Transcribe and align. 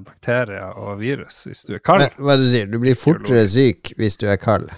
bakterier 0.00 0.72
og 0.78 1.00
virus 1.02 1.42
hvis 1.48 1.64
du 1.68 1.74
er 1.76 1.82
kald. 1.84 2.04
Hva, 2.04 2.24
hva 2.24 2.38
du 2.40 2.46
sier 2.48 2.70
du? 2.70 2.78
blir 2.82 2.96
fortere 2.98 3.44
syk 3.50 3.92
hvis 3.98 4.18
du 4.20 4.26
er 4.30 4.40
kald? 4.40 4.70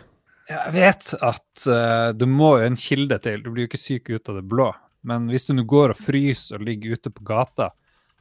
Jeg 0.50 0.74
vet 0.74 1.14
at 1.24 1.66
uh, 1.70 2.10
du 2.12 2.26
må 2.28 2.56
jo 2.60 2.66
en 2.68 2.76
kilde 2.78 3.18
til. 3.24 3.40
Du 3.44 3.52
blir 3.52 3.64
jo 3.64 3.70
ikke 3.70 3.80
syk 3.80 4.10
ut 4.12 4.28
av 4.28 4.40
det 4.40 4.44
blå. 4.48 4.68
Men 5.04 5.28
hvis 5.32 5.46
du 5.48 5.54
nå 5.56 5.64
går 5.68 5.94
og 5.94 6.00
fryser 6.00 6.58
og 6.58 6.66
ligger 6.68 6.98
ute 6.98 7.12
på 7.12 7.24
gata, 7.24 7.70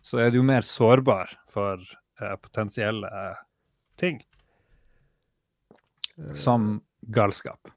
så 0.04 0.20
er 0.20 0.32
du 0.32 0.40
jo 0.40 0.48
mer 0.48 0.68
sårbar 0.68 1.32
for 1.52 1.82
uh, 2.22 2.36
potensielle 2.40 3.10
uh, 3.10 3.42
ting. 4.00 4.22
Som 6.38 6.78
galskap. 7.02 7.72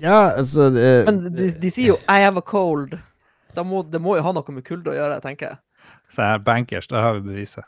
Ja, 0.00 0.32
altså 0.38 0.70
det, 0.72 1.04
Men 1.04 1.34
de, 1.34 1.50
de 1.60 1.70
sier 1.72 1.92
jo 1.92 1.98
'I 2.08 2.24
have 2.24 2.40
a 2.40 2.46
cold'. 2.46 2.96
Da 3.52 3.64
må, 3.66 3.82
det 3.84 4.00
må 4.00 4.16
jo 4.16 4.24
ha 4.24 4.32
noe 4.32 4.54
med 4.54 4.64
kulde 4.64 4.94
å 4.94 4.96
gjøre, 4.96 5.20
tenker 5.20 5.50
jeg. 5.50 5.60
Så 6.12 6.22
jeg 6.22 6.34
er 6.34 6.42
bankers, 6.44 6.86
der 6.86 7.00
har 7.00 7.14
vi 7.16 7.20
beviset. 7.20 7.64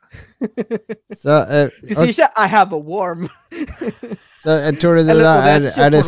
så, 1.23 1.39
uh, 1.49 1.71
De 1.89 1.95
sier 1.95 2.11
ikke 2.13 2.29
'I 2.37 2.49
have 2.53 2.77
a 2.77 2.81
warm'. 2.81 3.29
så 4.45 4.59
jeg 4.67 4.79
tror 4.81 4.99
det 4.99 5.09
Eller 5.09 5.25
da 5.25 5.35
er, 5.49 5.68
er 5.77 5.91
det. 5.95 6.03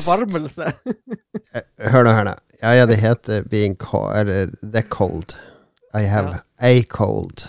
Eh, 1.54 1.90
Hør 1.92 2.04
nå, 2.04 2.12
hør 2.12 2.24
nå. 2.28 2.34
Ja, 2.62 2.74
ja, 2.76 2.86
det 2.86 2.96
heter 3.06 3.42
being 3.48 3.76
cold 3.76 4.12
Eller 4.16 4.52
the 4.62 4.82
cold. 4.82 5.38
I 5.94 6.04
have 6.04 6.42
a 6.60 6.82
cold. 6.82 7.48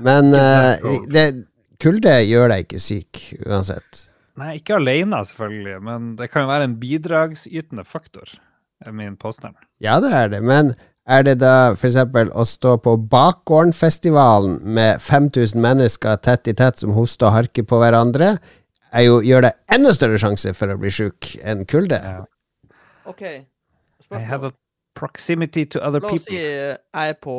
Men 0.00 0.32
eh, 0.34 0.80
det, 1.12 1.44
kulde 1.82 2.16
gjør 2.24 2.48
deg 2.48 2.64
ikke 2.64 2.80
syk 2.80 3.20
uansett. 3.44 4.08
Nei, 4.40 4.56
ikke 4.58 4.78
alene, 4.80 5.20
selvfølgelig, 5.28 5.76
men 5.86 6.08
det 6.18 6.30
kan 6.32 6.42
jo 6.46 6.50
være 6.50 6.66
en 6.66 6.78
bidragsytende 6.80 7.84
faktor, 7.86 8.32
er 8.82 8.96
min 8.96 9.14
påstand. 9.20 9.54
Ja, 9.78 10.00
det 10.02 10.10
er 10.16 10.32
det, 10.32 10.40
men 10.42 10.72
er 11.04 11.24
det 11.26 11.36
da 11.42 11.74
f.eks. 11.74 11.98
å 12.32 12.44
stå 12.48 12.76
på 12.84 12.96
Bakgården-festivalen 13.12 14.58
med 14.76 15.02
5000 15.04 15.60
mennesker 15.60 16.20
tett 16.24 16.48
i 16.48 16.54
tett 16.56 16.80
som 16.80 16.94
hoster 16.96 17.28
og 17.28 17.36
harker 17.38 17.66
på 17.68 17.80
hverandre, 17.82 18.36
er 18.94 19.08
jo, 19.08 19.18
gjør 19.26 19.48
det 19.48 19.54
enda 19.74 19.92
større 19.94 20.20
sjanse 20.22 20.54
for 20.56 20.70
å 20.70 20.78
bli 20.80 20.92
sjuk 20.94 21.34
enn 21.42 21.64
kulde? 21.68 21.98
Ja. 21.98 22.22
OK. 23.10 23.24
I 24.14 24.20
have 24.22 24.46
a 24.46 24.52
proximity 24.94 25.64
to 25.66 25.80
other 25.82 26.00
La 26.00 26.12
oss 26.14 26.28
si 26.28 26.38
jeg 26.38 26.78
er 26.94 27.16
på 27.18 27.34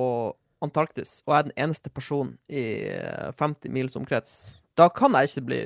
Antarktis 0.65 1.21
og 1.25 1.37
er 1.37 1.47
den 1.47 1.55
eneste 1.65 1.91
personen 1.93 2.35
i 2.49 2.89
eh, 2.89 3.31
50 3.39 3.71
mils 3.71 3.95
omkrets. 3.95 4.55
Da 4.75 4.89
kan 4.91 5.15
jeg 5.15 5.31
ikke 5.31 5.45
bli 5.49 5.61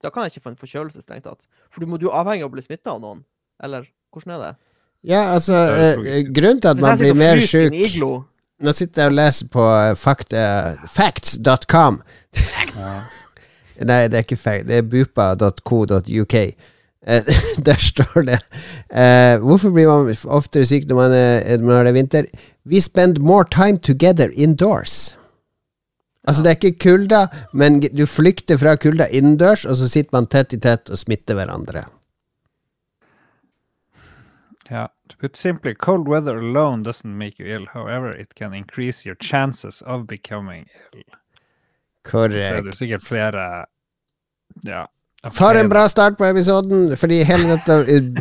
Da 0.00 0.08
kan 0.08 0.24
jeg 0.24 0.32
ikke 0.32 0.46
få 0.46 0.52
en 0.54 0.60
forkjølelse, 0.60 1.02
strengt 1.04 1.26
tatt. 1.28 1.44
For 1.68 1.84
du, 1.84 1.90
må, 1.90 1.98
du 2.00 2.06
er 2.08 2.22
avhengig 2.22 2.46
av 2.46 2.48
å 2.48 2.54
bli 2.54 2.62
smitta 2.64 2.94
av 2.94 3.02
noen. 3.02 3.18
Eller 3.60 3.84
hvordan 4.14 4.32
er 4.32 4.44
det? 4.46 4.52
Ja, 5.06 5.32
altså, 5.34 5.54
eh, 5.54 6.24
grunnen 6.34 6.60
til 6.60 6.68
at 6.68 6.80
man 6.80 6.98
blir 6.98 7.14
mer 7.16 7.40
sjuk 7.40 7.72
Nå 8.60 8.72
sitter 8.76 9.06
jeg 9.06 9.08
og 9.08 9.14
leser 9.16 9.46
på 9.48 9.66
facts.com. 9.96 10.34
Ja. 10.36 10.74
facts.com. 10.92 12.02
Nei, 13.88 14.02
det 14.12 14.18
er 14.18 14.26
ikke 14.26 14.36
feil. 14.36 14.66
Det 14.68 14.76
er 14.76 14.82
bupa.co.uk. 14.84 16.34
Eh, 17.06 17.30
der 17.66 17.80
står 17.80 18.26
det 18.28 18.36
eh, 18.92 19.38
Hvorfor 19.40 19.72
blir 19.72 19.88
man 19.88 20.12
oftere 20.28 20.66
syk 20.68 20.84
når 20.90 20.96
man, 20.98 21.12
er, 21.16 21.56
når 21.56 21.72
man 21.72 21.86
er 21.86 21.96
vinter? 21.96 22.28
We 22.68 22.80
spend 22.80 23.18
more 23.24 23.44
time 23.48 23.78
together 23.78 24.28
indoors. 24.36 25.16
Altså, 26.28 26.42
det 26.42 26.50
er 26.50 26.58
ikke 26.60 26.78
kulda, 26.78 27.26
men 27.56 27.80
du 27.80 28.04
flykter 28.06 28.58
fra 28.60 28.76
kulda 28.76 29.06
innendørs, 29.08 29.64
og 29.64 29.76
så 29.80 29.88
sitter 29.88 30.12
man 30.12 30.28
tett 30.28 30.52
i 30.52 30.60
tett 30.60 30.92
og 30.92 31.00
smitter 31.00 31.34
hverandre. 31.38 31.86
Ja. 34.70 34.84
To 34.86 34.99
put 35.18 35.36
simply, 35.36 35.74
cold 35.74 36.08
weather 36.08 36.38
alone 36.38 36.82
doesn't 36.82 37.18
make 37.18 37.38
you 37.38 37.46
ill. 37.46 37.66
However, 37.72 38.10
it 38.10 38.34
can 38.34 38.54
increase 38.54 39.06
your 39.06 39.16
chances 39.16 39.82
of 39.82 40.06
becoming 40.06 40.66
ill. 40.94 41.02
Korrekt. 42.04 42.44
Så 42.44 42.54
er 42.54 42.62
det 42.62 42.76
sikkert 42.76 43.02
flere 43.04 43.66
Ja. 44.64 44.86
For 45.30 45.54
en 45.54 45.68
bra 45.68 45.88
start 45.88 46.16
på 46.18 46.24
episoden, 46.24 46.96
fordi 46.96 47.18
hele 47.28 47.44
dette 47.52 47.74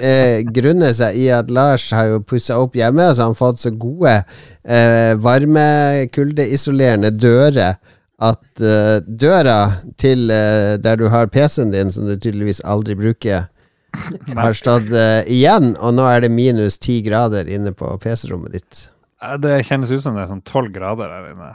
eh, 0.03 0.41
grunner 0.51 0.91
seg 0.93 1.15
i 1.15 1.29
at 1.31 1.49
Lars 1.49 1.91
har 1.95 2.05
jo 2.11 2.19
pussa 2.19 2.57
opp 2.59 2.75
hjemme, 2.75 3.05
og 3.07 3.15
så 3.15 3.21
har 3.23 3.29
han 3.31 3.39
fått 3.39 3.61
så 3.61 3.71
gode 3.71 4.17
eh, 4.67 5.15
varmekuldeisolerende 5.23 7.13
dører 7.15 7.79
at 8.19 8.61
eh, 8.61 8.99
døra 9.07 9.71
til 9.97 10.27
eh, 10.27 10.75
der 10.83 10.99
du 10.99 11.07
har 11.07 11.31
PC-en 11.31 11.71
din, 11.71 11.91
som 11.91 12.03
du 12.07 12.17
tydeligvis 12.17 12.59
aldri 12.67 12.99
bruker, 12.99 13.47
har 14.39 14.53
stått 14.57 14.91
eh, 14.95 15.21
igjen, 15.31 15.73
og 15.79 15.93
nå 15.97 16.05
er 16.09 16.23
det 16.25 16.31
minus 16.33 16.77
ti 16.81 16.99
grader 17.05 17.49
inne 17.51 17.73
på 17.75 17.89
PC-rommet 18.03 18.55
ditt. 18.57 18.85
Det 19.43 19.57
kjennes 19.67 19.91
ut 19.91 20.01
som 20.03 20.15
det 20.15 20.23
er 20.23 20.31
sånn 20.31 20.45
tolv 20.47 20.71
grader 20.75 21.11
der 21.11 21.31
inne. 21.33 21.49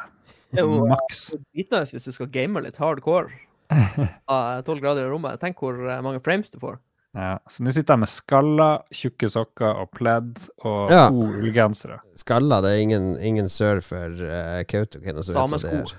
Det 0.54 0.60
er 0.62 0.68
jo 0.68 0.84
Maks. 0.86 1.22
dritnice 1.54 1.94
hvis 1.96 2.04
du 2.06 2.12
skal 2.14 2.28
game 2.30 2.60
litt 2.62 2.76
hardcore 2.78 3.32
av 4.30 4.60
12 4.66 4.80
grader 4.82 5.06
i 5.06 5.10
rommet. 5.10 5.40
Tenk 5.42 5.58
hvor 5.58 5.78
eh, 5.88 6.02
mange 6.04 6.20
frames 6.22 6.52
du 6.52 6.60
får. 6.62 6.76
Ja, 7.14 7.36
så 7.50 7.62
nå 7.62 7.70
sitter 7.70 7.94
jeg 7.94 8.02
med 8.02 8.10
skaller, 8.10 8.80
tjukke 8.94 9.28
sokker 9.30 9.80
og 9.84 9.92
pledd 9.94 10.40
og 10.66 10.90
Ja. 10.90 11.04
to 11.14 11.28
ullgensere. 11.40 12.00
Skalla, 12.18 12.58
det 12.64 12.72
er 12.74 12.82
ingen, 12.82 13.12
ingen 13.22 13.46
sør 13.50 13.78
for 13.86 14.10
uh, 14.18 14.62
Kautokeino 14.66 15.22
Samesko. 15.22 15.70
er. 15.70 15.92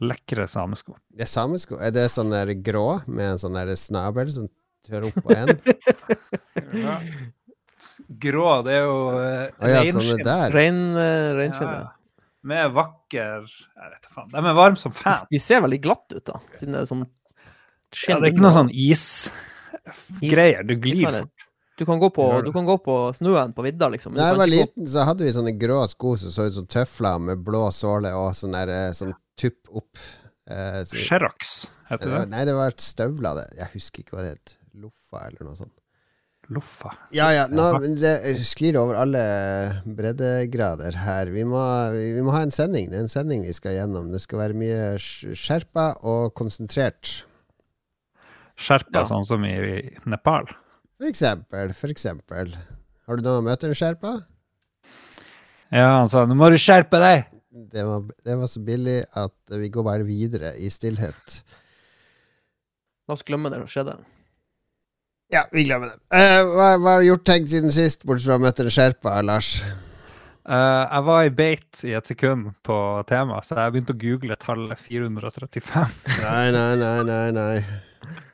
Lekre 0.00 0.46
samesko. 0.48 0.94
Det 1.12 1.26
er 1.26 1.28
samesko. 1.28 1.76
Er 1.82 1.92
det 1.92 2.06
sånn 2.14 2.32
der 2.32 2.54
grå 2.64 3.02
med 3.06 3.34
en 3.34 3.40
sånn 3.42 3.58
der 3.58 3.74
snabel 3.76 4.30
som 4.32 4.48
tør 4.88 5.08
opp 5.08 5.18
på 5.24 5.34
en? 5.36 5.46
Grå, 8.24 8.48
det 8.66 8.74
er 8.74 8.84
jo 8.86 8.96
uh, 9.12 9.18
Å 9.18 9.70
ja, 9.70 9.82
reinskinn. 9.84 10.22
Sånn 10.24 10.54
Rein, 10.54 10.80
uh. 10.96 11.42
Ja, 11.44 11.76
med 12.48 12.72
vakker 12.74 13.44
Jeg 13.44 13.90
vet 13.92 14.06
da 14.06 14.14
faen. 14.14 14.30
De 14.32 14.40
er 14.40 14.56
varme 14.56 14.80
som 14.80 14.94
fan. 14.94 15.26
de 15.30 15.40
ser 15.42 15.62
veldig 15.64 15.80
glatt 15.84 16.14
ut, 16.14 16.24
da. 16.24 16.40
Siden 16.56 16.76
det 16.76 16.84
er 16.84 16.88
sånn 16.90 17.04
Ja, 17.04 18.16
det 18.16 18.22
er 18.22 18.32
ikke 18.32 18.44
noe 18.44 18.56
sånn 18.56 18.72
isgreier. 18.72 20.64
Du 20.68 20.74
glir 20.80 21.04
fort. 21.08 21.46
Du 21.78 21.84
kan 21.86 22.00
gå 22.02 22.08
på, 22.10 22.24
du 22.42 22.50
kan 22.50 22.66
gå 22.66 22.74
på 22.82 22.94
snøen 23.14 23.52
på 23.54 23.62
vidda, 23.62 23.86
liksom. 23.92 24.10
men 24.12 24.18
Da 24.18 24.32
jeg 24.32 24.38
var 24.40 24.50
liten, 24.50 24.86
så 24.90 25.04
hadde 25.06 25.22
vi 25.22 25.30
sånne 25.30 25.52
grå 25.54 25.76
sko 25.86 26.16
som 26.18 26.32
så 26.34 26.48
ut 26.48 26.56
som 26.56 26.66
tøfler 26.66 27.20
med 27.22 27.44
blå 27.46 27.68
såle 27.74 28.10
og 28.18 28.32
sånn 28.34 28.56
der 28.56 28.72
eh, 28.74 28.88
sånn 28.98 29.14
tupp 29.38 29.70
opp. 29.78 30.00
Eh, 30.50 30.80
så 30.88 30.98
heter 31.92 32.10
det 32.10 32.24
nei, 32.32 32.42
det 32.48 32.56
var 32.58 32.74
støvler, 32.82 33.38
det. 33.38 33.46
Jeg 33.60 33.70
husker 33.76 34.02
ikke 34.02 34.18
hva 34.18 34.26
det 34.26 34.32
het. 34.34 34.57
Loffa 34.74 35.26
eller 35.28 35.44
noe 35.48 35.56
sånt. 35.56 35.74
Loffa. 36.48 36.94
Ja 37.12 37.26
ja, 37.34 37.42
nå, 37.52 37.64
det 38.00 38.12
sklir 38.46 38.78
over 38.80 38.96
alle 39.02 39.20
breddegrader 39.84 40.96
her. 40.96 41.28
Vi 41.34 41.42
må, 41.44 41.60
vi 41.92 42.22
må 42.24 42.32
ha 42.32 42.40
en 42.46 42.50
sending. 42.54 42.88
Det 42.88 42.96
er 42.96 43.04
en 43.04 43.12
sending 43.12 43.42
vi 43.44 43.52
skal 43.52 43.74
gjennom. 43.76 44.08
Det 44.14 44.20
skal 44.24 44.38
være 44.46 44.56
mye 44.56 44.86
skjerpa 45.36 45.90
og 46.08 46.32
konsentrert. 46.38 47.24
Skjerpa, 48.58 49.02
Ja. 49.02 49.04
sånn 49.10 49.26
som 49.28 49.44
i, 49.44 49.52
i 49.52 49.98
Nepal. 50.08 50.48
For 50.98 51.06
eksempel, 51.10 51.74
for 51.76 51.92
eksempel. 51.92 52.56
Har 53.06 53.16
du 53.16 53.22
noen 53.22 53.44
møter 53.44 53.68
en 53.70 53.76
skjerpa? 53.78 54.16
Ja, 55.70 55.98
han 56.00 56.08
sa 56.08 56.24
'nå 56.24 56.34
må 56.34 56.48
du 56.50 56.56
skjerpe 56.56 56.96
deg'. 56.98 57.26
Det 57.52 57.84
var, 57.84 58.02
det 58.24 58.36
var 58.38 58.46
så 58.48 58.60
billig 58.64 59.04
at 59.14 59.34
vi 59.52 59.68
går 59.68 59.84
bare 59.84 60.04
videre 60.06 60.54
i 60.56 60.68
stillhet. 60.72 61.42
La 63.08 63.12
oss 63.14 63.22
glemme 63.22 63.50
det 63.50 63.58
som 63.60 63.66
skjedde. 63.68 63.96
Ja, 65.32 65.42
vi 65.52 65.66
glemmer 65.68 65.92
det. 65.92 65.98
Uh, 66.08 66.54
hva, 66.54 66.68
hva 66.80 66.94
har 66.94 67.02
du 67.02 67.10
gjort 67.10 67.26
tenkt 67.28 67.50
siden 67.52 67.72
sist, 67.74 68.06
bortsett 68.08 68.30
fra 68.30 68.38
å 68.38 68.44
møte 68.46 68.64
en 68.64 68.72
sherpa, 68.72 69.18
Lars? 69.24 69.58
Uh, 70.48 70.86
jeg 70.88 71.04
var 71.04 71.26
i 71.26 71.32
beit 71.36 71.82
i 71.84 71.92
et 71.98 72.08
sekund 72.08 72.54
på 72.64 72.78
temaet, 73.10 73.44
så 73.44 73.58
jeg 73.58 73.74
begynte 73.74 73.92
å 73.92 74.00
google 74.00 74.38
tallet 74.40 74.80
435 74.80 75.98
Nei, 76.22 76.46
nei, 76.56 76.70
nei, 76.80 76.94
nei. 77.04 77.26
nei. 77.36 77.58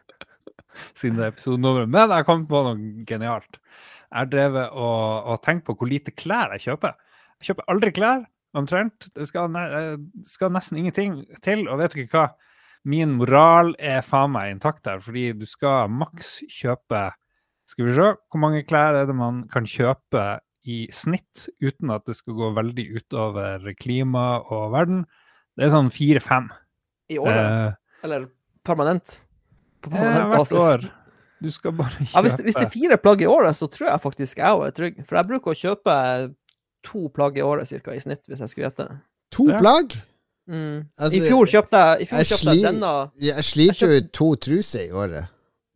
siden 0.99 1.19
det 1.19 1.27
er 1.27 1.35
episodenummeret. 1.35 1.91
Men 1.91 2.15
jeg 2.15 2.29
kom 2.29 2.47
på 2.51 2.63
noe 2.69 3.07
genialt. 3.09 3.59
Jeg 3.59 4.21
har 4.21 4.31
drevet 4.31 4.79
og, 4.79 5.33
og 5.33 5.43
tenkt 5.43 5.67
på 5.67 5.75
hvor 5.79 5.91
lite 5.91 6.15
klær 6.15 6.55
jeg 6.55 6.69
kjøper. 6.69 6.95
Jeg 7.41 7.51
kjøper 7.51 7.71
aldri 7.75 7.93
klær, 7.97 8.25
omtrent. 8.55 9.09
Det 9.19 9.27
skal, 9.29 9.51
ne 9.51 9.65
eh, 9.81 9.95
skal 10.31 10.53
nesten 10.55 10.79
ingenting 10.79 11.23
til. 11.43 11.67
Og 11.67 11.81
vet 11.83 11.97
dere 11.97 12.11
hva? 12.13 12.29
Min 12.85 13.15
moral 13.17 13.73
er 13.81 14.03
faen 14.05 14.33
meg 14.35 14.51
intakt 14.53 14.85
her, 14.91 14.99
fordi 15.01 15.31
du 15.39 15.47
skal 15.49 15.89
maks 15.89 16.43
kjøpe 16.53 17.07
Skal 17.71 17.87
vi 17.87 17.95
se, 17.97 18.09
hvor 18.29 18.41
mange 18.43 18.61
klær 18.69 18.93
er 18.99 19.07
det 19.09 19.15
man 19.17 19.45
kan 19.49 19.65
kjøpe 19.65 20.25
i 20.69 20.83
snitt 20.93 21.47
uten 21.65 21.91
at 21.95 22.05
det 22.09 22.17
skal 22.19 22.37
gå 22.37 22.51
veldig 22.57 22.85
utover 22.99 23.65
klima 23.81 24.43
og 24.53 24.71
verden? 24.75 25.07
Det 25.57 25.65
er 25.67 25.73
sånn 25.73 25.89
fire-fem. 25.93 26.51
I 27.13 27.17
året? 27.21 27.41
Eh, 27.41 28.05
Eller 28.05 28.27
permanent? 28.69 29.19
På 29.85 29.89
eh, 29.93 29.97
permanent 29.97 30.29
hvert 30.29 30.43
basis? 30.45 30.61
år. 30.61 30.87
Du 31.45 31.51
skal 31.53 31.73
bare 31.77 31.97
kjøpe 32.05 32.13
Ja, 32.17 32.23
hvis, 32.25 32.37
hvis 32.47 32.57
det 32.61 32.67
er 32.67 32.73
fire 32.77 32.97
plagg 33.01 33.25
i 33.25 33.29
året, 33.33 33.57
så 33.57 33.69
tror 33.73 33.89
jeg 33.91 34.01
faktisk 34.05 34.41
jeg 34.41 34.61
òg 34.61 34.67
er 34.69 34.77
trygg. 34.77 35.01
For 35.09 35.17
jeg 35.21 35.29
bruker 35.33 35.53
å 35.53 35.61
kjøpe 35.65 35.97
to 36.85 37.07
plagg 37.17 37.39
i 37.41 37.45
året 37.45 37.69
cirka, 37.69 37.97
i 37.97 38.01
snitt, 38.05 38.25
hvis 38.29 38.45
jeg 38.45 38.53
skulle 38.53 38.69
gjette. 38.69 38.91
To 39.37 39.49
Ja. 39.49 39.57
plagg? 39.61 39.97
Mm. 40.49 40.83
Altså, 40.99 41.17
I 41.17 41.21
fjor 41.29 41.47
kjøpte 41.49 41.77
jeg, 41.85 42.01
i 42.03 42.05
fjor 42.09 42.19
jeg 42.21 42.27
kjøpte 42.27 42.53
jeg 42.55 42.65
denne 42.67 43.11
Jeg 43.23 43.45
sliter 43.45 43.87
jo 43.87 43.97
ut 43.97 44.11
to 44.13 44.35
truser 44.37 44.83
i 44.85 44.91
året. 44.93 45.31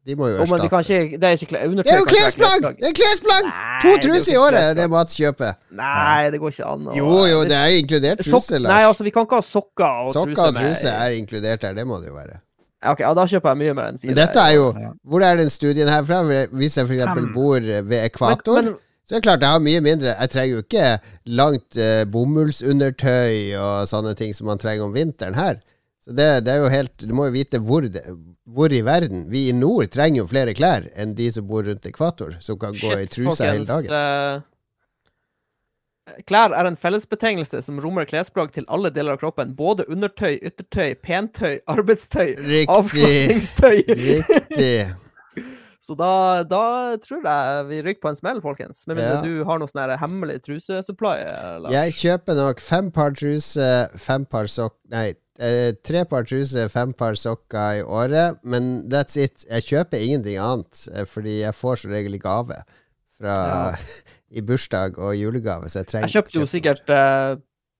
De 0.09 0.15
må 0.17 0.29
jo 0.29 0.39
erstattes. 0.41 0.65
erstattes. 0.73 0.89
ikke 0.89 1.21
Det 1.21 1.25
er 1.29 1.33
ikke 1.37 1.49
kle- 1.53 1.83
Det 1.85 1.93
er 1.93 1.99
jo 1.99 2.05
klesplagg! 2.09 2.63
Det 2.81 2.89
er 2.89 2.97
klesplagg! 2.97 3.49
To 3.83 3.89
det 3.89 3.97
er 3.97 4.03
truser 4.09 4.33
i 4.33 4.37
året 4.37 4.55
året 4.55 4.69
er 4.71 4.75
det 4.75 4.91
Mats 4.91 5.17
kjøper. 5.17 5.55
Nei, 5.71 6.31
det 6.31 6.41
går 6.41 6.49
ikke 6.55 6.67
an 6.73 6.87
å 6.89 6.97
Jo, 6.97 7.27
jo, 7.27 7.43
det 7.45 7.53
er 7.53 7.77
inkludert 7.77 8.19
truse, 8.25 8.59
Lars. 8.59 8.73
Nei, 8.73 8.83
altså, 8.89 9.05
vi 9.05 9.11
kan 9.11 9.27
ikke 9.29 9.35
ha 9.41 9.45
sokker 9.45 10.05
og 10.09 10.13
Sokker 10.17 10.43
og 10.49 10.55
med- 10.55 10.63
truse 10.63 10.89
er 10.89 11.11
inkludert 11.19 11.63
her, 11.63 11.75
det 11.75 11.87
må 11.87 12.01
det 12.01 12.09
jo 12.09 12.15
være. 12.15 12.41
Ok, 12.89 13.01
ja, 13.01 13.13
da 13.15 13.25
kjøper 13.27 13.49
jeg 13.51 13.59
mye 13.59 13.75
mer 13.75 13.89
enn 13.93 13.99
fire. 13.99 14.09
Men 14.13 14.17
dette 14.17 14.39
er 14.39 14.53
jo 14.55 14.67
Hvor 15.05 15.23
er 15.23 15.37
den 15.37 15.51
studien 15.51 15.89
her 15.89 16.03
fra? 16.05 16.23
Hvis 16.53 16.77
jeg 16.79 16.87
f.eks. 16.87 17.33
Bor 17.35 17.61
ved 17.61 18.05
ekvator, 18.05 18.55
Men, 18.63 18.65
men, 18.65 18.77
så 19.09 19.15
det 19.15 19.23
er 19.23 19.25
klart 19.25 19.41
jeg 19.41 19.57
har 19.57 19.61
mye 19.65 19.81
mindre. 19.81 20.11
Jeg 20.13 20.31
trenger 20.35 20.51
jo 20.53 20.63
ikke 20.67 20.89
langt 21.41 21.77
eh, 21.81 22.03
bomullsundertøy 22.13 23.57
og 23.57 23.87
sånne 23.89 24.13
ting 24.19 24.35
som 24.37 24.51
man 24.51 24.61
trenger 24.61 24.85
om 24.85 24.93
vinteren 24.93 25.33
her. 25.39 25.63
Så 26.05 26.13
det, 26.13 26.27
det 26.45 26.53
er 26.53 26.61
jo 26.61 26.69
helt 26.73 26.93
Du 27.01 27.15
må 27.17 27.25
jo 27.27 27.33
vite 27.33 27.59
hvor, 27.65 27.89
det, 27.89 28.03
hvor 28.45 28.73
i 28.73 28.83
verden 28.85 29.25
Vi 29.33 29.49
i 29.49 29.55
nord 29.57 29.89
trenger 29.93 30.21
jo 30.23 30.29
flere 30.31 30.55
klær 30.57 30.87
enn 30.93 31.17
de 31.17 31.27
som 31.33 31.49
bor 31.49 31.65
rundt 31.65 31.89
ekvator, 31.89 32.37
som 32.45 32.61
kan 32.61 32.77
gå 32.77 32.93
i 33.01 33.09
trusa 33.09 33.49
hele 33.49 33.65
dagen. 33.65 33.89
Uh, 33.97 34.45
klær 36.29 36.53
er 36.53 36.69
en 36.69 36.77
fellesbetegnelse 36.77 37.65
som 37.65 37.81
rommer 37.81 38.05
klesplagg 38.13 38.53
til 38.53 38.69
alle 38.69 38.93
deler 38.93 39.17
av 39.17 39.25
kroppen. 39.25 39.57
Både 39.57 39.89
undertøy, 39.89 40.37
yttertøy, 40.37 41.01
pentøy, 41.01 41.65
arbeidstøy, 41.65 42.37
Riktig. 42.45 42.69
avslapningstøy. 42.77 43.79
Riktig. 44.05 44.75
Så 45.89 45.95
da, 45.97 46.45
da 46.45 46.97
tror 47.01 47.23
jeg 47.25 47.69
vi 47.71 47.79
rykker 47.87 48.03
på 48.05 48.11
en 48.11 48.19
smell, 48.19 48.43
folkens. 48.45 48.83
Med 48.91 48.99
mindre 48.99 49.15
Ja. 49.15 49.23
du 49.25 49.45
har 49.49 49.61
noe 49.61 49.71
sånn 49.71 49.95
hemmelig 50.03 50.43
trusesupply. 50.45 51.15
Jeg 51.73 51.95
kjøper 51.97 52.37
nok 52.37 52.61
fem 52.61 52.91
par 52.93 53.17
truse, 53.17 53.71
fem 53.97 54.27
par 54.29 54.51
sokk... 54.53 54.77
Nei, 54.93 55.15
eh, 55.41 55.73
tre 55.81 56.05
par 56.11 56.29
truse, 56.29 56.67
fem 56.69 56.93
par 56.93 57.17
sokker 57.17 57.81
i 57.81 57.87
året. 57.87 58.37
Men 58.45 58.89
that's 58.93 59.17
it. 59.17 59.47
Jeg 59.49 59.65
kjøper 59.71 60.05
ingenting 60.05 60.37
annet, 60.43 60.85
eh, 60.93 61.09
fordi 61.09 61.41
jeg 61.41 61.57
får 61.57 61.81
som 61.85 61.97
regel 61.97 62.19
gave 62.21 62.61
fra 63.19 63.39
i 64.37 64.45
bursdag 64.45 64.99
og 65.01 65.17
julegave, 65.17 65.71
så 65.73 65.81
jeg 65.81 65.89
trenger 65.95 66.11
Jeg 66.11 66.19
kjøpte 66.19 66.43
jo 66.43 66.49
sikkert 66.53 66.93
eh, 66.93 67.39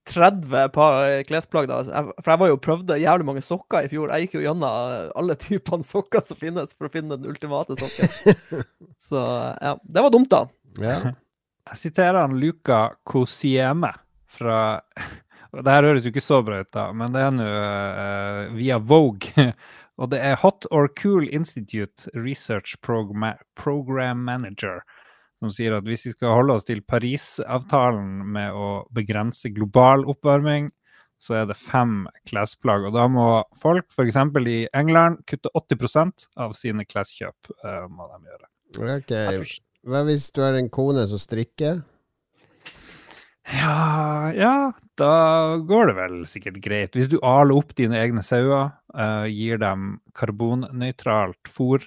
30 0.09 0.73
par 0.75 0.99
eh, 1.05 1.23
klesplagg, 1.29 1.69
da. 1.71 1.83
For 2.23 2.33
jeg 2.33 2.43
var 2.43 2.51
jo 2.51 2.61
prøvde 2.63 2.99
jævlig 3.01 3.29
mange 3.29 3.45
sokker 3.45 3.87
i 3.87 3.93
fjor. 3.93 4.13
Jeg 4.13 4.27
gikk 4.27 4.39
jo 4.39 4.45
gjennom 4.47 4.67
alle 5.19 5.39
typene 5.41 5.87
sokker 5.93 6.25
som 6.25 6.41
finnes, 6.41 6.75
for 6.75 6.89
å 6.89 6.93
finne 6.93 7.19
den 7.19 7.31
ultimate 7.31 7.79
sokken. 7.79 8.63
Så 9.09 9.23
ja, 9.23 9.77
det 9.83 10.05
var 10.05 10.15
dumt, 10.15 10.33
da. 10.35 10.45
Ja. 10.83 11.01
Jeg 11.69 11.77
siterer 11.83 12.23
han 12.23 12.39
Luca 12.41 12.95
Kosieme 13.05 13.91
fra 14.33 14.81
og 15.53 15.65
Det 15.65 15.73
her 15.73 15.87
høres 15.89 16.05
jo 16.05 16.13
ikke 16.13 16.21
så 16.21 16.39
bra 16.45 16.61
ut, 16.61 16.71
da, 16.77 16.91
men 16.93 17.15
det 17.15 17.23
er 17.25 17.31
nå 17.33 17.45
uh, 17.49 18.41
via 18.57 18.77
Vogue. 18.85 19.47
Og 19.99 20.11
det 20.13 20.21
er 20.23 20.37
Hot 20.43 20.69
or 20.71 20.91
Cool 21.01 21.25
Institute 21.35 22.11
Research 22.15 22.77
Program, 22.85 23.33
Program 23.57 24.21
Manager 24.29 24.83
som 25.39 25.53
sier 25.55 25.77
at 25.77 25.87
hvis 25.87 26.09
vi 26.09 26.15
skal 26.17 26.35
holde 26.41 26.57
oss 26.59 26.67
til 26.69 26.83
Parisavtalen 26.83 28.27
med 28.35 28.57
å 28.57 28.69
begrense 28.95 29.53
global 29.55 30.05
oppvarming, 30.11 30.71
så 31.19 31.41
er 31.41 31.49
det 31.51 31.59
fem 31.59 32.07
klesplagg. 32.31 32.87
Og 32.89 32.95
da 32.95 33.07
må 33.11 33.29
folk 33.59 33.89
f.eks. 33.91 34.19
i 34.47 34.59
England 34.77 35.23
kutte 35.31 35.51
80% 35.55 36.29
av 36.39 36.55
sine 36.59 36.87
kleskjøp. 36.87 37.53
Uh, 37.65 37.87
må 37.91 38.07
de 38.13 38.33
gjøre. 38.33 38.51
Ok. 38.99 39.15
Hva 39.89 40.03
hvis 40.07 40.29
du 40.35 40.43
er 40.45 40.59
en 40.59 40.71
kone 40.71 41.07
som 41.11 41.21
strikker? 41.23 41.81
Ja, 43.49 44.29
ja, 44.37 44.55
da 45.01 45.13
går 45.65 45.89
det 45.89 45.95
vel 45.97 46.17
sikkert 46.29 46.59
greit. 46.61 46.93
Hvis 46.99 47.09
du 47.09 47.17
aler 47.25 47.57
opp 47.57 47.73
dine 47.79 47.97
egne 47.97 48.23
sauer, 48.27 48.75
uh, 48.93 49.25
gir 49.31 49.61
dem 49.63 49.97
karbonnøytralt 50.19 51.49
fôr 51.49 51.87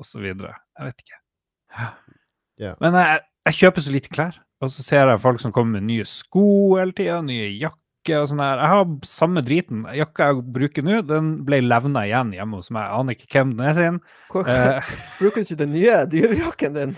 osv. 0.00 0.26
Jeg 0.28 0.90
vet 0.90 1.04
ikke. 1.06 1.20
Ja. 2.60 2.74
Men 2.82 2.96
jeg, 3.00 3.20
jeg 3.48 3.58
kjøper 3.62 3.86
så 3.86 3.92
lite 3.94 4.12
klær, 4.12 4.34
og 4.60 4.68
så 4.72 4.84
ser 4.84 5.08
jeg 5.08 5.22
folk 5.22 5.40
som 5.40 5.52
kommer 5.56 5.78
med 5.80 5.88
nye 5.88 6.04
sko 6.08 6.76
hele 6.76 6.92
tida, 6.92 7.22
nye 7.24 7.46
jakker 7.56 8.20
og 8.22 8.26
sånn 8.30 8.40
her. 8.40 8.60
Jeg 8.60 8.70
har 8.72 8.90
samme 9.08 9.42
driten. 9.44 9.80
Jakka 9.96 10.26
jeg 10.30 10.42
bruker 10.56 10.84
nå, 10.84 10.98
den 11.08 11.26
ble 11.48 11.58
levna 11.64 12.02
igjen 12.08 12.30
hjemme 12.36 12.60
hos 12.60 12.70
meg. 12.72 12.84
Jeg 12.88 13.00
aner 13.00 13.16
ikke 13.16 13.28
hvem 13.34 13.50
den 13.58 13.66
er 13.70 13.74
sin. 13.76 13.98
Hvor, 14.32 14.48
Eh, 14.48 14.90
Bruker 15.20 15.40
du 15.40 15.48
ikke 15.48 15.58
den 15.60 15.72
nye 15.76 15.98
dyrejakken 16.12 16.76
din? 16.78 16.94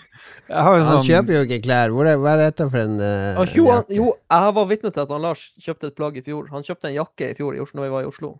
jeg 0.52 0.62
har 0.68 0.78
jo 0.78 0.84
Han 0.84 0.92
sånn 0.92 1.04
kjøper 1.08 1.36
jo 1.36 1.42
ikke 1.48 1.58
klær. 1.66 1.92
Hvor 1.96 2.08
er, 2.08 2.16
hva 2.20 2.32
er 2.36 2.42
dette 2.46 2.68
for 2.72 2.80
en 2.84 2.96
uh, 3.00 3.40
Ah, 3.40 3.52
jo, 3.56 3.66
han, 3.72 3.82
jakke? 3.84 3.98
jo, 4.00 4.06
jeg 4.36 4.54
var 4.60 4.70
vitne 4.72 4.92
til 4.96 5.04
at 5.04 5.12
han 5.16 5.24
Lars 5.28 5.44
kjøpte 5.60 5.90
et 5.92 5.96
plagg 6.00 6.16
i 6.20 6.24
fjor. 6.28 6.48
Han 6.52 6.64
kjøpte 6.68 6.88
en 6.92 6.96
jakke 7.00 7.30
i 7.32 7.36
fjor 7.40 7.56
i 7.56 7.60
Oslo, 7.64 7.80
når 7.80 7.88
vi 7.88 7.94
var 7.96 8.06
i 8.06 8.10
Oslo. 8.12 8.32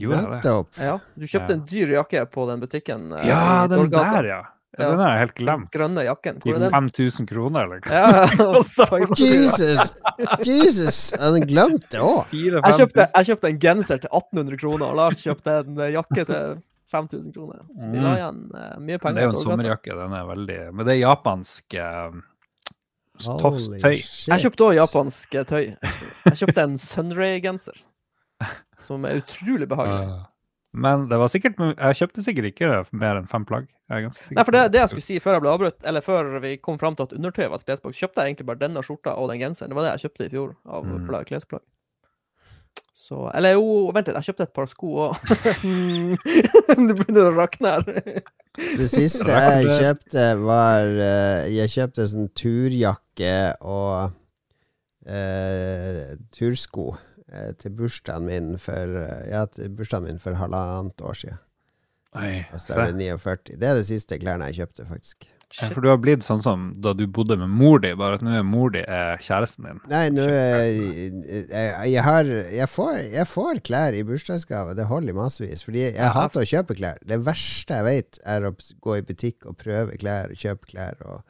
Jo, 0.00 0.10
det? 0.16 0.40
Ja, 0.80 0.94
Du 1.16 1.26
kjøpte 1.28 1.52
Ja. 1.52 1.56
en 1.58 1.66
dyr 1.68 1.92
jakke 1.98 2.24
på 2.32 2.48
den 2.48 2.60
butikken. 2.64 3.10
Uh, 3.12 3.20
Ja, 3.28 3.66
den 3.68 3.90
der, 3.92 4.24
ja. 4.32 4.40
Ja. 4.78 4.86
Den 4.92 5.00
har 5.02 5.10
jeg 5.16 5.18
helt 5.24 5.34
glemt. 5.40 5.70
grønne 5.74 6.04
jakken. 6.06 6.36
Er 6.46 6.58
den? 6.62 6.70
5000 6.70 7.26
kroner, 7.26 7.64
eller 7.66 7.80
hva? 7.82 7.90
Ja, 7.90 9.10
Jesus! 9.18 9.92
Jesus! 10.46 11.00
Han 11.18 11.40
glemte 11.48 11.90
det 11.96 12.00
òg. 12.06 12.30
Jeg, 12.32 12.56
jeg 12.62 13.30
kjøpte 13.32 13.50
en 13.50 13.58
genser 13.66 13.98
til 14.04 14.10
1800 14.12 14.60
kroner, 14.62 14.86
og 14.92 15.00
Lars 15.00 15.22
kjøpte 15.26 15.56
en 15.64 15.78
eh, 15.80 15.90
jakke 15.96 16.24
til 16.28 16.60
5000 16.94 17.34
kroner. 17.34 17.60
Så 17.78 17.90
vi 17.90 17.98
la 18.02 18.10
Mm. 18.10 18.16
igjen 18.18 18.40
eh, 18.54 18.78
mye 18.86 18.98
Det 18.98 19.22
er 19.22 19.28
jo 19.28 19.34
en 19.34 19.42
sommerjakke. 19.44 19.94
Den 19.98 20.12
er 20.18 20.24
veldig 20.30 20.58
Men 20.74 20.86
det 20.86 20.94
er 20.96 21.00
japansk 21.04 21.76
uh, 21.78 22.18
tøy. 23.82 23.98
Jeg 24.00 24.40
kjøpte 24.46 24.66
òg 24.70 24.74
japansk 24.78 25.36
tøy. 25.50 25.66
Jeg 26.26 26.36
kjøpte 26.40 26.64
en 26.66 26.78
Sunray-genser, 26.80 27.78
som 28.80 29.04
er 29.06 29.20
utrolig 29.22 29.68
behagelig. 29.70 30.10
Eh, 30.20 30.26
Men 30.72 31.08
det 31.10 31.18
var 31.18 31.26
sikkert 31.32 31.58
Jeg 31.58 31.96
kjøpte 31.98 32.22
sikkert 32.22 32.52
ikke 32.52 32.68
mer 32.94 33.18
enn 33.18 33.26
fem 33.30 33.42
plagg. 33.46 33.66
Jeg 33.90 33.96
er 33.96 34.04
ganske 34.06 34.22
sikker 34.22 34.38
Nei, 34.38 34.44
for 34.46 34.54
det, 34.54 34.60
det 34.70 34.78
jeg 34.78 34.92
skulle 34.92 35.06
si 35.08 35.16
før 35.22 35.36
jeg 35.36 35.42
ble 35.42 35.50
avbrutt, 35.50 35.80
eller 35.82 36.04
før 36.06 36.30
vi 36.44 36.52
kom 36.62 36.78
fram 36.78 36.94
til 36.94 37.08
at 37.08 37.16
undertøy 37.16 37.48
var 37.48 37.58
et 37.58 37.66
klesplagg, 37.66 37.96
kjøpte 37.98 38.22
jeg 38.22 38.30
egentlig 38.30 38.46
bare 38.52 38.62
denne 38.62 38.84
skjorta 38.86 39.16
og 39.18 39.32
den 39.32 39.42
genseren. 39.42 39.72
Det 39.72 39.78
var 39.80 39.88
det 39.88 39.96
jeg 39.96 40.04
kjøpte 40.06 40.28
i 40.28 40.32
fjor 40.36 40.54
av 40.70 40.86
Mm. 40.86 41.10
klesplagg. 41.26 41.66
Så 43.00 43.30
Eller 43.34 43.56
jo, 43.56 43.90
vent 43.94 44.06
litt, 44.06 44.16
jeg 44.18 44.30
kjøpte 44.30 44.46
et 44.46 44.54
par 44.54 44.68
sko 44.70 44.88
òg. 45.08 45.12
det 46.86 46.96
begynner 47.00 47.30
å 47.30 47.34
rakne 47.34 47.74
her. 47.74 47.84
Det 48.60 48.88
siste 48.92 49.26
jeg 49.26 49.70
kjøpte, 49.80 50.24
var 50.42 50.86
eh, 50.86 51.46
Jeg 51.54 51.72
kjøpte 51.74 52.06
sånn 52.10 52.28
turjakke 52.36 53.36
og 53.62 54.12
uh, 55.08 56.16
tursko 56.36 56.92
til 57.62 57.70
bursdagen 57.78 58.26
min 58.26 58.52
for 58.58 58.96
eh, 59.04 59.26
Ja, 59.30 59.44
til 59.46 59.70
bursdagen 59.70 60.08
min 60.10 60.18
for 60.22 60.34
halvannet 60.40 61.00
år 61.02 61.14
siden. 61.24 61.38
Oi, 62.18 62.44
Altså, 62.50 62.72
det, 62.74 62.78
er 62.78 62.86
det 62.90 62.96
49. 63.20 63.58
Det 63.60 63.68
er 63.70 63.76
det 63.78 63.86
siste 63.86 64.18
klærne 64.18 64.48
jeg 64.50 64.64
kjøpte, 64.64 64.86
faktisk. 64.88 65.28
Ja, 65.60 65.66
For 65.74 65.82
du 65.82 65.88
har 65.90 65.96
blitt 65.98 66.22
sånn 66.22 66.42
som 66.44 66.68
da 66.78 66.92
du 66.94 67.04
bodde 67.10 67.34
med 67.38 67.50
mor 67.50 67.80
di, 67.82 67.90
bare 67.98 68.18
at 68.18 68.22
nå 68.22 68.30
er 68.38 68.44
mor 68.46 68.70
di 68.70 68.82
er 68.86 69.18
kjæresten 69.22 69.66
din. 69.66 69.80
Nei, 69.90 70.04
nå 70.14 70.22
eh, 70.22 70.68
jeg, 71.50 71.72
jeg 71.90 72.04
har 72.06 72.28
jeg 72.54 72.68
får, 72.70 73.00
jeg 73.14 73.26
får 73.26 73.58
klær 73.66 73.96
i 73.98 74.04
bursdagsgave. 74.06 74.76
Det 74.78 74.86
holder 74.90 75.10
i 75.10 75.16
massevis. 75.18 75.64
Fordi 75.66 75.82
jeg 75.88 75.96
Ja. 75.98 76.12
hater 76.14 76.44
å 76.44 76.50
kjøpe 76.52 76.76
klær. 76.78 76.98
Det 77.02 77.18
verste 77.26 77.78
jeg 77.80 77.86
vet, 77.88 78.20
er 78.26 78.46
å 78.46 78.52
gå 78.54 78.98
i 78.98 79.02
butikk 79.06 79.46
og 79.50 79.58
prøve 79.58 79.98
klær 79.98 80.30
og 80.30 80.38
kjøpe 80.38 80.70
klær. 80.70 81.02
Og 81.06 81.22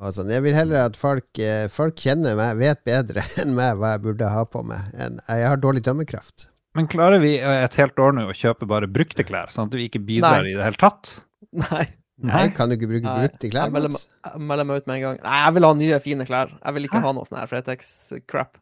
sånn. 0.00 0.30
Jeg 0.32 0.44
vil 0.46 0.56
heller 0.56 0.86
at 0.86 0.96
folk, 0.98 1.28
eh, 1.38 1.66
folk 1.72 1.98
kjenner 2.00 2.36
meg, 2.38 2.56
vet 2.60 2.82
bedre 2.88 3.24
enn 3.42 3.54
meg 3.56 3.76
hva 3.80 3.94
jeg 3.96 4.04
burde 4.06 4.30
ha 4.32 4.44
på 4.48 4.64
meg. 4.66 4.92
Jeg 4.96 5.48
har 5.52 5.60
dårlig 5.60 5.84
dømmekraft. 5.86 6.48
Men 6.78 6.88
klarer 6.88 7.20
vi 7.20 7.34
eh, 7.36 7.64
et 7.66 7.76
helt 7.80 7.98
år 8.00 8.14
nå 8.16 8.24
å 8.30 8.36
kjøpe 8.36 8.68
bare 8.68 8.88
brukte 8.88 9.26
klær, 9.28 9.52
sånn 9.52 9.68
at 9.68 9.76
vi 9.76 9.90
ikke 9.90 10.00
bidrar 10.04 10.40
Nei. 10.46 10.54
i 10.54 10.56
det 10.56 10.64
hele 10.70 10.80
tatt? 10.80 11.18
Nei, 11.66 11.84
Nei, 12.22 12.46
kan 12.56 12.70
du 12.70 12.78
ikke 12.78 12.88
bruke 12.88 13.04
Nei, 13.04 13.26
brukte 13.26 13.50
klær? 13.52 13.68
jeg 13.68 13.74
melder, 13.76 14.40
melder 14.40 14.68
meg 14.68 14.80
ut 14.80 14.88
med 14.88 14.96
en 14.98 15.04
gang. 15.04 15.22
Nei, 15.26 15.38
jeg 15.44 15.56
vil 15.58 15.68
ha 15.68 15.72
nye, 15.82 16.02
fine 16.06 16.28
klær. 16.28 16.52
Jeg 16.56 16.78
vil 16.78 16.88
ikke 16.88 17.02
ha 17.04 17.14
noe 17.16 17.28
sånn 17.28 17.40
her 17.42 17.50
Fretex-crap. 17.50 18.60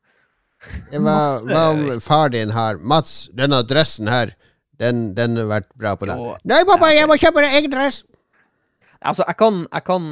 Hva, 0.93 1.17
hva 1.47 1.61
om 1.73 1.87
far 2.05 2.33
din 2.35 2.51
har 2.53 2.81
Mats, 2.85 3.31
denne 3.37 3.63
dressen 3.65 4.11
her, 4.13 4.35
den, 4.81 5.11
den 5.17 5.39
har 5.39 5.49
vært 5.49 5.71
bra 5.79 5.95
på 5.97 6.09
deg. 6.09 6.21
Nei, 6.49 6.61
pappa, 6.69 6.91
jeg 6.97 7.09
må 7.09 7.17
kjøpe 7.21 7.45
deg 7.45 7.57
egen 7.61 7.73
dress! 7.73 8.03
Altså, 9.01 9.25
jeg 9.25 9.39
kan, 9.41 9.63
jeg 9.71 9.85
kan 9.87 10.09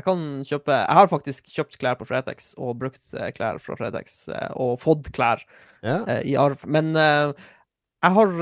jeg 0.00 0.06
kan 0.06 0.20
kjøpe 0.48 0.74
Jeg 0.74 0.96
har 0.96 1.10
faktisk 1.12 1.50
kjøpt 1.52 1.78
klær 1.80 1.98
på 2.00 2.06
Fretex 2.08 2.52
og 2.58 2.78
brukt 2.80 3.02
eh, 3.16 3.30
klær 3.36 3.60
fra 3.62 3.76
Fretex 3.78 4.22
eh, 4.32 4.50
og 4.56 4.78
fått 4.82 5.12
klær 5.16 5.44
Ja. 5.84 6.00
eh, 6.06 6.22
i 6.32 6.36
arv. 6.40 6.64
Men 6.66 6.94
jeg 6.96 8.14
har 8.16 8.32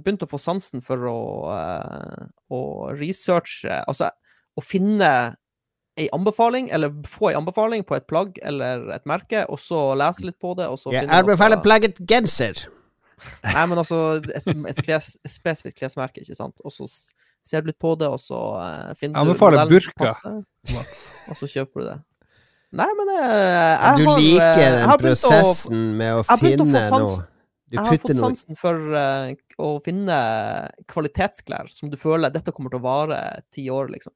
begynt 0.00 0.24
å 0.24 0.30
få 0.30 0.40
sansen 0.40 0.80
for 0.84 1.04
å, 1.10 1.18
å 2.48 2.60
researche 2.96 3.82
Altså 3.84 4.08
å 4.58 4.64
finne 4.64 5.36
ei 5.98 6.06
anbefaling, 6.14 6.68
eller 6.74 6.92
få 7.06 7.30
ei 7.32 7.36
anbefaling 7.38 7.84
på 7.86 7.96
et 7.98 8.06
plagg 8.10 8.38
eller 8.46 8.86
et 8.94 9.06
merke, 9.08 9.44
og 9.50 9.58
så 9.62 9.92
lese 9.98 10.28
litt 10.28 10.38
på 10.38 10.52
det, 10.58 10.68
og 10.70 10.78
så 10.78 10.92
Jeg 10.94 11.10
anbefaler 11.10 11.58
plagget 11.62 11.98
genser. 12.06 12.68
Nei, 13.42 13.64
men 13.66 13.80
altså 13.80 14.20
et, 14.22 14.46
et, 14.46 14.78
kles, 14.84 15.16
spesifikt 15.26 15.78
klesmerke, 15.80 16.22
ikke 16.22 16.38
sant. 16.38 16.62
Og 16.62 16.74
så 16.74 16.86
ser 17.46 17.64
du 17.64 17.70
litt 17.70 17.78
på 17.80 17.94
det, 17.98 18.08
og 18.08 18.20
så 18.20 18.38
uh, 18.58 18.92
finner 18.98 19.24
du 19.24 19.32
modellen 19.32 19.64
som 19.64 19.72
burka. 19.72 19.96
passer, 20.02 20.44
Og 21.28 21.38
så 21.40 21.48
kjøper 21.50 21.82
du 21.82 21.86
det. 21.88 21.98
Nei, 22.78 22.88
men 22.98 23.10
jeg, 23.14 23.26
jeg 23.32 23.96
Du 23.96 24.04
har, 24.04 24.18
eh, 24.18 24.24
liker 24.24 24.72
den 24.76 24.88
har 24.90 25.00
begynt 25.00 25.24
å- 25.24 25.30
prosessen 25.32 25.84
med 25.96 26.18
å 26.18 26.38
finne 26.42 26.66
å 26.66 27.00
noe. 27.00 27.18
Du 27.68 27.76
Jeg 27.76 27.84
har 27.84 27.98
fått 27.98 28.14
noe 28.16 28.28
sansen 28.32 28.56
for 28.56 28.96
uh, 28.96 29.32
å 29.60 29.68
finne 29.84 30.18
kvalitetsklær 30.88 31.68
som 31.72 31.90
du 31.92 31.98
føler 32.00 32.32
dette 32.32 32.52
kommer 32.56 32.72
til 32.72 32.80
å 32.80 32.86
vare 32.86 33.18
ti 33.52 33.66
år, 33.68 33.90
liksom. 33.92 34.12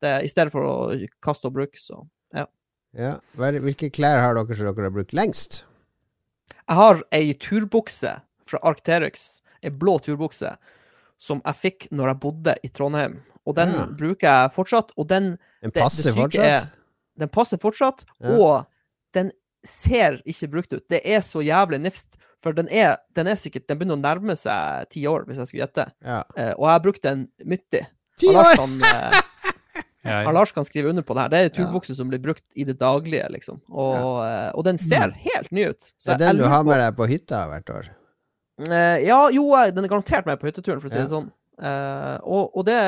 Det, 0.00 0.22
I 0.24 0.28
stedet 0.28 0.52
for 0.52 0.64
å 0.64 1.08
kaste 1.24 1.48
og 1.48 1.56
bruke, 1.56 1.80
så 1.80 2.00
ja. 2.32 2.46
Er 2.96 3.58
Hvilke 3.60 3.90
klær 3.92 4.20
har 4.22 4.36
dere 4.38 4.56
som 4.56 4.68
dere 4.70 4.88
har 4.88 4.94
brukt 4.94 5.12
lengst? 5.16 5.64
Jeg 6.64 6.76
har 6.78 7.02
ei 7.12 7.34
turbukse 7.36 8.14
fra 8.44 8.60
Arcterix, 8.64 9.42
ei 9.64 9.72
blå 9.72 9.98
turbukse, 10.00 10.54
som 11.24 11.40
jeg 11.44 11.58
fikk 11.62 11.86
når 11.96 12.12
jeg 12.12 12.20
bodde 12.26 12.54
i 12.66 12.70
Trondheim. 12.74 13.18
Og 13.46 13.56
den 13.58 13.72
Ja. 13.76 13.86
bruker 13.86 14.28
jeg 14.28 14.52
fortsatt, 14.56 14.92
og 14.96 15.08
den, 15.08 15.34
Den 15.62 15.70
passer 15.72 16.02
det 16.10 16.12
syke 16.14 16.20
fortsatt? 16.26 16.44
er- 16.44 16.70
den 17.18 17.28
passer 17.28 17.58
fortsatt, 17.62 18.04
Ja. 18.20 18.36
og 18.36 18.66
den 19.14 19.30
ser 19.64 20.20
ikke 20.26 20.50
brukt 20.52 20.72
ut. 20.74 20.84
Det 20.90 21.00
er 21.04 21.20
så 21.24 21.40
jævlig 21.44 21.80
nifst, 21.80 22.16
for 22.42 22.52
den 22.52 22.68
er, 22.68 22.98
den 23.14 23.26
er 23.28 23.36
sikkert 23.40 23.66
Den 23.68 23.78
begynner 23.78 23.96
å 23.96 24.02
nærme 24.02 24.36
seg 24.36 24.88
ti 24.90 25.04
år, 25.08 25.24
hvis 25.26 25.36
jeg 25.40 25.46
skulle 25.46 25.64
gjette. 25.66 25.86
Ja. 26.04 26.22
Eh, 26.36 26.52
og 26.58 26.66
jeg 26.68 26.74
har 26.74 26.80
brukt 26.80 27.02
den 27.02 27.28
mye. 27.46 27.86
Ti 28.18 28.26
Han 28.26 28.34
Lars 28.34 28.52
år! 28.52 28.56
kan, 28.56 28.82
eh, 28.82 29.20
Jeg, 30.04 30.26
han 30.26 30.34
Lars 30.36 30.52
kan 30.52 30.64
skrive 30.64 30.90
under 30.90 31.02
på 31.02 31.14
det 31.16 31.22
her. 31.22 31.28
Det 31.32 31.38
er 31.38 31.44
Ja. 31.62 31.64
turbukse 31.64 31.94
som 31.96 32.10
blir 32.10 32.20
brukt 32.20 32.42
i 32.54 32.64
det 32.64 32.76
daglige, 32.78 33.24
liksom. 33.32 33.62
Og, 33.72 34.20
eh, 34.26 34.50
og 34.54 34.64
den 34.64 34.76
ser 34.76 35.10
helt 35.16 35.50
ny 35.50 35.64
ut. 35.70 35.80
Så 35.98 36.12
Det 36.12 36.20
er 36.20 36.26
jeg 36.26 36.36
den 36.36 36.44
du 36.44 36.48
har 36.48 36.62
med 36.62 36.76
deg 36.78 36.94
på 36.98 37.08
hytta 37.08 37.46
hvert 37.48 37.70
år? 37.72 37.88
Eh, 38.62 38.98
ja, 39.06 39.18
jo, 39.34 39.48
den 39.74 39.84
er 39.84 39.90
garantert 39.90 40.28
med 40.28 40.38
på 40.38 40.48
hytteturen, 40.50 40.80
for 40.82 40.88
å 40.88 40.92
si 40.92 41.00
Ja. 41.00 41.06
det 41.06 41.14
sånn. 41.14 41.32
Uh, 41.54 42.18
og 42.26 42.56
og 42.58 42.64
det, 42.66 42.78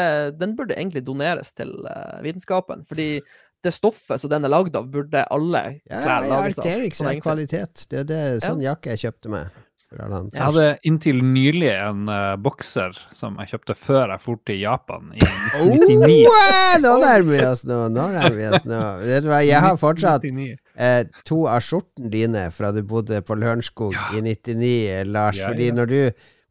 den 0.41 0.57
burde 0.59 0.75
egentlig 0.75 1.05
doneres 1.07 1.53
til 1.55 1.71
uh, 1.87 2.19
vitenskapen, 2.19 2.83
fordi 2.83 3.21
det 3.63 3.73
stoffet 3.75 4.19
som 4.19 4.31
den 4.31 4.45
er 4.45 4.51
lagd 4.51 4.75
av, 4.75 4.89
burde 4.91 5.23
alle 5.31 5.63
klær 5.87 6.03
ja 6.03 6.17
lages 6.27 6.59
av. 6.59 6.67
Ja, 6.67 6.91
sånn 6.91 7.11
er 7.13 7.21
kvalitet. 7.23 7.87
Det 7.91 8.01
er 8.03 8.09
det, 8.11 8.23
sånn 8.43 8.65
jakke 8.65 8.95
jeg 8.95 9.07
kjøpte 9.07 9.31
meg. 9.31 9.63
Jeg 9.95 10.43
hadde 10.43 10.65
inntil 10.83 11.21
nylig 11.23 11.69
en 11.71 12.09
uh, 12.11 12.35
bokser 12.43 12.97
som 13.15 13.37
jeg 13.39 13.53
kjøpte 13.53 13.77
før 13.79 14.11
jeg 14.11 14.23
dro 14.25 14.35
til 14.51 14.59
Japan 14.59 15.13
i 15.15 15.21
1999. 15.23 16.17
Oh, 16.27 16.73
nå 16.83 16.95
nærmer 17.05 17.31
vi 17.31 17.43
oss 17.47 17.63
nå! 17.69 17.79
Nå 17.95 18.07
nærmer 18.17 18.35
vi 18.35 18.49
oss 18.51 18.67
nå. 18.67 18.81
Vet 19.05 19.23
du 19.23 19.31
hva, 19.31 19.41
jeg 19.47 19.63
har 19.63 19.79
fortsatt 19.79 20.27
99. 20.27 20.57
eh, 20.75 21.03
to 21.29 21.45
av 21.47 21.63
skjortene 21.63 22.11
dine 22.11 22.49
fra 22.51 22.73
du 22.75 22.83
bodde 22.83 23.23
på 23.23 23.39
Lørenskog 23.39 23.95
i 24.17 24.25
99, 24.27 25.07
Lars. 25.07 25.39
Ja, 25.39 25.53
fordi 25.53 25.71
når 25.79 25.93
du 25.95 26.01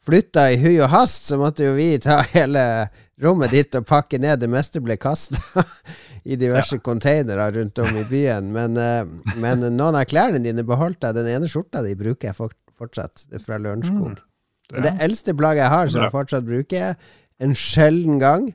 flytta 0.06 0.48
i 0.54 0.60
hui 0.62 0.78
og 0.80 0.94
hast, 0.96 1.28
så 1.28 1.38
måtte 1.42 1.68
jo 1.68 1.76
vi 1.76 1.92
ta 2.00 2.22
hele 2.32 2.64
rommet 3.22 3.52
ditt 3.52 3.76
og 3.76 3.88
pakke 3.90 4.20
ned. 4.22 4.40
Det 4.42 4.50
meste 4.52 4.80
ble 4.84 4.96
kasta 5.02 5.66
i 6.24 6.40
diverse 6.40 6.80
containere 6.80 7.52
rundt 7.60 7.84
om 7.84 8.00
i 8.00 8.08
byen. 8.08 8.52
Men, 8.56 8.80
eh, 8.80 9.34
men 9.36 9.68
noen 9.76 10.00
av 10.00 10.08
klærne 10.08 10.40
dine 10.40 10.64
beholdt 10.64 11.04
jeg. 11.04 11.20
Den 11.20 11.34
ene 11.36 11.52
skjorta 11.52 11.84
di 11.84 11.98
bruker 12.00 12.32
jeg 12.32 12.40
fort, 12.40 12.58
fortsatt. 12.80 13.28
Det 13.30 13.40
er 13.40 13.46
fra 13.46 13.60
Lørenskog. 13.62 14.20
Mm. 14.20 14.84
Det 14.84 14.94
eldste 15.06 15.36
plagget 15.38 15.66
jeg 15.66 15.74
har, 15.76 15.90
som 15.94 16.06
jeg 16.06 16.14
fortsatt 16.14 16.46
bruker, 16.48 16.96
en 17.44 17.58
sjelden 17.58 18.22
gang, 18.22 18.54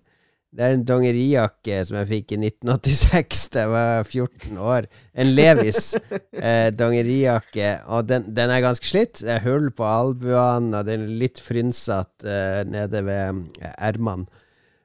det 0.50 0.64
er 0.66 0.72
en 0.74 0.82
dongerijakke 0.82 1.76
som 1.86 2.00
jeg 2.00 2.08
fikk 2.08 2.32
i 2.34 2.38
1986 2.40 3.42
da 3.54 3.60
jeg 3.62 3.70
var 3.70 4.00
14 4.02 4.56
år. 4.58 4.88
En 5.14 5.30
Levis 5.30 5.92
eh, 6.48 6.72
dongerijakke, 6.74 7.68
og 7.86 8.08
den, 8.10 8.26
den 8.34 8.50
er 8.50 8.64
ganske 8.64 8.88
slitt. 8.90 9.20
Det 9.22 9.36
er 9.36 9.44
hull 9.44 9.68
på 9.70 9.86
albuene, 9.86 10.74
og 10.74 10.88
den 10.88 11.06
er 11.06 11.20
litt 11.22 11.38
frynsete 11.44 12.26
eh, 12.26 12.64
nede 12.66 13.04
ved 13.06 13.44
eh, 13.62 13.76
ermene. 13.78 14.26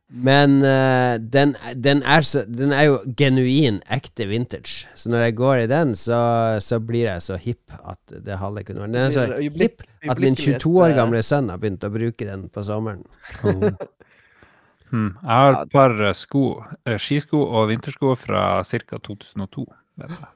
Men 0.10 0.60
uh, 0.62 1.18
den, 1.18 1.56
den, 1.74 2.04
er 2.06 2.22
så, 2.22 2.44
den 2.46 2.74
er 2.76 2.86
jo 2.86 3.00
genuin 3.18 3.80
ekte 3.92 4.28
vintage. 4.30 4.86
Så 4.96 5.10
når 5.10 5.26
jeg 5.26 5.36
går 5.40 5.64
i 5.64 5.68
den, 5.72 5.96
så, 5.98 6.20
så 6.62 6.80
blir 6.80 7.08
jeg 7.10 7.24
så 7.26 7.40
hipp 7.42 7.74
at 7.82 8.14
det 8.26 8.38
halve 8.38 8.64
kunne 8.68 8.86
vært 8.86 8.94
Den 8.94 9.08
er 9.08 9.16
så 9.16 9.26
hipp 9.42 9.82
at 10.06 10.22
min 10.22 10.38
22 10.38 10.76
år 10.78 10.94
eh, 10.94 10.98
gamle 11.00 11.24
sønn 11.26 11.50
har 11.50 11.62
begynt 11.62 11.88
å 11.88 11.92
bruke 11.94 12.28
den 12.28 12.50
på 12.54 12.66
sommeren. 12.66 13.06
Hmm. 14.96 15.16
Jeg 15.18 15.34
har 15.34 15.56
et 15.58 15.72
par 15.74 15.92
eh, 15.98 16.14
sko, 16.16 16.44
skisko 17.02 17.40
og 17.42 17.72
vintersko 17.72 18.14
fra 18.22 18.62
ca. 18.64 19.00
2002. 19.02 19.66
vet 19.98 20.14
jeg. 20.14 20.35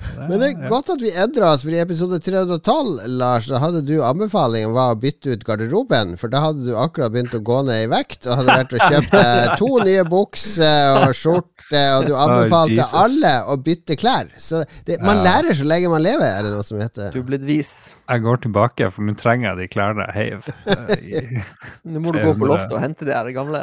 Det- 0.00 0.28
Men 0.28 0.40
det 0.40 0.46
er 0.48 0.62
ja. 0.62 0.68
godt 0.68 0.90
at 0.94 1.00
vi 1.04 1.10
endra 1.12 1.52
oss, 1.54 1.62
for 1.62 1.70
i 1.74 1.80
episode 1.80 2.18
312, 2.24 3.06
Lars, 3.20 3.46
da 3.52 3.58
hadde 3.62 3.82
du 3.86 4.00
anbefalingen 4.04 4.72
var 4.74 4.94
å 4.94 4.98
bytte 5.00 5.34
ut 5.36 5.44
garderoben, 5.44 6.16
for 6.20 6.28
da 6.32 6.40
hadde 6.46 6.64
du 6.64 6.72
akkurat 6.76 7.12
begynt 7.12 7.34
å 7.36 7.40
gå 7.44 7.58
ned 7.68 7.84
i 7.84 7.90
vekt, 7.92 8.26
og 8.26 8.40
hadde 8.40 8.56
vært 8.58 8.74
og 8.74 8.80
kjøpt 8.90 9.56
to 9.60 9.70
nye 9.84 10.04
bukser 10.08 11.04
og 11.06 11.14
skjorte, 11.16 11.82
og 11.98 12.06
du 12.08 12.14
anbefalte 12.16 12.82
oh, 12.86 12.96
alle 13.04 13.34
å 13.52 13.56
bytte 13.62 13.96
klær. 14.00 14.28
Så 14.40 14.64
det, 14.88 15.00
man 15.04 15.20
Ja. 15.20 15.28
lærer 15.36 15.54
så 15.54 15.64
lenge 15.68 15.90
man 15.92 16.02
lever, 16.02 16.26
er 16.26 16.42
det 16.48 16.52
noe 16.56 16.64
som 16.66 16.80
heter. 16.80 17.12
Du 17.14 17.20
er 17.20 17.28
blitt 17.30 17.44
vis. 17.46 17.94
Jeg 18.10 18.22
går 18.24 18.40
tilbake, 18.42 18.90
for 18.92 19.02
nå 19.06 19.14
trenger 19.20 19.52
jeg 19.52 19.56
de 19.62 19.68
klærne 19.74 20.06
jeg 20.08 20.14
heiv. 20.18 20.48
eh, 20.66 21.44
Nå 21.90 22.00
må 22.02 22.12
du 22.12 22.18
gå 22.24 22.34
på 22.40 22.48
loftet 22.50 22.72
og 22.72 22.80
hente 22.82 23.04
de 23.06 23.12
her 23.14 23.30
gamle 23.36 23.60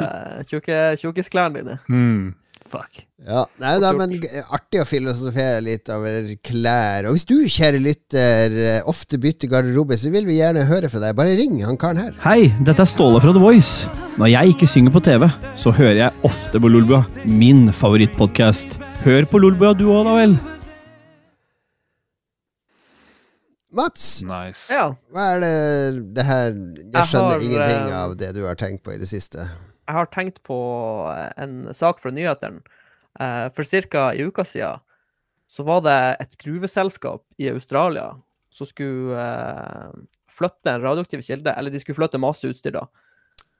tjukkisklærne 0.48 1.62
dine. 1.62 1.78
Hmm. 1.88 2.34
Fuck. 2.68 2.98
Ja, 3.24 3.46
nei 3.62 3.70
da, 3.80 3.94
men 3.96 4.12
artig 4.52 4.82
å 4.82 4.84
filosofere 4.86 5.62
litt 5.64 5.88
over 5.92 6.26
klær. 6.44 7.06
Og 7.08 7.16
hvis 7.16 7.24
du, 7.28 7.38
kjære 7.48 7.80
lytter, 7.80 8.52
eh, 8.52 8.82
ofte 8.88 9.16
bytter 9.22 9.48
garderobe, 9.48 9.96
så 9.96 10.12
vil 10.12 10.28
vi 10.28 10.36
gjerne 10.36 10.66
høre 10.68 10.90
fra 10.92 11.00
deg. 11.00 11.16
Bare 11.16 11.32
ring 11.38 11.56
han 11.64 11.80
karen 11.80 12.02
her. 12.02 12.12
Hei, 12.26 12.50
dette 12.60 12.84
er 12.84 12.90
Ståle 12.90 13.22
fra 13.24 13.32
The 13.32 13.40
Voice. 13.40 13.88
Når 14.20 14.32
jeg 14.34 14.52
ikke 14.54 14.68
synger 14.68 14.92
på 14.98 15.02
TV, 15.08 15.24
så 15.56 15.72
hører 15.72 16.02
jeg 16.02 16.28
ofte 16.28 16.60
på 16.60 16.68
Lolbua, 16.68 17.06
min 17.24 17.72
favorittpodkast. 17.72 18.76
Hør 19.06 19.24
på 19.32 19.40
Lolbua 19.40 19.72
du 19.78 19.86
òg, 19.88 20.04
da 20.10 20.14
vel. 20.18 20.36
Mats, 23.78 24.22
Nice. 24.24 24.64
Ja. 24.72 24.86
hva 25.12 25.24
er 25.34 25.42
det 25.44 26.14
det 26.16 26.24
her 26.24 26.46
Jeg 26.48 26.86
Jeg 26.94 27.08
skjønner 27.10 27.34
har, 27.34 27.42
ingenting 27.44 27.82
eh, 27.92 27.98
av 28.00 28.14
det 28.16 28.30
du 28.34 28.40
har 28.46 28.56
tenkt 28.58 28.82
på 28.84 28.94
i 28.94 29.00
det 29.00 29.08
siste. 29.10 29.44
Jeg 29.88 29.96
har 29.96 30.10
tenkt 30.12 30.42
på 30.44 30.58
eh, 31.08 31.30
en 31.42 31.72
sak 31.74 32.02
fra 32.02 32.12
nyhetene. 32.12 32.60
Eh, 33.18 33.46
For 33.56 33.64
ca. 33.64 34.10
en 34.12 34.28
uke 34.28 34.44
siden 34.44 34.84
så 35.48 35.64
var 35.64 35.80
det 35.80 35.98
et 36.20 36.36
gruveselskap 36.44 37.22
i 37.40 37.48
Australia 37.48 38.10
som 38.52 38.68
skulle 38.68 39.16
eh, 39.16 39.94
flytte 40.28 40.74
en 40.74 40.84
radioaktiv 40.84 41.22
kilde, 41.24 41.54
eller 41.56 41.72
de 41.72 41.80
skulle 41.80 41.96
flytte 41.96 42.20
masse 42.20 42.44
utstyr, 42.48 42.74
da. 42.76 42.84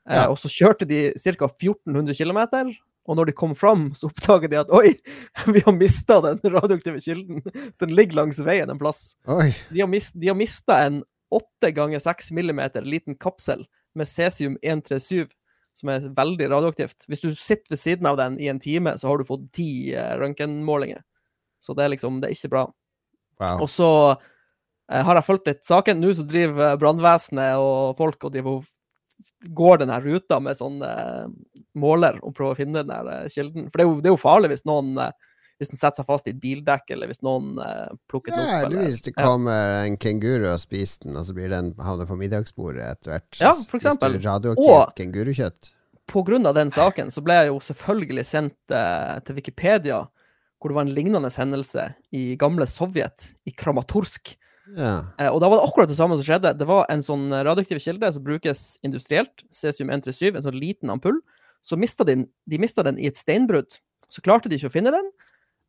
Ja. 0.09 0.27
Og 0.29 0.37
så 0.41 0.51
kjørte 0.53 0.89
de 0.89 1.09
ca. 1.17 1.49
1400 1.49 2.15
km, 2.17 2.75
og 3.09 3.17
når 3.17 3.31
de 3.31 3.37
kom 3.37 3.55
fram, 3.57 3.89
så 3.97 4.11
oppdaget 4.11 4.53
de 4.53 4.61
at 4.61 4.73
oi, 4.75 4.93
vi 5.55 5.65
har 5.65 5.77
mista 5.77 6.21
den 6.25 6.41
radioaktive 6.45 7.01
kilden. 7.05 7.41
Den 7.81 7.95
ligger 7.97 8.21
langs 8.23 8.41
veien 8.45 8.69
en 8.69 8.81
plass. 8.81 9.15
Oi. 9.29 9.51
De 9.73 9.81
har, 9.81 9.89
mist, 9.89 10.17
de 10.21 10.29
har 10.29 10.37
mista 10.37 10.83
en 10.85 11.03
8 11.33 11.73
ganger 11.77 12.01
6 12.05 12.31
millimeter 12.37 12.85
liten 12.85 13.17
kapsel 13.21 13.65
med 13.97 14.09
cesium-137, 14.09 15.27
som 15.79 15.93
er 15.93 16.09
veldig 16.17 16.49
radioaktivt. 16.51 17.07
Hvis 17.11 17.23
du 17.23 17.31
sitter 17.35 17.75
ved 17.75 17.81
siden 17.81 18.09
av 18.11 18.19
den 18.19 18.39
i 18.43 18.51
en 18.51 18.61
time, 18.63 18.97
så 18.99 19.11
har 19.11 19.21
du 19.21 19.29
fått 19.29 19.47
ti 19.57 19.95
eh, 19.95 20.17
røntgenmålinger. 20.19 21.05
Så 21.63 21.75
det 21.79 21.87
er 21.87 21.95
liksom, 21.95 22.19
det 22.23 22.31
er 22.31 22.37
ikke 22.37 22.53
bra. 22.55 22.65
Wow. 23.39 23.63
Og 23.65 23.71
så 23.71 23.91
eh, 24.11 25.05
har 25.07 25.19
jeg 25.19 25.27
fulgt 25.29 25.51
litt 25.51 25.65
saken. 25.67 26.03
Nå 26.03 26.13
så 26.19 26.27
driver 26.27 26.79
brannvesenet 26.81 27.63
og 27.63 27.95
folk 27.99 28.27
og 28.27 28.35
driver 28.35 28.59
og 28.59 28.75
går 29.55 29.79
den 29.83 29.91
her 29.91 30.05
ruta 30.05 30.39
med 30.43 30.59
sånn 30.59 30.83
eh, 30.85 31.27
måler 31.79 32.19
og 32.23 32.35
prøver 32.37 32.55
å 32.55 32.59
finne 32.59 32.83
den 32.83 32.93
der 32.93 33.11
eh, 33.15 33.31
kilden. 33.33 33.69
For 33.71 33.79
det 33.79 33.85
er, 33.85 33.91
jo, 33.91 34.03
det 34.03 34.11
er 34.11 34.15
jo 34.17 34.23
farlig 34.23 34.53
hvis 34.53 34.67
noen 34.69 34.95
eh, 35.03 35.15
hvis 35.59 35.73
den 35.73 35.81
setter 35.81 36.01
seg 36.03 36.07
fast 36.07 36.29
i 36.29 36.33
et 36.35 36.41
bildekk, 36.43 36.91
eller 36.95 37.11
hvis 37.11 37.23
noen 37.27 37.59
uh, 37.59 37.89
plukker 38.11 38.35
den 38.35 38.45
Ja, 38.45 38.61
opp. 38.61 38.69
eller 38.69 38.85
hvis 38.87 39.03
det 39.03 39.13
ja. 39.17 39.25
kommer 39.25 39.85
en 39.85 39.97
kenguru 39.99 40.47
og 40.53 40.61
spiser 40.63 41.09
den, 41.09 41.17
og 41.19 41.27
så 41.27 41.35
blir 41.35 41.51
den 41.51 41.73
havner 41.83 42.07
på 42.07 42.19
middagsbordet 42.21 42.85
etter 42.87 43.17
hvert. 43.17 43.41
Ja, 43.41 43.53
for 43.67 43.81
eksempel. 43.81 44.19
Og- 44.55 44.95
kengurukjøtt. 44.99 45.75
på 46.09 46.23
grunn 46.25 46.47
av 46.49 46.55
den 46.57 46.71
saken 46.73 47.11
så 47.13 47.21
ble 47.21 47.35
jeg 47.37 47.51
jo 47.51 47.59
selvfølgelig 47.61 48.25
sendt 48.25 48.57
uh, 48.73 49.19
til 49.27 49.35
Wikipedia, 49.37 50.07
hvor 50.59 50.71
det 50.73 50.77
var 50.79 50.87
en 50.87 50.95
lignende 50.95 51.29
hendelse 51.31 51.95
i 52.17 52.37
gamle 52.41 52.67
Sovjet, 52.67 53.33
i 53.47 53.53
Kramatorsk. 53.53 54.37
Ja. 54.77 55.05
Eh, 55.19 55.29
og 55.29 55.41
da 55.41 55.49
var 55.49 55.61
det 55.61 55.67
akkurat 55.69 55.89
det 55.89 55.97
samme 55.99 56.17
som 56.19 56.25
skjedde. 56.27 56.55
Det 56.59 56.67
var 56.69 56.87
en 56.91 57.03
sånn 57.05 57.29
radioaktiv 57.33 57.79
kilde 57.85 58.11
som 58.13 58.25
brukes 58.25 58.79
industrielt, 58.85 59.45
cesium-137, 59.55 60.35
en 60.37 60.43
sånn 60.49 60.59
liten 60.59 60.91
ampull. 60.91 61.21
Så 61.65 61.77
mista 61.77 62.05
de, 62.05 62.23
de 62.27 62.59
mista 62.59 62.83
den 62.87 62.99
i 62.99 63.07
et 63.11 63.17
steinbrudd. 63.17 63.79
Så 64.09 64.23
klarte 64.25 64.49
de 64.49 64.57
ikke 64.59 64.71
å 64.71 64.75
finne 64.75 64.93
den. 64.95 65.09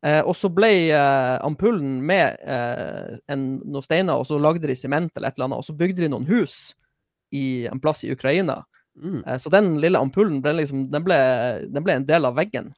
Eh, 0.06 0.20
og 0.24 0.32
så 0.36 0.48
ble 0.52 0.70
eh, 0.96 1.36
ampullen 1.44 1.98
med 2.08 2.38
eh, 2.48 3.18
en, 3.28 3.42
noen 3.66 3.84
steiner, 3.84 4.16
og 4.16 4.28
så 4.28 4.38
lagde 4.40 4.68
de 4.70 4.76
sement 4.78 5.12
eller 5.12 5.28
et 5.28 5.36
eller 5.36 5.50
annet, 5.50 5.60
og 5.60 5.66
så 5.68 5.76
bygde 5.76 6.04
de 6.04 6.12
noen 6.12 6.28
hus 6.30 6.72
i 7.36 7.66
en 7.70 7.80
plass 7.82 8.04
i 8.06 8.12
Ukraina. 8.14 8.62
Mm. 8.96 9.20
Eh, 9.26 9.36
Så 9.42 9.52
den 9.52 9.74
lille 9.82 10.00
ampullen 10.00 10.40
ble, 10.44 10.56
liksom, 10.62 10.86
den 10.92 11.04
ble, 11.04 11.18
den 11.68 11.84
ble 11.84 11.98
en 12.00 12.08
del 12.08 12.28
av 12.28 12.38
veggen. 12.40 12.72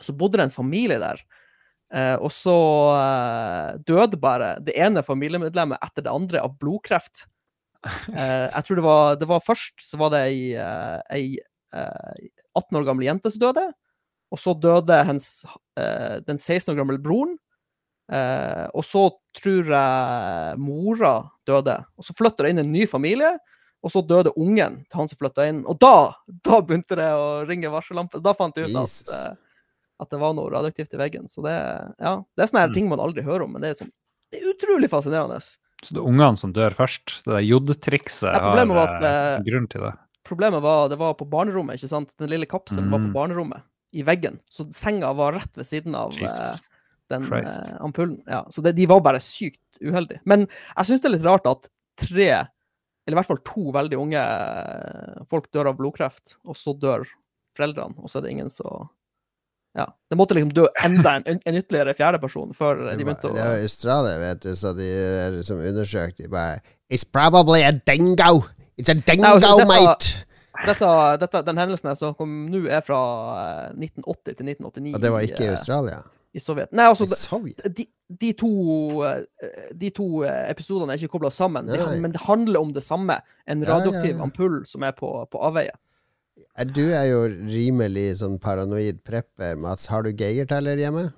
Så 0.00 0.14
bodde 0.16 0.40
det 0.40 0.48
en 0.48 0.54
familie 0.54 0.98
der. 1.02 1.22
Eh, 1.92 2.16
og 2.16 2.32
så 2.34 2.56
eh, 2.96 3.78
døde 3.86 4.18
bare 4.20 4.56
det 4.64 4.74
ene 4.80 5.04
familiemedlemmet 5.04 5.82
etter 5.84 6.06
det 6.06 6.14
andre 6.14 6.42
av 6.42 6.56
blodkreft. 6.60 7.26
Eh, 8.14 8.46
jeg 8.46 8.62
tror 8.62 8.78
det 8.78 8.82
var, 8.84 9.16
det 9.18 9.26
var 9.26 9.40
først 9.42 9.82
så 9.82 9.98
var 9.98 10.12
det 10.14 10.20
ei, 10.28 10.52
ei 11.10 11.24
eh, 11.74 12.28
18 12.54 12.78
år 12.78 12.84
gammel 12.86 13.08
jente 13.08 13.32
som 13.34 13.42
døde. 13.42 13.64
Og 14.32 14.40
så 14.40 14.54
døde 14.56 14.96
hens, 15.04 15.44
eh, 15.76 16.20
den 16.24 16.38
16 16.40 16.72
år 16.72 16.78
gamle 16.80 16.98
broren. 17.02 17.34
Eh, 18.12 18.66
og 18.74 18.84
så 18.84 19.06
tror 19.36 19.68
jeg 19.72 20.58
mora 20.60 21.14
døde. 21.48 21.78
Og 21.96 22.04
så 22.06 22.14
flytta 22.16 22.44
det 22.46 22.50
inn 22.54 22.62
en 22.64 22.72
ny 22.72 22.86
familie, 22.88 23.34
og 23.82 23.90
så 23.92 24.02
døde 24.06 24.32
ungen 24.38 24.80
til 24.88 24.98
han 25.00 25.08
som 25.10 25.18
flytta 25.20 25.46
inn. 25.50 25.62
Og 25.68 25.78
da, 25.82 26.12
da 26.44 26.60
begynte 26.64 26.96
det 26.98 27.08
å 27.12 27.42
ringe 27.48 27.70
varsellamper. 27.72 28.22
Da 28.24 28.32
fant 28.38 28.56
jeg 28.56 28.70
ut 28.70 28.76
at, 28.82 29.14
eh, 29.16 29.34
at 30.02 30.10
det 30.12 30.20
var 30.22 30.34
noe 30.36 30.50
radioaktivt 30.52 30.94
i 30.96 31.00
veggen. 31.00 31.28
Så 31.30 31.44
det, 31.44 31.56
ja, 32.00 32.16
det 32.36 32.42
er 32.44 32.50
sånne 32.52 32.68
Mm. 32.70 32.74
ting 32.74 32.88
man 32.88 33.00
aldri 33.00 33.22
hører 33.26 33.44
om, 33.44 33.52
men 33.52 33.62
det 33.62 33.70
er, 33.72 33.78
sånn, 33.84 33.92
det 34.32 34.40
er 34.42 34.52
utrolig 34.54 34.88
fascinerende. 34.90 35.40
Så 35.82 35.90
det 35.96 35.98
er 35.98 36.06
ungene 36.08 36.38
som 36.38 36.52
dør 36.54 36.70
først. 36.78 37.22
Det 37.24 37.32
der 37.36 37.42
jodtrikset 37.48 38.32
har 38.32 38.56
eh, 38.56 39.36
eh, 39.36 39.42
grunn 39.42 39.68
til 39.68 39.80
det. 39.82 39.92
Problemet 40.24 40.62
var 40.62 40.88
det 40.88 40.98
var 41.00 41.14
på 41.18 41.26
barnerommet, 41.28 41.74
ikke 41.80 41.88
sant? 41.90 42.14
Den 42.16 42.30
lille 42.30 42.46
kapselen 42.46 42.88
var 42.90 42.98
på 43.02 43.10
Mm. 43.10 43.14
barnerommet, 43.16 43.62
i 43.92 44.02
veggen. 44.06 44.38
Så 44.50 44.66
senga 44.76 45.12
var 45.16 45.34
rett 45.36 45.56
ved 45.58 45.68
siden 45.68 45.94
av 45.98 46.14
eh, 46.16 46.22
Jesus 46.24 46.62
den 47.12 47.26
Christ. 47.28 47.58
eh, 47.66 47.76
ampullen. 47.84 48.22
Ja, 48.26 48.42
så 48.50 48.62
det, 48.64 48.72
de 48.78 48.86
var 48.88 49.02
bare 49.04 49.20
sykt 49.20 49.60
uheldige. 49.82 50.22
Men 50.24 50.46
jeg 50.48 50.88
syns 50.88 51.02
det 51.02 51.10
er 51.10 51.16
litt 51.18 51.26
rart 51.28 51.48
at 51.50 51.68
tre, 52.00 52.28
eller 53.04 53.16
i 53.16 53.18
hvert 53.18 53.28
fall 53.28 53.42
to 53.44 53.72
veldig 53.74 53.98
unge 54.00 54.22
eh, 54.22 55.22
folk 55.28 55.50
dør 55.52 55.72
av 55.72 55.76
blodkreft, 55.80 56.38
og 56.48 56.56
så 56.56 56.72
dør 56.78 57.04
foreldrene, 57.58 57.98
og 58.00 58.08
så 58.08 58.20
er 58.20 58.26
det 58.28 58.34
ingen 58.38 58.50
som 58.52 58.88
Ja. 59.76 59.86
Det 60.10 60.16
måtte 60.20 60.34
liksom 60.36 60.50
dø 60.52 60.66
enda 60.84 61.14
en, 61.20 61.38
en 61.48 61.56
ytterligere 61.56 61.94
fjerde 61.96 62.18
person 62.20 62.50
før 62.56 62.82
de 62.90 62.96
begynte 63.04 63.28
å 63.30 63.32
det 63.32 63.40
var 63.44 63.62
Australia, 63.64 64.18
vet 64.20 64.42
du, 64.44 64.50
så 64.56 64.72
de 64.76 64.88
er 64.88 65.30
liksom 65.36 65.62
undersøkte, 65.64 66.26
de 66.26 66.28
bare 66.32 66.58
It's 66.92 67.04
probably 67.08 67.62
a 67.64 67.72
dingo! 67.72 68.42
It's 68.76 68.92
a 68.92 68.96
dingo, 68.96 69.30
altså, 69.36 69.54
dette- 69.62 69.68
mate! 69.70 70.10
Dette, 70.66 70.88
dette, 71.22 71.42
Den 71.46 71.60
hendelsen 71.60 71.94
som 71.98 72.16
kom 72.18 72.32
nå, 72.52 72.64
er 72.70 72.82
fra 72.86 72.98
eh, 73.68 73.76
1980 73.76 74.36
til 74.38 74.52
1989 74.54 74.94
Og 74.96 75.04
det 75.04 75.12
var 75.14 75.28
ikke 75.28 75.44
i 75.44 75.50
eh, 75.50 75.56
Australia? 75.58 76.02
i 76.32 76.40
Sovjet. 76.40 76.70
Nei, 76.72 76.86
altså, 76.88 77.06
Sovjet? 77.12 77.60
de, 77.76 77.84
de, 78.08 78.32
to, 78.40 78.48
eh, 79.04 79.66
de 79.76 79.90
to 79.92 80.06
eh, 80.24 80.46
episodene 80.48 80.94
er 80.94 81.00
ikke 81.02 81.18
kobla 81.18 81.30
sammen, 81.34 81.68
de, 81.68 81.76
men 82.00 82.14
det 82.14 82.22
handler 82.24 82.64
om 82.64 82.72
det 82.72 82.84
samme. 82.86 83.18
En 83.44 83.60
Ja, 83.60 83.68
ja, 83.68 83.74
radioaktiv 83.74 84.14
ja. 84.16 84.22
ampull 84.24 84.62
som 84.68 84.86
er 84.88 84.94
på, 84.96 85.10
på 85.28 85.42
avveie. 85.44 85.74
Du 86.72 86.84
er 86.88 87.04
jo 87.10 87.26
rimelig 87.28 88.06
sånn 88.22 88.38
paranoid 88.40 89.02
prepper, 89.04 89.58
Mats. 89.60 89.90
Har 89.92 90.04
du 90.04 90.12
geigerteller 90.12 90.80
hjemme? 90.80 91.10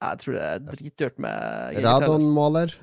Jeg 0.00 0.22
tror 0.22 0.36
det 0.36 0.46
er 0.46 0.64
dritdyrt 0.70 1.20
med 1.20 1.36
geigerteller. 1.76 2.06
Radonmåler? 2.06 2.74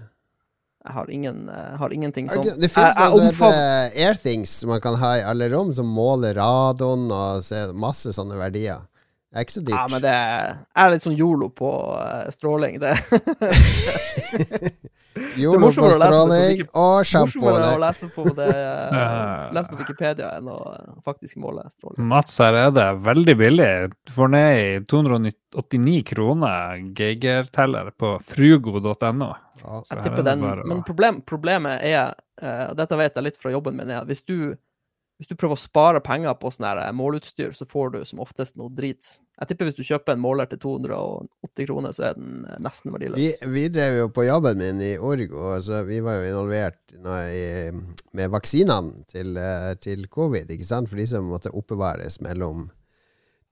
Jeg 0.88 0.96
har, 0.96 1.10
ingen, 1.12 1.40
jeg 1.52 1.78
har 1.82 1.94
ingenting 1.94 2.30
sånn. 2.32 2.46
Det, 2.48 2.56
det 2.64 2.70
jeg 2.72 2.94
noe 2.96 3.10
som 3.12 3.26
heter 3.28 3.98
Airthings 4.08 4.52
som 4.62 4.72
man 4.72 4.80
kan 4.84 4.96
ha 5.02 5.10
i 5.20 5.26
alle 5.28 5.50
rom, 5.52 5.74
som 5.76 5.88
måler 5.92 6.38
radon 6.40 7.12
og 7.12 7.44
ser 7.44 7.76
masse 7.76 8.16
sånne 8.16 8.40
verdier. 8.40 8.80
Det 9.28 9.42
er 9.42 9.44
ikke 9.44 9.58
så 9.58 9.64
dyrt. 9.68 9.76
Ja, 9.76 9.84
men 9.92 10.00
det 10.06 10.14
er, 10.16 10.54
jeg 10.72 10.82
er 10.86 10.94
litt 10.94 11.04
sånn 11.04 11.20
yolo 11.20 11.50
på 11.52 11.68
eh, 12.00 12.32
stråling. 12.32 12.80
Det 12.80 12.96
Jolo 15.42 15.58
på 15.58 15.64
morsommere 15.66 15.98
å 15.98 16.02
lese 16.02 16.08
det 16.08 16.12
på 16.12 16.24
stråling 16.24 16.62
og 16.68 16.94
er 16.98 17.24
morsommere 17.26 17.72
å 17.76 17.82
lese 17.84 18.10
på, 18.14 18.26
det, 18.38 18.48
Ja. 18.58 19.50
lese 19.58 19.72
på 19.72 19.80
Wikipedia 19.82 20.30
enn 20.38 20.52
å 20.52 20.58
faktisk 21.06 21.40
måle 21.44 21.66
stråling. 21.74 22.08
Mats, 22.12 22.38
her 22.44 22.54
er 22.54 22.72
det 22.76 22.88
veldig 23.06 23.38
billig. 23.40 23.72
Du 24.08 24.14
får 24.16 24.32
ned 24.36 24.62
i 24.62 24.70
289 24.94 26.04
kroner 26.14 26.78
Geiger-teller 26.98 27.92
på 27.98 28.16
frugo.no. 28.28 29.34
Ja. 29.64 29.82
Jeg 29.90 30.04
tipper 30.06 30.22
er 30.22 30.28
den, 30.32 30.46
men 30.70 30.84
problem, 30.86 31.22
problemet 31.28 31.82
er, 31.84 32.14
eh, 32.42 32.66
og 32.70 32.78
dette 32.78 32.98
vet 33.00 33.16
jeg 33.18 33.26
litt 33.26 33.40
fra 33.42 33.52
jobben 33.52 33.76
min, 33.80 33.90
er 33.90 34.04
at 34.04 34.10
hvis 34.10 34.24
du, 34.28 34.56
hvis 35.18 35.30
du 35.32 35.34
prøver 35.34 35.58
å 35.58 35.60
spare 35.60 36.02
penger 36.06 36.36
på 36.38 36.52
sånne 36.54 36.76
her 36.78 36.94
måleutstyr, 36.94 37.56
så 37.58 37.66
får 37.66 37.96
du 37.96 38.00
som 38.06 38.22
oftest 38.22 38.58
noe 38.60 38.70
drit. 38.74 39.16
Jeg 39.38 39.50
tipper 39.50 39.70
hvis 39.70 39.78
du 39.78 39.86
kjøper 39.86 40.14
en 40.14 40.22
måler 40.22 40.50
til 40.50 40.60
280 40.62 41.70
kroner, 41.70 41.94
så 41.94 42.10
er 42.10 42.18
den 42.20 42.44
eh, 42.46 42.60
nesten 42.62 42.94
verdiløs. 42.94 43.42
vi 43.54 43.64
drev 43.74 43.98
jo 43.98 44.12
på 44.14 44.28
jobben 44.28 44.62
min 44.62 44.84
i 44.86 44.92
Orgo, 44.98 45.56
så 45.66 45.82
vi 45.88 46.00
var 46.06 46.20
jo 46.20 46.28
involvert 46.30 46.82
i, 46.98 47.72
med 48.18 48.34
vaksinene 48.34 49.08
til, 49.10 49.34
eh, 49.42 49.72
til 49.82 50.06
covid, 50.14 50.54
ikke 50.54 50.70
sant? 50.70 50.90
For 50.92 51.02
de 51.02 51.08
som 51.10 51.30
måtte 51.30 51.54
oppbevares 51.54 52.20
mellom 52.26 52.68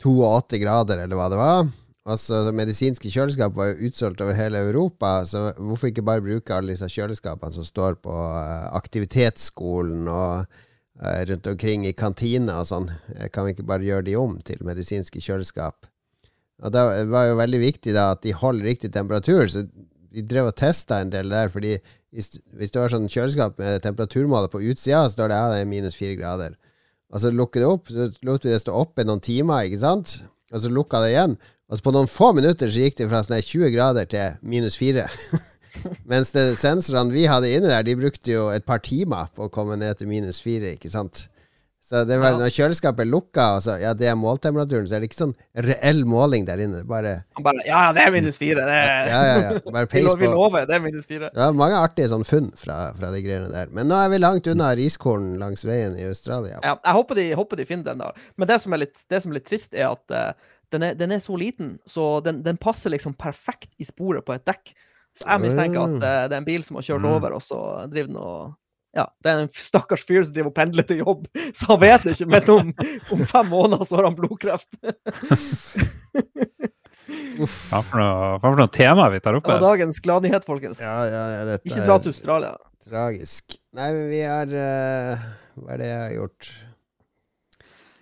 2 0.03 0.13
og 0.19 0.29
8 0.43 0.62
grader, 0.62 1.01
eller 1.01 1.17
hva 1.17 1.31
det 1.34 1.41
var. 1.41 1.65
Altså, 2.05 2.43
Medisinske 2.53 3.10
kjøleskap 3.10 3.55
var 3.57 3.72
jo 3.72 3.89
utsolgt 3.89 4.22
over 4.22 4.38
hele 4.38 4.62
Europa, 4.67 5.17
så 5.25 5.48
hvorfor 5.57 5.89
ikke 5.89 6.05
bare 6.05 6.22
bruke 6.22 6.53
alle 6.53 6.75
disse 6.75 6.89
kjøleskapene 6.93 7.57
som 7.57 7.65
står 7.65 7.98
på 8.05 8.13
eh, 8.13 8.69
aktivitetsskolen 8.77 10.05
og 10.05 10.43
eh, 10.43 10.63
rundt 11.02 11.48
omkring 11.48 11.86
i 11.88 11.94
kantina 11.98 12.62
og 12.62 12.70
sånn? 12.70 12.88
Eh, 13.16 13.28
Kan 13.34 13.46
vi 13.48 13.56
ikke 13.56 13.68
bare 13.68 13.84
gjøre 13.84 14.08
de 14.08 14.16
om 14.20 14.38
til 14.46 14.62
medisinske 14.65 15.22
kjøleskap? 15.24 15.89
Og 16.63 16.72
det 16.72 16.84
var 17.12 17.28
jo 17.28 17.39
veldig 17.41 17.60
viktig 17.60 17.93
da 17.96 18.13
at 18.13 18.22
de 18.24 18.32
holder 18.32 18.69
riktig 18.72 18.93
temperatur, 18.96 19.43
så 19.52 19.65
vi 20.15 20.24
drev 20.24 20.54
og 20.54 20.56
testa 20.56 21.02
en 21.04 21.12
del 21.12 21.28
der, 21.34 21.50
fordi 21.52 21.74
hvis, 22.15 22.39
det 22.39 22.80
var 22.80 22.93
sånn 22.93 23.10
kjøleskap 23.12 23.58
med 23.60 23.84
temperaturmåler 23.84 24.48
på 24.54 24.62
utsida, 24.63 25.04
så 25.04 25.17
står 25.17 25.34
det 25.34 25.39
ja, 25.41 25.50
det 25.52 25.58
er 25.60 25.67
minus 25.67 25.98
fire 26.00 26.15
grader. 26.15 26.56
Og 27.12 27.19
så 27.22 27.32
lukker 27.32 27.60
det 27.60 27.67
opp, 27.67 27.91
så 27.91 28.08
lot 28.24 28.48
vi 28.48 28.54
det 28.54 28.62
stå 28.63 28.72
oppe 28.76 29.04
noen 29.04 29.19
timer, 29.24 29.67
ikke 29.67 29.82
sant? 29.84 30.15
Og 30.54 30.63
så 30.63 30.72
lukka 30.72 31.02
det 31.04 31.12
igjen. 31.12 31.36
Og 31.67 31.78
så 31.78 31.84
på 31.84 31.93
noen 31.96 32.08
få 32.08 32.32
minutter 32.38 32.72
så 32.72 32.86
gikk 32.86 33.02
det 33.02 33.10
fra 33.12 33.19
sånn 33.26 33.41
20 33.41 33.74
grader 33.76 34.08
til 34.08 34.39
minus 34.48 34.80
fire. 34.80 35.10
Mens 36.12 36.32
det, 36.36 36.48
sensorene 36.62 37.14
vi 37.16 37.28
hadde 37.30 37.52
inne 37.52 37.72
der, 37.72 37.86
de 37.88 37.96
brukte 38.00 38.32
jo 38.32 38.50
et 38.54 38.66
par 38.66 38.84
timer 38.86 39.32
på 39.36 39.48
å 39.48 39.54
komme 39.54 39.78
ned 39.80 39.98
til 40.00 40.10
minus 40.12 40.42
fire, 40.44 40.76
ikke 40.78 40.92
sant? 40.94 41.28
Så 41.86 42.00
det 42.10 42.16
var 42.18 42.32
Ja. 42.34 42.38
når 42.40 42.50
kjøleskapet 42.50 43.06
lukka, 43.06 43.44
og 43.56 43.60
så, 43.62 43.76
ja, 43.78 43.92
det 43.94 44.08
er 44.10 44.16
måltemperaturen, 44.18 44.88
så 44.90 44.96
er 44.98 45.04
det 45.04 45.12
ikke 45.12 45.20
sånn 45.20 45.36
reell 45.54 46.00
måling 46.10 46.48
der 46.48 46.58
inne. 46.64 46.80
Bare 46.82 47.12
bare 47.38 47.62
Ja, 47.62 47.84
ja, 47.86 47.92
det 47.94 48.02
er 48.02 48.12
minus 48.16 48.40
fire. 48.42 48.64
Det 48.66 48.74
er, 48.74 49.10
Ja, 49.12 49.20
ja, 49.22 49.36
ja. 49.44 49.60
Bare 49.76 49.86
vi, 49.86 50.02
peis 50.02 50.18
lover, 50.34 50.66
det 50.66 50.74
er 50.74 50.82
minus 50.82 51.06
fire. 51.06 51.30
Det 51.30 51.38
var 51.44 51.54
mange 51.54 51.78
artige 51.78 52.10
sånn 52.10 52.26
funn 52.26 52.50
fra, 52.58 52.80
fra 52.98 53.12
de 53.14 53.22
greiene 53.22 53.52
der. 53.54 53.70
Men 53.70 53.86
nå 53.92 54.00
er 54.02 54.10
vi 54.10 54.18
langt 54.18 54.50
unna 54.50 54.72
riskorn 54.80 55.36
langs 55.38 55.62
veien 55.62 55.94
i 55.94 56.08
Australia. 56.10 56.58
Ja, 56.64 56.74
jeg 56.74 56.98
håper 56.98 57.22
de, 57.22 57.28
håper 57.38 57.62
de 57.62 57.70
finner 57.70 57.92
den 57.92 58.02
der. 58.02 58.18
Men 58.36 58.50
det 58.50 58.60
som 58.66 58.74
er 58.74 58.82
litt, 58.82 59.06
det 59.08 59.22
som 59.22 59.32
er 59.32 59.38
litt 59.38 59.46
trist, 59.54 59.78
er 59.78 59.92
at 59.92 60.10
uh, 60.10 60.34
den, 60.74 60.90
er, 60.90 60.98
den 60.98 61.14
er 61.14 61.22
så 61.22 61.38
liten, 61.38 61.76
så 61.86 62.16
den, 62.26 62.42
den 62.42 62.58
passer 62.58 62.90
liksom 62.98 63.14
perfekt 63.14 63.70
i 63.78 63.86
sporet 63.86 64.26
på 64.26 64.34
et 64.34 64.46
dekk. 64.50 64.74
Så 65.15 65.25
jeg 65.30 65.41
mistenker 65.45 65.84
at 65.86 65.89
Mm. 65.95 66.04
eh, 66.04 66.28
det 66.28 66.34
er 66.36 66.38
en 66.41 66.45
bil 66.51 66.63
som 66.63 66.75
har 66.75 66.84
kjørt 66.84 67.01
Mm. 67.06 67.12
over, 67.15 67.34
og 67.38 67.41
så 67.41 67.60
driver 67.89 68.08
den 68.08 68.17
og 68.17 68.56
Ja, 68.95 69.06
det 69.21 69.28
er 69.32 69.39
en 69.43 69.49
stakkars 69.51 70.06
fyr 70.08 70.23
som 70.23 70.32
driver 70.34 70.47
og 70.47 70.56
pendler 70.56 70.86
til 70.88 71.01
jobb, 71.04 71.25
så 71.58 71.65
han 71.73 71.80
vet 71.82 72.04
det 72.04 72.13
ikke, 72.15 72.30
men 72.32 72.49
om, 72.49 72.73
om 73.12 73.25
fem 73.28 73.45
måneder 73.51 73.84
så 73.84 73.95
har 73.97 74.06
han 74.08 74.15
blodkreft. 74.15 74.71
Uff. 77.38 77.56
Hva 77.69 77.82
for 77.84 77.99
noe, 77.99 78.30
hva 78.39 78.47
for 78.49 78.56
noe 78.62 78.71
tema 78.71 79.10
vi 79.13 79.19
tar 79.21 79.36
opp 79.38 79.43
Det 79.45 79.51
var 79.51 79.60
her? 79.60 79.65
dagens 79.75 79.99
gladnyhet, 80.01 80.45
folkens. 80.47 80.80
Ja, 80.82 80.95
ja, 81.12 81.23
ja, 81.36 81.41
dette 81.51 81.67
Ikke 81.69 81.84
dra 81.86 81.97
til 82.01 82.13
Australia. 82.15 82.54
tragisk. 82.86 83.58
Nei, 83.75 83.89
men 83.91 84.08
vi 84.10 84.21
har 84.23 84.47
uh, 84.47 85.25
Hva 85.60 85.73
er 85.75 85.78
det 85.84 85.89
jeg 85.91 85.99
har 86.06 86.15
gjort? 86.15 86.49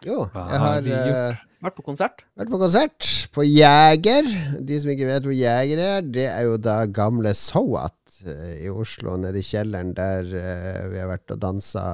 Jo, 0.06 0.26
jeg 0.34 0.60
har 0.60 0.68
har 0.68 0.94
eh, 1.00 1.42
Vært 1.63 1.78
på 1.80 1.84
konsert. 1.88 2.26
vært 2.36 2.50
på 2.52 2.58
konsert 2.60 3.10
på 3.32 3.44
Jæger. 3.48 4.26
De 4.68 4.80
som 4.84 4.89
ikke 4.92 5.08
vet 5.08 5.24
hvor 5.24 5.32
Jæger 5.36 5.80
er, 5.80 6.02
det 6.04 6.26
er 6.28 6.42
jo 6.50 6.58
da 6.60 6.82
gamle 6.92 7.32
Sowat 7.39 8.18
eh, 8.28 8.66
i 8.66 8.70
Oslo, 8.70 9.16
nede 9.16 9.39
i 9.39 9.46
kjelleren 9.48 9.94
der 9.96 10.28
eh, 10.28 10.82
vi 10.92 11.00
har 11.00 11.08
vært 11.08 11.32
og 11.32 11.39
dansa. 11.39 11.86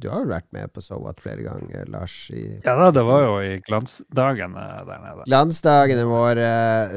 Du 0.00 0.08
har 0.08 0.24
jo 0.24 0.30
vært 0.32 0.48
med 0.56 0.72
på 0.72 0.80
Soat 0.80 1.20
flere 1.20 1.44
ganger, 1.44 1.84
Lars? 1.92 2.16
I 2.32 2.46
Ja 2.64 2.72
da, 2.80 2.88
det 2.96 3.04
var 3.04 3.26
jo 3.26 3.36
i 3.44 3.60
glansdagene 3.68 4.64
der 4.88 5.04
nede. 5.04 5.28
Glansdagene 5.28 6.08
våre. 6.08 6.50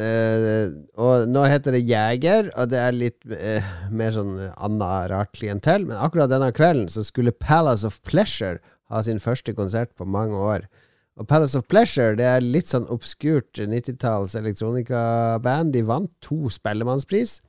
eh, 0.08 0.72
og 1.04 1.28
nå 1.36 1.44
heter 1.52 1.76
det 1.76 1.84
Jæger, 1.84 2.54
og 2.56 2.72
det 2.72 2.80
er 2.80 2.96
litt 2.96 3.20
mer 3.92 4.16
sånn 4.16 4.38
anna 4.56 4.94
rart 5.12 5.36
klientell. 5.36 5.84
Men 5.92 6.00
akkurat 6.00 6.32
denne 6.32 6.54
kvelden 6.56 6.88
så 6.88 7.04
skulle 7.04 7.36
Palace 7.36 7.84
of 7.84 8.00
Pleasure 8.08 8.62
ha 8.92 9.02
sin 9.06 9.22
første 9.24 9.56
konsert 9.58 9.94
på 9.98 10.08
mange 10.08 10.38
år. 10.38 10.68
Og 11.20 11.28
Palace 11.28 11.58
of 11.60 11.68
Pleasure 11.72 12.16
det 12.20 12.28
er 12.28 12.44
litt 12.44 12.72
sånn 12.72 12.88
obskurt 12.92 13.60
90-talls 13.60 14.36
elektronikaband. 14.40 15.74
De 15.76 15.84
vant 15.88 16.12
to 16.24 16.50
Spellemannspris. 16.52 17.40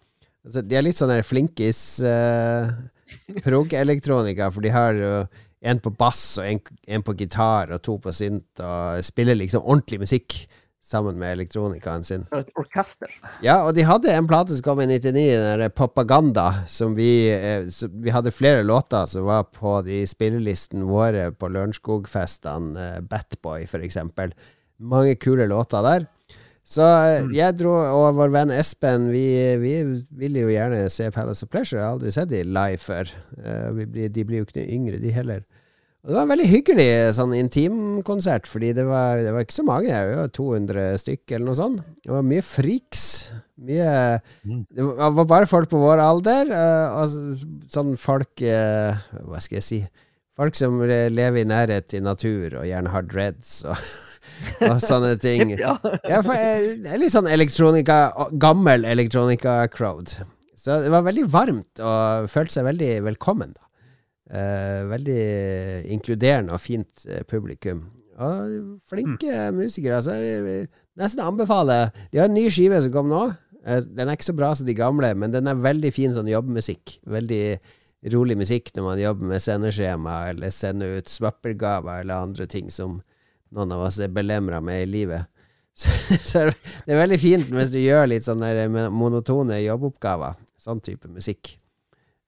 Altså, 0.43 0.65
de 0.67 0.79
er 0.79 0.85
litt 0.85 0.99
sånn 0.99 1.13
der 1.13 1.23
flinkis 1.27 1.81
uh, 2.03 2.67
prog-elektronika, 3.45 4.51
for 4.51 4.65
de 4.65 4.73
har 4.75 4.99
jo 4.99 5.13
en 5.63 5.79
på 5.79 5.93
bass 5.95 6.41
og 6.43 6.49
en, 6.49 6.59
en 6.97 7.05
på 7.07 7.15
gitar 7.21 7.71
og 7.71 7.83
to 7.87 7.95
på 8.03 8.15
synt, 8.17 8.51
og 8.59 8.99
spiller 9.07 9.39
liksom 9.39 9.63
ordentlig 9.63 10.01
musikk 10.03 10.41
sammen 10.83 11.18
med 11.18 11.33
elektronikaen 11.37 12.05
sin. 12.05 12.25
Et 12.35 12.49
orkester. 12.59 13.11
Ja, 13.45 13.61
og 13.66 13.77
de 13.77 13.85
hadde 13.87 14.11
en 14.12 14.29
plate 14.31 14.57
som 14.57 14.64
kom 14.66 14.83
i 14.83 14.88
99, 14.90 15.12
den 15.14 15.62
der 15.62 15.75
Propaganda, 15.75 16.49
som 16.68 16.97
vi 16.99 17.31
eh, 17.31 17.68
så 17.71 17.88
Vi 17.92 18.11
hadde 18.11 18.35
flere 18.35 18.62
låter 18.66 19.07
som 19.07 19.29
var 19.29 19.45
på 19.55 19.79
de 19.87 20.03
spillelisten 20.07 20.83
våre 20.88 21.31
på 21.33 21.49
Lørenskog-festene, 21.55 22.88
eh, 22.97 23.01
Batboy 23.07 23.66
for 23.71 23.85
eksempel. 23.87 24.35
Mange 24.83 25.14
kule 25.14 25.47
låter 25.47 25.83
der. 25.87 26.09
Så 26.66 26.83
eh, 26.83 27.31
jeg 27.35 27.59
dro, 27.59 27.75
og 27.75 28.18
vår 28.18 28.35
venn 28.35 28.55
Espen, 28.55 29.09
vi, 29.14 29.25
vi 29.62 29.75
ville 30.18 30.45
jo 30.45 30.53
gjerne 30.53 30.85
se 30.92 31.11
Palace 31.14 31.47
of 31.47 31.51
Pleasure. 31.51 31.81
Jeg 31.81 31.87
har 31.87 31.97
aldri 31.97 32.14
sett 32.14 32.31
de 32.31 32.45
live 32.47 32.83
før. 32.83 33.11
Eh, 33.38 33.68
vi 33.79 33.87
blir, 33.87 34.12
de 34.14 34.25
blir 34.29 34.42
jo 34.42 34.49
ikke 34.49 34.66
yngre, 34.66 35.03
de 35.03 35.14
heller. 35.14 35.42
Det 36.03 36.17
var 36.17 36.25
en 36.25 36.33
veldig 36.33 36.47
hyggelig 36.51 36.87
sånn 37.15 37.33
intimkonsert, 37.38 38.49
fordi 38.51 38.73
det 38.75 38.83
var, 38.88 39.21
det 39.23 39.31
var 39.37 39.45
ikke 39.45 39.55
så 39.55 39.65
mange. 39.67 39.87
Det 39.95 40.17
var 40.19 40.33
200 40.35 40.87
stykk 40.99 41.35
eller 41.37 41.47
noe 41.47 41.59
sånt. 41.61 41.85
Det 42.03 42.11
var 42.11 42.25
mye 42.27 42.43
freaks. 42.43 43.05
Mye 43.62 43.93
Mm. 44.43 44.65
Det 44.67 44.83
var 44.83 45.27
bare 45.31 45.47
folk 45.47 45.71
på 45.71 45.79
vår 45.79 46.03
alder. 46.03 46.51
eh, 46.51 46.97
og 46.99 47.69
sånn 47.71 47.93
folk 48.01 48.43
eh, 48.43 48.97
Hva 49.23 49.38
skal 49.38 49.61
jeg 49.61 49.67
si? 49.69 49.79
Folk 50.35 50.57
som 50.59 50.81
lever 50.83 51.38
i 51.45 51.47
nærhet 51.47 51.87
til 51.93 52.03
natur, 52.03 52.59
og 52.59 52.67
gjerne 52.67 52.91
har 52.91 53.07
dreads 53.07 53.61
og, 53.69 53.79
og 54.73 54.81
sånne 54.83 55.15
ting. 55.23 55.55
Ja. 55.62 55.77
Ja, 56.09 56.19
det 56.27 56.91
er 56.91 56.99
litt 56.99 57.15
sånn 57.15 57.31
elektronika 57.31 58.09
Gammel 58.43 58.88
elektronika-crowd. 58.91 60.17
Så 60.59 60.81
det 60.83 60.91
var 60.91 61.07
veldig 61.07 61.29
varmt, 61.31 61.79
og 61.79 62.27
følte 62.33 62.59
seg 62.59 62.67
veldig 62.73 62.91
velkommen. 63.12 63.55
da 63.55 63.69
Eh, 64.33 64.83
veldig 64.88 65.23
inkluderende 65.92 66.55
og 66.57 66.62
fint 66.64 67.05
eh, 67.05 67.21
publikum. 67.29 67.85
Og 68.16 68.79
flinke 68.88 69.51
musikere. 69.53 69.99
Altså, 69.99 70.16
jeg 70.16 70.45
vil 70.45 70.62
nesten 71.01 71.21
anbefale 71.25 71.90
De 72.12 72.21
har 72.21 72.31
en 72.31 72.37
ny 72.37 72.47
skive 72.53 72.81
som 72.81 72.95
kom 72.95 73.11
nå. 73.12 73.27
Eh, 73.66 73.83
den 73.85 74.09
er 74.09 74.16
ikke 74.16 74.31
så 74.31 74.37
bra 74.38 74.55
som 74.57 74.68
de 74.68 74.77
gamle, 74.79 75.12
men 75.18 75.35
den 75.35 75.51
er 75.51 75.61
veldig 75.61 75.92
fin 75.92 76.14
sånn 76.16 76.31
jobbmusikk. 76.33 76.97
Veldig 77.12 77.45
rolig 78.14 78.38
musikk 78.40 78.73
når 78.75 78.88
man 78.88 79.03
jobber 79.03 79.35
med 79.35 79.45
sendeskjema, 79.45 80.16
eller 80.33 80.55
sender 80.55 80.97
ut 80.99 81.12
swappergaver 81.12 82.01
eller 82.01 82.25
andre 82.25 82.49
ting 82.51 82.73
som 82.73 83.03
noen 83.53 83.77
av 83.77 83.85
oss 83.85 84.01
er 84.01 84.11
belemra 84.12 84.62
med 84.64 84.87
i 84.87 84.90
livet. 84.90 85.29
Så, 85.83 85.88
så 86.21 86.40
det 86.85 86.92
er 86.92 86.99
veldig 86.99 87.16
fint 87.16 87.47
hvis 87.49 87.71
du 87.73 87.79
gjør 87.81 88.11
litt 88.11 88.27
sånne 88.27 88.51
der 88.53 88.90
monotone 88.92 89.57
jobboppgaver. 89.62 90.37
Sånn 90.61 90.83
type 90.85 91.09
musikk. 91.09 91.55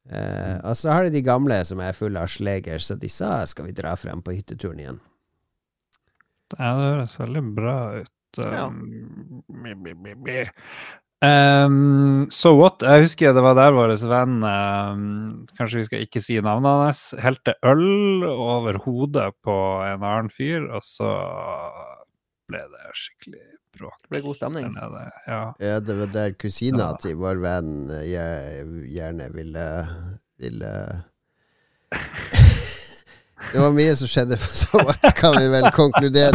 Eh, 0.04 0.56
og 0.60 0.76
så 0.76 0.92
har 0.92 1.06
du 1.06 1.14
de 1.14 1.24
gamle 1.24 1.56
som 1.64 1.80
er 1.80 1.96
fulle 1.96 2.20
av 2.20 2.28
sleger, 2.32 2.82
så 2.82 2.96
disse 3.00 3.28
skal 3.50 3.68
vi 3.68 3.76
dra 3.76 3.94
frem 3.96 4.20
på 4.24 4.36
hytteturen 4.36 4.82
igjen. 4.82 5.00
Ja, 6.58 6.74
det 6.76 6.90
høres 6.90 7.16
veldig 7.20 7.44
bra 7.56 7.78
ut. 8.02 8.10
Um, 8.34 9.42
ja. 9.64 10.44
Um, 11.24 12.26
so 12.34 12.52
what? 12.58 12.82
Jeg 12.82 13.06
husker 13.06 13.32
det 13.32 13.44
var 13.46 13.54
der 13.56 13.70
vår 13.72 13.94
venn 14.10 14.42
um, 14.42 15.04
Kanskje 15.54 15.78
vi 15.78 15.84
skal 15.86 16.02
ikke 16.04 16.22
si 16.22 16.36
navnet 16.42 16.82
hans. 16.82 17.02
Helte 17.22 17.54
øl 17.64 18.26
over 18.28 18.80
hodet 18.84 19.30
på 19.46 19.56
en 19.86 20.04
annen 20.04 20.32
fyr, 20.34 20.66
og 20.68 20.84
så 20.84 21.14
ble 22.50 22.66
det 22.74 22.96
skikkelig 22.98 23.53
bråk. 23.78 23.96
Det 24.02 24.12
ble 24.14 24.20
god 24.26 24.37
stemning. 24.38 24.68
nede. 24.74 25.04
Ja. 25.26 25.40
Ja, 25.58 25.80
det 25.80 25.96
var 25.98 26.12
der 26.14 26.32
kusina 26.38 26.90
Ja. 26.90 26.92
til 27.02 27.16
vår 27.20 27.40
venn 27.44 27.90
eh, 27.90 28.04
jeg 28.12 28.66
gjerne 28.94 29.30
ville 29.34 29.66
Ville 30.38 30.72
Det 33.52 33.60
var 33.60 33.70
mye 33.76 33.94
som 33.96 34.08
skjedde, 34.08 34.38
så 34.62 34.80
vidt 34.82 35.10
kan 35.18 35.37
vi 35.38 35.46
vel 35.52 35.68
konkludere 35.76 36.34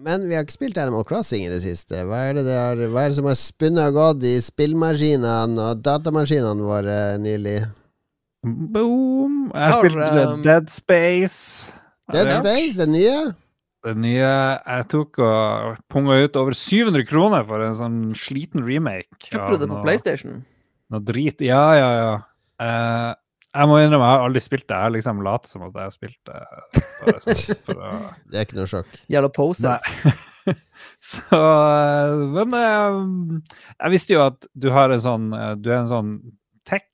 Men 0.00 0.22
vi 0.30 0.36
har 0.36 0.46
ikke 0.46 0.54
spilt 0.56 0.78
Animal 0.80 1.04
Crossing 1.04 1.42
i 1.44 1.50
det 1.52 1.60
siste. 1.60 1.98
Hva 2.08 2.22
er 2.30 2.38
det, 2.38 2.46
det 2.48 2.54
er, 2.56 2.80
hva 2.88 3.02
er 3.04 3.12
det 3.12 3.18
som 3.18 3.28
har 3.28 3.36
spunnet 3.36 3.90
og 3.90 3.98
gått 3.98 4.24
i 4.24 4.38
spillmaskinene 4.40 5.66
og 5.74 5.82
datamaskinene 5.84 6.64
våre 6.64 6.96
nylig? 7.20 7.58
Boom! 8.46 9.50
Jeg 9.52 9.74
Har, 9.74 9.76
spilte 9.84 10.24
um, 10.30 10.42
Dead 10.46 10.72
Space. 10.72 11.74
Dead 12.14 12.32
Space, 12.32 12.78
det 12.80 12.88
nye? 12.88 13.18
Det 13.84 13.92
nye 13.96 14.24
Jeg 14.24 14.86
tok 14.92 15.20
og 15.24 15.76
punga 15.92 16.16
ut 16.24 16.34
over 16.40 16.56
700 16.56 17.04
kroner 17.08 17.44
for 17.48 17.64
en 17.64 17.76
sånn 17.76 18.00
sliten 18.16 18.64
remake. 18.64 19.12
Kjøpte 19.28 19.52
du 19.58 19.62
det 19.64 19.68
på 19.68 19.74
noe- 19.76 19.84
PlayStation? 19.84 20.40
Noe 20.90 21.04
drit. 21.06 21.44
Ja, 21.44 21.62
ja, 21.76 21.90
ja. 22.00 22.10
Eh, 22.60 23.12
jeg 23.50 23.66
må 23.66 23.80
innrømme, 23.80 24.06
jeg 24.06 24.14
har 24.14 24.24
aldri 24.28 24.40
spilt 24.44 24.68
det. 24.68 24.76
Jeg 24.76 24.86
har 24.86 24.92
liksom 24.94 25.22
later 25.26 25.50
som 25.50 25.62
at 25.66 25.74
jeg 25.74 25.88
har 25.88 25.94
spilt 25.94 26.20
det. 26.28 26.40
Bare 27.00 27.22
sånn 27.24 27.62
for 27.66 27.80
å 27.82 27.88
Det 28.30 28.38
er 28.38 28.44
ikke 28.46 28.58
noe 28.60 28.70
sjokk. 28.70 28.92
Gjelder 29.10 29.32
pose. 29.34 29.72
Nei. 29.74 30.12
Så 31.00 31.22
eh, 31.36 32.12
Men 32.34 32.54
eh, 32.56 32.98
jeg 33.74 33.90
visste 33.94 34.14
jo 34.16 34.20
at 34.24 34.46
du 34.56 34.68
har 34.74 34.90
en 34.92 35.02
sånn 35.04 35.32
eh, 35.36 35.54
Du 35.60 35.68
er 35.70 35.78
en 35.82 35.90
sånn 35.90 36.10
tech 36.68 36.90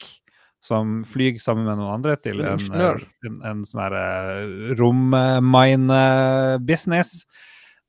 som 0.66 1.04
flyr 1.06 1.38
sammen 1.38 1.66
med 1.68 1.76
noen 1.78 1.94
andre 2.00 2.14
til 2.18 2.40
en, 2.42 2.58
en, 2.74 3.34
en 3.46 3.60
sånn 3.68 3.82
herre 3.84 4.06
rommine-business. 4.80 7.10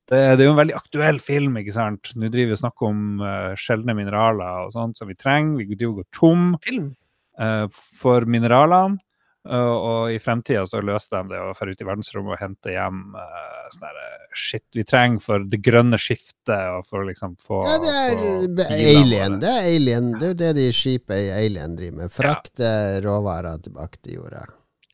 Det, 0.06 0.20
det 0.38 0.44
er 0.44 0.46
jo 0.46 0.52
en 0.52 0.60
veldig 0.60 0.76
aktuell 0.78 1.18
film, 1.18 1.58
ikke 1.58 1.74
sant. 1.74 2.12
Nå 2.14 2.30
driver 2.30 2.52
vi 2.52 2.54
og 2.54 2.60
snakker 2.60 2.86
om 2.86 3.18
sjeldne 3.58 3.96
mineraler 3.98 4.68
og 4.68 4.70
sånt 4.76 4.94
som 5.00 5.10
vi 5.10 5.18
trenger. 5.18 5.58
Vi 5.58 5.74
driver 5.74 5.96
og 5.96 5.98
går 6.04 6.08
tom 6.20 6.54
Film. 6.62 6.92
Eh, 7.40 7.66
for 7.72 8.26
mineralene. 8.26 8.98
eh, 9.48 9.74
og 9.90 10.12
i 10.12 10.18
fremtida 10.20 10.66
så 10.66 10.82
løser 10.84 11.22
de 11.22 11.34
det 11.34 11.40
å 11.40 11.52
dra 11.56 11.72
ut 11.72 11.80
i 11.80 11.86
verdensrommet 11.88 12.34
og 12.34 12.42
hente 12.42 12.74
hjem 12.74 13.00
uh, 13.16 13.68
sånn 13.72 13.86
eh, 13.88 14.26
shit 14.36 14.64
vi 14.76 14.84
trenger 14.84 15.22
for 15.24 15.46
det 15.48 15.60
grønne 15.64 15.98
skiftet 16.00 16.68
og 16.74 16.84
for 16.88 17.06
liksom 17.08 17.36
få 17.40 17.62
Ja, 17.64 17.78
det 17.80 17.94
er 17.94 18.12
alien. 18.12 19.38
Det 19.40 19.52
er 19.54 19.68
alien. 19.72 20.12
Det 20.18 20.26
er 20.26 20.34
jo 20.34 20.40
det 20.44 20.52
de 20.58 20.68
skipet 20.74 21.28
i 21.28 21.34
Alien 21.38 21.76
driver 21.78 22.02
med. 22.02 22.12
Frakte 22.12 22.70
råvarer 23.04 23.62
tilbake 23.64 24.02
til 24.02 24.20
jorda. 24.20 24.44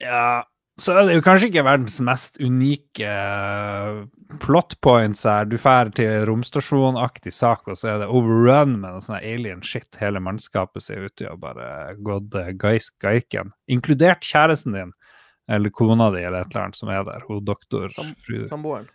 Ja, 0.02 0.44
så 0.80 0.92
er 0.98 1.06
det 1.06 1.14
jo 1.14 1.22
kanskje 1.22 1.48
ikke 1.52 1.62
verdens 1.66 2.00
mest 2.02 2.38
unike 2.42 3.06
eh, 3.06 3.98
plot 4.42 4.74
points 4.82 5.22
her. 5.28 5.46
Du 5.46 5.54
drar 5.56 5.90
til 5.94 6.24
romstasjonaktig 6.26 7.30
sak, 7.32 7.68
og 7.70 7.78
så 7.78 7.92
er 7.92 8.00
det 8.02 8.08
overrun 8.10 8.78
med 8.80 8.96
noe 8.96 9.04
sånn 9.04 9.20
alien 9.20 9.62
shit. 9.62 9.86
Hele 10.00 10.18
mannskapet 10.24 10.82
ser 10.82 11.06
ut 11.06 11.14
til 11.20 11.30
å 11.30 11.36
bare 11.38 11.94
gått 12.02 12.34
geisk 12.62 12.96
geiken. 13.06 13.52
Inkludert 13.70 14.26
kjæresten 14.26 14.74
din, 14.74 14.90
eller 15.46 15.70
kona 15.70 16.10
di, 16.14 16.24
eller 16.24 16.42
et 16.42 16.50
eller 16.54 16.64
annet 16.66 16.80
som 16.80 16.90
er 16.90 17.04
der. 17.06 17.22
Hun 17.28 17.44
doktor, 17.46 17.88
Sam- 17.94 18.14
fru, 18.26 18.42
Samboeren. 18.50 18.88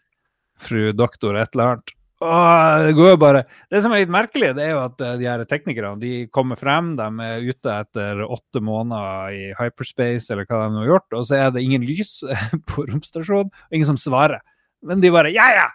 fru 0.60 0.92
doktor, 0.92 1.38
et 1.40 1.56
eller 1.56 1.76
annet. 1.78 1.96
Åh, 2.20 2.84
det 2.84 2.96
går 2.98 3.14
jo 3.14 3.18
bare 3.22 3.46
Det 3.72 3.80
som 3.80 3.94
er 3.96 4.02
litt 4.02 4.12
merkelig, 4.12 4.50
det 4.58 4.66
er 4.66 4.74
jo 4.74 4.82
at 4.82 5.00
eh, 5.06 5.16
de 5.22 5.28
her 5.30 5.44
teknikerne 5.48 6.02
de 6.02 6.14
kommer 6.36 6.60
frem. 6.60 6.92
De 7.00 7.08
er 7.24 7.46
ute 7.48 7.76
etter 7.76 8.24
åtte 8.26 8.60
måneder 8.64 9.36
i 9.38 9.44
hyperspace, 9.56 10.28
eller 10.34 10.48
hva 10.50 10.66
de 10.66 10.82
har 10.82 10.90
gjort, 10.92 11.08
og 11.16 11.28
så 11.30 11.38
er 11.40 11.54
det 11.56 11.64
ingen 11.64 11.86
lys 11.88 12.18
på 12.70 12.84
romstasjonen, 12.90 13.54
og 13.54 13.76
ingen 13.78 13.92
som 13.94 14.00
svarer. 14.00 14.44
Men 14.84 15.04
de 15.04 15.14
bare 15.16 15.32
Ja, 15.36 15.48
ja! 15.56 15.68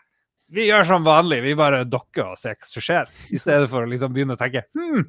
Vi 0.55 0.67
gjør 0.69 0.85
som 0.87 1.07
vanlig, 1.07 1.41
vi 1.43 1.55
bare 1.57 1.87
dokker 1.89 2.35
og 2.35 2.39
ser 2.39 2.59
hva 2.59 2.69
som 2.69 2.85
skjer. 2.85 3.09
I 3.33 3.41
stedet 3.41 3.71
for 3.73 3.83
å 3.83 3.89
liksom 3.89 4.13
begynne 4.13 4.37
å 4.37 4.41
tenke 4.41 4.67
hm, 4.77 5.07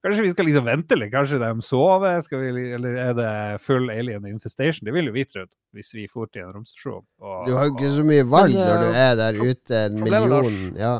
Kanskje 0.00 0.22
vi 0.24 0.30
skal 0.32 0.46
liksom 0.48 0.64
vente 0.64 0.96
litt? 0.96 1.10
Kanskje 1.12 1.38
de 1.42 1.50
sover? 1.64 2.20
Skal 2.24 2.40
vi, 2.40 2.62
eller 2.72 2.94
er 3.02 3.14
det 3.18 3.32
full 3.60 3.90
alien 3.92 4.24
infestation? 4.30 4.86
Det 4.88 4.94
vil 4.96 5.10
jo 5.10 5.12
vi 5.12 5.26
trodd, 5.28 5.50
hvis 5.76 5.92
vi 5.92 6.06
for 6.08 6.30
til 6.32 6.46
en 6.46 6.54
romstasjon. 6.56 7.04
Du 7.46 7.52
har 7.52 7.68
jo 7.68 7.74
ikke 7.74 7.90
så 7.98 8.04
mye 8.08 8.24
valg 8.32 8.56
når 8.56 8.80
du 8.80 8.88
eh, 8.88 9.00
er 9.10 9.18
der 9.20 9.40
ute 9.44 9.82
en 9.90 10.00
million 10.00 10.48
ja. 10.80 10.94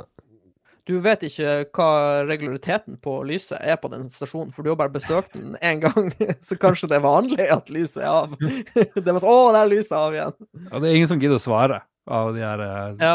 Du 0.89 0.97
vet 1.05 1.21
ikke 1.23 1.51
hva 1.77 1.89
regulariteten 2.27 2.97
på 3.05 3.13
lyset 3.29 3.61
er 3.63 3.77
på 3.79 3.89
den 3.93 4.09
stasjonen, 4.11 4.51
for 4.53 4.67
du 4.67 4.73
har 4.73 4.79
bare 4.81 4.91
besøkt 4.93 5.37
den 5.37 5.53
én 5.63 5.79
gang, 5.85 6.09
så 6.47 6.57
kanskje 6.59 6.89
det 6.91 6.97
er 6.99 7.05
vanlig 7.05 7.47
at 7.53 7.69
lyset 7.71 8.03
er 8.03 8.11
av. 8.11 8.33
Det 9.05 9.07
var 9.07 9.21
sånn 9.23 9.31
Å, 9.31 9.37
der 9.55 9.61
er 9.63 9.71
lyset 9.71 9.95
av 9.97 10.17
igjen! 10.17 10.35
Ja, 10.67 10.81
det 10.83 10.91
er 10.91 10.97
ingen 10.99 11.11
som 11.13 11.21
gidder 11.23 11.39
å 11.39 11.45
svare 11.45 11.79
av 12.11 12.33
de 12.35 12.43
her 12.43 12.65
eh, 12.67 12.83
Ja, 13.01 13.15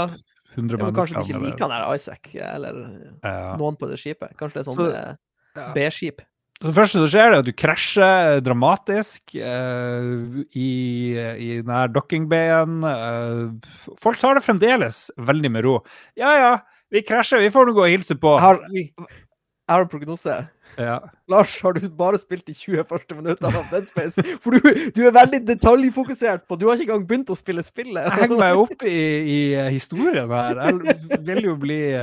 100 0.56 0.78
ja 0.80 0.86
men 0.88 0.96
kanskje 0.96 1.18
de 1.20 1.26
ikke 1.28 1.44
liker 1.50 1.66
han 1.68 1.74
der 1.76 1.88
Isaac, 1.98 2.32
eller 2.40 2.80
Ja. 3.26 3.56
noen 3.60 3.76
på 3.82 3.90
det 3.92 4.00
skipet. 4.00 4.38
Kanskje 4.40 4.62
det 4.62 4.64
er 4.64 4.70
sånn 4.72 4.80
Så- 4.80 4.92
eh, 4.96 5.14
Ja. 5.56 5.70
B-skip. 5.76 6.22
Det 6.64 6.72
første 6.72 7.02
som 7.02 7.08
skjer, 7.12 7.34
er 7.34 7.42
at 7.42 7.48
du 7.48 7.52
krasjer 7.52 8.40
dramatisk 8.46 9.34
uh, 9.36 10.40
i, 10.56 10.70
i 11.16 11.50
nær 11.68 11.92
dockingbayen. 11.92 12.78
Uh, 12.80 13.96
folk 14.02 14.20
tar 14.22 14.38
det 14.40 14.46
fremdeles 14.46 15.10
veldig 15.20 15.52
med 15.52 15.66
ro. 15.68 15.78
Ja 16.20 16.32
ja, 16.40 16.54
vi 16.96 17.04
krasjer, 17.04 17.44
vi 17.44 17.52
får 17.52 17.68
nå 17.70 17.76
gå 17.76 17.84
og 17.88 17.92
hilse 17.92 18.16
på. 18.16 18.38
Jeg 18.40 18.46
har- 18.48 18.64
Jeg 18.72 19.74
har 19.74 19.82
en 19.82 19.90
prognose. 19.90 20.34
Ja. 20.78 21.00
Lars, 21.28 21.62
har 21.64 21.74
du 21.74 21.90
bare 21.90 22.18
spilt 22.22 22.46
de 22.46 22.54
20 22.54 22.84
første 22.86 23.16
minuttene 23.18 23.50
av 23.50 23.66
Dead 23.72 23.88
Space? 23.90 24.22
For 24.44 24.54
du, 24.54 24.60
du 24.94 25.00
er 25.08 25.14
veldig 25.16 25.40
detaljfokusert 25.48 26.44
på 26.46 26.54
Du 26.60 26.68
har 26.68 26.74
ikke 26.78 26.92
engang 26.92 27.08
begynt 27.10 27.30
å 27.34 27.38
spille 27.38 27.64
spillet. 27.66 28.06
Jeg 28.06 28.14
henger 28.20 28.38
meg 28.42 28.54
opp 28.62 28.84
i, 28.86 28.94
i 28.94 29.40
eh, 29.58 29.70
historien 29.74 30.30
her. 30.30 30.60
Jeg 30.62 31.22
vil 31.26 31.44
jo 31.50 31.56
bli 31.62 31.80
uh, 31.98 32.02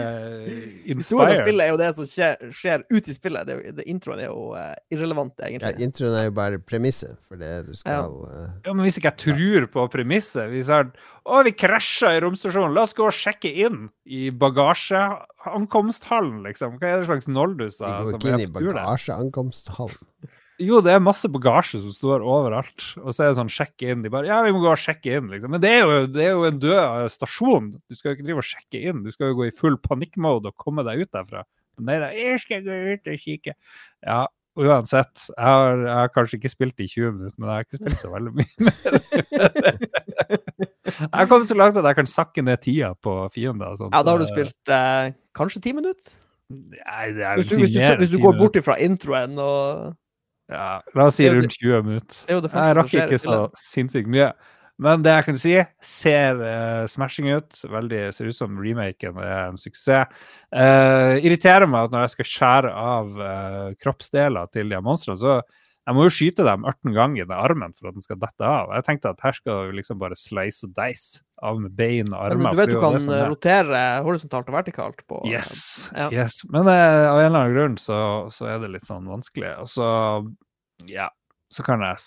Historien 0.88 1.30
av 1.30 1.36
spillet 1.38 1.64
er 1.66 1.70
jo 1.70 1.78
det 1.78 1.94
som 1.98 2.06
skjer, 2.08 2.34
skjer 2.50 2.82
ut 2.90 3.08
i 3.12 3.14
spillet. 3.14 3.46
Det, 3.46 3.54
det, 3.78 3.84
introen 3.92 4.18
er 4.24 4.28
jo 4.30 4.40
uh, 4.56 4.74
irrelevant, 4.90 5.34
Ja, 5.52 5.70
introen 5.78 6.14
er 6.18 6.24
jo 6.26 6.32
bare 6.40 6.58
premisset 6.58 7.14
for 7.28 7.36
det 7.38 7.66
du 7.68 7.74
skal 7.78 8.10
uh... 8.26 8.50
Ja, 8.64 8.74
men 8.74 8.82
hvis 8.86 8.96
ikke 8.98 9.10
jeg 9.12 9.20
tror 9.22 9.66
på 9.72 9.80
premisset 9.92 10.50
Hvis 10.50 10.68
jeg 10.72 10.84
Å, 11.22 11.42
vi 11.46 11.52
krasja 11.54 12.16
i 12.16 12.20
romstasjonen, 12.24 12.74
la 12.74 12.82
oss 12.88 12.96
gå 12.98 13.04
og 13.06 13.14
sjekke 13.14 13.50
inn 13.62 13.86
i 14.10 14.30
bagasjeankomsthallen, 14.34 16.42
liksom. 16.48 16.70
Hva 16.80 16.86
er 16.88 16.96
det 16.98 17.06
slags 17.06 17.28
Vi 17.28 17.34
nolduser 17.36 17.86
går 17.86 18.10
som 18.10 18.18
ikke 18.18 18.32
inn 18.32 18.40
er 18.40 18.46
i? 18.48 18.51
Bagasjeankomsthallen. 18.54 20.08
Jo, 20.62 20.78
det 20.84 20.92
er 20.94 21.00
masse 21.02 21.26
bagasje 21.32 21.80
som 21.80 21.94
står 21.94 22.22
overalt. 22.22 22.84
Og 23.00 23.10
så 23.10 23.24
er 23.24 23.32
det 23.32 23.38
sånn 23.40 23.50
sjekk 23.50 23.82
inn. 23.88 24.02
De 24.04 24.10
bare 24.12 24.28
Ja, 24.28 24.42
vi 24.46 24.52
må 24.54 24.60
gå 24.62 24.68
og 24.70 24.78
sjekke 24.78 25.16
inn, 25.18 25.30
liksom. 25.32 25.50
Men 25.54 25.62
det 25.64 25.72
er 25.78 25.80
jo, 25.82 26.04
det 26.12 26.22
er 26.26 26.36
jo 26.36 26.44
en 26.46 26.60
død 26.62 27.08
stasjon. 27.10 27.72
Du 27.90 27.96
skal 27.98 28.12
jo 28.12 28.18
ikke 28.18 28.26
drive 28.28 28.44
og 28.44 28.46
sjekke 28.46 28.82
inn. 28.90 29.00
Du 29.02 29.10
skal 29.14 29.32
jo 29.32 29.38
gå 29.40 29.48
i 29.48 29.56
full 29.56 29.78
panikkmode 29.82 30.52
og 30.52 30.60
komme 30.60 30.84
deg 30.86 31.02
ut 31.02 31.10
derfra. 31.16 31.42
Men 31.80 31.88
nei 31.88 31.98
da, 32.04 32.12
jeg 32.14 32.38
skal 32.44 32.62
gå 32.68 32.78
ut 32.92 33.10
og 33.10 33.24
kikke. 33.24 33.56
Ja, 34.06 34.20
uansett. 34.60 35.24
Jeg 35.32 35.48
har, 35.48 35.82
jeg 35.88 35.96
har 35.98 36.12
kanskje 36.14 36.38
ikke 36.38 36.52
spilt 36.52 36.84
i 36.84 36.88
20 36.92 37.16
minutter, 37.16 37.38
men 37.40 37.48
jeg 37.48 37.54
har 37.56 37.66
ikke 37.66 37.80
spilt 37.80 38.02
så 38.04 38.12
veldig 38.12 38.32
mye 38.36 38.50
mer. 38.62 39.82
jeg 41.00 41.14
har 41.16 41.30
kommet 41.30 41.48
så 41.50 41.56
langt 41.58 41.78
at 41.80 41.88
jeg 41.88 41.98
kan 42.02 42.10
sakke 42.12 42.44
ned 42.44 42.60
tida 42.62 42.92
på 43.02 43.16
fiender. 43.34 43.72
og 43.72 43.80
sånt. 43.80 43.96
Ja, 43.96 44.04
da 44.04 44.14
har 44.14 44.20
du 44.22 44.28
spilt 44.28 44.74
eh, 44.76 45.14
kanskje 45.38 45.64
ti 45.64 45.72
minutter? 45.76 46.12
Nei, 46.52 47.10
det 47.16 47.26
er 47.26 47.40
Hvis 47.40 47.50
du, 47.50 47.58
hvis 47.60 47.74
du, 47.74 47.82
hvis 48.02 48.12
du 48.12 48.18
går 48.22 48.38
bort 48.38 48.56
ifra 48.60 48.78
introen 48.82 49.38
og 49.40 49.92
Ja, 50.52 50.80
la 50.98 51.06
oss 51.08 51.16
si 51.16 51.28
rundt 51.30 51.54
20 51.54 51.86
minutter. 51.86 52.24
er 52.28 52.66
Jeg 52.68 52.76
rakk 52.80 52.96
ikke 53.04 53.20
så 53.22 53.38
sinnssykt 53.56 54.10
mye. 54.10 54.32
Men 54.82 55.02
det 55.04 55.12
jeg 55.14 55.26
kan 55.26 55.38
si, 55.38 55.52
ser 55.84 56.40
uh, 56.40 56.84
smashing 56.90 57.28
ut. 57.36 57.60
Veldig 57.70 58.02
ser 58.16 58.30
ut 58.30 58.36
som 58.36 58.58
remaken 58.60 59.20
er 59.22 59.50
en 59.50 59.60
suksess. 59.60 60.10
Uh, 60.50 61.20
irriterer 61.22 61.68
meg 61.70 61.86
at 61.86 61.94
når 61.94 62.06
jeg 62.06 62.14
skal 62.16 62.30
skjære 62.32 62.72
av 62.82 63.12
uh, 63.20 63.68
kroppsdeler 63.82 64.50
til 64.52 64.72
de 64.72 64.80
monstrene, 64.82 65.20
så 65.20 65.38
jeg 65.82 65.96
må 65.96 66.04
jo 66.06 66.12
skyte 66.14 66.44
dem 66.46 66.66
18 66.68 66.94
ganger 66.94 67.24
i 67.24 67.34
armen 67.34 67.72
for 67.74 67.90
at 67.90 67.96
den 67.96 68.04
skal 68.04 68.18
dette 68.22 68.46
av. 68.46 68.70
Jeg 68.76 68.86
tenkte 68.86 69.10
at 69.10 69.22
her 69.24 69.34
skal 69.34 69.64
vi 69.66 69.78
liksom 69.80 69.98
bare 69.98 70.18
slice 70.18 70.68
og 70.68 70.76
dice 70.76 71.22
av 71.42 71.58
med 71.58 71.74
bein 71.74 72.12
og 72.14 72.36
Men 72.38 72.54
du 72.54 72.60
vet 72.60 72.70
du 72.70 72.78
kan 72.78 72.98
rotere 73.32 73.80
horisontalt 74.06 74.52
og 74.52 74.58
vertikalt 74.60 75.02
på 75.10 75.18
Yes. 75.26 75.90
Ja. 75.90 76.06
yes. 76.14 76.38
Men 76.54 76.70
eh, 76.70 77.08
av 77.08 77.18
en 77.18 77.26
eller 77.26 77.40
annen 77.40 77.56
grunn 77.56 77.74
så, 77.82 77.98
så 78.30 78.46
er 78.52 78.62
det 78.62 78.70
litt 78.76 78.86
sånn 78.86 79.10
vanskelig. 79.10 79.56
Og 79.64 79.72
så, 79.72 79.88
ja, 80.90 81.08
så 81.50 81.66
kan 81.66 81.82
jeg 81.82 81.98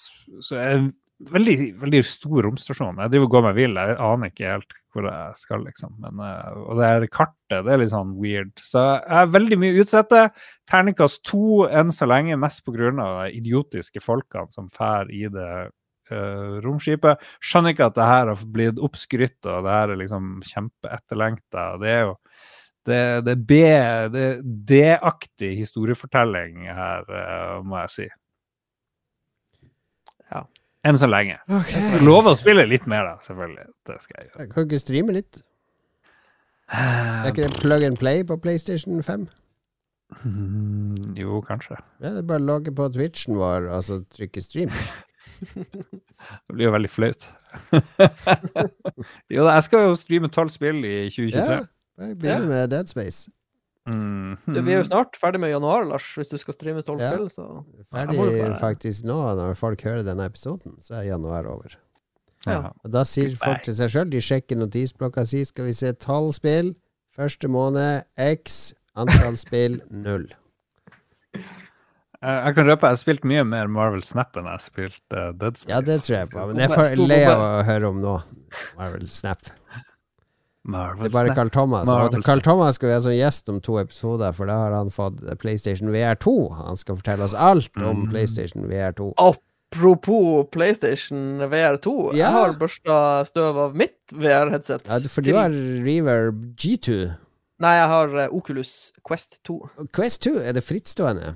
Så 0.45 0.61
en 0.61 0.93
veldig, 1.19 1.55
veldig 1.79 2.01
stor 2.07 2.43
romstasjon. 2.45 2.99
Jeg 2.99 3.13
driver 3.13 3.29
og 3.29 3.35
går 3.35 3.45
meg 3.47 3.55
vill. 3.59 3.77
Jeg 3.79 3.99
aner 4.07 4.31
ikke 4.31 4.49
helt 4.49 4.75
hvor 4.95 5.07
jeg 5.09 5.39
skal, 5.39 5.63
liksom. 5.67 5.95
Men, 5.99 6.19
eh, 6.23 6.57
og 6.63 6.79
det 6.79 6.89
her 6.89 7.07
kartet, 7.11 7.63
det 7.67 7.73
er 7.73 7.81
litt 7.81 7.91
sånn 7.91 8.15
weird. 8.19 8.51
Så 8.63 8.79
jeg 8.79 9.15
har 9.17 9.31
veldig 9.31 9.59
mye 9.59 9.83
utsette. 9.83 10.21
Terningkast 10.71 11.23
to 11.27 11.65
enn 11.67 11.91
så 11.95 12.07
lenge, 12.07 12.39
mest 12.39 12.63
av 12.67 12.75
de 12.75 13.31
idiotiske 13.35 14.03
folkene 14.03 14.51
som 14.51 14.69
fær 14.71 15.11
i 15.11 15.25
det 15.31 15.53
uh, 16.11 16.57
romskipet. 16.63 17.23
Skjønner 17.43 17.75
ikke 17.75 17.89
at 17.89 17.99
det 17.99 18.09
her 18.09 18.31
har 18.31 18.43
blitt 18.55 18.79
oppskrytt, 18.79 19.39
og 19.45 19.65
det 19.67 19.77
her 19.77 19.93
er 19.93 20.01
liksom 20.01 20.35
kjempeetterlengta. 20.47 21.65
Det 21.81 21.91
er 21.91 22.03
jo 22.05 22.15
det, 22.85 23.35
det 23.49 24.27
D-aktig 24.69 25.55
historiefortelling 25.59 26.69
her, 26.69 27.07
uh, 27.09 27.63
må 27.65 27.83
jeg 27.83 27.95
si. 27.97 28.07
Ja. 30.31 30.45
Enn 30.85 30.99
så 31.01 31.07
lenge. 31.09 31.39
Okay. 31.49 31.81
Jeg 31.81 32.03
lover 32.05 32.35
å 32.35 32.37
spille 32.37 32.65
litt 32.69 32.85
mer, 32.89 33.07
da, 33.07 33.15
selvfølgelig. 33.25 33.65
Det 33.89 33.95
skal 34.03 34.19
jeg 34.19 34.27
gjøre. 34.27 34.43
Jeg 34.43 34.51
kan 34.51 34.67
ikke 34.67 34.81
streame 34.83 35.15
litt? 35.15 35.41
Er 36.73 37.31
ikke 37.31 37.47
det 37.47 37.57
plug 37.63 37.85
and 37.87 37.97
play 37.97 38.23
på 38.27 38.37
PlayStation 38.41 39.01
5? 39.03 39.25
Mm, 40.25 41.15
jo, 41.17 41.41
kanskje. 41.41 41.79
Ja, 41.99 42.11
det 42.13 42.21
er 42.21 42.29
bare 42.29 42.43
å 42.43 42.49
logge 42.51 42.73
på 42.75 42.87
Twitchen 42.93 43.37
vår 43.39 43.69
altså 43.73 44.03
trykke 44.13 44.43
stream. 44.45 44.73
Det 46.45 46.53
blir 46.53 46.67
jo 46.67 46.73
veldig 46.75 46.89
flaut. 46.89 47.25
jo, 49.33 49.47
jeg 49.49 49.63
skal 49.65 49.87
jo 49.87 49.95
streame 49.97 50.29
tolv 50.31 50.53
spill 50.53 50.85
i 50.85 51.09
2023. 51.09 51.41
Ja, 51.41 51.57
jeg 52.05 52.19
begynner 52.21 52.47
med 52.49 52.69
Dead 52.71 52.89
Space. 52.91 53.25
Mm. 53.85 54.37
Du, 54.49 54.61
vi 54.65 54.73
er 54.73 54.79
jo 54.79 54.85
snart 54.87 55.17
ferdig 55.21 55.39
med 55.43 55.51
januar, 55.53 55.83
Lars, 55.85 56.07
hvis 56.17 56.31
du 56.31 56.37
skal 56.41 56.55
streame 56.57 56.81
tolv 56.85 56.99
Ja. 57.03 57.11
spill. 57.13 57.27
Så 57.29 57.43
Ferdig 57.93 58.17
bare- 58.17 58.59
faktisk 58.59 59.03
nå, 59.05 59.17
når 59.37 59.55
folk 59.59 59.81
hører 59.85 60.03
denne 60.03 60.25
episoden, 60.25 60.79
så 60.81 60.95
er 61.01 61.11
januar 61.11 61.45
over. 61.45 61.75
Ja. 62.47 62.71
Og 62.83 62.91
da 62.91 63.03
sier 63.03 63.35
folk 63.37 63.63
til 63.65 63.73
seg 63.77 63.89
sjøl, 63.93 64.09
de 64.09 64.17
sjekker 64.21 64.57
notisblokka 64.57 65.25
si, 65.25 65.43
skal 65.45 65.65
vi 65.65 65.73
se 65.73 65.93
tolv 65.93 66.33
spill, 66.33 66.75
første 67.15 67.47
måned 67.47 68.03
X, 68.17 68.73
antall 68.95 69.35
spill 69.37 69.81
null. 69.91 70.27
Jeg, 72.25 72.55
kan 72.55 72.65
røpe 72.65 72.87
jeg 72.87 72.95
har 72.95 72.97
spilt 72.97 73.25
mye 73.27 73.43
mer 73.45 73.67
Marvel 73.69 74.01
Snap 74.01 74.37
enn 74.39 74.47
jeg 74.47 74.55
har 74.55 74.63
spilt 74.63 75.13
uh, 75.13 75.31
Dead 75.37 75.57
Space. 75.59 75.69
Ja, 75.69 75.81
det 75.85 75.99
tror 76.07 76.15
jeg 76.23 76.29
på, 76.31 76.45
men 76.49 76.57
jeg 76.63 76.71
får 76.71 76.95
le 76.97 77.19
av 77.29 77.43
å 77.43 77.63
høre 77.67 77.89
om 77.91 77.99
nå. 78.01 78.15
Marvel 78.79 79.09
Snap. 79.13 79.45
Marvel 80.65 81.03
Det 81.05 81.11
er 81.11 81.13
bare 81.15 81.35
Carl 81.37 81.49
Thomas. 81.53 81.89
Carl 82.25 82.41
Thomas 82.41 82.75
skal 82.79 82.89
være 82.89 83.01
som 83.05 83.13
gjest 83.13 83.49
om 83.53 83.59
to 83.61 83.77
episoder, 83.79 84.31
for 84.33 84.49
da 84.49 84.55
har 84.63 84.71
han 84.73 84.89
fått 84.93 85.19
PlayStation 85.41 85.91
VR2. 85.93 86.33
Han 86.65 86.77
skal 86.81 86.95
fortelle 86.97 87.23
oss 87.27 87.33
alt 87.37 87.69
om 87.81 88.05
Mm. 88.05 88.09
PlayStation 88.09 88.65
VR2. 88.71 89.11
apropos 89.17 90.47
PlayStation 90.51 91.39
VR2, 91.51 92.11
Ja. 92.13 92.17
jeg 92.17 92.31
har 92.31 92.53
børsta 92.59 93.25
støv 93.27 93.57
av 93.57 93.75
mitt 93.75 93.97
VR-headset. 94.13 94.87
Ja, 94.87 94.99
for 95.09 95.21
du 95.21 95.33
har 95.35 95.49
Reverb 95.49 96.55
G2. 96.55 97.13
Nei, 97.59 97.73
jeg 97.77 97.87
har 97.87 98.17
eh, 98.19 98.27
Oculus 98.35 98.91
Quest 99.07 99.39
2. 99.47 99.69
Quest 99.93 100.21
2, 100.23 100.39
er 100.43 100.53
det 100.53 100.63
frittstående? 100.63 101.35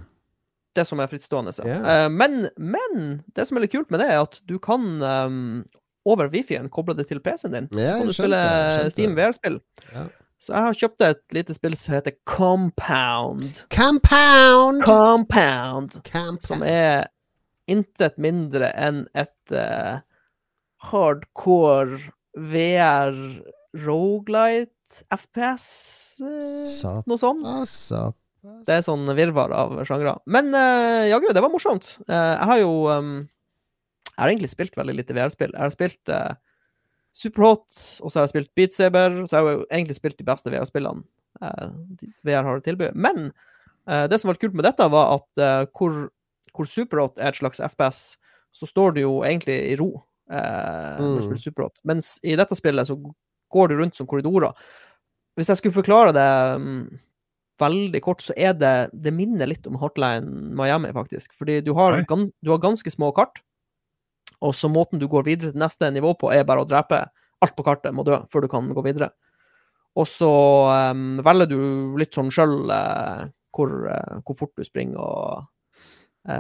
Det 0.75 0.85
som 0.87 0.99
er 0.99 1.07
frittstående, 1.07 1.53
ja. 1.65 2.05
Eh, 2.05 2.09
men, 2.09 2.49
men 2.57 3.23
det 3.35 3.47
som 3.47 3.57
er 3.57 3.61
litt 3.61 3.71
kult 3.71 3.89
med 3.91 3.99
det, 4.01 4.09
er 4.11 4.21
at 4.21 4.41
du 4.45 4.57
kan 4.59 4.99
ehm, 5.01 5.65
over 6.09 6.31
Wifi-en 6.33 6.69
koble 6.73 6.95
det 6.97 7.07
til 7.09 7.21
PC-en 7.23 7.55
din. 7.55 7.69
Ja, 7.77 7.95
Så 7.95 8.01
kan 8.01 8.09
du 8.11 8.15
spille 8.17 8.39
skjønte, 8.41 8.73
skjønte. 8.79 8.95
Steam 8.95 9.15
VR-spill. 9.17 9.59
Ja. 9.93 10.07
Så 10.39 10.53
jeg 10.55 10.63
har 10.63 10.77
kjøpt 10.81 11.03
et 11.03 11.23
lite 11.35 11.55
spill 11.55 11.75
som 11.75 11.95
heter 11.97 12.13
Compound. 12.29 13.63
Compound! 13.75 14.83
Compound! 14.87 15.97
Compound. 16.07 16.45
Som 16.47 16.63
er 16.63 17.09
intet 17.69 18.15
mindre 18.21 18.69
enn 18.79 19.03
et 19.19 19.51
uh, 19.53 19.99
hardcore 20.89 21.99
VR 22.39 23.13
rogelight 23.83 25.03
FPS, 25.13 25.67
uh, 26.23 27.01
noe 27.05 27.19
sånt. 27.21 27.43
Altså 27.45 28.07
Det 28.65 28.79
er 28.79 28.85
sånn 28.85 29.03
virvar 29.17 29.51
av 29.53 29.75
sjangre. 29.85 30.15
Men 30.25 30.53
uh, 30.55 31.03
jaggu, 31.11 31.33
det 31.35 31.43
var 31.43 31.51
morsomt. 31.53 31.97
Uh, 32.07 32.15
jeg 32.15 32.47
har 32.53 32.61
jo 32.63 32.71
um, 32.95 33.11
Jeg 34.19 34.25
har 34.25 34.33
egentlig 34.33 34.49
spilt 34.51 34.75
veldig 34.75 34.95
lite 34.97 35.15
VR-spill. 35.15 35.53
Jeg 35.55 35.63
har 35.63 35.71
spilt 35.71 36.11
uh, 36.11 36.33
Superhot, 37.15 37.63
og 38.03 38.11
så 38.11 38.19
har 38.19 38.25
jeg 38.27 38.33
spilt 38.33 38.51
Beat 38.59 38.75
Saber, 38.75 39.15
så 39.27 39.39
har 39.39 39.47
jeg 39.47 39.57
jo 39.61 39.65
egentlig 39.71 39.95
spilt 39.97 40.17
de 40.19 40.25
beste 40.27 40.51
VR-spillene 40.51 41.03
uh, 41.41 41.69
VR 42.27 42.43
har 42.45 42.59
å 42.59 42.63
tilby. 42.65 42.91
Men 42.93 43.29
uh, 43.87 44.05
det 44.11 44.19
som 44.21 44.29
var 44.29 44.39
kult 44.41 44.57
med 44.59 44.67
dette, 44.67 44.85
var 44.91 45.15
at 45.17 45.41
eh, 45.41 45.63
hvor, 45.75 45.95
hvor 46.55 46.67
Superhot 46.69 47.17
er 47.19 47.31
et 47.31 47.39
slags 47.39 47.63
FPS, 47.63 48.03
så 48.55 48.67
står 48.69 48.95
du 48.97 49.01
jo 49.05 49.15
egentlig 49.23 49.55
i 49.71 49.75
ro 49.79 49.89
eh, 50.29 50.99
når 50.99 51.15
du 51.15 51.17
Mm. 51.19 51.25
spiller 51.25 51.41
Superhot. 51.41 51.79
Mens 51.87 52.15
i 52.27 52.35
dette 52.37 52.55
spillet 52.57 52.87
så 52.91 52.95
går 52.99 53.69
du 53.71 53.77
rundt 53.79 53.95
som 53.97 54.07
korridorer. 54.09 54.53
Hvis 55.39 55.49
jeg 55.49 55.57
skulle 55.61 55.77
forklare 55.79 56.11
det 56.13 56.29
um, 56.59 56.89
veldig 57.61 58.01
kort, 58.03 58.21
så 58.25 58.33
er 58.37 58.53
det 58.57 58.89
Det 58.93 59.13
minner 59.15 59.47
litt 59.49 59.65
om 59.69 59.77
Hotline 59.81 60.53
Miami, 60.57 60.91
faktisk. 60.93 61.33
Fordi 61.37 61.59
du 61.65 61.71
har, 61.77 61.95
du 62.05 62.51
har 62.51 62.59
ganske 62.61 62.91
små 62.91 63.09
kart, 63.15 63.39
og 64.39 64.55
så 64.55 64.69
måten 64.71 65.01
du 65.01 65.07
går 65.11 65.25
videre 65.27 65.53
til 65.53 65.61
neste 65.61 65.89
nivå 65.91 66.13
på, 66.19 66.31
er 66.31 66.47
bare 66.47 66.63
å 66.63 66.69
drepe 66.69 67.03
alt 67.43 67.55
på 67.55 67.65
kartet 67.67 67.95
må 67.95 68.05
dø 68.07 68.21
før 68.31 68.45
du 68.45 68.51
kan 68.51 68.67
gå 68.75 68.83
videre. 68.85 69.11
Og 69.99 70.07
så 70.07 70.29
um, 70.93 71.19
velger 71.25 71.49
du 71.49 71.59
litt 71.99 72.15
sånn 72.15 72.31
sjøl 72.31 72.69
hvor, 72.69 73.71
uh, 73.89 74.19
hvor 74.23 74.37
fort 74.39 74.53
du 74.59 74.63
springer, 74.67 74.99
og, 75.01 75.41
eh, 75.41 75.47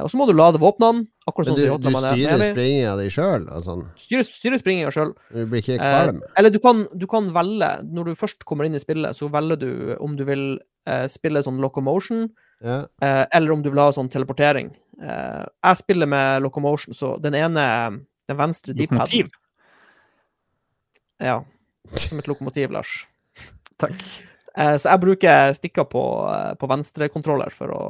og 0.03 0.09
så 0.11 0.17
må 0.19 0.25
du 0.27 0.33
lade 0.35 0.59
våpnene, 0.59 1.05
akkurat 1.25 1.47
Men 1.47 1.55
sånn 1.55 1.55
du, 1.55 1.61
som 1.61 1.63
i 1.63 1.69
du 1.69 1.87
Hotline 1.89 2.11
styrer 2.13 2.43
springinga 2.51 2.95
di 2.99 3.05
sjøl 3.09 3.45
sånn? 3.63 3.83
Styrer, 3.97 4.25
styrer 4.27 4.59
springinga 4.61 4.91
sjøl. 4.91 5.13
Du 5.31 5.45
blir 5.47 5.61
ikke 5.63 5.77
Eh, 5.79 5.79
kvalm? 5.79 6.19
eller 6.37 6.49
du 6.51 6.59
kan, 6.59 6.83
du 6.99 7.07
kan 7.07 7.29
velge, 7.33 7.69
når 7.87 8.05
du 8.11 8.15
først 8.19 8.43
kommer 8.45 8.65
inn 8.67 8.75
i 8.75 8.81
spillet, 8.83 9.15
så 9.15 9.29
velger 9.31 9.57
du 9.61 9.71
om 10.03 10.15
du 10.19 10.25
vil 10.27 10.59
eh, 10.85 11.07
spille 11.07 11.41
sånn 11.41 11.59
locomotion, 11.63 12.29
Ja. 12.61 12.85
eh, 13.01 13.25
eller 13.31 13.51
om 13.53 13.61
du 13.63 13.69
vil 13.69 13.79
ha 13.79 13.89
sånn 13.95 14.09
teleportering. 14.11 14.71
Eh, 15.01 15.45
jeg 15.63 15.77
spiller 15.77 16.05
med 16.07 16.41
locomotion, 16.43 16.93
så 16.93 17.15
den 17.21 17.33
ene, 17.39 17.65
den 18.27 18.37
venstre 18.37 18.73
Lokomotiv. 18.75 19.29
D-paden 19.29 19.31
Ja, 21.21 21.43
som 21.95 22.19
et 22.19 22.27
lokomotiv, 22.27 22.71
Lars. 22.71 23.05
Takk. 23.79 23.95
Eh, 24.57 24.75
så 24.75 24.89
jeg 24.91 24.99
bruker 25.03 25.53
stikker 25.55 25.87
på, 25.89 26.03
eh, 26.29 26.53
på 26.59 26.67
venstrekontroller 26.67 27.51
for 27.51 27.67
å 27.75 27.81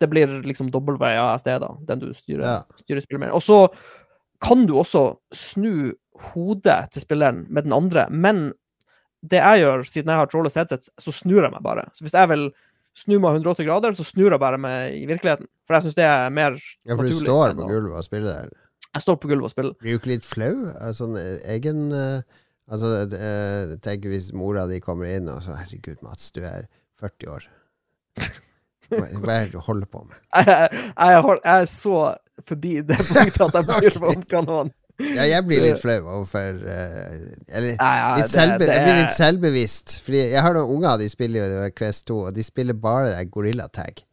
det 0.00 0.08
blir 0.10 0.26
liksom 0.44 0.70
WASD, 0.74 1.50
da, 1.62 1.70
den 1.88 2.02
du 2.02 2.08
styrer, 2.14 2.42
Ja. 2.42 2.62
styrer 2.82 3.00
spillet 3.04 3.20
med. 3.26 3.32
Og 3.32 3.42
så 3.42 3.68
kan 4.42 4.66
du 4.66 4.74
også 4.74 5.16
snu 5.32 5.92
hodet 6.32 6.90
til 6.92 7.02
spilleren 7.02 7.46
med 7.48 7.64
den 7.64 7.72
andre, 7.72 8.08
men 8.10 8.52
det 9.24 9.40
jeg 9.40 9.62
gjør, 9.64 9.84
siden 9.88 10.10
jeg 10.12 10.20
har 10.20 10.26
trådløst 10.28 10.58
headset, 10.60 10.88
så 11.00 11.12
snur 11.14 11.42
jeg 11.42 11.52
meg 11.54 11.62
bare. 11.64 11.86
Så 11.94 12.04
hvis 12.04 12.12
jeg 12.12 12.28
vil 12.28 12.50
snu 12.94 13.16
meg 13.18 13.40
180 13.40 13.66
grader, 13.66 13.94
så 13.96 14.04
snur 14.04 14.30
jeg 14.30 14.40
bare 14.42 14.58
meg 14.60 14.94
i 14.98 15.06
virkeligheten. 15.08 15.48
For 15.66 15.74
jeg 15.78 15.86
syns 15.86 15.96
det 15.98 16.04
er 16.04 16.30
mer 16.30 16.58
Ja, 16.84 16.94
for 16.94 17.02
du 17.02 17.08
naturlig 17.08 17.24
står 17.24 17.54
på 17.56 17.68
gulvet 17.70 17.96
og 17.98 18.04
spiller 18.04 18.30
der. 18.30 18.50
Jeg 18.94 19.02
står 19.02 19.16
på 19.18 19.28
gulvet 19.32 19.48
og 19.48 19.50
spiller. 19.50 19.74
Blir 19.80 19.96
du 19.96 19.98
ikke 19.98 20.12
litt 20.12 20.28
flau? 20.28 20.52
Altså, 20.78 21.06
Sånn 21.06 21.16
eh, 21.18 21.38
egen 21.56 21.86
eh, 21.92 22.22
Altså, 22.70 22.86
eh, 23.12 23.74
tenk 23.84 24.06
hvis 24.08 24.30
mora 24.32 24.62
di 24.70 24.78
kommer 24.80 25.04
inn 25.12 25.26
og 25.28 25.42
så 25.44 25.52
Herregud, 25.58 25.98
Mats, 26.02 26.30
du 26.32 26.40
er 26.48 26.64
40 27.02 27.28
år. 27.34 27.48
Hva 28.90 29.32
er 29.40 29.46
det 29.48 29.52
du 29.54 29.60
holder 29.64 29.86
på 29.90 30.04
med? 30.04 30.16
Jeg, 30.34 30.70
jeg, 30.76 31.20
har, 31.26 31.40
jeg 31.44 31.66
er 31.66 31.68
så 31.70 31.98
forbi 32.48 32.74
det 32.82 32.96
punktet 33.00 33.44
at 33.46 33.54
jeg 33.60 33.68
bryr 33.70 34.00
meg 34.04 34.34
om 34.40 34.48
hva 34.50 34.64
Ja, 35.02 35.24
jeg 35.26 35.42
blir 35.48 35.62
litt 35.64 35.80
flau 35.82 35.96
overfor 36.04 36.58
uh, 36.62 37.14
Eller 37.50 37.72
ja, 37.72 37.88
ja, 37.98 38.10
litt 38.20 38.28
det- 38.28 38.30
selvbe 38.30 38.58
det 38.62 38.68
jeg 38.70 38.84
blir 38.86 38.98
litt 39.00 39.16
selvbevisst. 39.16 39.94
Fordi 40.06 40.20
jeg 40.36 40.42
har 40.46 40.54
noen 40.54 40.76
unger, 40.76 40.98
de 41.02 41.08
spiller 41.10 41.48
jo 41.56 41.64
Quest 41.74 42.06
2, 42.12 42.18
og 42.28 42.36
de 42.36 42.44
spiller 42.46 42.78
bare 42.78 43.08
det 43.10 43.24
Gorilla 43.34 43.66
Tag. 43.74 44.04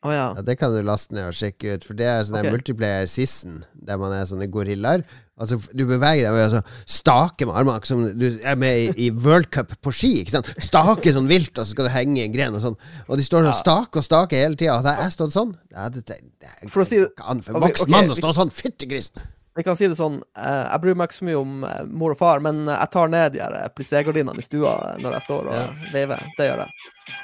Å 0.00 0.12
ja. 0.14 0.28
Ja, 0.32 0.42
det 0.44 0.54
kan 0.56 0.72
du 0.72 0.78
laste 0.80 1.12
ned 1.12 1.26
og 1.28 1.34
sjekke 1.36 1.74
ut, 1.76 1.82
for 1.84 1.96
det 1.98 2.06
er 2.08 2.22
sånn 2.24 2.38
okay. 2.40 2.52
multiplayer 2.54 3.08
season, 3.10 3.58
der 3.84 3.98
man 4.00 4.14
er 4.16 4.22
sånne 4.28 4.46
gorillaer. 4.48 5.02
Altså, 5.40 5.58
du 5.76 5.82
beveger 5.88 6.24
deg 6.24 6.32
å 6.32 6.44
altså, 6.46 6.60
stake 6.88 7.48
med 7.48 7.58
armene, 7.60 7.84
som 7.88 8.06
du 8.16 8.26
er 8.40 8.56
med 8.60 8.78
i, 8.80 8.86
i 9.06 9.10
World 9.12 9.50
Cup 9.52 9.74
på 9.84 9.92
ski. 9.92 10.14
ikke 10.22 10.38
sant? 10.38 10.48
Stake 10.56 11.12
sånn 11.12 11.28
vilt, 11.28 11.52
og 11.52 11.68
så 11.68 11.74
skal 11.74 11.90
du 11.90 11.92
henge 11.92 12.16
i 12.22 12.24
en 12.24 12.32
gren 12.32 12.56
og 12.56 12.64
sånn. 12.64 12.78
Og 13.08 13.20
de 13.20 13.26
står 13.26 13.44
sånn 13.50 13.58
stake 13.60 14.00
og 14.00 14.06
stake 14.06 14.40
hele 14.40 14.56
tida. 14.56 14.78
Hadde 14.80 14.96
jeg 15.02 15.16
stått 15.18 15.36
sånn 15.36 15.52
ja, 15.68 15.90
det, 15.92 16.06
det, 16.08 16.18
det, 16.40 16.72
For 16.72 16.84
å 16.84 16.88
si 16.88 17.02
det- 17.04 17.12
an 17.20 17.44
for 17.44 17.52
en 17.52 17.60
Ok, 17.60 17.68
voksen 17.68 17.88
okay, 17.88 17.96
mann 17.98 18.16
å 18.16 18.16
stå 18.16 18.32
sånn. 18.40 18.52
Fyttegrisen! 18.56 19.28
Jeg 19.58 19.66
kan 19.66 19.76
si 19.76 19.88
det 19.90 19.96
sånn, 19.98 20.20
eh, 20.38 20.62
jeg 20.64 20.80
bryr 20.80 20.96
meg 20.96 21.10
ikke 21.10 21.18
så 21.18 21.26
mye 21.26 21.40
om 21.40 21.64
eh, 21.66 21.80
mor 21.84 22.14
og 22.14 22.20
far, 22.20 22.40
men 22.40 22.62
eh, 22.68 22.76
jeg 22.78 22.92
tar 22.94 23.10
ned 23.12 23.34
de 23.34 23.64
plissé-gardinene 23.76 24.40
i 24.40 24.46
stua 24.46 24.94
når 25.02 25.18
jeg 25.18 25.26
står 25.26 25.50
og 25.50 25.58
Ja. 25.58 25.66
veiver. 25.92 26.22
Det 26.38 26.46
gjør 26.46 26.62
jeg. 26.64 27.18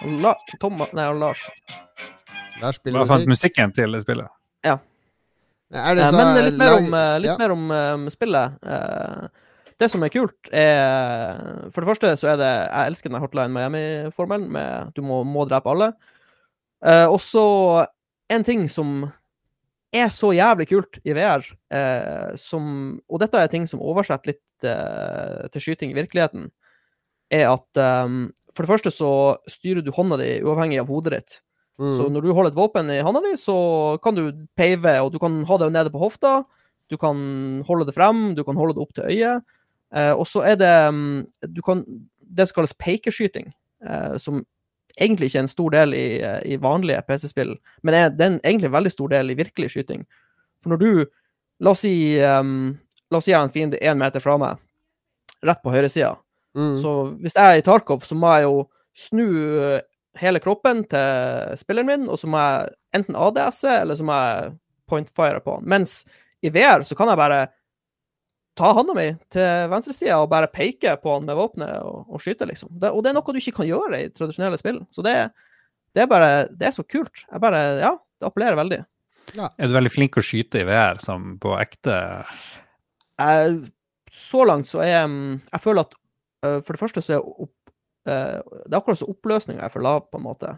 Og 0.00 0.20
La, 0.24 0.34
Tom, 0.60 0.80
nei, 0.96 1.06
og 1.06 1.18
Lars. 1.20 1.42
Lars 2.60 2.78
spiller 2.80 3.02
Hva 3.02 3.16
fant 3.16 3.28
musikken 3.30 3.72
til 3.76 3.96
det 3.96 4.04
spillet? 4.04 4.30
Er 5.70 5.94
det 5.94 6.02
Eh, 6.02 6.10
så 6.10 6.16
Men 6.16 6.44
litt 6.44 6.58
mer 6.58 6.72
om, 6.80 6.94
eh, 6.94 7.18
litt 7.22 7.30
ja. 7.30 7.38
mer 7.38 7.52
om 7.54 7.70
um, 7.70 8.08
spillet. 8.10 8.56
Eh, 8.66 9.28
det 9.78 9.88
som 9.88 10.02
er 10.02 10.12
kult, 10.12 10.50
er 10.52 11.70
For 11.70 11.80
det 11.80 11.88
første 11.88 12.10
så 12.20 12.32
er 12.34 12.40
det 12.40 12.50
Jeg 12.50 12.90
elsker 12.90 13.08
den 13.08 13.20
Hotline 13.22 13.54
Miami-formelen 13.54 14.50
med 14.52 14.90
du 14.96 15.00
må, 15.02 15.22
må 15.24 15.46
drepe 15.48 15.70
alle. 15.70 15.92
Uh, 16.84 17.06
og 17.12 17.20
så 17.20 17.86
en 18.32 18.44
ting 18.44 18.68
som 18.68 19.10
er 19.92 20.10
så 20.14 20.30
jævlig 20.32 20.68
kult 20.70 21.00
i 21.02 21.14
VR, 21.16 21.42
eh, 21.74 22.36
som 22.38 23.00
Og 23.08 23.18
dette 23.18 23.38
er 23.38 23.48
ting 23.50 23.66
som 23.66 23.82
oversetter 23.82 24.32
litt 24.32 24.64
eh, 24.64 25.48
til 25.50 25.60
skyting 25.60 25.90
i 25.90 25.98
virkeligheten, 25.98 26.50
er 27.30 27.48
at 27.50 27.76
eh, 27.76 28.06
for 28.60 28.66
det 28.66 28.72
første 28.74 28.92
så 28.92 29.10
styrer 29.48 29.84
du 29.84 29.88
hånda 29.96 30.18
di 30.20 30.34
uavhengig 30.44 30.82
av 30.82 30.90
hodet 30.92 31.14
ditt. 31.16 31.40
Så 31.80 32.04
Mm. 32.04 32.12
når 32.12 32.22
du 32.22 32.32
holder 32.36 32.50
et 32.50 32.58
våpen 32.60 32.90
i 32.92 33.00
hånda 33.00 33.22
di, 33.24 33.32
så 33.40 33.96
kan 34.04 34.14
du 34.14 34.46
peive, 34.54 35.00
og 35.00 35.12
du 35.12 35.18
kan 35.18 35.44
ha 35.48 35.56
det 35.56 35.72
nede 35.72 35.90
på 35.90 36.02
hofta. 36.02 36.44
Du 36.90 36.98
kan 36.98 37.64
holde 37.64 37.86
det 37.86 37.94
frem, 37.94 38.34
du 38.34 38.44
kan 38.44 38.56
holde 38.56 38.74
det 38.74 38.82
opp 38.82 38.92
til 38.92 39.04
øyet. 39.04 39.42
Eh, 39.94 40.12
og 40.12 40.26
så 40.28 40.44
er 40.44 40.56
det 40.60 40.92
mm, 40.92 41.26
du 41.54 41.62
kan, 41.62 41.84
det 42.20 42.48
som 42.48 42.60
kalles 42.60 42.76
pekeskyting, 42.76 43.48
eh, 43.82 44.18
som 44.18 44.44
egentlig 45.00 45.30
ikke 45.30 45.38
er 45.38 45.46
en 45.46 45.48
stor 45.48 45.70
del 45.70 45.94
i, 45.94 46.20
i 46.44 46.58
vanlige 46.60 47.00
PC-spill, 47.08 47.56
men 47.82 47.94
er, 47.94 48.10
det 48.10 48.26
er 48.26 48.32
en 48.34 48.40
egentlig 48.44 48.72
veldig 48.74 48.92
stor 48.92 49.08
del 49.08 49.30
i 49.30 49.38
virkelig 49.38 49.70
skyting. 49.72 50.04
For 50.60 50.74
når 50.74 50.84
du 50.84 51.06
La 51.60 51.74
oss 51.74 51.82
si 51.84 52.16
um, 52.24 52.78
La 53.12 53.18
oss 53.18 53.26
si 53.26 53.32
jeg 53.32 53.36
har 53.36 53.44
en 53.44 53.52
fiende 53.52 53.80
én 53.84 53.98
meter 54.00 54.20
fra 54.20 54.38
meg, 54.40 54.60
rett 55.44 55.60
på 55.64 55.72
høyresida. 55.72 56.14
Mm. 56.56 56.74
Så 56.80 56.92
hvis 57.22 57.36
jeg 57.36 57.46
er 57.46 57.60
i 57.60 57.64
Tarkov, 57.66 58.02
så 58.06 58.16
må 58.18 58.32
jeg 58.34 58.48
jo 58.48 58.64
snu 58.96 59.26
eh, 59.62 59.80
hele 60.18 60.42
kroppen 60.42 60.82
til 60.90 61.54
spilleren 61.60 61.88
min, 61.88 62.08
og 62.10 62.18
så 62.18 62.30
må 62.30 62.40
jeg 62.42 62.74
enten 62.98 63.18
ADS-e, 63.18 63.76
eller 63.84 63.98
så 63.98 64.06
må 64.06 64.18
jeg 64.18 64.52
pointfire 64.90 65.42
på 65.44 65.56
han. 65.58 65.68
Mens 65.70 66.00
i 66.42 66.50
VR 66.52 66.84
så 66.86 66.96
kan 66.98 67.10
jeg 67.12 67.20
bare 67.20 67.40
ta 68.58 68.72
handa 68.76 68.94
mi 68.96 69.06
til 69.32 69.70
venstresida 69.70 70.18
og 70.20 70.30
bare 70.32 70.50
peke 70.52 70.96
på 71.00 71.14
han 71.14 71.28
med 71.28 71.38
våpenet 71.38 71.84
og, 71.86 72.08
og 72.10 72.22
skyte, 72.22 72.48
liksom. 72.50 72.72
Det, 72.82 72.90
og 72.90 73.04
det 73.04 73.12
er 73.12 73.18
noe 73.20 73.34
du 73.34 73.40
ikke 73.40 73.60
kan 73.60 73.68
gjøre 73.70 74.00
i 74.02 74.10
tradisjonelle 74.12 74.58
spill. 74.60 74.80
Så 74.94 75.04
det, 75.06 75.14
det 75.94 76.04
er 76.04 76.10
bare 76.10 76.32
Det 76.50 76.68
er 76.68 76.74
så 76.74 76.84
kult. 76.84 77.24
Jeg 77.26 77.42
bare 77.42 77.62
Ja, 77.80 77.94
det 78.20 78.28
appellerer 78.28 78.58
veldig. 78.58 78.82
Er 79.38 79.68
du 79.70 79.76
veldig 79.76 79.92
flink 79.94 80.18
å 80.18 80.24
skyte 80.24 80.64
i 80.64 80.66
VR 80.66 80.98
som 81.02 81.36
på 81.40 81.54
ekte? 81.60 81.94
jeg, 83.20 83.58
så 84.10 84.44
langt 84.48 84.68
så 84.70 84.82
er 84.82 84.90
jeg 84.90 85.10
mm, 85.12 85.34
Jeg 85.52 85.62
føler 85.62 85.86
at 85.86 85.96
for 86.64 86.76
det 86.76 86.80
første 86.80 87.02
så 87.04 87.18
er 87.18 87.26
opp, 87.26 87.56
øh, 88.08 88.40
Det 88.66 88.72
er 88.72 88.78
akkurat 88.80 89.00
så 89.00 89.10
oppløsninga 89.12 89.66
er 89.66 89.72
for 89.72 89.84
lav, 89.84 90.06
på 90.10 90.18
en 90.20 90.24
måte. 90.24 90.54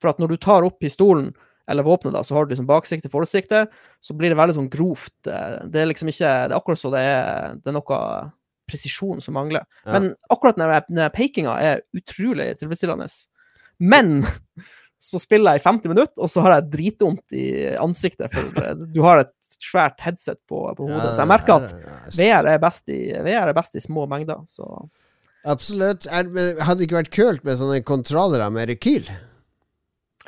For 0.00 0.12
at 0.12 0.18
når 0.22 0.28
du 0.32 0.36
tar 0.36 0.66
opp 0.66 0.78
pistolen 0.80 1.32
eller 1.68 1.84
våpenet, 1.84 2.14
da, 2.14 2.22
så 2.24 2.34
har 2.34 2.46
du 2.46 2.54
liksom 2.54 2.68
baksikte, 2.68 3.10
forsikte, 3.12 3.66
så 4.00 4.14
blir 4.16 4.32
det 4.32 4.38
veldig 4.40 4.56
sånn 4.56 4.70
grovt. 4.72 5.14
eh, 5.26 5.58
Det 5.68 5.82
er 5.82 5.90
liksom 5.90 6.08
ikke 6.08 6.32
Det 6.48 6.54
er 6.54 6.58
akkurat 6.58 6.80
så 6.80 6.90
det 6.94 7.02
er 7.04 7.54
Det 7.60 7.68
er 7.68 7.76
noe 7.76 8.32
presisjon 8.68 9.20
som 9.24 9.34
mangler. 9.34 9.64
Ja. 9.84 9.92
Men 9.96 10.14
akkurat 10.30 10.56
den 10.56 10.96
den 10.96 11.10
pekinga 11.10 11.54
er 11.60 11.80
utrolig 11.96 12.58
tilfredsstillende. 12.58 13.08
Men 13.80 14.22
så 15.08 15.20
spiller 15.22 15.54
jeg 15.54 15.62
i 15.62 15.68
50 15.68 15.88
minutter, 15.88 16.18
og 16.18 16.28
så 16.28 16.42
har 16.42 16.56
jeg 16.56 16.70
dritvondt 16.72 17.32
i 17.32 17.46
ansiktet, 17.76 18.32
for 18.32 18.62
eh, 18.64 18.74
du 18.94 19.00
har 19.02 19.20
et 19.24 19.34
svært 19.58 20.00
headset 20.04 20.38
på, 20.48 20.64
på 20.76 20.88
hodet. 20.88 21.14
Så 21.14 21.22
jeg 21.24 21.30
merker 21.32 21.54
at 21.62 21.72
VR 22.18 22.48
er 22.54 22.58
best 22.58 22.88
i, 22.88 23.12
VR 23.12 23.48
er 23.48 23.56
best 23.56 23.76
i 23.76 23.80
små 23.80 24.06
mengder, 24.10 24.40
så 24.48 24.66
Absolutt. 25.48 26.06
Er, 26.12 26.28
hadde 26.60 26.78
det 26.82 26.88
ikke 26.88 26.98
vært 27.00 27.14
kult 27.14 27.44
med 27.46 27.56
sånne 27.60 27.80
kontrollere 27.88 28.50
med 28.52 28.68
rekyl? 28.68 29.08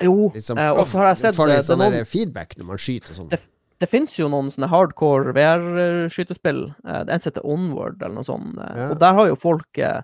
Jo, 0.00 0.30
Liksom, 0.32 0.56
eh, 0.58 0.70
og 0.72 0.86
så 0.88 0.96
har 1.02 1.10
jeg 1.10 1.18
sett 1.20 1.36
Får 1.36 1.50
det, 1.50 1.56
litt 1.58 1.64
er 1.64 1.68
sånn 1.74 1.82
noen, 1.84 2.06
feedback 2.08 2.54
når 2.56 2.68
man 2.70 2.78
skyter 2.80 3.12
og 3.12 3.16
sånn. 3.18 3.28
Det- 3.34 3.44
det 3.80 3.88
finnes 3.88 4.14
jo 4.18 4.28
noen 4.32 4.48
sånne 4.52 4.68
hardcore 4.68 5.32
VR-skytespill. 5.36 6.62
Eh, 6.86 7.04
Det 7.04 7.12
en 7.12 7.20
som 7.20 7.30
heter 7.32 7.44
Onward, 7.44 8.00
eller 8.02 8.14
noe 8.14 8.24
sånt. 8.24 8.56
eh, 8.58 8.76
Ja. 8.76 8.90
Og 8.90 8.98
der 8.98 9.14
har 9.14 9.26
jo 9.28 9.36
folk 9.36 9.78
eh, 9.78 10.02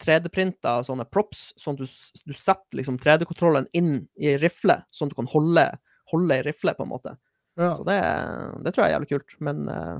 3D-printa 0.00 0.84
sånne 0.84 1.10
props, 1.10 1.54
sånn 1.58 1.74
at 1.74 1.78
du, 1.78 1.86
du 2.26 2.34
setter 2.34 2.76
liksom 2.76 2.98
3D-kontrolleren 2.98 3.66
inn 3.74 4.08
i 4.20 4.36
rifle, 4.36 4.82
sånn 4.92 5.06
at 5.08 5.10
du 5.10 5.14
kan 5.16 5.26
holde, 5.32 5.78
holde 6.12 6.38
i 6.38 6.42
rifle, 6.42 6.74
på 6.74 6.82
en 6.84 6.88
måte. 6.92 7.16
Ja. 7.58 7.72
Så 7.72 7.84
det, 7.84 7.98
det 8.64 8.74
tror 8.74 8.84
jeg 8.86 8.92
er 8.94 9.00
jævlig 9.00 9.08
kult. 9.08 9.34
Men, 9.40 9.68
eh, 9.68 9.98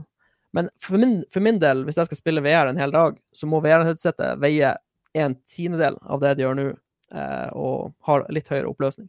men 0.57 0.69
for, 0.81 0.99
min, 0.99 1.25
for 1.31 1.45
min 1.45 1.59
del, 1.61 1.85
hvis 1.85 1.99
jeg 2.01 2.09
skal 2.09 2.21
spille 2.21 2.43
VR 2.45 2.71
en 2.71 2.81
hel 2.81 2.93
dag, 2.95 3.19
så 3.37 3.47
må 3.51 3.61
VR-headsetet 3.65 4.41
veie 4.41 4.75
en 5.19 5.35
tiendedel 5.49 5.97
av 6.09 6.21
det 6.23 6.35
det 6.39 6.45
gjør 6.47 6.57
nå, 6.59 6.67
eh, 7.15 7.49
og 7.59 7.93
har 8.09 8.25
litt 8.33 8.49
høyere 8.49 8.71
oppløsning. 8.71 9.09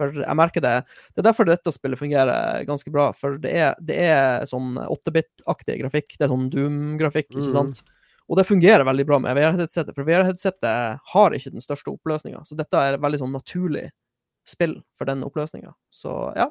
For 0.00 0.12
jeg 0.24 0.36
merker 0.38 0.64
det. 0.64 0.74
Det 1.12 1.20
er 1.20 1.26
derfor 1.28 1.46
dette 1.46 1.72
spillet 1.74 2.00
fungerer 2.00 2.64
ganske 2.66 2.90
bra. 2.90 3.10
For 3.12 3.36
det 3.42 3.52
er, 3.52 3.74
det 3.84 3.98
er 4.08 4.46
sånn 4.48 4.78
8-bit-aktig 4.80 5.76
grafikk. 5.82 6.16
Det 6.16 6.24
er 6.26 6.32
sånn 6.32 6.48
Doom-grafikk, 6.50 7.28
ikke 7.30 7.44
Mm. 7.44 7.52
sant? 7.52 7.82
Og 8.30 8.38
det 8.38 8.46
fungerer 8.48 8.86
veldig 8.88 9.04
bra 9.06 9.18
med 9.20 9.36
VR-headsetet, 9.36 9.92
for 9.94 10.04
VR-headsetet 10.08 11.00
har 11.12 11.36
ikke 11.36 11.52
den 11.52 11.60
største 11.60 11.92
oppløsninga. 11.92 12.40
Så 12.48 12.56
dette 12.56 12.72
er 12.80 12.94
et 12.96 13.02
veldig 13.04 13.20
sånn 13.20 13.34
naturlig 13.36 13.90
spill 14.48 14.78
for 14.96 15.04
den 15.04 15.22
oppløsninga. 15.26 15.74
Så 15.92 16.32
ja. 16.36 16.48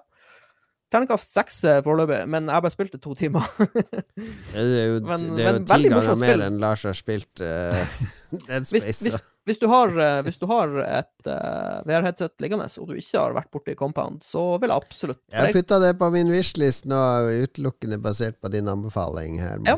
Terningkast 0.91 1.31
seks 1.31 1.61
eh, 1.63 1.77
foreløpig, 1.85 2.25
men 2.27 2.49
jeg 2.51 2.63
bare 2.65 2.73
spilte 2.73 2.97
to 2.99 3.13
timer. 3.15 3.45
Det 4.51 4.59
er 4.59 4.89
jo, 4.89 4.97
Men- 5.07 5.27
det 5.37 5.45
er 5.45 5.53
jo 5.53 5.59
men 5.61 5.67
ti 5.69 5.91
ganger 5.91 6.17
mer 6.19 6.41
enn 6.49 6.57
Lars 6.59 6.81
har 6.83 6.95
spilt 6.97 7.39
uh, 7.39 7.77
Dead 8.49 8.65
Space. 8.67 8.83
hvis, 8.83 8.99
hvis, 9.05 9.15
hvis, 9.47 9.59
du 9.61 9.69
har, 9.71 9.93
eh, 9.95 10.17
hvis 10.25 10.39
du 10.41 10.43
har 10.49 10.73
et 10.83 11.29
uh, 11.31 11.79
VR-headset 11.87 12.43
liggende, 12.43 12.67
og 12.81 12.89
du 12.89 12.99
ikke 12.99 13.21
har 13.21 13.37
vært 13.37 13.47
borti 13.55 13.75
Compound, 13.79 14.19
så 14.27 14.43
vil 14.59 14.73
jeg 14.73 14.83
absolutt 14.83 15.21
Jeg 15.31 15.55
putta 15.55 15.79
det 15.83 15.93
på 16.01 16.09
min 16.11 16.33
wishlist 16.33 16.89
nå, 16.91 16.99
utelukkende 17.45 18.01
basert 18.03 18.41
på 18.43 18.51
din 18.51 18.67
anbefaling 18.71 19.39
her, 19.39 19.63
Ja. 19.69 19.77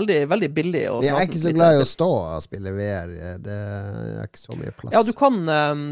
Veldig, 0.00 0.18
veldig 0.32 0.50
billig. 0.56 0.86
Og 0.94 1.04
Jeg 1.04 1.12
er 1.12 1.28
ikke 1.28 1.44
så 1.44 1.54
glad 1.58 1.76
i 1.76 1.84
å 1.84 1.90
stå 1.92 2.08
og 2.22 2.40
spille 2.46 2.72
VR. 2.78 3.12
Det 3.44 3.60
er 3.60 4.24
ikke 4.24 4.42
så 4.46 4.56
mye 4.56 4.72
plass. 4.80 4.96
Ja, 4.96 5.04
du 5.04 5.12
kan 5.12 5.44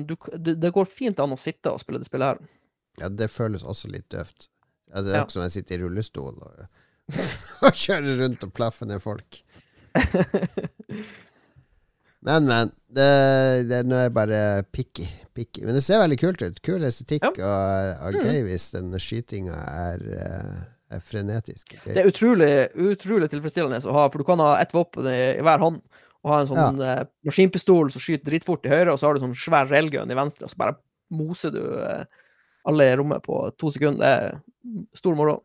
du, 0.09 0.17
det, 0.33 0.57
det 0.65 0.73
går 0.73 0.89
fint 0.89 1.21
an 1.21 1.37
å 1.37 1.41
sitte 1.41 1.77
og 1.77 1.85
spille 1.85 2.01
det 2.01 2.09
spillet 2.09 2.33
her. 2.33 2.43
Ja, 3.01 3.09
det 3.09 3.31
føles 3.33 3.65
også 3.65 3.89
litt 3.93 4.09
døvt. 4.13 4.49
Ja, 4.93 5.03
det 5.03 5.15
er 5.15 5.23
ikke 5.25 5.35
som 5.39 5.47
jeg 5.47 5.55
sitter 5.57 5.79
i 5.79 5.83
rullestol 5.83 6.37
og, 6.37 6.65
og 7.67 7.73
kjører 7.73 8.21
rundt 8.23 8.45
og 8.47 8.53
plaffer 8.57 8.89
ned 8.91 9.01
folk. 9.05 9.41
Men, 12.23 12.45
men. 12.47 12.71
Det, 12.93 13.07
det, 13.67 13.81
nå 13.89 13.97
er 13.99 14.05
jeg 14.07 14.13
bare 14.15 14.41
picky, 14.71 15.07
picky. 15.35 15.65
Men 15.67 15.75
det 15.75 15.83
ser 15.83 15.99
veldig 16.03 16.19
kult 16.21 16.45
ut. 16.45 16.61
Kul 16.63 16.85
estetikk, 16.87 17.25
og, 17.41 17.89
og 18.05 18.15
Mm. 18.15 18.27
gøy 18.29 18.45
hvis 18.47 18.69
den 18.77 18.93
skytinga 19.01 19.57
er, 19.57 20.05
eh, 20.21 20.61
er 20.95 21.01
frenetisk. 21.03 21.73
Gøy. 21.73 21.89
Det 21.89 21.97
er 22.05 22.11
utrolig, 22.13 22.51
utrolig 22.79 23.31
tilfredsstillende 23.33 23.83
å 23.91 23.97
ha, 23.97 24.05
for 24.13 24.23
du 24.23 24.29
kan 24.29 24.39
ha 24.45 24.53
ett 24.63 24.75
våpen 24.77 25.09
i, 25.11 25.19
i 25.35 25.43
hver 25.43 25.59
hånd. 25.65 25.81
Og 26.23 26.31
ha 26.31 26.41
en 26.45 26.51
sånn 26.53 26.79
ja. 26.85 26.93
maskinpistol 27.27 27.91
som 27.91 27.99
skyter 28.05 28.29
dritfort 28.29 28.69
i 28.69 28.71
høyre, 28.71 28.93
og 28.93 29.01
så 29.01 29.09
har 29.09 29.17
du 29.19 29.25
sånn 29.25 29.35
svær 29.35 29.67
railgun 29.67 30.13
i 30.13 30.15
venstre, 30.15 30.47
og 30.47 30.53
så 30.53 30.61
bare 30.61 30.77
moser 31.11 31.51
du 31.51 31.63
eh, 31.83 32.05
alle 32.69 32.91
i 32.91 32.99
rommet 32.99 33.25
på 33.25 33.45
to 33.59 33.73
sekunder. 33.75 34.03
Det 34.03 34.77
er 34.83 34.99
stor 34.99 35.17
moro. 35.19 35.41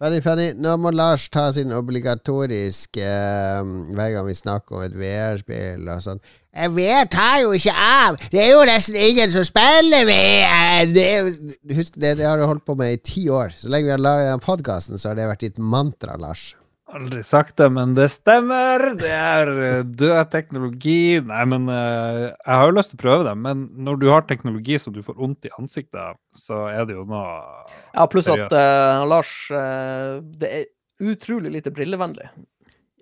Ferdig, 0.00 0.22
ferdig. 0.24 0.50
Nå 0.56 0.76
må 0.80 0.94
Lars 0.94 1.26
ta 1.28 1.50
sin 1.52 1.74
obligatoriske 1.76 3.04
eh, 3.04 3.72
Hver 3.92 4.14
gang 4.14 4.24
vi 4.24 4.36
snakker 4.38 4.78
om 4.78 4.84
et 4.86 4.94
VR-spill 4.96 5.90
og 5.92 6.00
sånn 6.06 6.22
Eh, 6.50 6.66
VR 6.66 7.06
tar 7.06 7.44
jo 7.44 7.52
ikke 7.54 7.72
av! 7.78 8.16
Det 8.32 8.40
er 8.42 8.48
jo 8.50 8.62
nesten 8.66 8.96
ingen 8.98 9.30
som 9.30 9.44
spiller 9.46 10.02
VR! 10.08 10.88
Det 10.90 11.04
er 11.06 11.28
husk, 11.76 11.94
det, 11.94 12.16
det 12.18 12.26
har 12.26 12.40
du 12.40 12.46
holdt 12.48 12.64
på 12.66 12.74
med 12.74 12.96
i 12.96 13.02
ti 13.06 13.28
år. 13.30 13.54
Så 13.54 13.70
lenge 13.70 13.86
vi 13.86 13.94
har 13.94 14.02
laget 14.02 14.32
den 14.32 14.42
podkasten, 14.42 14.98
så 14.98 15.12
har 15.12 15.20
det 15.20 15.28
vært 15.30 15.44
ditt 15.46 15.62
mantra, 15.62 16.16
Lars. 16.18 16.48
Aldri 16.90 17.22
sagt 17.22 17.54
det, 17.60 17.68
men 17.70 17.92
det 17.94 18.08
stemmer! 18.10 18.82
Det 18.98 19.10
er 19.14 19.50
eh, 19.62 19.82
død 19.84 20.30
teknologi. 20.32 21.20
Nei, 21.22 21.42
men 21.52 21.68
eh, 21.70 22.22
jeg 22.32 22.50
har 22.50 22.66
jo 22.66 22.74
lyst 22.74 22.92
til 22.92 22.98
å 22.98 23.02
prøve 23.04 23.26
det, 23.28 23.34
men 23.38 23.68
når 23.86 24.00
du 24.00 24.06
har 24.10 24.26
teknologi 24.26 24.78
som 24.82 24.94
du 24.96 25.02
får 25.06 25.18
vondt 25.20 25.46
i 25.46 25.52
ansiktet, 25.58 26.18
så 26.34 26.64
er 26.72 26.88
det 26.88 26.96
jo 26.98 27.06
noe 27.08 27.28
Ja, 27.94 28.06
pluss 28.10 28.26
at 28.26 28.34
Seriøst. 28.34 28.56
eh, 28.58 29.04
Lars 29.12 29.34
uh, 29.54 30.18
Det 30.42 30.50
er 30.60 30.66
utrolig 31.12 31.54
lite 31.54 31.72
brillevennlig. 31.74 32.26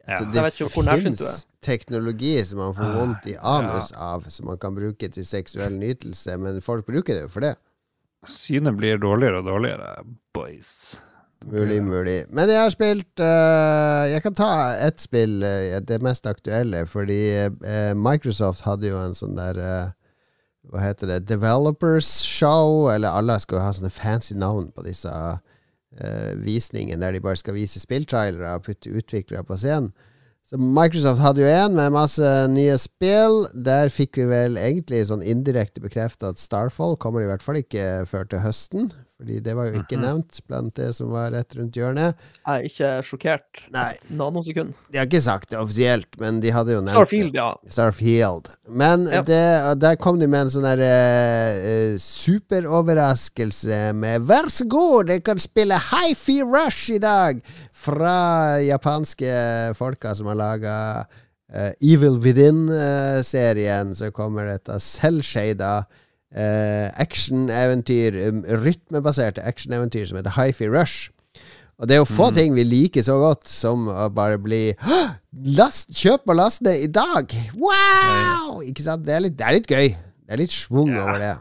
Ja. 0.04 0.20
Så 0.20 0.28
Så 0.28 0.84
nærsynt 0.84 1.18
du 1.18 1.24
finnes 1.24 1.46
teknologi 1.64 2.36
som 2.44 2.60
man 2.62 2.76
får 2.76 2.94
vondt 2.94 3.26
i 3.28 3.34
anus 3.36 3.90
av, 3.92 4.28
som 4.32 4.46
man 4.48 4.60
kan 4.60 4.76
bruke 4.76 5.08
til 5.12 5.26
seksuell 5.26 5.74
nytelse, 5.80 6.36
men 6.40 6.62
folk 6.64 6.86
bruker 6.88 7.16
det 7.16 7.26
jo 7.26 7.32
for 7.32 7.44
det. 7.44 7.56
Synet 8.28 8.76
blir 8.78 8.98
dårligere 9.00 9.42
og 9.42 9.50
dårligere, 9.50 9.90
boys. 10.34 10.96
Mulig, 11.46 11.82
mulig. 11.82 12.24
Men 12.34 12.50
jeg 12.50 12.58
har 12.58 12.72
spilt 12.74 13.20
uh, 13.22 14.04
Jeg 14.10 14.22
kan 14.24 14.34
ta 14.34 14.48
ett 14.82 14.98
spill, 15.00 15.38
uh, 15.44 15.78
det 15.86 16.00
mest 16.02 16.26
aktuelle, 16.26 16.82
fordi 16.86 17.20
uh, 17.46 17.94
Microsoft 17.94 18.64
hadde 18.66 18.90
jo 18.90 18.98
en 18.98 19.14
sånn 19.14 19.38
der 19.38 19.60
Hva 20.68 20.82
heter 20.82 21.12
det? 21.12 21.20
Developers 21.30 22.08
Show, 22.26 22.90
eller 22.92 23.14
alle 23.14 23.38
skal 23.40 23.60
jo 23.60 23.64
ha 23.64 23.70
sånne 23.76 23.94
fancy 23.94 24.34
navn 24.36 24.72
på 24.74 24.84
disse 24.86 25.12
visningene, 26.44 27.00
der 27.00 27.16
de 27.16 27.22
bare 27.24 27.38
skal 27.40 27.56
vise 27.56 27.80
spilltrailere 27.80 28.52
og 28.54 28.66
putte 28.66 28.92
utviklere 28.92 29.42
på 29.42 29.56
scenen. 29.58 29.88
Så 30.46 30.56
Microsoft 30.60 31.20
hadde 31.24 31.42
jo 31.42 31.48
en 31.48 31.74
med 31.74 31.94
masse 31.96 32.28
nye 32.52 32.76
spill. 32.80 33.48
Der 33.52 33.90
fikk 33.92 34.20
vi 34.20 34.28
vel 34.30 34.60
egentlig 34.60 35.02
sånn 35.08 35.24
indirekte 35.24 35.82
bekrefta 35.84 36.30
at 36.30 36.40
Starfall 36.40 36.96
kommer 37.00 37.24
i 37.24 37.28
hvert 37.28 37.42
fall 37.44 37.58
ikke 37.60 38.04
før 38.08 38.28
til 38.28 38.44
høsten. 38.44 38.92
Fordi 39.18 39.40
det 39.42 39.54
var 39.56 39.66
jo 39.66 39.80
ikke 39.80 39.96
Mhm. 39.98 40.04
nevnt 40.06 40.40
blant 40.46 40.74
det 40.78 40.94
som 40.94 41.08
var 41.10 41.32
rett 41.34 41.56
rundt 41.58 41.74
hjørnet. 41.74 42.14
Jeg 42.46 42.54
er 42.54 42.62
ikke 42.68 42.90
sjokkert. 43.02 43.64
Nei. 43.74 43.88
Et 43.90 44.10
nanosekund. 44.14 44.74
De 44.92 44.98
har 44.98 45.06
ikke 45.06 45.20
sagt 45.24 45.50
det 45.50 45.58
offisielt, 45.58 46.06
men 46.20 46.38
de 46.40 46.50
hadde 46.54 46.70
jo 46.76 46.80
nevnt 46.80 46.94
Starfield, 46.94 47.32
det. 47.32 47.40
ja. 47.40 47.54
Starfield. 47.68 48.46
Men 48.68 49.06
Ja. 49.10 49.22
det, 49.22 49.80
der 49.80 49.96
kom 49.96 50.20
de 50.20 50.28
med 50.28 50.40
en 50.42 50.50
sånn 50.50 50.62
derre 50.62 50.86
eh, 50.86 51.94
eh, 51.94 51.98
superoverraskelse 51.98 53.92
med 53.94 54.22
'vær 54.22 54.46
så 54.50 54.68
god, 54.68 55.06
dere 55.08 55.20
kan 55.20 55.38
spille 55.38 55.74
Hifi 55.90 56.40
Rush 56.42 56.90
i 56.94 56.98
dag' 56.98 57.42
fra 57.72 58.58
japanske 58.62 59.74
folka 59.74 60.14
som 60.14 60.26
har 60.26 60.34
laga 60.36 61.06
Evil 61.82 62.18
Within-serien, 62.20 63.94
så 63.94 64.10
kommer 64.12 64.46
dette 64.46 64.78
selvshada 64.78 65.86
eh, 66.34 66.88
actioneventyr, 67.00 68.18
um, 68.28 68.42
rytmebaserte 68.64 69.44
actioneventyr 69.46 70.06
som 70.10 70.18
heter 70.20 70.36
Hifi 70.36 70.68
Rush. 70.68 71.10
Og 71.78 71.86
det 71.86 71.94
er 71.94 72.00
jo 72.02 72.08
få 72.10 72.32
ting 72.34 72.56
vi 72.56 72.64
liker 72.66 73.04
så 73.06 73.14
godt 73.22 73.46
som 73.46 73.86
å 73.86 74.08
bare 74.10 74.38
bli 74.42 74.72
last, 75.54 75.92
Kjøp 75.94 76.26
og 76.32 76.40
last 76.40 76.64
det 76.66 76.74
i 76.82 76.88
dag! 76.90 77.30
Wow! 77.54 78.62
Ikke 78.66 78.82
sant? 78.82 79.04
Det 79.06 79.14
er 79.14 79.22
litt, 79.28 79.36
det 79.38 79.46
er 79.46 79.54
litt 79.60 79.68
gøy. 79.70 79.92
Det 80.26 80.34
er 80.34 80.40
litt 80.42 80.54
schwung 80.56 80.90
Ja. 80.90 81.04
over 81.04 81.20
det. 81.22 81.36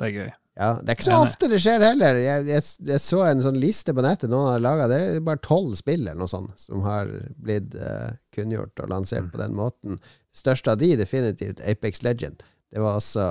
Det 0.00 0.06
er 0.08 0.14
gøy. 0.16 0.30
Ja, 0.56 0.70
Det 0.80 0.88
er 0.88 0.96
ikke 0.98 1.04
så 1.06 1.18
ofte 1.20 1.48
det 1.48 1.60
skjer 1.64 1.80
heller. 1.84 2.16
Jeg, 2.20 2.46
jeg, 2.48 2.64
jeg 2.88 3.00
så 3.00 3.22
en 3.24 3.40
sånn 3.44 3.60
liste 3.60 3.92
på 3.96 4.02
nettet 4.04 4.32
noen 4.32 4.50
har 4.52 4.60
laga. 4.64 4.88
Det 4.90 4.98
er 5.16 5.20
bare 5.24 5.40
tolv 5.44 5.76
spill 5.78 6.02
eller 6.02 6.18
noe 6.20 6.28
sånt 6.32 6.56
som 6.60 6.82
har 6.84 7.08
blitt 7.40 7.72
uh, 7.76 8.10
kunngjort 8.36 8.82
og 8.84 8.90
lansert 8.92 9.30
på 9.32 9.40
den 9.40 9.56
måten. 9.56 10.00
Største 10.36 10.72
av 10.74 10.80
de 10.80 10.90
definitivt 11.00 11.60
Apex 11.68 12.02
Legend. 12.04 12.40
Det 12.72 12.80
var 12.80 12.96
også 12.96 13.24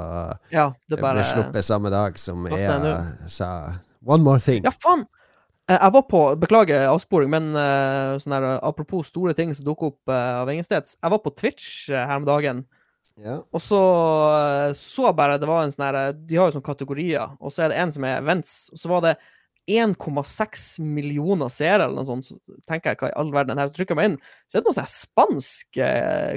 Ja, 0.54 0.68
det 0.90 1.00
ble 1.02 1.24
sluppet 1.26 1.66
samme 1.66 1.90
dag 1.94 2.20
som 2.22 2.46
jeg 2.46 2.62
EA 2.62 3.00
sa 3.32 3.50
One 4.06 4.24
more 4.26 4.42
thing. 4.42 4.64
Ja, 4.66 4.74
faen! 4.82 5.06
Eh, 5.70 5.78
Jeg 5.78 5.94
var 5.94 6.06
på 6.10 6.22
Beklager 6.42 6.88
avsporing, 6.90 7.30
men 7.30 7.52
uh, 7.54 8.18
her, 8.18 8.48
apropos 8.66 9.10
store 9.12 9.36
ting 9.38 9.54
som 9.54 9.66
dukker 9.68 9.92
opp 9.92 10.10
uh, 10.10 10.42
av 10.42 10.50
ingensteds. 10.50 10.96
Jeg 11.02 11.14
var 11.14 11.22
på 11.22 11.34
Twitch 11.38 11.90
her 11.90 12.16
om 12.18 12.26
dagen, 12.26 12.64
Ja. 13.22 13.42
og 13.52 13.60
så 13.62 13.78
så 14.78 15.10
jeg 15.10 15.16
bare 15.18 15.38
Det 15.38 15.48
var 15.50 15.66
en 15.66 15.72
sånn 15.74 15.84
her 15.84 16.14
De 16.14 16.38
har 16.40 16.48
jo 16.48 16.56
sånne 16.56 16.66
kategorier, 16.66 17.36
og 17.42 17.52
så 17.52 17.66
er 17.66 17.70
det 17.74 17.78
en 17.82 17.92
som 17.92 18.06
er 18.08 18.22
events. 18.22 18.70
Og 18.74 18.82
så 18.82 18.90
var 18.90 19.02
det 19.06 19.16
1,6 19.70 20.80
millioner 20.82 21.50
seere, 21.54 21.86
eller 21.86 22.02
noe 22.02 22.08
sånt. 22.08 22.26
Så 22.26 22.38
tenker 22.68 22.92
jeg 22.92 23.02
hva 23.02 23.12
i 23.12 23.18
all 23.20 23.30
verden. 23.34 23.60
Her 23.62 23.70
så 23.70 23.76
trykker 23.76 23.94
jeg 23.94 24.00
meg 24.00 24.10
inn, 24.12 24.18
så 24.50 24.58
er 24.58 24.64
det 24.64 24.70
noe 24.72 24.80
sånn 24.80 24.94
spansk 24.96 25.82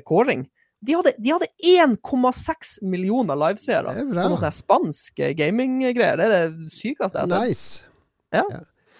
kåring. 0.04 0.44
De 0.84 0.94
hadde, 0.98 1.12
de 1.16 1.32
hadde 1.32 1.48
1,6 1.64 2.74
millioner 2.84 3.38
liveseere. 3.40 3.94
Er 3.94 4.06
på 4.10 4.14
noe 4.18 4.40
sånn 4.42 4.52
spansk 4.54 5.22
eh, 5.24 5.32
gaminggreier. 5.38 6.20
Det 6.20 6.26
er 6.28 6.34
det 6.54 6.72
sykeste 6.74 7.22
jeg 7.22 7.24
har 7.24 7.30
sett. 7.32 7.48
Nice. 7.48 7.84
Ja. 8.34 8.44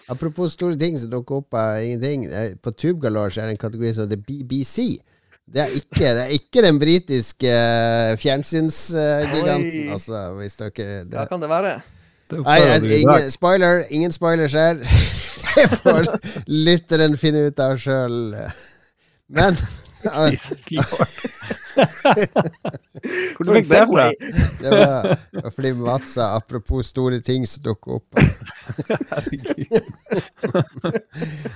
Apropos 0.09 0.53
store 0.53 0.77
ting 0.81 0.97
som 1.01 1.09
dukker 1.13 1.41
opp 1.43 1.57
av 1.57 1.81
ingenting. 1.83 2.25
eh, 2.29 2.55
På 2.61 2.73
TubeGalore 2.73 3.33
så 3.33 3.41
er 3.43 3.51
det 3.51 3.57
en 3.57 3.63
kategori 3.67 3.93
som 3.97 4.07
heter 4.07 4.21
BBC. 4.25 4.87
Det 5.45 5.61
er 5.61 5.73
ikke, 5.77 6.09
det 6.17 6.21
er 6.23 6.31
ikke 6.33 6.61
den 6.65 6.79
britiske 6.81 7.49
uh, 7.53 8.15
fjernsynsgiganten, 8.17 9.91
altså, 9.93 10.21
hvis 10.39 10.55
dere 10.57 10.71
det. 11.05 11.13
Hva 11.13 11.25
kan 11.29 11.43
det 11.43 11.49
være? 11.51 11.73
Det 12.33 12.39
Nei, 12.41 12.55
dag. 12.65 12.87
ingen, 12.95 13.27
spoiler. 13.31 13.83
Ingen 13.93 14.11
spoilers 14.15 14.55
her. 14.57 14.79
det 14.81 15.67
får 15.83 16.09
lytteren 16.65 17.13
finne 17.21 17.45
ut 17.51 17.61
av 17.61 17.77
sjøl. 17.77 18.17
Men 19.29 19.57
Jesus 20.03 20.69
Lord. 20.75 21.09
Hvor 23.35 23.43
du 23.45 23.51
fikk 23.57 23.67
det 23.69 23.81
fra? 23.89 24.05
Det 24.61 24.71
var, 24.71 25.07
var 25.41 25.53
fordi 25.55 25.71
Mats 25.77 26.15
sa 26.15 26.29
apropos 26.37 26.87
store 26.87 27.19
ting 27.25 27.45
som 27.49 27.63
dukker 27.65 27.97
opp. 27.99 28.19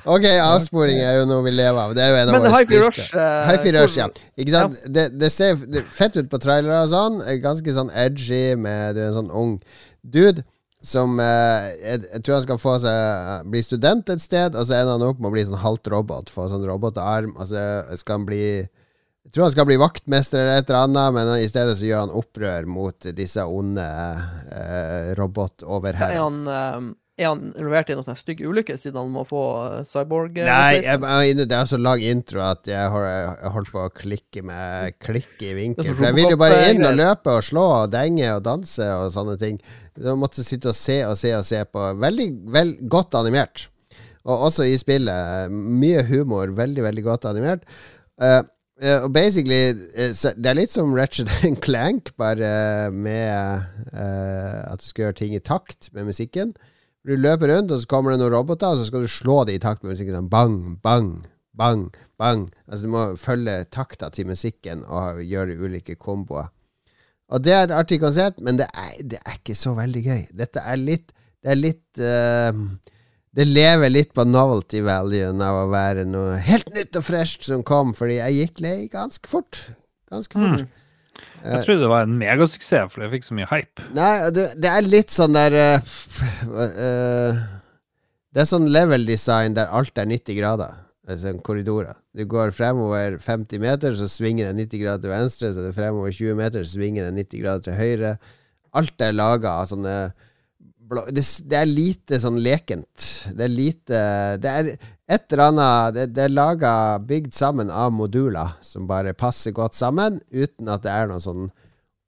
Ok, 0.06 0.26
avsporing 0.26 1.00
er 1.00 1.20
jo 1.22 1.26
noe 1.30 1.46
vi 1.48 1.56
lever 1.56 1.82
av. 1.82 1.96
Det 1.98 2.04
er 2.04 2.14
jo 2.14 2.20
en 2.20 2.28
av 2.28 2.36
Men 2.36 2.46
våre 2.46 2.54
Hi-Fi 2.58 2.70
styrker. 2.70 2.86
Rush 2.88 3.68
eh, 3.70 3.74
Rush, 3.80 3.98
ja. 4.00 4.08
Ikke 4.40 4.56
sant? 4.56 4.80
Det, 4.88 5.10
det 5.20 5.32
ser 5.34 5.60
fett 5.94 6.20
ut 6.20 6.30
på 6.32 6.42
trailere 6.42 6.84
og 6.84 6.94
sånn. 6.94 7.22
Ganske 7.44 7.76
sånn 7.76 7.92
edgy 7.96 8.56
med 8.60 8.98
Du 8.98 9.04
er 9.04 9.12
en 9.12 9.20
sånn 9.22 9.36
ung 9.36 9.60
dude 10.04 10.44
som 10.80 11.20
eh, 11.20 11.70
jeg, 11.76 12.04
jeg 12.08 12.22
tror 12.24 12.38
han 12.38 12.46
skal 12.46 12.60
få 12.62 12.74
seg 12.80 13.48
bli 13.52 13.62
student 13.66 14.12
et 14.14 14.24
sted, 14.24 14.56
og 14.56 14.64
så 14.68 14.78
ender 14.78 14.96
han 14.96 15.08
opp 15.10 15.20
med 15.20 15.32
å 15.32 15.34
bli 15.36 15.44
sånn 15.48 15.60
halvt 15.60 15.92
robot. 15.92 16.32
Få 16.32 16.48
sånn 16.52 16.68
robotarm. 16.68 17.34
Og 17.36 17.50
så 17.52 17.64
skal 18.00 18.22
han 18.22 18.28
bli 18.30 18.44
Jeg 18.64 19.34
tror 19.36 19.50
han 19.50 19.54
skal 19.58 19.68
bli 19.68 19.80
vaktmester 19.82 20.40
eller 20.40 20.62
et 20.62 20.72
eller 20.72 20.88
annet, 20.88 21.18
men 21.18 21.34
i 21.44 21.50
stedet 21.52 21.76
så 21.78 21.90
gjør 21.90 22.06
han 22.06 22.16
opprør 22.22 22.70
mot 22.72 23.10
disse 23.18 23.44
onde 23.44 23.84
eh, 23.84 25.12
Er 25.12 25.20
robotoverherrene. 25.20 26.16
Er 27.20 27.28
han 27.28 27.42
involvert 27.52 27.90
i 27.92 27.98
noen 27.98 28.06
sånne 28.08 28.22
stygge 28.22 28.48
ulykker, 28.48 28.78
siden 28.80 28.98
han 29.02 29.12
må 29.14 29.26
få 29.28 29.42
eh, 29.66 29.80
cyborg? 29.90 30.38
eh, 30.40 30.48
Nei, 30.48 30.80
jeg, 30.80 31.02
jeg, 31.04 31.48
det 31.52 31.58
er 31.58 31.70
så 31.70 31.80
lang 31.82 32.04
intro 32.06 32.44
at 32.46 32.70
jeg 32.70 32.94
har 32.94 33.08
jeg 33.10 33.54
holdt 33.56 33.74
på 33.76 33.84
å 33.84 33.94
klikke 33.94 34.44
med 34.48 34.96
klikk 35.04 35.44
i 35.44 35.56
vinkel. 35.58 35.92
For 35.92 36.08
jeg 36.08 36.18
vil 36.18 36.34
jo 36.34 36.40
bare 36.40 36.62
inn 36.72 36.86
og 36.88 36.96
løpe 36.98 37.36
og 37.40 37.46
slå 37.46 37.66
og 37.82 37.92
denge 37.94 38.30
og 38.38 38.46
danse 38.48 38.88
og 38.96 39.12
sånne 39.16 39.36
ting. 39.42 39.60
Jeg 40.00 40.20
måtte 40.20 40.46
sitte 40.48 40.72
og 40.72 40.78
se 40.80 41.02
og 41.08 41.18
se 41.20 41.34
og 41.36 41.44
se 41.48 41.60
på. 41.68 41.90
Veldig 42.00 42.30
vel, 42.56 42.78
godt 42.92 43.20
animert. 43.20 43.68
Og 44.30 44.48
også 44.50 44.68
i 44.70 44.78
spillet. 44.80 45.52
Mye 45.52 46.06
humor. 46.08 46.54
Veldig, 46.56 46.84
veldig 46.86 47.04
godt 47.06 47.28
animert. 47.30 47.68
Uh, 48.20 48.42
og 48.80 49.06
og 49.10 49.14
basically 49.14 49.74
uh, 49.76 50.12
Det 50.16 50.48
er 50.48 50.56
litt 50.56 50.72
som 50.72 50.94
Ratchet 50.96 51.28
Clank, 51.66 52.14
bare 52.20 52.92
med 52.96 53.64
uh, 53.92 54.72
at 54.72 54.80
du 54.80 54.88
skal 54.88 55.10
gjøre 55.10 55.20
ting 55.20 55.36
i 55.36 55.44
takt 55.44 55.92
med 55.92 56.08
musikken. 56.08 56.54
Du 57.10 57.16
løper 57.18 57.50
rundt, 57.50 57.72
og 57.74 57.82
så 57.82 57.90
kommer 57.90 58.14
det 58.14 58.22
noen 58.22 58.36
roboter, 58.36 58.70
og 58.70 58.78
så 58.78 58.86
skal 58.86 59.02
du 59.02 59.10
slå 59.10 59.42
det 59.50 59.56
i 59.58 59.62
takt 59.64 59.82
med 59.82 59.96
musikken. 59.96 60.14
Sånn 60.20 60.30
Bang, 60.30 60.58
bang, 60.84 61.08
bang, 61.58 61.88
bang. 62.22 62.44
Altså 62.68 62.86
Du 62.86 62.92
må 62.94 63.06
følge 63.18 63.64
takta 63.74 64.12
til 64.14 64.30
musikken 64.30 64.84
og 64.86 65.24
gjøre 65.26 65.58
ulike 65.58 65.98
komboer. 65.98 66.52
Og 67.34 67.42
det 67.46 67.56
er 67.56 67.64
et 67.66 67.74
artig 67.74 68.00
konsept, 68.02 68.38
men 68.46 68.62
det 68.62 68.68
er, 68.74 68.94
det 69.02 69.22
er 69.24 69.40
ikke 69.40 69.58
så 69.58 69.74
veldig 69.78 70.06
gøy. 70.06 70.22
Dette 70.38 70.62
er 70.66 70.78
litt 70.82 71.12
Det 71.40 71.54
er 71.54 71.56
litt 71.56 72.02
uh, 72.04 72.62
Det 73.32 73.46
lever 73.48 73.90
litt 73.94 74.10
på 74.14 74.26
novelty 74.28 74.82
valuen 74.84 75.42
av 75.46 75.64
å 75.64 75.70
være 75.72 76.04
noe 76.10 76.38
helt 76.46 76.70
nytt 76.76 76.98
og 77.00 77.06
fresht 77.06 77.46
som 77.48 77.64
kom, 77.66 77.94
fordi 77.98 78.20
jeg 78.20 78.38
gikk 78.38 78.64
lei 78.66 78.78
ganske 78.92 79.30
fort. 79.30 79.64
Ganske 80.14 80.38
fort. 80.38 80.66
Mm. 80.66 80.89
Jeg 81.44 81.64
trodde 81.66 81.84
det 81.86 81.92
var 81.92 82.06
en 82.06 82.18
megasuksess, 82.20 82.92
for 82.94 83.06
jeg 83.06 83.14
fikk 83.14 83.28
så 83.28 83.38
mye 83.38 83.48
hype. 83.52 83.86
Nei, 83.96 84.12
det, 84.36 84.46
det 84.60 84.72
er 84.72 84.88
litt 84.88 85.14
sånn 85.14 85.38
der 85.38 85.56
uh, 85.56 85.96
eh, 86.68 87.40
Det 88.36 88.44
er 88.44 88.50
sånn 88.50 88.68
level 88.74 89.08
design 89.08 89.56
der 89.58 89.72
alt 89.76 90.00
er 90.02 90.10
90 90.10 90.40
grader. 90.40 90.78
Altså 91.10 91.34
korridorer. 91.42 91.98
Du 92.14 92.26
går 92.30 92.52
fremover 92.54 93.18
50 93.24 93.64
meter, 93.64 93.96
så 93.98 94.06
svinger 94.12 94.52
det 94.52 94.68
90 94.68 94.84
grader 94.84 95.06
til 95.06 95.14
venstre. 95.16 95.54
Så 95.56 95.64
det 95.66 95.76
fremover 95.78 96.14
20 96.14 96.38
meter, 96.38 96.66
så 96.66 96.78
svinger 96.78 97.08
det 97.08 97.26
90 97.26 97.46
grader 97.46 97.66
til 97.66 97.80
høyre. 97.80 98.16
Alt 98.78 99.02
er 99.02 99.16
laga 99.16 99.56
av 99.62 99.72
sånne 99.72 99.96
blå, 100.90 101.06
det, 101.14 101.24
det 101.50 101.58
er 101.58 101.70
lite 101.70 102.20
sånn 102.22 102.40
lekent. 102.44 103.08
Det 103.34 103.46
er 103.46 103.54
lite 103.54 104.04
Det 104.42 104.54
er 104.54 104.72
et 105.10 105.34
eller 105.34 105.50
annet 105.50 105.96
Det, 105.96 106.06
det 106.14 106.28
er 106.28 106.34
laga, 106.34 106.74
bygd 107.02 107.34
sammen 107.34 107.72
av 107.74 107.92
moduler 107.96 108.56
som 108.62 108.88
bare 108.90 109.16
passer 109.18 109.56
godt 109.56 109.78
sammen, 109.78 110.22
uten 110.30 110.70
at 110.70 110.86
det 110.86 110.94
er 110.94 111.10
noe 111.10 111.24
sånn 111.24 111.50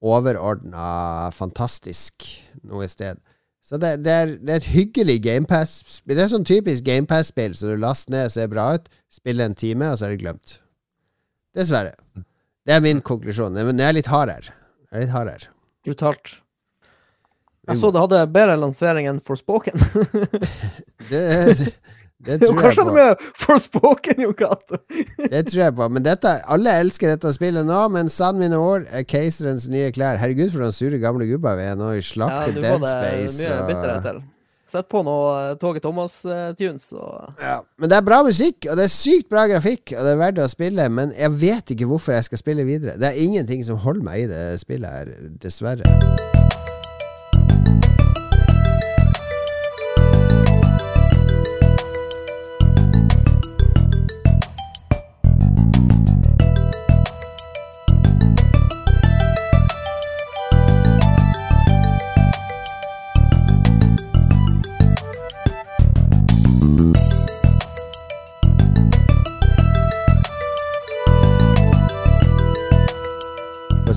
overordna 0.02 1.30
fantastisk 1.34 2.26
noe 2.66 2.88
sted. 2.90 3.20
Så 3.62 3.78
det, 3.82 4.02
det, 4.06 4.12
er, 4.12 4.34
det 4.42 4.54
er 4.54 4.60
et 4.60 4.72
hyggelig 4.74 5.20
GamePass 5.24 6.02
Det 6.10 6.18
er 6.18 6.32
sånn 6.32 6.46
typisk 6.48 6.84
GamePass-spill, 6.88 7.54
så 7.56 7.70
du 7.72 7.82
laster 7.82 8.14
ned, 8.14 8.32
ser 8.34 8.50
bra 8.52 8.72
ut, 8.78 8.90
spiller 9.14 9.48
en 9.48 9.58
time, 9.58 9.92
og 9.94 10.00
så 10.00 10.08
er 10.08 10.16
det 10.16 10.24
glemt. 10.24 10.58
Dessverre. 11.58 11.94
Det 12.66 12.74
er 12.76 12.84
min 12.84 13.02
konklusjon. 13.06 13.56
Men 13.58 13.80
jeg 13.80 13.88
er 13.88 13.98
litt 13.98 14.10
hard 14.12 14.34
her. 14.34 14.50
Jeg 14.90 14.98
er 14.98 15.06
litt 15.06 15.14
hard 15.14 15.32
her. 15.32 15.48
Brutalt. 15.86 16.36
Jeg 17.70 17.78
så 17.78 17.92
det 17.94 18.02
hadde 18.02 18.26
bedre 18.34 18.58
lansering 18.60 19.08
enn 19.10 19.22
Forspoken. 19.24 19.78
Det, 21.12 21.22
det 22.26 22.40
tror 22.42 22.54
jeg 22.54 22.64
kanskje 22.64 22.84
på. 22.84 22.90
det 22.90 22.96
med 22.98 23.24
Forspoken, 23.46 24.22
Jo 24.26 24.34
Cato. 24.38 24.78
Det 25.32 25.44
tror 25.50 25.64
jeg 25.64 25.76
på. 25.80 25.88
Men 25.96 26.04
dette, 26.06 26.36
alle 26.54 26.76
elsker 26.84 27.16
dette 27.16 27.32
spillet 27.34 27.66
nå, 27.66 27.80
men 27.94 28.10
sann 28.14 28.38
mine 28.42 28.58
ord 28.62 28.86
er 28.92 29.04
keiserens 29.10 29.66
nye 29.72 29.90
klær. 29.96 30.20
Herregud, 30.22 30.52
for 30.54 30.62
noen 30.66 30.76
sure 30.76 31.00
gamle 31.02 31.26
gubber 31.30 31.58
vi 31.58 31.66
er 31.72 31.80
nå. 31.80 31.94
Vi 31.98 32.04
slakter 32.06 32.54
ja, 32.56 32.62
Dead 32.62 32.86
det 32.86 32.94
Space. 32.94 33.50
og- 34.14 34.22
Sett 34.72 34.88
på 34.88 35.02
noe 35.04 35.32
eh, 35.50 35.56
Toget 35.60 35.84
Thomas-tunes, 35.84 36.86
og 36.96 37.42
Ja, 37.44 37.58
men 37.76 37.90
det 37.92 37.98
er 37.98 38.06
bra 38.08 38.22
musikk, 38.24 38.70
og 38.72 38.78
det 38.80 38.86
er 38.86 38.94
sykt 38.94 39.28
bra 39.28 39.44
grafikk, 39.52 39.92
og 39.98 40.06
det 40.08 40.14
er 40.14 40.22
verdt 40.22 40.40
å 40.40 40.48
spille, 40.48 40.86
men 40.88 41.12
jeg 41.18 41.34
vet 41.42 41.74
ikke 41.76 41.90
hvorfor 41.92 42.16
jeg 42.16 42.30
skal 42.30 42.40
spille 42.40 42.64
videre. 42.64 42.96
Det 42.96 43.10
er 43.10 43.20
ingenting 43.20 43.66
som 43.68 43.82
holder 43.84 44.08
meg 44.08 44.24
i 44.24 44.32
det 44.32 44.46
spillet 44.64 44.88
her, 44.96 45.12
dessverre. 45.44 45.84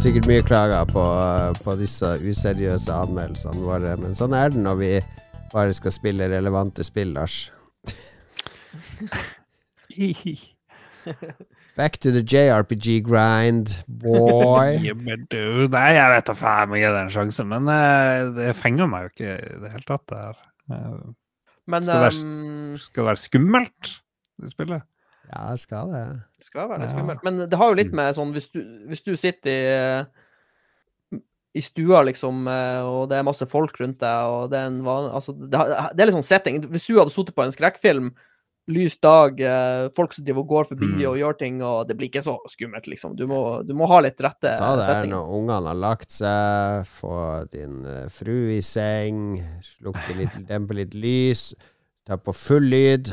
Sikkert 0.04 0.26
mye 0.28 0.42
klager 0.44 0.84
på, 0.90 1.02
på 1.64 1.74
disse 1.80 2.10
useriøse 2.20 2.92
anmeldelsene 2.92 3.62
våre, 3.64 3.94
men 4.00 4.12
sånn 4.18 4.34
er 4.36 4.52
det 4.52 4.60
når 4.60 4.76
vi 4.82 4.90
bare 5.54 5.72
skal 5.76 5.94
spille 5.94 6.26
relevante 6.32 6.84
spill, 6.84 7.14
Lars. 7.16 7.46
Back 11.76 11.96
to 12.04 12.12
the 12.14 12.22
JRPG 12.22 13.00
grind, 13.06 13.72
boy. 13.88 14.76
Du, 15.32 15.40
Nei, 15.72 15.88
jeg 15.96 16.12
vet 16.12 16.28
da 16.30 16.36
faen 16.38 16.68
om 16.70 16.76
jeg 16.76 16.84
gir 16.84 16.94
det 16.94 17.02
en 17.06 17.14
sjanse, 17.16 17.46
men 17.50 17.70
eh, 17.72 18.28
det 18.36 18.52
fenger 18.60 18.86
meg 18.90 19.08
jo 19.08 19.12
ikke 19.14 19.32
i 19.34 19.58
det 19.64 19.72
hele 19.74 19.88
tatt. 19.88 20.04
Det 20.12 20.20
her. 20.20 20.38
Eh, 20.70 20.98
Men 21.70 21.82
Skal 21.86 22.02
være- 22.04 22.28
ehm, 22.28 22.76
skal 22.78 23.02
det 23.02 23.08
være 23.08 23.22
skummelt, 23.24 23.94
det 24.42 24.52
spillet? 24.52 24.84
Ja, 25.32 25.54
skal 25.56 25.90
det. 25.92 26.04
det 26.38 26.46
skal 26.50 26.68
være 26.68 26.80
litt 26.82 26.90
Ja. 26.90 26.96
skummelt. 26.96 27.24
Men 27.24 27.48
det 27.48 27.58
har 27.58 27.70
jo 27.72 27.74
litt 27.80 27.92
med 27.92 28.14
sånn 28.14 28.32
Hvis 28.34 28.50
du, 28.52 28.60
hvis 28.88 29.02
du 29.04 29.14
sitter 29.16 29.50
i 29.50 30.06
i 31.56 31.62
stua, 31.62 32.00
liksom, 32.02 32.48
eh, 32.50 32.82
og 32.82 33.08
det 33.08 33.14
er 33.20 33.22
masse 33.22 33.46
folk 33.46 33.76
rundt 33.78 34.00
deg, 34.02 34.24
og 34.26 34.48
det 34.50 34.58
er 34.58 34.66
en 34.72 34.80
van... 34.82 35.04
Altså, 35.14 35.30
det, 35.38 35.50
det 35.94 36.02
er 36.02 36.08
litt 36.08 36.16
sånn 36.16 36.26
setting. 36.26 36.56
Hvis 36.66 36.88
du 36.88 36.96
hadde 36.98 37.12
sittet 37.14 37.36
på 37.36 37.44
en 37.44 37.52
skrekkfilm, 37.54 38.08
lys 38.74 38.96
dag, 38.98 39.38
eh, 39.38 39.84
folk 39.94 40.16
som 40.16 40.24
driver 40.26 40.42
og 40.42 40.48
går 40.50 40.64
forbi 40.72 40.88
Mm. 40.96 41.04
og 41.12 41.18
gjør 41.20 41.38
ting, 41.38 41.62
og 41.62 41.86
det 41.86 41.94
blir 41.96 42.08
ikke 42.10 42.24
så 42.26 42.34
skummelt, 42.50 42.88
liksom. 42.90 43.14
Du 43.14 43.28
må, 43.30 43.38
du 43.64 43.70
må 43.72 43.86
ha 43.86 44.00
litt 44.02 44.18
rette 44.18 44.50
Ta 44.58 44.72
det 44.74 44.82
her 44.84 44.94
setting. 44.96 45.12
når 45.14 45.30
ungene 45.38 45.68
har 45.68 45.78
lagt 45.78 46.10
seg, 46.10 46.86
få 46.90 47.14
din 47.54 47.84
eh, 47.86 48.08
fru 48.10 48.34
i 48.50 48.58
seng, 48.60 49.38
slukke 49.78 50.16
litt, 50.18 50.34
dempe 50.48 50.74
litt 50.74 50.94
lys, 50.98 51.52
ta 52.04 52.16
på 52.16 52.34
full 52.34 52.66
lyd. 52.66 53.12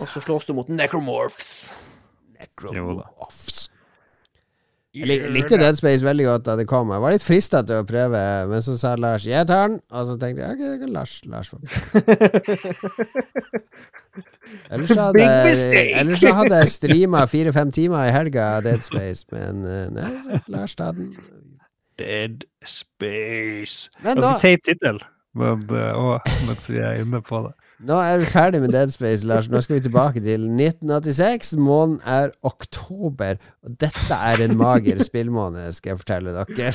Og 0.00 0.08
så 0.10 0.20
slås 0.20 0.46
du 0.48 0.52
mot 0.56 0.68
necromorphs. 0.68 1.74
Necromorphs. 2.36 3.66
Jeg 4.96 5.28
likte 5.28 5.58
Dead 5.60 5.76
Space 5.76 6.04
veldig 6.04 6.24
godt 6.24 6.44
da 6.46 6.54
det 6.56 6.64
kom. 6.68 6.88
Jeg 6.94 7.02
var 7.04 7.12
litt 7.12 7.24
frista 7.24 7.60
til 7.66 7.82
å 7.82 7.86
prøve, 7.88 8.20
men 8.48 8.62
så 8.64 8.78
sa 8.80 8.94
Lars 8.96 9.26
'jeg 9.26 9.46
tar 9.46 9.68
den', 9.68 9.80
og 9.92 10.06
så 10.08 10.16
tenkte 10.16 10.40
jeg 10.40 10.50
ok, 10.54 10.62
det 10.72 10.78
kan 10.80 10.92
Lars, 10.92 11.20
Lars 11.26 11.48
få. 11.52 11.58
Ellers 14.70 14.88
så 14.88 15.00
hadde, 15.00 15.24
ellers 16.00 16.20
så 16.20 16.32
hadde 16.32 16.56
jeg 16.56 16.68
streama 16.68 17.26
fire-fem 17.26 17.72
timer 17.72 18.08
i 18.08 18.14
helga 18.14 18.42
av 18.56 18.62
Dead 18.64 18.80
Space, 18.80 19.26
men 19.32 19.64
eh, 19.68 19.90
nei, 19.92 20.40
Lars 20.48 20.74
ta 20.74 20.92
den. 20.96 21.12
Dead 21.98 22.44
Space. 22.64 23.90
Men 24.00 24.16
da 24.16 24.32
nå, 24.32 24.38
teit 24.40 24.64
tittel, 24.64 25.02
men 25.36 25.66
eh, 25.68 25.92
å, 25.92 26.16
mens 26.48 26.70
vi 26.70 26.80
er 26.80 27.02
inne 27.02 27.20
på 27.20 27.42
det. 27.48 27.52
Nå 27.84 27.98
er 28.00 28.22
vi 28.22 28.28
ferdig 28.30 28.62
med 28.62 28.72
Dead 28.72 28.92
Space, 28.94 29.26
Lars. 29.26 29.50
Nå 29.52 29.60
skal 29.64 29.76
vi 29.76 29.84
tilbake 29.84 30.22
til 30.24 30.46
1986. 30.48 31.54
Måneden 31.60 32.00
er 32.06 32.32
oktober, 32.46 33.36
og 33.62 33.76
dette 33.80 34.16
er 34.16 34.42
en 34.46 34.56
mager 34.56 35.02
spillmåned, 35.04 35.72
skal 35.76 35.94
jeg 35.94 36.02
fortelle 36.02 36.34
dere. 36.36 36.74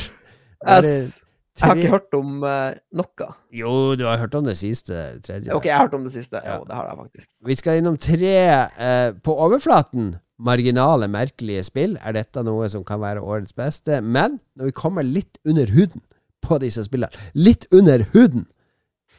Bare 0.62 0.84
Jeg, 0.86 1.68
har 1.68 1.76
ikke 1.76 1.90
hørt 1.92 2.16
om 2.18 2.44
uh, 2.48 2.72
noe. 2.96 3.30
Jo, 3.54 3.72
du 4.00 4.06
har 4.08 4.22
hørt 4.22 4.36
om 4.38 4.46
det 4.46 4.56
siste, 4.58 4.94
tredje. 5.26 5.54
OK, 5.54 5.66
jeg 5.66 5.76
har 5.76 5.88
hørt 5.90 5.98
om 5.98 6.06
det 6.06 6.14
siste. 6.14 6.40
Ja. 6.46 6.58
Jo, 6.58 6.66
det 6.70 6.78
har 6.78 6.88
jeg 6.90 6.98
faktisk. 7.02 7.30
Vi 7.46 7.58
skal 7.60 7.82
innom 7.82 7.98
tre 8.02 8.36
uh, 8.78 9.10
På 9.26 9.36
overflaten 9.36 10.14
marginale, 10.42 11.10
merkelige 11.12 11.64
spill 11.68 11.98
er 12.02 12.16
dette 12.18 12.44
noe 12.46 12.70
som 12.72 12.86
kan 12.88 13.02
være 13.02 13.22
årets 13.22 13.54
beste. 13.58 14.02
Men 14.02 14.40
når 14.58 14.72
vi 14.72 14.78
kommer 14.78 15.06
litt 15.06 15.38
under 15.46 15.70
huden 15.74 16.02
på 16.42 16.58
disse 16.64 16.86
spillene, 16.88 17.14
litt 17.34 17.68
under 17.74 18.06
huden, 18.14 18.48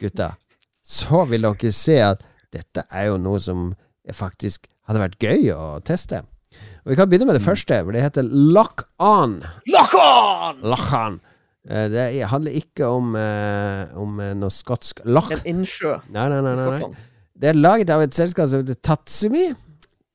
gutta, 0.01 0.33
så 0.83 1.23
vil 1.29 1.45
dere 1.47 1.71
se 1.75 1.97
at 2.03 2.23
dette 2.53 2.83
er 2.91 3.07
jo 3.09 3.17
noe 3.21 3.39
som 3.41 3.71
faktisk 4.13 4.67
hadde 4.89 4.99
vært 4.99 5.19
gøy 5.23 5.49
å 5.55 5.79
teste. 5.85 6.19
Og 6.83 6.91
Vi 6.91 6.97
kan 6.99 7.07
begynne 7.09 7.25
med 7.29 7.37
det 7.39 7.45
første, 7.45 7.79
for 7.85 7.95
det 7.95 8.03
heter 8.03 8.27
Lock 8.29 8.83
On. 9.01 9.37
Lock 9.71 9.93
on! 9.97 10.59
Lock 10.61 10.91
On. 10.93 11.15
Eh, 11.69 11.87
Det 11.89 12.27
handler 12.27 12.51
ikke 12.59 12.85
om, 12.91 13.15
eh, 13.15 13.87
om 13.97 14.19
eh, 14.19 14.33
noe 14.35 14.51
skotsk 14.51 14.99
loch. 15.05 15.31
En 15.31 15.39
innsjø 15.47 15.95
Nei, 16.11 16.27
nei, 16.29 16.41
nei. 16.43 16.55
nei, 16.59 16.79
nei. 16.79 16.91
Det 17.39 17.49
er 17.49 17.57
laget 17.57 17.89
av 17.89 18.03
et 18.03 18.13
selskap 18.13 18.49
som 18.51 18.61
heter 18.61 18.75
Tatsumi. 18.83 19.47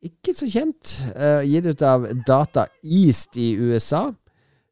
Ikke 0.05 0.35
så 0.37 0.47
kjent. 0.47 0.93
eh, 1.16 1.43
gitt 1.49 1.66
ut 1.66 1.83
av 1.83 2.05
Data 2.29 2.66
East 2.85 3.37
i 3.41 3.55
USA. 3.57 4.12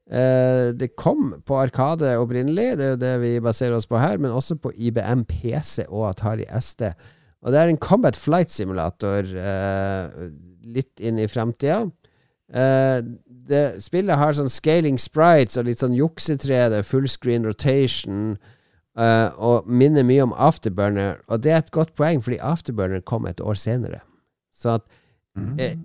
Eh, 0.07 0.71
det 0.79 0.93
kom 0.95 1.33
på 1.47 1.59
Arkade 1.59 2.13
opprinnelig, 2.23 2.77
det 2.79 2.85
er 2.85 2.93
jo 2.95 3.03
det 3.03 3.15
vi 3.25 3.33
baserer 3.43 3.75
oss 3.75 3.89
på 3.91 3.99
her, 3.99 4.21
men 4.23 4.31
også 4.31 4.55
på 4.63 4.71
IBM 4.75 5.25
PC 5.27 5.89
og 5.89 6.11
Atari 6.13 6.47
SD. 6.47 6.93
Og 7.43 7.53
det 7.53 7.61
er 7.61 7.71
en 7.71 7.81
Combat 7.83 8.17
Flight 8.19 8.51
Simulator 8.55 9.27
eh, 9.27 10.29
litt 10.67 11.03
inn 11.03 11.19
i 11.23 11.29
framtida. 11.31 11.85
Eh, 12.55 13.01
spillet 13.83 14.19
har 14.19 14.35
sånn 14.35 14.51
scaling 14.51 14.99
sprites 14.99 15.59
og 15.59 15.67
litt 15.67 15.83
sånn 15.83 15.97
juksetre, 15.99 16.69
det 16.71 16.83
er 16.83 16.87
fullscreen 16.87 17.47
rotation. 17.47 18.37
Eh, 18.97 19.29
og 19.37 19.67
minner 19.69 20.07
mye 20.09 20.25
om 20.25 20.33
Afterburner, 20.33 21.19
og 21.29 21.43
det 21.45 21.53
er 21.53 21.61
et 21.61 21.75
godt 21.75 21.93
poeng, 21.99 22.23
fordi 22.25 22.39
Afterburner 22.41 23.03
kom 23.05 23.27
et 23.29 23.43
år 23.45 23.59
senere. 23.61 24.01
Så 24.55 24.79
at 24.79 24.87
eh, 25.61 25.77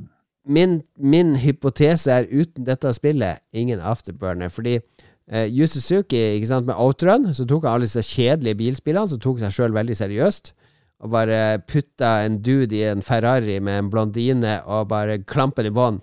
min, 0.45 0.81
min 0.97 1.35
hypotese 1.41 2.11
er 2.11 2.29
uten 2.31 2.65
dette 2.65 2.93
spillet 2.97 3.43
ingen 3.53 3.81
Afterburner, 3.81 4.49
fordi 4.49 4.79
eh, 4.79 5.45
Yu 5.45 5.67
Suzuki, 5.67 6.19
ikke 6.37 6.49
sant, 6.49 6.67
med 6.69 6.79
Outrun, 6.81 7.29
så 7.33 7.45
tok 7.45 7.67
han 7.67 7.77
alle 7.77 7.89
disse 7.89 8.03
kjedelige 8.05 8.59
bilspillene, 8.63 9.11
som 9.11 9.21
tok 9.21 9.41
seg 9.41 9.53
sjøl 9.55 9.77
veldig 9.77 9.97
seriøst, 9.99 10.53
og 11.01 11.13
bare 11.15 11.61
putta 11.65 12.19
en 12.25 12.41
dude 12.45 12.77
i 12.77 12.85
en 12.89 13.01
Ferrari 13.05 13.57
med 13.63 13.79
en 13.79 13.89
blondine 13.93 14.59
og 14.69 14.91
bare 14.91 15.21
klampen 15.25 15.69
i 15.69 15.73
bånn, 15.73 16.01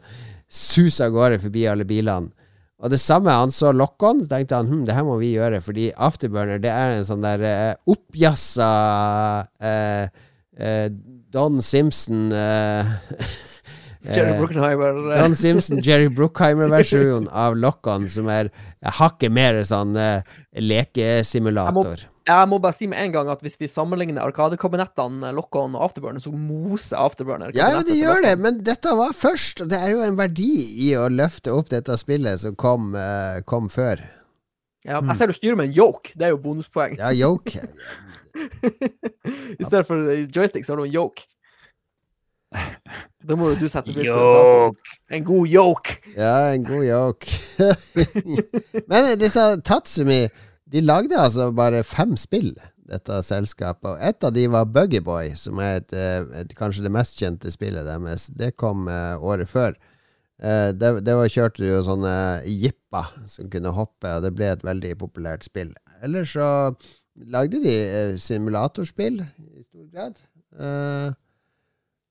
susa 0.49 1.07
av 1.07 1.14
gårde 1.14 1.43
forbi 1.45 1.66
alle 1.70 1.86
bilene. 1.86 2.32
Og 2.78 2.93
det 2.93 3.01
samme, 3.03 3.32
han 3.34 3.51
så 3.51 3.72
Lock-On, 3.74 4.20
så 4.22 4.30
tenkte 4.30 4.61
han 4.61 4.68
hm, 4.70 4.84
det 4.86 4.95
her 4.95 5.03
må 5.07 5.16
vi 5.18 5.32
gjøre, 5.32 5.59
fordi 5.62 5.89
Afterburner 5.99 6.61
det 6.62 6.70
er 6.70 6.95
en 6.95 7.07
sånn 7.07 7.24
der 7.26 7.43
eh, 7.43 7.72
oppjassa 7.91 8.68
eh, 9.59 10.05
eh, 10.55 10.86
Don 11.34 11.59
Simpson 11.62 12.30
eh, 12.30 12.93
Jerry 14.15 14.33
eh, 14.35 14.39
Bruckheimer. 14.41 15.01
Don 15.19 15.35
Simpson, 15.37 15.81
Jerry 15.85 16.09
Bruckheimer-versjonen 16.09 17.29
av 17.33 17.57
Lock-On, 17.61 18.07
som 18.09 18.29
er 18.33 18.51
hakket 18.99 19.33
mer 19.35 19.59
sånn 19.69 19.97
eh, 20.01 20.23
lekesimulator. 20.57 22.07
Jeg 22.29 22.49
må 22.51 22.59
bare 22.61 22.77
si 22.77 22.85
med 22.91 23.01
en 23.01 23.13
gang 23.15 23.29
at 23.33 23.41
hvis 23.41 23.57
vi 23.57 23.69
sammenligner 23.73 24.21
Arkadekabinettene, 24.21 25.31
Lock-On 25.33 25.73
og 25.79 25.87
Afterburner, 25.87 26.21
så 26.21 26.29
moser 26.35 27.01
Afterburner. 27.01 27.55
Ja, 27.57 27.71
men 27.79 27.87
de 27.87 27.95
det 27.95 27.99
gjør 28.03 28.21
det, 28.27 28.35
men 28.45 28.59
dette 28.67 28.93
var 28.99 29.15
først. 29.17 29.63
Det 29.71 29.79
er 29.81 29.95
jo 29.95 30.03
en 30.05 30.19
verdi 30.19 30.51
i 30.89 30.91
å 31.01 31.07
løfte 31.09 31.55
opp 31.57 31.71
dette 31.73 31.97
spillet 32.01 32.43
som 32.45 32.57
kom, 32.61 32.91
eh, 32.97 33.41
kom 33.49 33.71
før. 33.73 34.05
Ja, 34.85 35.01
Mm. 35.01 35.09
jeg 35.09 35.17
ser 35.17 35.27
du 35.27 35.33
styrer 35.33 35.57
med 35.57 35.69
en 35.71 35.75
yoke. 35.77 36.13
Det 36.17 36.27
er 36.27 36.31
jo 36.31 36.39
bonuspoeng. 36.39 36.99
Ja, 36.99 37.11
yoke. 37.13 37.61
I 39.59 39.65
stedet 39.65 39.87
for 39.87 39.97
joystick, 40.29 40.65
så 40.65 40.73
har 40.73 40.77
du 40.77 40.85
en 40.85 40.93
yoke. 40.95 41.25
Da 43.27 43.35
må 43.35 43.51
jo 43.51 43.59
du 43.59 43.66
sette 43.71 43.93
pris 43.95 44.09
på 44.12 44.75
En 45.11 45.25
god 45.27 45.51
yoke. 45.51 45.97
Ja, 46.14 46.53
en 46.55 46.66
god 46.66 46.85
yoke. 46.87 47.33
Men 48.91 49.11
disse 49.19 49.45
Tatsumi, 49.66 50.27
de 50.71 50.83
lagde 50.85 51.19
altså 51.19 51.49
bare 51.57 51.83
fem 51.87 52.14
spill, 52.21 52.53
dette 52.89 53.19
selskapet. 53.27 53.91
Og 53.91 54.05
ett 54.05 54.25
av 54.25 54.35
de 54.37 54.47
var 54.53 54.71
Buggyboy, 54.71 55.33
som 55.41 55.59
er 55.64 55.81
et, 55.81 55.93
eh, 55.97 56.23
et, 56.43 56.55
kanskje 56.57 56.87
det 56.87 56.95
mest 56.95 57.19
kjente 57.19 57.53
spillet 57.53 57.89
deres. 57.89 58.29
Det 58.31 58.55
kom 58.61 58.87
uh, 58.87 59.19
året 59.19 59.51
før. 59.51 59.75
Uh, 60.39 60.71
det, 60.77 60.93
det 61.09 61.19
var 61.19 61.35
kjørte 61.35 61.66
jo 61.66 61.83
sånne 61.85 62.14
jipper 62.47 63.11
som 63.27 63.51
kunne 63.51 63.75
hoppe, 63.75 64.14
og 64.14 64.25
det 64.25 64.35
ble 64.39 64.53
et 64.55 64.64
veldig 64.64 64.95
populært 65.03 65.49
spill. 65.49 65.75
Ellers 66.07 66.37
så 66.39 66.49
lagde 67.27 67.61
de 67.64 67.77
uh, 67.83 68.19
simulatorspill 68.23 69.25
i 69.27 69.66
stor 69.66 69.89
grad. 69.91 70.23
Eh, 70.59 71.11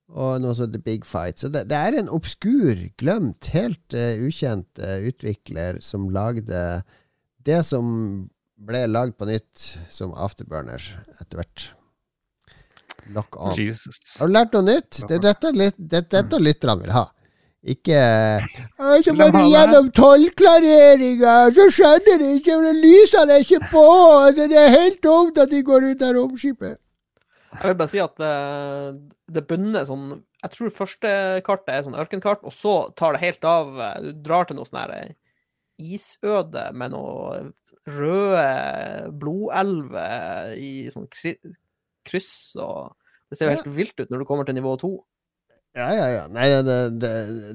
og 0.07 0.39
noe 0.41 0.55
som 0.55 0.67
heter 0.67 0.83
Big 0.85 1.05
Fight. 1.07 1.41
Så 1.41 1.51
det, 1.51 1.65
det 1.71 1.77
er 1.77 1.97
en 1.99 2.11
obskur, 2.13 2.87
glemt, 2.99 3.49
helt 3.55 3.97
uh, 3.97 4.15
ukjent 4.23 4.81
uh, 4.81 4.99
utvikler 5.09 5.81
som 5.83 6.07
lagde 6.13 6.61
det 7.47 7.59
som 7.67 7.89
ble 8.57 8.85
lagd 8.89 9.17
på 9.19 9.27
nytt 9.29 9.65
som 9.93 10.15
Afterburner 10.17 10.81
etter 11.21 11.39
hvert. 11.39 11.67
Lock 13.15 13.37
on. 13.39 13.53
Jesus. 13.55 14.17
Har 14.19 14.27
du 14.27 14.33
lært 14.35 14.55
noe 14.55 14.65
nytt? 14.67 15.03
Det 15.07 15.19
er 15.19 15.23
dette, 15.23 15.51
litt, 15.55 15.77
det, 15.77 16.07
dette 16.11 16.39
lytterne 16.41 16.83
vil 16.83 16.95
ha. 16.95 17.05
Ikke 17.67 17.99
«Å, 18.79 18.97
Så 19.03 19.13
må 19.17 19.27
du 19.33 19.39
gjennom 19.51 19.89
tollklareringa, 19.95 21.35
så 21.55 21.67
skjønner 21.73 22.19
de 22.21 22.33
ikke, 22.37 22.53
for 22.53 22.81
lysene 22.83 23.37
er 23.37 23.43
ikke 23.43 23.71
på! 23.71 23.85
Altså, 24.23 24.45
det 24.47 24.59
er 24.61 24.75
helt 24.75 25.01
dumt 25.03 25.39
at 25.41 25.51
de 25.51 25.63
går 25.67 25.89
ut 25.91 26.05
av 26.05 26.13
romskipet. 26.15 26.77
Jeg 27.57 27.71
vil 27.71 27.77
bare 27.79 27.91
si 27.91 27.99
at 28.03 28.15
det, 28.21 28.31
det 29.33 29.43
bunner 29.49 29.85
sånn 29.87 30.09
Jeg 30.43 30.53
tror 30.53 30.73
første 30.75 31.11
kartet 31.47 31.71
er 31.73 31.85
sånn 31.87 31.97
ørkenkart, 31.97 32.43
og 32.45 32.53
så 32.53 32.73
tar 32.99 33.15
det 33.15 33.23
helt 33.23 33.47
av. 33.47 33.71
eh, 33.81 34.01
Du 34.05 34.21
drar 34.27 34.45
til 34.49 34.59
noe 34.59 34.67
sånn 34.69 34.79
her 34.83 34.93
eh, 34.95 35.15
isøde 35.77 36.67
med 36.73 36.93
noe 36.93 37.51
røde 37.85 39.11
blodelver 39.21 40.53
i 40.57 40.87
sånn 40.93 41.07
kry 41.13 41.35
kryss, 42.07 42.55
og 42.63 42.93
det 43.27 43.35
ser 43.37 43.49
jo 43.49 43.55
helt 43.57 43.73
vilt 43.75 43.99
ut 43.99 44.09
når 44.13 44.21
du 44.23 44.27
kommer 44.29 44.47
til 44.47 44.55
nivå 44.55 44.77
to. 44.79 44.91
Ja, 45.77 45.91
ja, 45.93 46.05
ja. 46.09 46.23
Nei, 46.33 46.47
det, 46.65 46.77
det, 46.97 47.09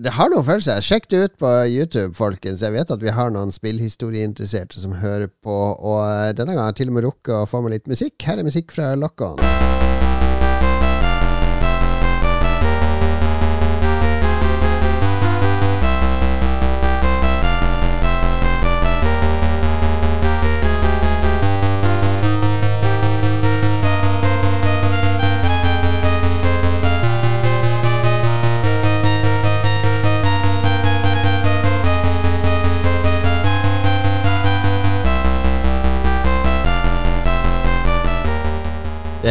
det 0.04 0.12
har 0.14 0.30
noen 0.30 0.46
følelser. 0.46 0.78
Sjekk 0.84 1.08
det 1.10 1.22
ut 1.24 1.32
på 1.42 1.50
YouTube, 1.66 2.14
folkens. 2.14 2.62
Jeg 2.62 2.76
vet 2.76 2.92
at 2.94 3.02
vi 3.02 3.10
har 3.10 3.32
noen 3.34 3.50
spillhistorieinteresserte 3.50 4.78
som 4.78 4.94
hører 5.00 5.26
på, 5.42 5.56
og 5.74 6.04
eh, 6.06 6.30
denne 6.30 6.54
gangen 6.54 6.68
har 6.68 6.70
jeg 6.70 6.84
til 6.84 6.92
og 6.94 7.00
med 7.00 7.08
rukket 7.08 7.34
å 7.40 7.48
få 7.50 7.64
med 7.66 7.74
litt 7.74 7.90
musikk. 7.90 8.14
Her 8.22 8.38
er 8.38 8.46
musikk 8.46 8.70
fra 8.76 8.92
Lock 8.94 9.26
On. 9.26 9.42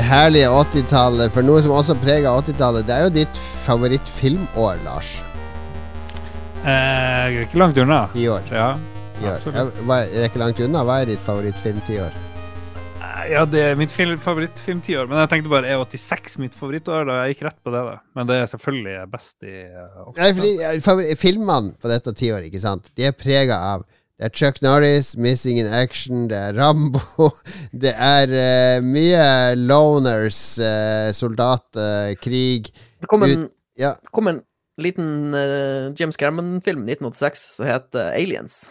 Det 0.02 0.08
herlige 0.10 0.48
80-tallet, 0.50 1.30
for 1.30 1.46
noe 1.46 1.62
som 1.62 1.76
også 1.78 1.94
preger 2.02 2.26
80-tallet, 2.34 2.88
det 2.88 2.94
er 2.96 3.04
jo 3.06 3.12
ditt 3.20 3.36
favorittfilmår, 3.68 4.80
Lars. 4.82 5.12
Eh, 6.66 7.38
ikke 7.44 7.60
langt 7.62 7.78
unna. 7.84 8.00
Ti 8.10 8.24
år. 8.34 8.48
Ja. 8.50 8.72
Ja, 9.22 9.36
hva- 9.86 10.00
er 10.10 10.26
ikke 10.26 10.42
langt 10.42 10.58
unna. 10.66 10.82
Hva 10.88 10.96
er 11.04 11.12
ditt 11.12 11.22
favorittfilmtiår? 11.22 12.18
Eh, 12.98 13.22
ja, 13.36 13.46
det 13.46 13.62
er 13.62 13.78
mitt 13.78 13.94
fil- 13.94 14.18
favorittfilmtiår. 14.18 15.06
Men 15.12 15.22
jeg 15.22 15.30
tenkte 15.36 15.54
bare 15.54 15.70
er 15.70 15.78
86 15.86 16.40
mitt 16.42 16.58
favorittår? 16.58 17.06
da 17.06 17.20
Jeg 17.28 17.36
gikk 17.36 17.46
rett 17.52 17.62
på 17.64 17.72
det, 17.78 17.84
da. 17.92 17.96
Men 18.18 18.26
det 18.28 18.42
er 18.42 18.50
selvfølgelig 18.56 18.98
best 19.12 19.36
i 19.44 19.54
80-tallet. 19.70 20.18
Nei, 20.18 20.34
fordi 20.34 21.12
eh, 21.12 21.16
Filmene 21.16 21.76
på 21.78 21.94
dette 21.94 22.14
tiåret, 22.18 22.50
ikke 22.50 22.60
sant, 22.66 22.90
de 22.98 23.06
er 23.06 23.12
prega 23.14 23.62
av 23.76 23.86
det 24.22 24.28
er 24.28 24.36
Chuck 24.38 24.60
Norris, 24.62 25.16
Missing 25.18 25.58
in 25.58 25.72
Action, 25.74 26.28
det 26.30 26.38
er 26.38 26.54
Rambo 26.54 27.32
Det 27.84 27.96
er 27.98 28.30
uh, 28.30 28.86
mye 28.86 29.56
loners, 29.58 30.60
uh, 30.62 31.10
soldatkrig 31.18 32.70
Det 32.70 33.10
kom 33.10 33.26
en, 33.26 33.48
Ja, 33.82 33.96
kom 34.14 34.30
en 34.30 34.44
liten 34.78 35.34
uh, 35.34 35.90
James 35.98 36.22
Cameron-film 36.22 36.86
i 36.86 36.94
1986 36.94 37.48
som 37.58 37.68
het 37.70 37.98
eh, 37.98 38.14
Aliens. 38.18 38.62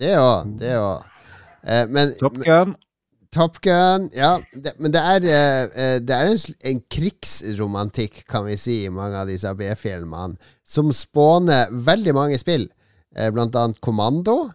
det 0.00 0.14
òg. 0.20 0.54
Det 0.60 0.76
òg. 0.76 1.08
Uh, 1.64 1.84
men 1.92 2.14
Top 2.20 2.38
Gun. 2.44 2.76
Top 3.30 3.60
Gun, 3.62 4.08
ja. 4.14 4.40
Det, 4.52 4.74
men 4.82 4.90
det 4.90 5.00
er, 5.00 5.26
eh, 5.30 5.62
eh, 5.78 5.96
det 6.02 6.14
er 6.16 6.32
en, 6.32 6.40
en 6.66 6.80
krigsromantikk, 6.90 8.24
kan 8.30 8.42
vi 8.48 8.56
si, 8.58 8.80
i 8.84 8.90
mange 8.90 9.20
av 9.20 9.30
disse 9.30 9.52
B-filmene, 9.54 10.34
som 10.66 10.90
spåner 10.94 11.70
veldig 11.70 12.14
mange 12.16 12.40
spill. 12.42 12.66
Eh, 13.14 13.30
blant 13.34 13.54
annet 13.58 13.78
Kommando, 13.82 14.50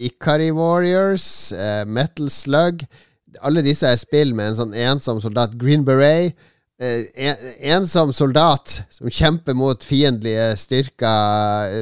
Ikari 0.00 0.50
Warriors, 0.56 1.52
uh, 1.52 1.84
Metal 1.86 2.30
Slug. 2.32 2.84
Alle 3.46 3.62
disse 3.64 3.86
er 3.86 4.00
spill 4.00 4.32
med 4.34 4.52
en 4.52 4.58
sånn 4.62 4.78
ensom 4.88 5.20
soldat. 5.22 5.56
Green 5.60 5.84
Beret. 5.86 6.36
Uh, 6.80 7.04
en, 7.20 7.42
ensom 7.76 8.14
soldat 8.16 8.78
som 8.88 9.10
kjemper 9.12 9.52
mot 9.52 9.84
fiendtlige 9.84 10.46
styrker, 10.62 11.74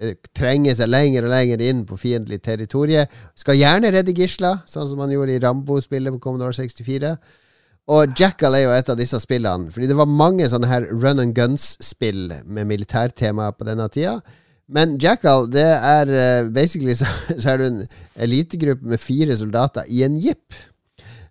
uh, 0.00 0.14
trenger 0.36 0.78
seg 0.78 0.88
lenger 0.88 1.26
og 1.28 1.34
lenger 1.34 1.64
inn 1.66 1.82
på 1.88 1.98
fiendtlig 2.00 2.40
territorie. 2.44 3.04
Skal 3.36 3.60
gjerne 3.60 3.92
redde 3.92 4.16
gisler, 4.16 4.62
sånn 4.70 4.88
som 4.88 5.04
han 5.04 5.12
gjorde 5.12 5.36
i 5.36 5.42
Rambo-spillet 5.44 6.16
på 6.16 6.22
Commodore 6.24 6.56
64. 6.56 7.12
Og 7.92 8.16
Jackal 8.18 8.56
er 8.58 8.64
jo 8.64 8.72
et 8.74 8.88
av 8.90 8.96
disse 8.98 9.18
spillene, 9.22 9.70
fordi 9.70 9.86
det 9.92 9.98
var 9.98 10.10
mange 10.10 10.48
sånne 10.50 10.66
her 10.66 10.88
run 10.90 11.22
and 11.22 11.36
guns-spill 11.36 12.32
med 12.42 12.66
militærtema 12.66 13.52
på 13.54 13.68
denne 13.68 13.86
tida. 13.94 14.16
Men 14.66 14.96
Jackal, 14.98 15.46
det 15.54 15.66
er 15.66 16.10
uh, 16.10 16.48
basically 16.54 16.94
så, 16.98 17.08
så 17.42 17.52
er 17.52 17.60
du 17.60 17.66
en 17.68 17.82
elitegruppe 18.26 18.86
med 18.86 19.02
fire 19.02 19.36
soldater 19.38 19.86
i 19.92 20.02
en 20.06 20.18
jeep. 20.22 20.58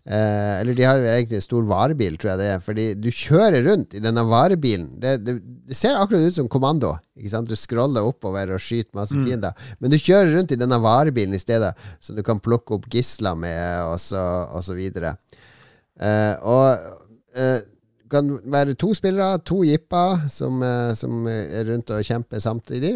Uh, 0.05 0.61
eller 0.61 0.77
de 0.77 0.83
har 0.85 1.01
egentlig 1.01 1.39
en 1.39 1.43
stor 1.43 1.65
varebil, 1.65 2.15
tror 2.21 2.31
jeg 2.31 2.41
det 2.41 2.47
er. 2.53 2.63
Fordi 2.63 2.85
du 3.01 3.09
kjører 3.09 3.65
rundt 3.65 3.97
i 3.97 4.01
denne 4.03 4.23
varebilen. 4.29 4.87
Det, 5.01 5.17
det, 5.25 5.35
det 5.67 5.77
ser 5.77 5.97
akkurat 5.99 6.29
ut 6.29 6.37
som 6.37 6.49
kommando. 6.51 6.93
Du 7.15 7.55
scroller 7.57 8.07
oppover 8.07 8.53
og 8.53 8.61
skyter 8.63 8.95
masse 8.95 9.17
fiender. 9.17 9.67
Men 9.81 9.91
du 9.91 9.97
kjører 9.99 10.31
rundt 10.37 10.53
i 10.53 10.59
denne 10.61 10.79
varebilen 10.83 11.35
i 11.35 11.41
stedet, 11.41 11.73
så 11.99 12.15
du 12.15 12.21
kan 12.23 12.39
plukke 12.43 12.77
opp 12.77 12.85
gisler 12.93 13.35
med, 13.39 13.81
og 13.89 13.97
så, 13.99 14.21
og 14.53 14.63
så 14.63 14.77
videre. 14.77 15.17
Uh, 15.99 16.35
og 16.45 17.01
det 17.35 18.11
kan 18.11 18.29
være 18.53 18.77
to 18.79 18.93
spillere, 18.95 19.41
to 19.43 19.63
jipper, 19.65 20.21
som, 20.31 20.61
som 20.95 21.25
er 21.27 21.65
rundt 21.67 21.89
og 21.91 22.05
kjemper 22.05 22.39
samtidig. 22.39 22.93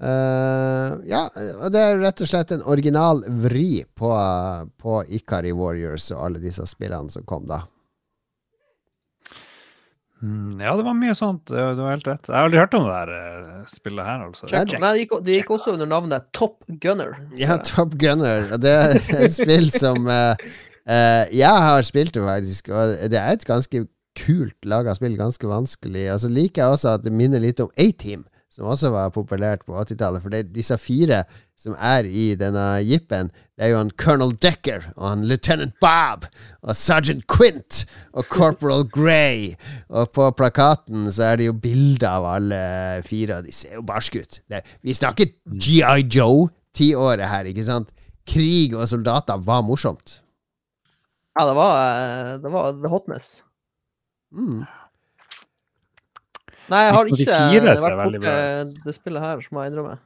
Eh, 0.00 0.92
ja, 1.12 1.26
det 1.68 1.80
er 1.80 1.98
rett 2.00 2.22
og 2.24 2.28
slett 2.30 2.54
en 2.56 2.62
original 2.64 3.20
vri 3.42 3.82
på, 3.98 4.08
på 4.80 5.02
Ikari 5.18 5.52
Warriors 5.52 6.06
og 6.14 6.22
alle 6.28 6.40
disse 6.40 6.64
spillene 6.70 7.12
som 7.12 7.26
kom 7.28 7.44
da. 7.50 7.60
Mm, 10.22 10.60
ja, 10.60 10.74
det 10.76 10.84
var 10.84 10.96
mye 10.96 11.14
sånt. 11.16 11.46
Det 11.48 11.62
Du 11.76 11.80
har 11.84 11.94
helt 11.94 12.08
rett. 12.08 12.26
Jeg 12.28 12.36
har 12.36 12.44
aldri 12.48 12.60
hørt 12.60 12.74
om 12.76 12.84
det 12.88 12.96
her 12.96 13.12
eh, 13.16 13.60
spillet 13.72 14.04
her, 14.04 14.24
altså. 14.26 14.48
Check. 14.50 14.74
Nei, 14.80 14.90
det 14.96 15.04
gikk, 15.06 15.14
det 15.24 15.36
gikk 15.38 15.52
også 15.56 15.72
under 15.76 15.88
navnet 15.88 16.26
Top 16.36 16.58
Gunner. 16.82 17.14
så- 17.30 17.38
Ja, 17.40 17.56
Top 17.64 17.94
Gunner. 18.00 18.50
Det 18.60 18.74
er 18.74 18.98
et 19.24 19.32
spill 19.32 19.70
som 19.72 20.04
uh, 20.08 20.34
uh, 20.88 21.24
Jeg 21.32 21.64
har 21.68 21.88
spilt 21.88 22.12
det 22.16 22.24
faktisk, 22.26 22.68
og 22.68 22.96
det 23.08 23.16
er 23.20 23.32
et 23.32 23.46
ganske 23.48 23.86
kult 24.20 24.68
laga 24.68 24.92
spill. 24.98 25.16
Ganske 25.16 25.48
vanskelig. 25.48 26.04
Og 26.12 26.20
så 26.20 26.28
liker 26.28 26.64
jeg 26.66 26.76
også 26.76 26.94
at 26.98 27.06
det 27.08 27.12
minner 27.16 27.40
litt 27.40 27.60
om 27.64 27.72
A-Team, 27.80 28.26
som 28.50 28.66
også 28.66 28.90
var 28.90 29.12
populært 29.14 29.62
på 29.66 29.76
80-tallet. 29.78 30.22
For 30.24 30.34
det 30.34 30.50
disse 30.54 30.76
fire 30.80 31.22
som 31.58 31.76
er 31.76 32.08
i 32.08 32.32
denne 32.38 32.64
jippen, 32.82 33.30
det 33.54 33.66
er 33.66 33.72
jo 33.72 33.78
han 33.78 33.92
Colonel 34.00 34.32
Decker 34.42 34.88
og 34.96 35.04
han 35.06 35.26
Lieutenant 35.30 35.76
Bob 35.82 36.26
og 36.62 36.74
Sergeant 36.76 37.26
Quint 37.30 37.84
og 38.10 38.26
Corporal 38.32 38.86
Grey. 38.90 39.52
Og 39.88 40.10
på 40.16 40.30
plakaten 40.38 41.06
så 41.14 41.30
er 41.30 41.40
det 41.40 41.50
jo 41.50 41.58
bilder 41.62 42.08
av 42.10 42.26
alle 42.34 42.62
fire, 43.06 43.38
og 43.38 43.46
de 43.46 43.54
ser 43.54 43.78
jo 43.78 43.86
barske 43.86 44.24
ut. 44.24 44.40
Det, 44.50 44.64
vi 44.82 44.96
snakker 44.98 45.30
GI 45.54 46.08
Joe 46.10 46.48
tiåret 46.76 47.30
her, 47.30 47.46
ikke 47.50 47.66
sant? 47.66 47.94
Krig 48.30 48.74
og 48.78 48.88
soldater 48.90 49.40
var 49.46 49.62
morsomt. 49.66 50.20
Ja, 51.38 51.46
det 51.46 51.54
var, 51.54 51.72
eh, 51.78 52.34
det 52.42 52.50
var 52.52 52.72
the 52.82 52.90
hotness. 52.90 53.42
Mm. 54.34 54.66
Nei, 56.70 56.84
jeg 56.86 56.94
har 56.94 57.10
ikke 57.10 57.26
vært 57.26 58.14
borti 58.14 58.84
det 58.86 58.94
spillet 58.96 59.24
her, 59.24 59.42
som 59.44 59.58
jeg 59.60 59.72
innrømmer. 59.72 59.98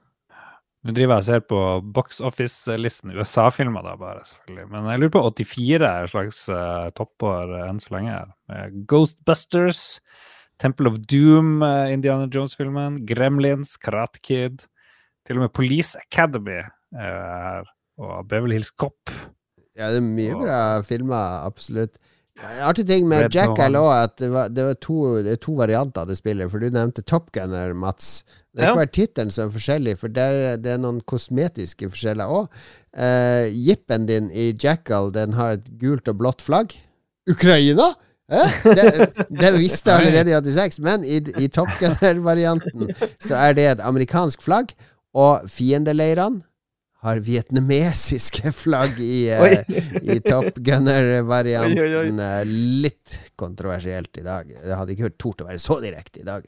Nå 0.84 0.92
driver 0.92 1.14
jeg 1.14 1.22
og 1.22 1.26
ser 1.30 1.42
på 1.48 1.58
box 1.96 2.18
office-listen, 2.20 3.14
USA-filmer 3.16 3.86
da 3.86 3.94
bare, 3.96 4.20
selvfølgelig. 4.28 4.66
Men 4.72 4.88
jeg 4.92 5.00
lurer 5.00 5.12
på 5.14 5.22
84 5.30 5.86
er 5.88 6.04
et 6.04 6.12
slags 6.12 6.40
uh, 6.52 6.90
toppår 6.96 7.54
enn 7.70 7.80
så 7.80 7.94
lenge. 7.94 8.18
her. 8.52 8.74
Ghostbusters, 8.92 9.80
Temple 10.60 10.92
of 10.92 10.98
Doom, 11.08 11.62
uh, 11.64 11.88
Indiana 11.92 12.28
Jones-filmen, 12.28 13.00
Gremlins, 13.08 13.78
Karate 13.80 14.20
Kid. 14.20 14.66
Til 15.24 15.40
og 15.40 15.46
med 15.46 15.54
Police 15.56 15.96
Academy 16.04 16.60
er 16.60 17.16
her. 17.48 17.72
Og 17.96 18.28
Beverly 18.28 18.58
Hills 18.58 18.74
Cop. 18.76 19.08
Ja, 19.78 19.88
det 19.88 20.02
er 20.02 20.06
mye 20.06 20.34
Og- 20.36 20.44
bra 20.44 20.58
filmer, 20.84 21.46
absolutt. 21.48 21.96
Artig 22.42 22.86
ting 22.88 23.06
med 23.06 23.28
Red 23.28 23.36
Jackal 23.36 23.76
òg, 23.78 23.90
at 23.94 24.16
det, 24.18 24.28
var, 24.32 24.48
det, 24.50 24.64
var 24.66 24.78
to, 24.82 24.96
det 25.22 25.36
er 25.36 25.42
to 25.42 25.54
varianter 25.58 26.02
av 26.02 26.10
det 26.10 26.16
spillet. 26.18 26.50
For 26.50 26.62
du 26.62 26.66
nevnte 26.74 27.04
Top 27.06 27.30
Gunner, 27.34 27.74
Mats. 27.78 28.24
Det 28.50 28.62
er 28.62 28.72
ikke 28.72 28.80
bare 28.82 28.94
tittelen 28.94 29.30
som 29.34 29.46
er 29.46 29.52
forskjellig, 29.54 29.94
for 30.00 30.14
der, 30.14 30.56
det 30.62 30.72
er 30.74 30.80
noen 30.82 30.98
kosmetiske 31.06 31.88
forskjeller 31.92 32.30
òg. 32.30 32.48
Uh, 32.94 33.46
Jippen 33.50 34.08
din 34.10 34.30
i 34.34 34.50
Jackal 34.50 35.12
den 35.14 35.34
har 35.38 35.58
et 35.58 35.70
gult 35.78 36.10
og 36.10 36.18
blått 36.22 36.42
flagg. 36.42 36.74
Ukraina? 37.30 37.92
Eh? 38.32 38.58
Det, 38.64 38.86
det 39.30 39.52
visste 39.58 39.90
jeg 39.94 40.08
allerede 40.08 40.34
i 40.34 40.38
86, 40.38 40.80
men 40.82 41.06
i, 41.06 41.20
i 41.38 41.50
Top 41.52 41.70
Gunner-varianten 41.78 42.90
så 43.22 43.38
er 43.42 43.54
det 43.58 43.68
et 43.68 43.84
amerikansk 43.84 44.42
flagg, 44.42 44.74
og 45.14 45.46
fiendeleirene 45.50 46.42
har 47.04 47.20
vietnamesiske 47.20 48.52
flagg 48.64 48.98
i, 49.00 49.28
eh, 49.30 49.60
i 50.02 50.20
Top 50.24 50.56
Gunner-varianten. 50.56 52.20
Eh, 52.20 52.42
Litt 52.84 53.18
kontroversielt 53.36 54.16
i 54.18 54.24
dag. 54.26 54.50
Jeg 54.50 54.78
hadde 54.78 54.94
ikke 54.94 55.08
hørt 55.10 55.20
tort 55.20 55.44
å 55.44 55.48
være 55.50 55.62
så 55.62 55.78
direkte 55.84 56.22
i 56.24 56.28
dag. 56.28 56.46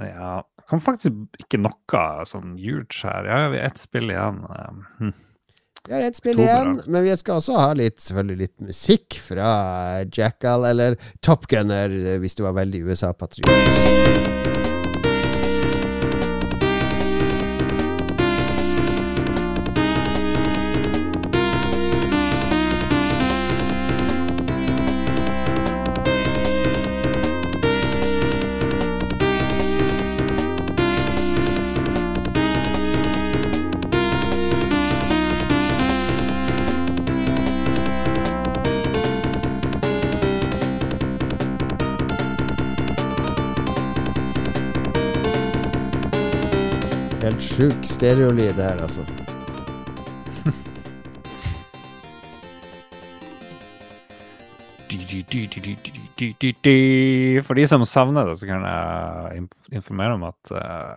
Ja, 0.00 0.38
kan 0.70 0.80
faktisk 0.80 1.42
ikke 1.42 1.60
noe 1.60 2.04
sånn 2.28 2.56
huge 2.56 3.02
her. 3.04 3.26
Ja, 3.28 3.40
vi 3.52 3.60
har 3.60 3.68
ett 3.68 3.82
spill 3.82 4.14
igjen. 4.14 4.40
Um, 4.48 4.86
hm. 5.00 5.12
Vi 5.84 5.92
har 5.92 6.06
ett 6.06 6.16
spill 6.16 6.40
igjen, 6.40 6.78
men 6.86 7.04
vi 7.04 7.16
skal 7.20 7.42
også 7.42 7.58
ha 7.60 7.74
litt, 7.76 7.98
selvfølgelig 8.00 8.38
litt 8.40 8.64
musikk 8.70 9.18
fra 9.20 9.50
Jackal 10.08 10.64
eller 10.70 10.96
Top 11.20 11.44
Gunner, 11.50 11.92
eh, 11.92 12.16
hvis 12.22 12.38
du 12.38 12.46
var 12.46 12.56
veldig 12.62 12.86
USA-patriot. 12.88 14.43
Helt 47.64 47.86
stereolyd 47.88 48.58
her, 48.60 48.80
altså. 48.84 49.00
For 57.46 57.56
de 57.56 57.64
som 57.64 57.86
savner 57.88 58.28
det, 58.28 58.34
så 58.36 58.50
kan 58.50 58.66
jeg 58.68 59.46
informere 59.72 60.18
om 60.18 60.28
at 60.28 60.52
eh, 60.52 60.92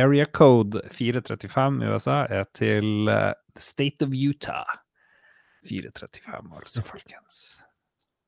area 0.00 0.24
code 0.24 0.80
435 0.88 1.84
i 1.84 1.92
USA 1.92 2.22
er 2.32 2.48
til 2.56 3.12
eh, 3.12 3.36
the 3.52 3.68
state 3.68 4.08
of 4.08 4.16
Utah. 4.16 4.64
435, 5.68 6.48
altså, 6.56 6.86
folkens. 6.94 7.44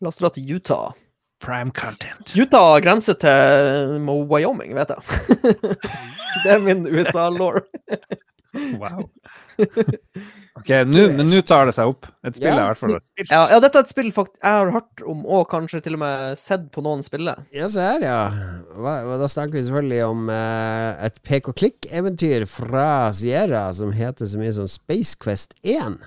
La 0.04 0.12
oss 0.12 0.20
dra 0.20 0.28
til 0.36 0.58
Utah. 0.58 0.92
Prime 1.38 1.70
content. 1.70 2.34
Utah 2.34 2.78
grenser 2.82 3.14
til 3.22 3.98
Wyoming, 4.30 4.74
vet 4.74 4.90
jeg. 4.94 5.02
det 6.42 6.56
er 6.56 6.64
min 6.64 6.86
USA-law. 6.86 7.60
Wow. 8.78 9.10
Ok, 10.58 10.68
nu, 10.86 11.12
men 11.14 11.28
nå 11.30 11.38
tar 11.46 11.68
det 11.68 11.74
seg 11.76 11.90
opp. 11.92 12.06
Et 12.26 12.34
spill 12.34 12.48
yeah. 12.48 12.56
er 12.58 12.64
i 12.64 12.70
hvert 12.72 12.80
fall 12.80 12.94
spilt. 12.98 13.30
Ja, 13.30 13.42
ja, 13.52 13.58
dette 13.62 13.78
er 13.78 13.84
et 13.86 13.92
spill 13.92 14.08
fakt 14.14 14.32
jeg 14.34 14.56
har 14.56 14.70
hørt 14.74 15.02
om, 15.06 15.20
og 15.22 15.44
kanskje 15.52 15.80
til 15.84 15.94
og 15.94 16.00
med 16.02 16.40
sett 16.40 16.64
på 16.74 16.82
noen 16.82 17.04
spille. 17.06 17.34
Ja, 17.54 17.68
se 17.70 17.84
her, 17.84 18.02
ja. 18.02 18.16
Hva, 18.74 18.96
da 19.20 19.28
snakker 19.30 19.54
vi 19.54 19.62
selvfølgelig 19.68 20.00
om 20.08 20.32
uh, 20.32 20.98
et 21.06 21.20
pek-og-klikk-eventyr 21.26 22.48
fra 22.50 22.88
Sierra 23.14 23.68
som 23.76 23.94
heter 23.94 24.30
så 24.32 24.40
mye 24.42 24.56
som 24.56 24.66
Space 24.72 25.14
Quest 25.22 25.54
1. 25.62 26.00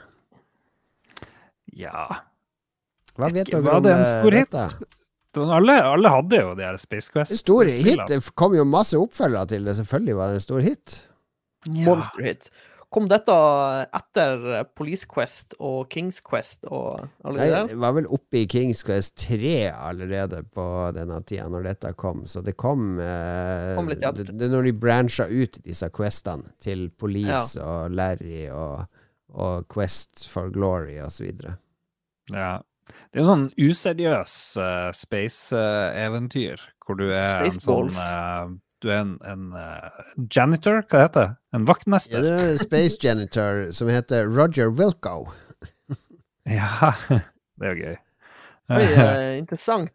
Ja. 1.80 2.08
Hva 3.16 3.32
vet 3.32 3.54
dere 3.54 3.78
om 3.78 3.88
det 3.88 3.96
eh, 3.96 4.28
det? 4.28 4.46
dette? 4.52 4.92
Det 5.32 5.46
alle, 5.56 5.78
alle 5.94 6.10
hadde 6.12 6.42
jo 6.42 6.52
de 6.58 6.66
her 6.68 6.80
Space 6.82 7.12
Quest. 7.14 7.38
Stor 7.40 7.70
hit. 7.72 8.02
Det 8.10 8.20
kom 8.36 8.56
jo 8.58 8.66
masse 8.68 9.00
oppfølgere 9.00 9.54
til 9.54 9.64
det. 9.68 9.78
Selvfølgelig 9.80 10.18
var 10.18 10.28
det 10.34 10.42
en 10.42 10.44
stor 10.44 10.66
hit. 10.66 10.98
Ja. 11.70 11.86
Monster 11.88 12.26
hit. 12.26 12.50
Kom 12.92 13.06
dette 13.08 13.34
etter 13.96 14.66
Police 14.76 15.08
Quest 15.08 15.54
og 15.64 15.86
Kings 15.94 16.18
Quest 16.26 16.66
og 16.68 17.06
alle 17.24 17.38
Nei, 17.38 17.46
de 17.48 17.54
der? 17.54 17.70
det 17.70 17.78
var 17.80 17.94
vel 17.96 18.10
oppe 18.12 18.42
i 18.42 18.50
Kings 18.52 18.82
Quest 18.84 19.16
3 19.24 19.54
allerede 19.72 20.42
på 20.52 20.66
denne 20.98 21.22
tida, 21.24 21.46
når 21.48 21.70
dette 21.70 21.94
kom. 21.96 22.26
Så 22.28 22.44
det 22.44 22.58
kom, 22.60 23.00
eh, 23.00 23.72
Kom 23.78 23.88
litt 23.88 24.04
det, 24.18 24.26
det 24.36 24.50
når 24.52 24.68
de 24.68 24.74
brancha 24.76 25.30
ut 25.32 25.62
disse 25.64 25.88
questene 25.96 26.52
til 26.60 26.90
Police 27.00 27.64
og 27.64 27.96
Larry 27.96 28.50
og, 28.52 28.84
og 29.40 29.72
Quest 29.72 30.26
for 30.28 30.52
Glory 30.52 31.00
osv. 31.00 31.32
Ja. 32.36 32.58
Det 33.12 33.20
er 33.20 33.24
en 33.24 33.30
sånn 33.30 33.48
useriøs 33.60 34.36
uh, 34.62 34.90
space-eventyr, 34.96 36.62
hvor 36.86 37.00
du 37.00 37.08
er 37.14 37.46
en 37.46 37.56
sånn 37.56 37.90
eh, 37.94 38.52
Du 38.82 38.90
er 38.90 39.02
en, 39.04 39.16
en 39.28 39.52
janitor, 40.34 40.82
hva 40.90 41.04
heter 41.06 41.22
det? 41.22 41.34
En 41.54 41.66
Ja, 41.66 41.68
vaktmester? 41.70 42.24
det 42.24 42.32
er 42.34 42.52
en 42.54 42.62
space 42.62 42.98
janitor 43.04 43.68
som 43.76 43.92
heter 43.92 44.30
Roger 44.32 44.72
Wilco. 44.74 45.28
Ja, 46.50 46.96
det 47.62 47.68
er 47.68 47.76
jo 47.76 47.84
gøy. 47.86 47.98
Det 48.72 48.86
eh, 49.04 49.38
interessant. 49.38 49.92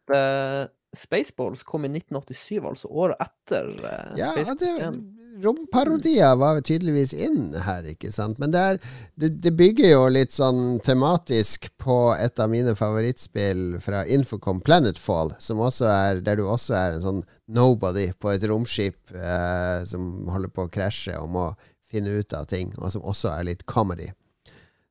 Spaceballs 0.96 1.62
kom 1.66 1.84
i 1.84 1.90
1987, 1.92 2.60
altså 2.64 2.88
året 2.88 3.20
etter 3.22 3.68
uh, 3.82 4.16
Ja, 4.18 4.32
Spaceballs. 4.32 4.60
det, 4.60 4.72
Quest 4.80 4.86
1. 4.88 5.42
romparodier 5.44 6.36
var 6.40 6.60
tydeligvis 6.64 7.12
inn 7.12 7.54
her, 7.66 7.84
ikke 7.92 8.10
sant. 8.14 8.40
Men 8.42 8.54
det, 8.54 8.62
er, 8.62 8.80
det, 9.20 9.30
det 9.44 9.52
bygger 9.58 9.92
jo 9.92 10.02
litt 10.12 10.32
sånn 10.32 10.80
tematisk 10.86 11.68
på 11.82 11.98
et 12.16 12.40
av 12.40 12.50
mine 12.52 12.72
favorittspill 12.78 13.78
fra 13.84 14.04
Infocom, 14.08 14.62
Planetfall, 14.64 15.34
som 15.38 15.60
også 15.64 15.90
er, 15.92 16.24
der 16.24 16.40
du 16.40 16.46
også 16.48 16.76
er 16.78 16.96
en 16.96 17.04
sånn 17.04 17.22
nobody 17.46 18.08
på 18.18 18.32
et 18.32 18.46
romskip 18.48 19.14
uh, 19.14 19.84
som 19.86 20.26
holder 20.32 20.52
på 20.52 20.66
å 20.66 20.72
krasje 20.72 21.18
og 21.20 21.32
må 21.36 21.50
finne 21.86 22.16
ut 22.18 22.32
av 22.34 22.48
ting, 22.50 22.72
og 22.80 22.90
som 22.94 23.04
også 23.06 23.30
er 23.36 23.50
litt 23.52 23.66
comedy. 23.68 24.08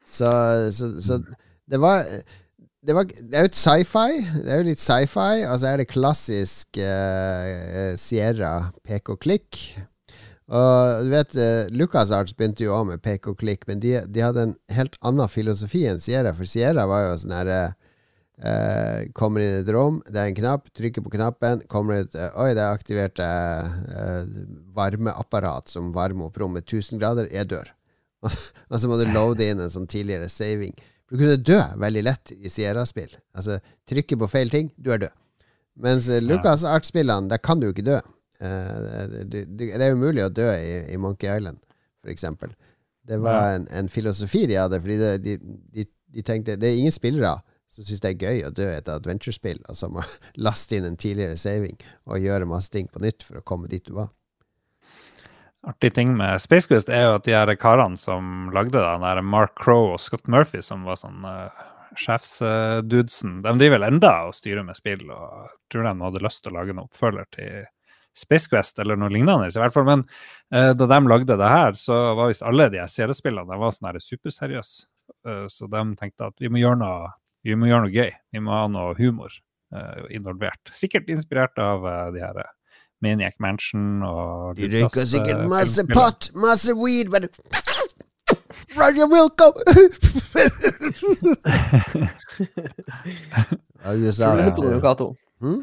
Så, 0.06 0.30
så, 0.72 0.94
så 1.02 1.20
det 1.66 1.82
var 1.82 2.06
det, 2.86 2.94
var, 2.96 3.10
det 3.10 3.34
er 3.34 3.46
jo 3.46 3.52
et 3.52 3.58
sci-fi. 3.58 4.22
Det 4.46 4.52
er 4.54 4.62
jo 4.62 4.70
litt 4.70 4.84
sci-fi, 4.84 5.44
og 5.50 5.60
så 5.62 5.72
er 5.72 5.82
det 5.82 5.90
klassisk 5.92 6.80
eh, 6.82 7.94
Sierra 8.00 8.72
pek 8.86 9.14
og 9.14 9.22
klikk. 9.26 9.62
Og 10.46 11.08
du 11.08 11.10
vet, 11.10 11.34
uh, 11.42 11.72
LucasArts 11.74 12.36
begynte 12.38 12.68
jo 12.68 12.76
òg 12.78 12.92
med 12.92 13.02
pek 13.02 13.32
og 13.32 13.40
klikk, 13.40 13.64
men 13.66 13.80
de, 13.82 13.96
de 14.06 14.22
hadde 14.22 14.44
en 14.46 14.54
helt 14.78 14.94
annen 15.02 15.32
filosofi 15.32 15.88
enn 15.90 16.02
Sierra. 16.02 16.36
For 16.38 16.46
Sierra 16.50 16.86
var 16.90 17.08
jo 17.08 17.16
sånn 17.24 17.34
herre 17.34 17.60
eh, 18.38 19.08
Kommer 19.18 19.42
inn 19.42 19.56
i 19.56 19.64
et 19.64 19.72
rom, 19.74 20.02
det 20.06 20.22
er 20.22 20.30
en 20.30 20.38
knapp, 20.38 20.70
trykker 20.78 21.06
på 21.06 21.14
knappen, 21.16 21.64
kommer 21.72 22.06
ut 22.06 22.18
eh, 22.20 22.30
Oi, 22.42 22.52
det 22.58 22.62
er 22.62 22.78
aktivert 22.78 23.22
eh, 23.24 23.78
eh, 24.02 24.36
varmeapparat 24.76 25.72
som 25.72 25.94
varmer 25.96 26.30
opp 26.30 26.38
rommet 26.42 26.68
1000 26.68 27.02
grader. 27.02 27.32
Jeg 27.34 27.50
dør. 27.50 27.72
og 28.26 28.78
så 28.78 28.90
må 28.90 29.00
du 29.00 29.08
loade 29.10 29.50
inn 29.50 29.62
en 29.62 29.74
sånn 29.74 29.90
tidligere 29.90 30.30
saving. 30.30 30.76
For 31.06 31.16
du 31.18 31.24
kunne 31.24 31.44
dø 31.46 31.60
veldig 31.82 32.04
lett 32.06 32.34
i 32.36 32.50
Sierra-spill. 32.50 33.14
Altså, 33.38 33.60
trykke 33.90 34.18
på 34.22 34.30
feil 34.32 34.52
ting, 34.54 34.72
du 34.78 34.92
er 34.94 35.04
død. 35.06 35.16
Mens 35.86 36.08
Lucas 36.24 36.64
Art-spillene, 36.64 37.30
der 37.30 37.42
kan 37.44 37.60
du 37.60 37.68
jo 37.68 37.76
ikke 37.76 37.86
dø. 37.86 37.98
Eh, 38.44 39.26
det 39.26 39.72
er 39.76 39.96
umulig 39.96 40.24
å 40.26 40.32
dø 40.34 40.48
i, 40.56 40.78
i 40.94 41.00
Monkey 41.02 41.30
Island, 41.30 41.60
for 42.02 42.14
eksempel. 42.14 42.56
Det 43.06 43.20
var 43.22 43.60
en, 43.60 43.68
en 43.70 43.92
filosofi 43.92 44.46
de 44.50 44.58
hadde, 44.58 44.80
fordi 44.82 44.98
det, 44.98 45.12
de, 45.26 45.36
de, 45.76 45.86
de 46.16 46.24
tenkte 46.26 46.56
Det 46.58 46.72
er 46.72 46.80
ingen 46.80 46.96
spillere 46.96 47.36
som 47.70 47.84
syns 47.86 48.02
det 48.02 48.14
er 48.14 48.24
gøy 48.24 48.44
å 48.48 48.54
dø 48.56 48.66
i 48.70 48.78
et 48.80 48.90
adventure-spill, 48.92 49.60
og 49.70 49.78
som 49.78 49.96
må 49.98 50.04
laste 50.48 50.78
inn 50.78 50.88
en 50.88 50.98
tidligere 51.00 51.38
saving 51.40 51.76
og 52.06 52.24
gjøre 52.24 52.50
masse 52.50 52.72
ting 52.74 52.88
på 52.92 53.04
nytt 53.04 53.26
for 53.28 53.42
å 53.42 53.46
komme 53.46 53.70
dit 53.72 53.84
du 53.86 53.96
var. 54.00 54.10
Artig 55.66 55.96
ting 55.96 56.12
med 56.18 56.42
Space 56.42 56.70
Quest 56.70 56.92
er 56.94 57.08
jo 57.08 57.14
at 57.18 57.26
de 57.26 57.34
her 57.34 57.50
karene 57.58 57.98
som 57.98 58.52
lagde 58.54 58.76
det, 58.76 58.84
den 58.86 59.02
der 59.02 59.22
Mark 59.26 59.56
Crow 59.58 59.96
og 59.96 60.02
Scott 60.02 60.28
Murphy, 60.30 60.60
som 60.62 60.84
var 60.86 61.00
sånn 61.00 61.24
uh, 61.26 61.64
sjefsdudesen, 61.98 63.40
de 63.42 63.54
driver 63.58 63.80
vel 63.80 63.88
enda 63.88 64.12
og 64.28 64.36
styrer 64.38 64.66
med 64.68 64.78
spill, 64.78 65.08
og 65.10 65.48
jeg 65.48 65.56
tror 65.74 65.88
de 65.88 65.94
hadde 66.04 66.22
lyst 66.22 66.44
til 66.44 66.54
å 66.54 66.58
lage 66.60 66.76
en 66.76 66.84
oppfølger 66.84 67.26
til 67.34 67.64
Space 68.16 68.52
Quest 68.52 68.78
eller 68.80 69.00
noe 69.00 69.10
lignende, 69.10 69.50
i 69.50 69.64
hvert 69.64 69.74
fall. 69.74 69.88
Men 69.90 70.04
uh, 70.54 70.70
da 70.78 70.90
de 70.92 71.00
lagde 71.10 71.40
det 71.42 71.50
her, 71.56 71.80
så 71.82 71.98
var 72.20 72.30
visst 72.30 72.46
alle 72.46 72.70
de 72.76 72.86
seriespillene 72.92 73.50
de 73.50 73.62
var 73.64 73.74
sånn 73.74 73.90
her 73.90 74.00
superseriøse. 74.04 74.86
Uh, 75.26 75.48
så 75.50 75.66
de 75.72 75.82
tenkte 75.98 76.30
at 76.30 76.46
vi 76.46 76.52
må 76.54 76.62
gjøre 76.62 76.82
noe, 76.84 77.10
vi 77.46 77.58
må 77.58 77.72
gjøre 77.72 77.88
noe 77.88 77.96
gøy. 77.96 78.14
Vi 78.38 78.46
må 78.46 78.54
ha 78.54 78.68
noe 78.70 78.94
humor 78.98 79.34
eh, 79.70 80.06
involvert. 80.18 80.72
Sikkert 80.74 81.12
inspirert 81.14 81.60
av 81.62 81.84
de 82.16 82.24
her 82.24 82.40
Maniac 83.04 83.36
Mansion 83.44 84.04
og 84.08 84.56
De 84.58 84.70
røyka 84.72 85.04
sikkert 85.06 85.42
eh, 85.44 85.48
masse 85.52 85.82
filmspillene. 85.84 85.96
pot, 86.00 86.30
masse 86.36 86.76
weed, 86.80 87.10
men 87.14 87.28
Roger 88.76 89.08
Wilco! 89.12 89.52
ja, 93.84 93.94
USA, 93.94 94.32
Tror 94.32 94.38
du 94.38 94.40
er 94.40 94.46
inne 94.46 94.56
på 94.56 94.64
noe, 94.66 94.80
det. 94.80 95.10
Hm? 95.46 95.60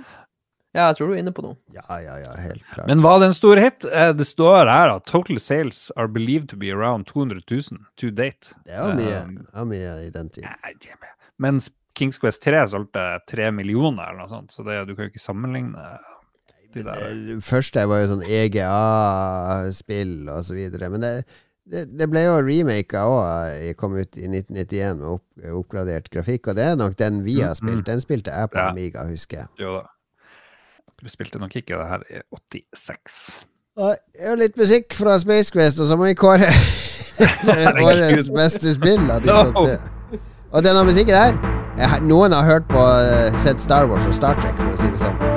Ja, 0.72 0.86
jeg 0.88 0.96
tror 0.96 1.10
du 1.10 1.12
er 1.14 1.20
inne 1.20 1.32
på 1.36 1.42
noe. 1.44 1.56
Ja, 1.76 1.98
ja, 2.00 2.14
ja, 2.22 2.30
helt 2.40 2.62
klart. 2.72 2.86
Men 2.88 3.02
var 3.04 3.18
det 3.20 3.26
en 3.28 3.36
stor 3.36 3.60
hit? 3.60 3.84
Eh, 3.84 4.12
Det 4.16 4.24
står 4.28 4.70
her 4.70 4.94
at 4.94 5.04
total 5.10 5.40
sales 5.42 5.90
are 5.96 6.08
believed 6.08 6.48
to 6.48 6.56
be 6.56 6.70
around 6.72 7.06
200 7.10 7.42
000 7.50 7.82
to 8.00 8.10
date. 8.10 8.54
det 8.64 8.78
var 8.78 8.94
mye, 8.96 9.20
Um, 9.52 9.68
mye 9.68 9.98
i 10.06 10.10
den 10.14 10.30
tiden. 10.30 10.48
Nei, 10.48 10.72
Mens 11.38 11.70
Kings 11.94 12.18
Quest 12.18 12.42
3 12.46 12.64
solgte 12.72 13.18
3 13.28 13.50
millioner 13.52 14.08
eller 14.08 14.22
noe 14.22 14.28
sånt, 14.32 14.52
så 14.54 14.62
det, 14.64 14.78
du 14.88 14.94
kan 14.96 15.04
jo 15.04 15.10
ikke 15.12 15.20
sammenligne 15.20 15.98
der. 16.80 17.12
Det 17.28 17.42
første 17.44 17.82
var 17.90 18.00
jo 18.00 18.06
sånn 18.14 18.22
EGA-spill 18.24 20.14
og 20.32 20.40
så 20.46 20.54
videre. 20.56 20.88
Men 20.94 21.00
det, 21.04 21.12
det, 21.68 21.84
det 21.98 22.08
ble 22.10 22.22
jo 22.24 22.38
remaka 22.42 23.04
òg. 23.08 23.74
Kom 23.80 23.96
ut 24.00 24.16
i 24.16 24.24
1991 24.30 24.96
med 25.02 25.06
opp, 25.14 25.24
oppgradert 25.60 26.08
grafikk. 26.12 26.48
Og 26.48 26.56
det 26.56 26.64
er 26.70 26.76
nok 26.80 26.96
den 26.98 27.20
vi 27.26 27.40
har 27.42 27.52
Mm, 27.52 27.60
spilt. 27.60 27.86
Den 27.86 28.00
spilte 28.00 28.30
jeg 28.34 28.50
på 28.54 28.58
Ja. 28.58 28.70
Amiga, 28.70 29.04
husker 29.08 29.36
jeg. 29.44 29.48
Jo 29.60 29.74
da. 29.80 29.86
Vi 31.02 31.08
spilte 31.10 31.38
nok 31.42 31.56
ikke 31.58 31.74
det 31.78 31.88
her 31.88 32.02
i 32.10 32.20
86. 32.30 33.42
Og 33.76 33.96
litt 34.38 34.56
musikk 34.60 34.92
fra 34.94 35.16
Space 35.18 35.50
Quest, 35.50 35.80
og 35.80 35.86
så 35.88 35.96
må 35.96 36.04
vi 36.10 36.14
kåre 36.14 36.46
årets 37.88 38.28
beste 38.30 38.74
spill 38.76 39.08
av 39.10 39.22
disse 39.24 39.42
No. 39.48 39.66
tre. 39.66 39.78
Og 40.52 40.62
denne 40.62 40.84
musikken 40.84 41.14
her 41.16 41.32
jeg, 41.78 42.02
Noen 42.04 42.32
har 42.36 42.44
hørt 42.44 42.68
på 42.68 42.76
eh, 42.78 43.32
sett 43.40 43.58
Star 43.60 43.86
Wars 43.88 44.04
og 44.06 44.12
Star 44.14 44.36
Trek, 44.38 44.54
for 44.60 44.74
å 44.74 44.76
si 44.76 44.90
det 44.92 44.98
sånn. 45.00 45.31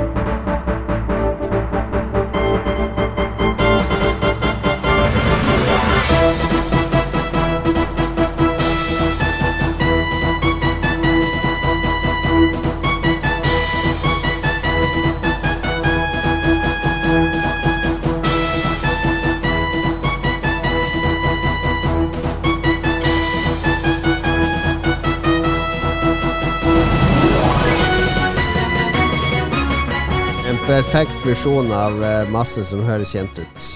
Perfekt 30.75 31.19
fusjon 31.23 31.69
av 31.71 32.01
eh, 32.03 32.29
masse 32.33 32.59
som 32.67 32.81
høres 32.83 33.13
kjent 33.15 33.37
ut. 33.39 33.67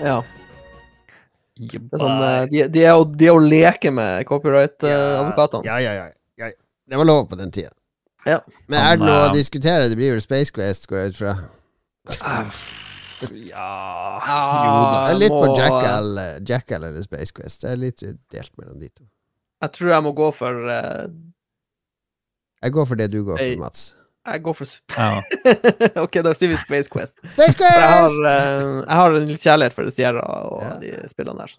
Ja. 0.00 0.14
Det 1.60 1.76
er 1.76 2.00
sånn, 2.00 2.22
eh, 2.24 2.44
de, 2.48 2.62
de, 2.72 2.84
er 2.88 2.96
å, 2.96 3.02
de 3.04 3.28
er 3.28 3.36
å 3.36 3.42
leke 3.44 3.92
med 3.92 4.24
copyright-advokatene. 4.30 5.68
Ja, 5.68 5.76
ja, 5.84 5.92
ja, 5.98 6.06
ja. 6.40 6.48
Det 6.88 7.00
var 7.02 7.04
lov 7.04 7.26
på 7.28 7.36
den 7.36 7.52
tida. 7.52 7.68
Ja. 8.24 8.38
Men 8.64 8.80
er 8.80 8.96
det 8.96 9.10
noe 9.10 9.26
å 9.26 9.34
diskutere? 9.34 9.90
Det 9.92 10.00
blir 10.00 10.16
vel 10.16 10.24
Space 10.24 10.56
Quest, 10.56 10.88
går 10.88 11.02
jeg 11.02 11.12
ut 11.12 11.20
fra. 11.20 11.36
Ja 12.16 12.40
Ja. 13.44 13.68
Jo 14.64 14.74
da. 14.80 15.04
Er 15.10 15.20
litt 15.20 15.36
på 15.36 15.52
Jackal, 15.52 16.10
Jackal 16.48 16.88
eller 16.88 17.04
Space 17.04 17.36
Quest. 17.36 17.60
Det 17.66 17.74
er 17.74 17.80
litt 17.84 18.00
delt 18.32 18.52
mellom 18.56 18.80
de 18.80 18.88
to. 18.88 19.04
Jeg 19.60 19.76
tror 19.76 19.96
jeg 19.98 20.08
må 20.08 20.16
gå 20.16 20.32
for 20.32 20.64
uh... 20.64 21.08
Jeg 22.64 22.78
går 22.78 22.88
for 22.88 23.04
det 23.04 23.12
du 23.12 23.20
går 23.20 23.36
for, 23.36 23.60
Mats. 23.60 23.90
Jeg 24.28 24.42
går 24.44 24.56
for 24.58 24.68
Ja. 24.96 25.20
OK, 26.04 26.18
da 26.26 26.34
sier 26.36 26.52
vi 26.52 26.58
Space 26.60 26.90
Quest. 26.92 27.16
Space 27.32 27.56
Quest! 27.56 27.78
jeg 27.80 27.88
har, 27.88 28.16
eh, 28.28 28.64
jeg 28.82 28.98
har 28.98 29.16
en 29.16 29.30
litt 29.30 29.44
kjærlighet 29.46 29.76
for 29.76 29.88
Sierra 29.94 30.24
og 30.50 30.60
Ja. 30.62 30.74
de 30.82 30.92
spillene 31.08 31.46
der. 31.46 31.54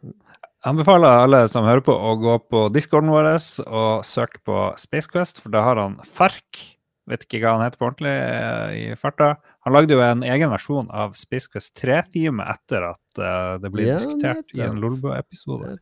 Jeg 0.61 0.69
anbefaler 0.69 1.23
alle 1.23 1.39
som 1.49 1.65
hører 1.65 1.81
på, 1.81 1.95
å 1.95 2.13
gå 2.21 2.35
på 2.53 2.67
discorden 2.73 3.09
vår 3.09 3.31
og 3.65 4.05
søke 4.05 4.43
på 4.45 4.59
Space 4.77 5.09
Quest, 5.09 5.41
for 5.41 5.49
da 5.49 5.63
har 5.65 5.81
han 5.81 5.97
Fark. 6.05 6.61
Vet 7.09 7.25
ikke 7.25 7.41
hva 7.41 7.55
han 7.57 7.63
heter 7.65 7.81
på 7.81 7.87
ordentlig 7.89 8.13
eh, 8.13 8.75
i 8.77 8.83
farta. 8.95 9.31
Han 9.65 9.73
lagde 9.73 9.97
jo 9.97 10.03
en 10.05 10.21
egen 10.23 10.51
versjon 10.53 10.87
av 10.93 11.15
Space 11.17 11.49
Quest 11.49 11.73
3-teamet 11.81 12.45
etter 12.53 12.85
at 12.91 13.17
eh, 13.25 13.55
det 13.63 13.71
ble 13.73 13.87
Ja, 13.89 13.97
diskutert 13.97 14.53
i 14.53 14.61
en 14.61 14.77
nettopp. 14.77 14.83
Lolbø-episode. 14.85 15.73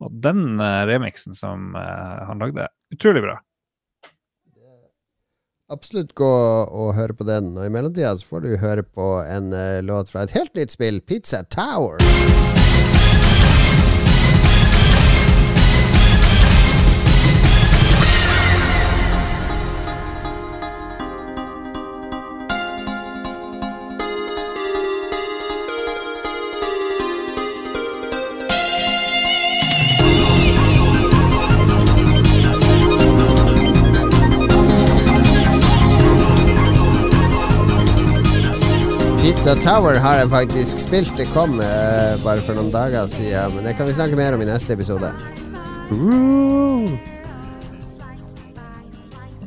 Og 0.00 0.18
den 0.24 0.58
uh, 0.58 0.82
remixen 0.88 1.36
som 1.36 1.74
han 1.76 2.40
lagde, 2.40 2.66
utrolig 2.90 3.20
bra. 3.22 3.34
Absolutt 5.70 6.16
gå 6.18 6.26
og 6.26 6.94
høre 6.96 7.14
på 7.14 7.26
den. 7.28 7.52
Og 7.54 7.66
i 7.66 7.70
mellomtida 7.70 8.16
så 8.18 8.26
får 8.26 8.42
du 8.42 8.56
høre 8.58 8.82
på 8.82 9.12
en 9.22 9.52
eh, 9.54 9.78
låt 9.86 10.10
fra 10.10 10.26
et 10.26 10.34
helt 10.34 10.54
nytt 10.58 10.74
spill, 10.74 10.98
Pizza 11.06 11.44
Tower. 11.46 12.02
Pizza 39.30 39.52
Tower 39.62 39.94
har 40.02 40.16
jeg 40.18 40.28
faktisk 40.32 40.80
spilt. 40.82 41.10
Det 41.14 41.28
kom 41.30 41.52
uh, 41.62 42.16
bare 42.24 42.42
for 42.42 42.58
noen 42.58 42.72
dager 42.74 43.06
siden. 43.06 43.52
Men 43.54 43.68
det 43.68 43.76
kan 43.78 43.86
vi 43.86 43.92
snakke 43.94 44.16
mer 44.18 44.34
om 44.34 44.42
i 44.42 44.48
neste 44.48 44.74
episode. 44.74 45.06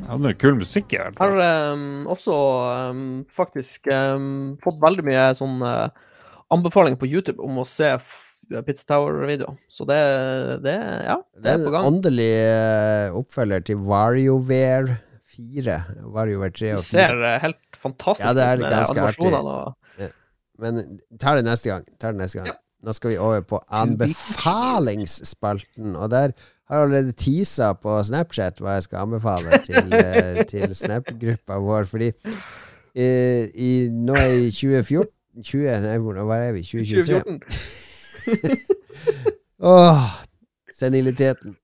Ja, 0.06 0.16
det 0.16 0.30
er 0.30 0.38
kul 0.40 0.56
musikk 0.62 0.96
i 0.96 1.02
hvert 1.02 1.20
Jeg 1.20 1.20
har 1.20 1.36
ehm, 1.44 1.84
også 2.08 2.32
um, 2.94 3.04
faktisk 3.28 3.92
um, 3.92 4.54
fått 4.64 4.80
veldig 4.80 5.04
mye 5.04 5.26
sånn 5.36 5.60
uh, 5.60 5.92
anbefalinger 6.56 6.96
på 7.04 7.10
YouTube 7.12 7.44
om 7.44 7.60
å 7.60 7.68
se 7.68 7.92
f- 7.98 8.38
Pizza 8.64 8.88
Tower-videoer. 8.94 9.60
Så 9.68 9.84
det, 9.88 10.00
det 10.64 10.78
Ja, 11.10 11.20
Det 11.36 11.44
det 11.44 11.58
er 11.58 11.60
er 11.60 11.68
på 11.68 11.76
en 11.76 11.90
åndelig 11.92 12.32
uh, 12.40 13.20
oppfølger 13.20 13.68
til 13.68 13.84
WarioWare 13.84 14.96
4. 15.34 15.76
WarioWare 16.14 16.56
3 16.56 16.72
og 16.78 16.82
4. 16.84 16.88
ser 16.88 17.24
eh, 17.26 17.38
helt 17.42 17.60
fantastisk 17.84 18.26
Ja, 18.26 18.30
det 18.36 18.44
er 18.48 18.54
ganske 18.64 19.00
artig. 19.08 19.28
Men 20.58 20.72
ta 21.20 21.28
det 21.36 21.44
neste 21.46 21.68
gang. 21.70 21.84
Det 22.00 22.16
neste 22.16 22.38
gang. 22.38 22.46
Ja. 22.52 22.56
Nå 22.84 22.92
skal 22.92 23.10
vi 23.10 23.18
over 23.18 23.40
på 23.40 23.60
anbefalingsspalten. 23.72 25.96
Og 25.96 26.10
der 26.10 26.28
har 26.68 26.76
jeg 26.76 26.82
allerede 26.82 27.12
teasa 27.12 27.72
på 27.72 28.04
Snapchat 28.04 28.60
hva 28.60 28.70
jeg 28.76 28.82
skal 28.86 28.98
anbefale 29.06 29.58
til, 29.64 29.92
eh, 30.00 30.46
til 30.48 30.76
Snap-gruppa 30.76 31.54
vår. 31.64 31.84
Fordi 31.90 32.12
eh, 32.94 33.48
i, 33.54 33.88
nå 33.90 34.14
i 34.14 34.50
2014 34.50 35.10
20, 35.42 35.80
Nei, 35.82 35.98
hva 35.98 36.36
er 36.38 36.52
vi? 36.54 36.62
2023? 36.62 37.22
2014. 38.24 38.58
Åh, 39.74 39.98
seniliteten. 40.70 41.56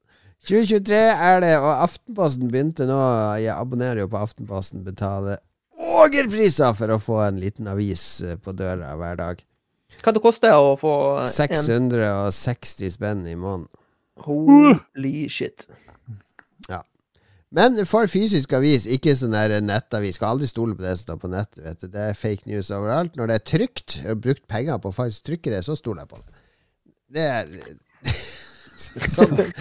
2023 0.49 0.97
er 0.97 1.41
det, 1.45 1.53
og 1.61 1.83
Aftenposten 1.85 2.51
begynte 2.51 2.87
nå 2.89 2.99
Jeg 3.39 3.53
abonnerer 3.53 3.99
jo 4.01 4.09
på 4.11 4.23
Aftenposten, 4.25 4.85
betaler 4.85 5.37
ågerpriser 5.81 6.75
for 6.79 6.95
å 6.95 7.01
få 7.03 7.21
en 7.27 7.41
liten 7.43 7.69
avis 7.71 8.05
eh, 8.25 8.37
på 8.41 8.55
døra 8.57 8.93
hver 9.01 9.21
dag. 9.21 9.45
Hva 10.01 10.15
det 10.17 10.23
koster 10.25 10.57
å 10.57 10.77
få 10.81 10.95
en 11.25 11.31
660 11.31 12.95
spenn 12.95 13.27
i 13.29 13.37
måneden. 13.37 13.69
Holy 14.21 15.29
shit. 15.33 15.67
Ja. 16.69 16.83
Men 17.51 17.81
for 17.89 18.09
fysisk 18.11 18.53
avis, 18.57 18.87
ikke 18.87 19.17
sånn 19.17 19.35
der 19.35 19.57
nettavis. 19.65 20.19
Skal 20.21 20.37
aldri 20.37 20.49
stole 20.51 20.77
på 20.77 20.85
det 20.85 20.95
som 20.99 21.07
står 21.07 21.23
på 21.25 21.33
nettet. 21.33 21.63
Vet 21.65 21.83
du. 21.83 21.89
Det 21.93 22.05
er 22.11 22.19
fake 22.19 22.51
news 22.51 22.71
overalt. 22.75 23.17
Når 23.19 23.33
det 23.33 23.39
er 23.39 23.49
trygt, 23.55 23.97
og 24.07 24.23
brukt 24.27 24.47
penger 24.51 24.79
på 24.83 24.93
å 24.93 24.97
faktisk 24.97 25.33
trykke 25.33 25.57
det, 25.57 25.65
så 25.67 25.77
stoler 25.79 26.05
jeg 26.05 26.13
på 26.13 26.21
det. 26.21 26.45
Det 27.11 27.27
er. 27.27 27.57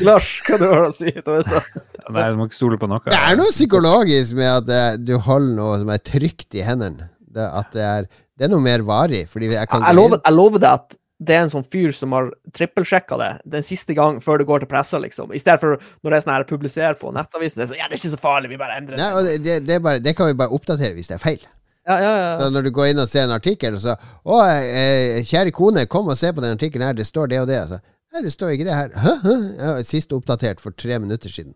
Lars, 0.06 0.30
hva 0.48 0.60
du 0.62 0.66
har 0.68 0.88
å 0.88 0.94
si 0.96 1.12
til 1.12 1.24
dette? 1.28 1.64
Nei, 2.16 2.26
du 2.32 2.40
må 2.40 2.48
ikke 2.50 2.58
stole 2.58 2.80
på 2.82 2.90
noe. 2.90 3.02
Det 3.06 3.18
er 3.20 3.38
noe 3.38 3.52
psykologisk 3.54 4.38
med 4.40 4.50
at 4.50 4.70
det, 4.70 4.84
du 5.06 5.18
holder 5.22 5.58
noe 5.60 5.76
som 5.82 5.92
er 5.94 6.02
trygt 6.02 6.58
i 6.58 6.64
hendene. 6.66 7.12
Det, 7.30 7.46
at 7.46 7.76
det 7.76 7.86
er, 7.86 8.08
det 8.40 8.48
er 8.48 8.54
noe 8.54 8.66
mer 8.66 8.82
varig. 8.88 9.28
Fordi 9.30 9.52
jeg 9.52 9.70
kan 9.70 9.86
Jeg 9.86 10.00
lover, 10.00 10.22
jeg 10.24 10.38
lover 10.38 10.64
deg 10.64 10.72
at 10.72 10.98
det 11.20 11.36
er 11.36 11.44
en 11.44 11.52
sånn 11.52 11.66
fyr 11.68 11.92
som 11.92 12.14
har 12.16 12.30
trippelsjekka 12.56 13.18
det 13.20 13.30
den 13.58 13.66
siste 13.68 13.94
gang 13.96 14.22
før 14.24 14.40
det 14.40 14.48
går 14.48 14.64
til 14.64 14.70
pressa, 14.72 15.02
liksom. 15.04 15.34
I 15.36 15.42
stedet 15.42 15.60
for 15.60 15.76
når 15.76 16.14
det 16.14 16.18
er 16.18 16.24
sånn 16.24 16.34
her 16.38 16.46
publiserer 16.48 17.00
på 17.00 17.12
nettavisen, 17.16 17.60
Det 17.60 17.66
er 17.66 17.68
det 17.68 17.72
sånn 17.74 17.82
Ja, 17.82 17.88
det 17.92 17.98
er 17.98 18.00
ikke 18.00 18.14
så 18.16 18.22
farlig, 18.24 18.52
vi 18.54 18.60
bare 18.62 18.78
endrer 18.80 19.02
Nei, 19.02 19.10
det. 19.10 19.18
og 19.18 19.28
det, 19.28 19.34
det, 19.44 19.58
det, 19.68 19.76
er 19.76 19.84
bare, 19.84 20.04
det 20.06 20.16
kan 20.16 20.32
vi 20.32 20.38
bare 20.40 20.56
oppdatere 20.56 20.96
hvis 20.96 21.12
det 21.12 21.18
er 21.20 21.24
feil. 21.26 21.44
Ja, 21.90 21.98
ja, 22.00 22.12
ja. 22.22 22.32
Så 22.40 22.50
når 22.54 22.70
du 22.70 22.72
går 22.72 22.92
inn 22.92 23.02
og 23.04 23.10
ser 23.12 23.26
en 23.26 23.36
artikkel, 23.36 23.76
så 23.82 23.96
Å, 24.00 24.40
eh, 24.48 25.20
kjære 25.28 25.52
kone, 25.56 25.88
kom 25.92 26.08
og 26.12 26.18
se 26.20 26.32
på 26.32 26.44
den 26.44 26.56
artikkelen 26.56 26.88
her, 26.88 26.96
det 26.96 27.08
står 27.10 27.32
det 27.34 27.42
og 27.44 27.50
det. 27.52 27.62
Så, 27.68 27.82
Nei, 28.14 28.22
det 28.26 28.32
står 28.34 28.56
ikke 28.56 28.66
det 28.68 28.76
her. 28.78 28.94
Hæ? 28.98 29.14
Hæ? 29.24 29.36
Ja, 29.60 29.74
sist 29.86 30.14
oppdatert 30.16 30.62
for 30.64 30.74
tre 30.74 30.98
minutter 31.00 31.30
siden. 31.30 31.54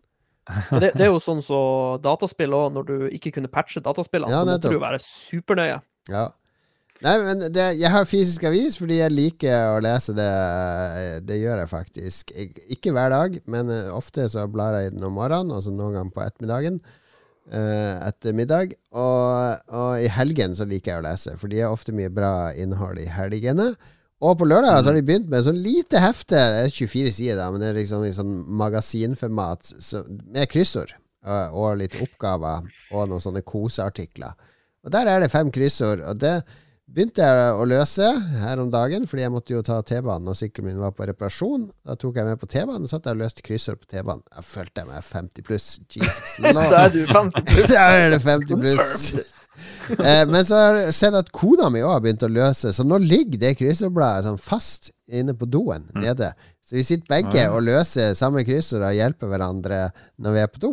Det, 0.69 0.89
det 0.99 1.05
er 1.05 1.11
jo 1.13 1.21
sånn 1.23 1.39
så 1.41 1.57
dataspill 2.03 2.51
òg, 2.53 2.73
når 2.75 2.87
du 2.89 2.95
ikke 3.15 3.31
kunne 3.37 3.47
patche 3.51 3.79
dataspillene, 3.83 4.33
Ja, 4.33 4.41
så 4.43 4.49
måtte 4.51 4.71
du 4.73 4.79
være 4.81 4.99
supernøye. 5.01 5.77
Ja. 6.11 6.25
Nei, 7.03 7.13
men 7.23 7.41
det, 7.51 7.63
jeg 7.79 7.89
har 7.91 8.05
fysisk 8.07 8.43
avis 8.47 8.75
fordi 8.79 8.99
jeg 9.01 9.11
liker 9.11 9.73
å 9.73 9.79
lese 9.83 10.13
det. 10.15 10.27
Det 11.27 11.39
gjør 11.39 11.63
jeg 11.63 11.71
faktisk. 11.71 12.33
Ikke 12.75 12.93
hver 12.95 13.09
dag, 13.15 13.39
men 13.49 13.71
eh, 13.73 13.89
ofte 13.95 14.27
så 14.31 14.45
blar 14.51 14.77
jeg 14.77 14.91
i 14.91 14.93
den 14.97 15.07
om 15.07 15.15
morgenen, 15.17 15.51
og 15.55 15.63
så 15.65 15.71
noen 15.73 15.97
ganger 15.97 16.13
på 16.15 16.23
ettermiddagen. 16.27 16.77
eh, 17.51 17.95
etter 18.07 18.35
middag. 18.37 18.75
Og, 18.91 19.73
og 19.73 20.03
i 20.03 20.07
helgen 20.11 20.55
så 20.55 20.67
liker 20.69 20.93
jeg 20.93 21.01
å 21.01 21.07
lese, 21.07 21.35
for 21.41 21.51
de 21.51 21.59
har 21.63 21.73
ofte 21.75 21.95
mye 21.95 22.11
bra 22.13 22.51
innhold 22.55 22.99
i 23.03 23.07
helgene. 23.11 23.71
Og 24.23 24.37
på 24.39 24.47
lørdag 24.47 24.79
så 24.79 24.91
har 24.91 24.95
de 24.95 25.03
begynt 25.05 25.29
med 25.31 25.43
sånn 25.43 25.59
lite 25.59 25.99
hefte, 25.99 26.39
det 26.39 26.65
er 26.65 26.71
24 26.71 27.11
sider, 27.11 27.39
da, 27.41 27.49
men 27.51 27.59
det 27.59 27.71
er 27.71 27.79
liksom 27.81 28.05
i 28.07 28.13
sånn 28.15 28.33
magasinformat 28.59 29.73
så, 29.83 30.05
med 30.07 30.47
kryssord. 30.51 30.93
Og, 31.23 31.55
og 31.59 31.77
litt 31.79 31.95
oppgaver 32.03 32.65
og 32.91 33.07
noen 33.11 33.23
sånne 33.23 33.43
koseartikler. 33.47 34.35
Og 34.83 34.91
der 34.91 35.07
er 35.07 35.23
det 35.23 35.31
fem 35.31 35.51
kryssord, 35.55 36.03
og 36.07 36.19
det 36.19 36.37
begynte 36.93 37.23
jeg 37.25 37.51
å 37.57 37.67
løse 37.67 38.07
her 38.43 38.59
om 38.61 38.71
dagen, 38.71 39.07
fordi 39.09 39.23
jeg 39.23 39.33
måtte 39.33 39.55
jo 39.55 39.63
ta 39.65 39.79
T-banen, 39.87 40.29
og 40.29 40.37
sykkelen 40.37 40.69
min 40.69 40.81
var 40.83 40.95
på 40.95 41.07
reparasjon. 41.09 41.69
Da 41.87 41.95
tok 41.99 42.19
jeg 42.19 42.27
med 42.27 42.41
på 42.41 42.49
T-banen, 42.51 42.89
satt 42.91 43.07
jeg 43.07 43.17
og 43.17 43.23
løste 43.23 43.45
kryssord 43.45 43.79
på 43.81 43.89
T-banen. 43.95 44.23
Jeg 44.35 44.47
følte 44.47 44.83
jeg 44.83 44.91
meg 44.91 45.07
50 45.07 45.47
pluss. 45.47 45.69
Jesus 45.95 46.35
Da 46.59 46.83
er 46.83 46.93
du 46.93 47.01
50 47.07 47.47
pluss. 47.49 47.71
da 47.75 47.87
er 47.97 48.13
det 48.13 48.21
50 48.23 48.61
pluss. 48.61 49.32
Eh, 50.09 50.23
men 50.29 50.45
så 50.47 50.59
har 50.59 50.77
jeg 50.79 50.95
sett 50.95 51.15
at 51.17 51.31
kona 51.35 51.69
mi 51.73 51.81
òg 51.83 51.91
har 51.97 52.03
begynt 52.03 52.23
å 52.25 52.31
løse, 52.31 52.71
så 52.75 52.85
nå 52.87 52.97
ligger 53.03 53.39
det 53.41 53.55
kryssordbladet 53.59 54.27
sånn 54.27 54.39
fast 54.41 54.91
inne 55.11 55.35
på 55.37 55.47
doen 55.51 55.89
nede. 55.99 56.31
Så 56.63 56.77
vi 56.77 56.85
sitter 56.87 57.09
begge 57.11 57.49
og 57.51 57.65
løser 57.67 58.15
samme 58.17 58.45
kryssord 58.47 58.85
og 58.87 58.95
hjelper 58.95 59.29
hverandre 59.31 59.81
når 60.23 60.37
vi 60.37 60.43
er 60.45 60.51
på 60.53 60.63
do. 60.63 60.71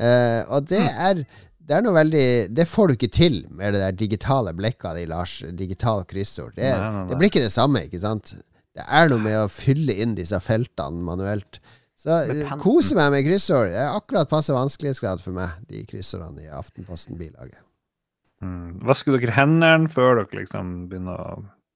Eh, 0.00 0.42
og 0.50 0.66
det 0.70 0.82
er 0.82 1.24
det 1.70 1.76
er 1.76 1.84
noe 1.84 1.94
veldig 1.94 2.22
Det 2.50 2.64
får 2.66 2.88
du 2.88 2.92
ikke 2.96 3.08
til 3.14 3.36
med 3.54 3.76
det 3.76 3.82
der 3.84 3.94
digitale 3.94 4.50
blekka 4.58 4.90
di, 4.96 5.04
Lars. 5.06 5.36
Digital 5.54 6.02
kryssord. 6.10 6.56
Det, 6.56 6.66
Nei, 6.66 6.78
nei, 6.82 6.94
nei. 6.96 7.04
det 7.12 7.18
blir 7.20 7.30
ikke 7.30 7.44
det 7.44 7.52
samme, 7.54 7.84
ikke 7.86 8.00
sant? 8.02 8.32
Det 8.74 8.86
er 8.86 9.10
noe 9.12 9.22
med 9.22 9.36
å 9.38 9.46
fylle 9.52 9.94
inn 10.02 10.16
disse 10.18 10.38
feltene 10.42 11.04
manuelt. 11.06 11.60
Så 12.00 12.16
eh, 12.32 12.54
kose 12.58 12.96
meg 12.98 13.12
med 13.14 13.22
kryssord. 13.28 13.70
Det 13.70 13.78
er 13.84 13.94
akkurat 13.94 14.30
passe 14.30 14.54
vanskelighetsgrad 14.56 15.22
for 15.22 15.36
meg, 15.36 15.62
de 15.70 15.84
kryssordene 15.86 16.48
i 16.48 16.50
Aftenposten-bilaget. 16.58 17.60
Mm. 18.40 18.80
Vasker 18.88 19.18
dere 19.18 19.36
hendene 19.36 19.88
før 19.92 20.22
dere 20.22 20.42
liksom 20.42 20.74
begynner 20.90 21.20
å 21.20 21.32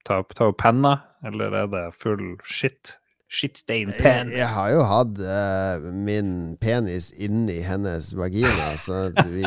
ta 0.08 0.20
opp, 0.22 0.34
ta 0.36 0.48
opp 0.50 0.60
penna, 0.62 0.98
eller 1.24 1.56
er 1.64 1.72
det 1.72 1.86
full 1.96 2.34
shit? 2.44 2.96
Shitstein 3.34 3.90
pen. 3.96 4.28
Jeg, 4.30 4.38
jeg 4.38 4.50
har 4.52 4.68
jo 4.70 4.82
hatt 4.86 5.18
uh, 5.18 5.86
min 6.06 6.28
penis 6.62 7.08
inni 7.18 7.56
hennes 7.66 8.12
vagina, 8.14 8.74
så 8.86 9.08
vi, 9.32 9.42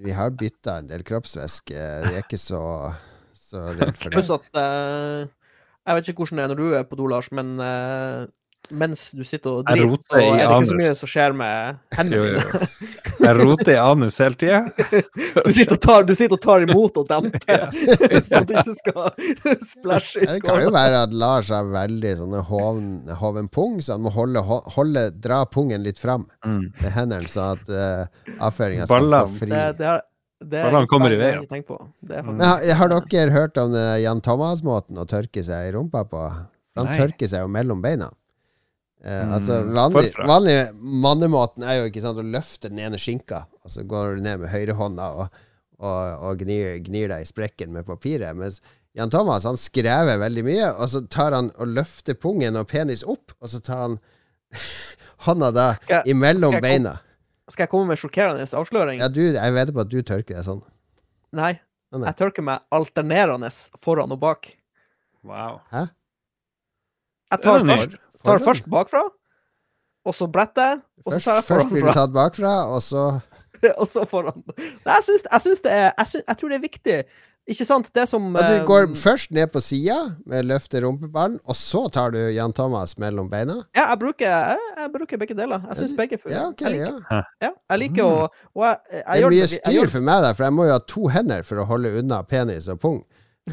vi 0.00 0.14
har 0.16 0.32
bytta 0.38 0.78
en 0.80 0.88
del 0.92 1.04
kroppsvæske. 1.04 1.74
Vi 2.06 2.14
er 2.14 2.22
ikke 2.24 2.40
så, 2.40 2.62
så 3.36 3.66
redd 3.74 3.98
for 3.98 4.08
det. 4.08 4.16
Pluss 4.16 4.32
at 4.32 4.48
uh, 4.56 5.28
Jeg 5.84 5.98
vet 5.98 6.10
ikke 6.12 6.24
hvordan 6.24 6.40
det 6.40 6.46
er 6.46 6.54
når 6.54 6.62
du 6.62 6.78
er 6.78 6.88
på 6.88 7.00
do, 7.00 7.08
Lars, 7.10 7.28
men 7.32 7.54
eh, 7.64 8.26
mens 8.70 9.10
du 9.16 9.22
sitter 9.24 9.60
og 9.60 9.66
driter, 9.68 10.00
så 10.04 10.18
er 10.18 10.36
det 10.36 10.46
ikke 10.48 10.68
så 10.68 10.76
mye 10.78 10.94
som 10.98 11.10
skjer 11.10 11.34
med 11.38 11.78
hendene 11.96 12.18
jo, 12.18 12.24
dine. 12.28 12.42
jo. 12.42 12.88
Jeg 13.24 13.36
roter 13.38 13.70
i 13.72 13.76
anus 13.82 14.18
hele 14.22 14.38
tida. 14.38 14.60
Du 15.48 15.52
sitter 15.54 15.74
og 15.76 15.80
tar, 15.82 16.04
du 16.08 16.12
sitter 16.14 16.36
og 16.36 16.42
tar 16.44 16.64
imot 16.66 16.98
og 17.00 17.06
demper, 17.08 17.64
så 18.28 18.42
du 18.46 18.52
ikke 18.54 18.74
skal 18.76 19.56
splæsje 19.64 20.22
i 20.22 20.28
Det 20.28 20.42
kan 20.44 20.60
jo 20.62 20.72
være 20.74 21.00
at 21.06 21.14
Lars 21.16 21.48
har 21.54 21.68
veldig 21.72 22.12
sånne 22.20 22.42
hoven, 22.50 22.90
hoven 23.22 23.48
pung, 23.52 23.78
så 23.84 23.96
han 23.96 24.04
må 24.04 24.12
holde, 24.14 24.42
holde, 24.76 25.06
dra 25.24 25.44
pungen 25.48 25.82
litt 25.86 25.98
fram 26.02 26.26
Mm. 26.44 26.68
med 26.80 26.92
hendene, 26.94 27.28
så 27.30 27.52
at 27.56 27.70
uh, 27.72 28.28
avføringa 28.46 28.86
skal 28.88 29.08
få 29.10 29.38
fri. 29.40 29.48
Det, 29.50 29.62
det 29.78 29.86
er, 29.90 30.00
det 30.52 30.60
er 30.64 30.86
kommer 30.90 31.12
i 31.12 31.18
veien. 31.18 31.44
Det 31.48 32.22
har, 32.22 32.62
har 32.80 32.92
dere 32.94 33.34
hørt 33.34 33.58
om 33.60 33.74
Jan 34.02 34.22
Thomas-måten 34.24 35.00
å 35.00 35.06
tørke 35.08 35.42
seg 35.44 35.68
i 35.70 35.74
rumpa 35.74 36.04
på? 36.08 36.22
Han 36.78 36.90
Nei. 36.92 36.96
tørker 36.98 37.30
seg 37.30 37.42
jo 37.42 37.50
mellom 37.50 37.82
beina. 37.82 38.10
Eh, 38.98 39.24
Mm, 39.24 39.32
altså 39.36 39.56
vanlig, 39.70 40.08
vanlig 40.26 40.54
mannemåten 40.82 41.62
er 41.62 41.76
jo 41.78 41.84
ikke 41.90 42.00
sant 42.02 42.18
å 42.18 42.24
løfte 42.26 42.68
den 42.68 42.80
ene 42.82 42.98
skinka, 42.98 43.44
og 43.62 43.70
så 43.70 43.84
går 43.86 44.16
du 44.16 44.22
ned 44.24 44.40
med 44.42 44.50
høyrehånda 44.50 45.06
og, 45.22 45.28
og, 45.78 46.24
og 46.26 46.40
gnir, 46.42 46.80
gnir 46.82 47.08
deg 47.12 47.22
i 47.22 47.28
sprekken 47.30 47.70
med 47.76 47.86
papiret. 47.86 48.34
Mens 48.36 48.58
Jan 48.98 49.10
Thomas 49.14 49.44
han 49.46 49.54
skrever 49.60 50.18
veldig 50.18 50.42
mye, 50.48 50.72
og 50.74 50.88
så 50.90 51.04
tar 51.06 51.36
han 51.36 51.52
og 51.62 51.70
løfter 51.76 52.18
pungen 52.18 52.58
og 52.58 52.66
penis 52.72 53.04
opp, 53.06 53.30
og 53.38 53.52
så 53.52 53.60
tar 53.62 53.84
han 53.84 53.94
hånda 55.28 55.52
da 55.54 55.68
Skal 55.84 56.10
imellom 56.10 56.56
skal 56.56 56.64
beina. 56.66 56.96
kom- 56.96 56.98
beina. 56.98 57.04
Skal 57.48 57.62
jeg 57.64 57.70
komme 57.72 57.86
med 57.94 57.98
sjokkerende 58.02 58.44
avsløring? 58.44 58.98
Ja, 59.00 59.06
du, 59.08 59.22
jeg 59.22 59.52
vedder 59.54 59.72
på 59.78 59.80
at 59.86 59.88
du 59.94 60.02
tørker 60.02 60.34
deg 60.40 60.44
sånn. 60.44 60.58
Nei. 61.38 61.54
Å, 61.94 61.96
nei. 62.02 62.10
Jeg 62.10 62.18
tørker 62.18 62.44
meg 62.44 62.66
alternerende 62.74 63.48
foran 63.80 64.10
og 64.12 64.18
bak. 64.20 64.50
Wow. 65.24 65.62
Jeg 65.72 67.40
tar 67.44 67.64
først, 67.64 67.96
tar 68.24 68.42
først 68.44 68.68
bakfra, 68.70 69.04
og 70.08 70.16
så 70.16 70.28
bretter 70.32 70.72
jeg, 70.72 70.80
og 71.04 71.14
så 71.14 71.20
tar 71.20 71.40
jeg 71.40 71.48
først 71.48 71.72
blir 71.72 71.88
du 71.88 71.92
tatt 71.92 72.14
bakfra, 72.14 72.54
og 72.74 72.82
så 72.84 73.10
og 73.80 73.88
så 73.90 74.04
foran. 74.08 74.44
Nei, 74.58 74.92
jeg 74.94 75.08
syns, 75.08 75.24
jeg 75.26 75.44
syns 75.46 75.64
det 75.64 75.72
er 75.74 75.88
jeg, 75.88 76.12
syns, 76.12 76.28
jeg 76.28 76.40
tror 76.40 76.52
det 76.52 76.58
er 76.58 76.66
viktig. 76.68 77.00
Ikke 77.48 77.64
sant? 77.64 77.86
Det 77.96 78.04
som 78.04 78.26
At 78.36 78.44
du 78.44 78.54
eh, 78.58 78.64
går 78.68 78.90
først 78.98 79.30
ned 79.32 79.48
på 79.54 79.60
sida 79.64 79.96
med 80.28 80.44
løfte 80.50 80.82
rumpeballen, 80.84 81.38
og 81.48 81.56
så 81.56 81.86
tar 81.92 82.12
du 82.12 82.18
Jan 82.34 82.52
Thomas 82.52 82.92
mellom 83.00 83.30
beina? 83.32 83.56
Ja, 83.72 83.86
jeg 83.88 84.00
bruker, 84.02 84.26
jeg, 84.28 84.66
jeg 84.76 84.92
bruker 84.92 85.20
begge 85.22 85.36
deler. 85.38 85.64
Jeg 85.70 85.80
syns 85.80 85.94
begge 85.96 86.18
fungerer. 86.20 86.42
Ja, 86.42 86.48
okay, 86.52 86.74
jeg 86.74 86.82
liker, 86.82 86.98
ja. 87.08 87.22
ja, 87.46 87.50
jeg 87.72 87.82
liker 87.86 88.04
å 88.04 88.26
Og 88.52 88.66
Det 88.90 89.00
er 89.00 89.30
mye 89.32 89.48
styr 89.54 89.92
for 89.94 90.04
meg 90.10 90.26
der, 90.26 90.36
for 90.36 90.48
jeg 90.48 90.56
må 90.58 90.68
jo 90.68 90.76
ha 90.76 90.82
to 90.92 91.08
hender 91.14 91.46
for 91.48 91.62
å 91.62 91.66
holde 91.72 91.94
unna 92.02 92.20
penis 92.28 92.68
og 92.68 92.82
pung. 92.84 93.00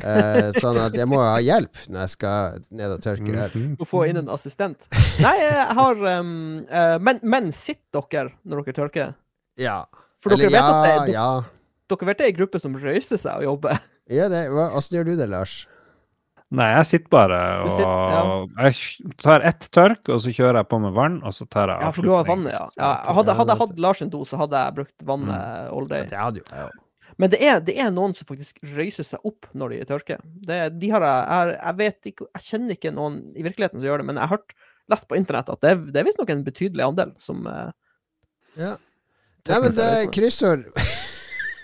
Eh, 0.03 0.49
sånn 0.59 0.77
at 0.81 0.93
jeg 0.97 1.07
må 1.07 1.19
ha 1.21 1.37
hjelp 1.43 1.75
når 1.89 1.99
jeg 2.05 2.09
skal 2.15 2.57
ned 2.71 2.91
og 2.97 3.01
tørke 3.05 3.31
der. 3.35 3.53
Du 3.53 3.83
å 3.83 3.87
få 3.87 4.03
inn 4.09 4.17
en 4.21 4.29
assistent. 4.33 4.87
Nei, 5.23 5.35
jeg 5.41 5.67
har 5.79 6.01
um, 6.19 6.31
uh, 6.69 6.97
Men, 6.99 7.19
men 7.23 7.51
sitter 7.55 8.03
dere 8.11 8.33
når 8.43 8.65
dere 8.65 8.77
tørker? 8.81 9.13
Ja. 9.57 9.83
For 10.21 10.33
dere 10.35 10.47
Eller 10.49 10.57
vet 10.57 10.59
ja, 10.59 10.73
at 10.73 11.05
det, 11.07 11.13
ja. 11.15 11.29
dere 11.93 12.09
vet 12.09 12.17
det 12.19 12.25
er 12.27 12.33
en 12.33 12.39
gruppe 12.41 12.59
som 12.59 12.75
røyser 12.81 13.17
seg 13.21 13.39
og 13.43 13.47
jobber. 13.51 13.79
ja 14.11 14.27
det, 14.31 14.47
hva- 14.51 14.71
Åssen 14.75 14.97
gjør 14.99 15.11
du 15.11 15.15
det, 15.21 15.29
Lars? 15.31 15.63
Nei, 16.55 16.67
jeg 16.77 16.85
sitter 16.85 17.09
bare 17.09 17.37
og 17.65 17.71
sitter, 17.73 18.45
Jeg 18.61 19.15
tar 19.23 19.41
ett 19.49 19.65
tørk, 19.73 20.11
og 20.13 20.19
så 20.21 20.29
kjører 20.31 20.59
jeg 20.61 20.67
på 20.69 20.77
med 20.79 20.93
vann, 20.95 21.15
og 21.25 21.33
så 21.33 21.47
tar 21.49 21.71
jeg 21.73 21.81
Ja, 21.81 21.89
for 21.91 22.05
du 22.05 22.11
har 22.13 22.21
avslutning. 22.21 22.45
vannet, 22.45 22.77
ja. 22.77 22.91
ja 23.07 23.13
hadde, 23.17 23.33
hadde 23.39 23.55
jeg 23.55 23.61
hatt 23.63 23.79
Lars 23.81 23.97
sin 24.03 24.11
do, 24.13 24.21
så 24.29 24.37
hadde 24.39 24.61
jeg 24.61 24.75
brukt 24.77 25.05
vannet 25.09 25.33
Mm. 25.33 25.71
all 25.73 25.87
day. 25.89 26.03
Ja, 26.05 26.09
Det 26.13 26.19
hadde 26.21 26.43
jo 26.43 26.45
jeg 26.51 26.67
òg. 26.69 26.81
Men 27.21 27.31
det 27.31 27.39
er, 27.47 27.61
det 27.63 27.77
er 27.79 27.93
noen 27.95 28.15
som 28.17 28.27
faktisk 28.27 28.59
røyser 28.75 29.07
seg 29.07 29.23
opp 29.27 29.47
når 29.55 29.71
de 29.71 29.87
tørker. 29.87 30.23
Det, 30.47 30.57
de 30.81 30.89
har 30.91 31.05
jeg, 31.07 31.53
jeg, 31.55 31.75
vet 31.79 32.09
ikke 32.11 32.27
Jeg 32.27 32.47
kjenner 32.49 32.75
ikke 32.75 32.91
noen 32.95 33.21
i 33.35 33.45
virkeligheten 33.45 33.79
som 33.79 33.87
gjør 33.87 34.03
det, 34.03 34.07
men 34.09 34.19
jeg 34.19 34.27
har 34.27 34.35
hørt, 34.35 34.55
lest 34.91 35.07
på 35.09 35.17
internett 35.17 35.49
at 35.49 35.63
det, 35.63 35.71
det 35.95 36.01
er 36.01 36.05
visstnok 36.05 36.29
en 36.29 36.43
betydelig 36.45 36.83
andel 36.85 37.15
som 37.21 37.47
eh, 37.49 37.71
Ja. 38.59 38.75
Nei, 39.45 39.57
men 39.61 39.73
det 39.77 39.85
er 39.85 40.05
kryssord 40.15 40.67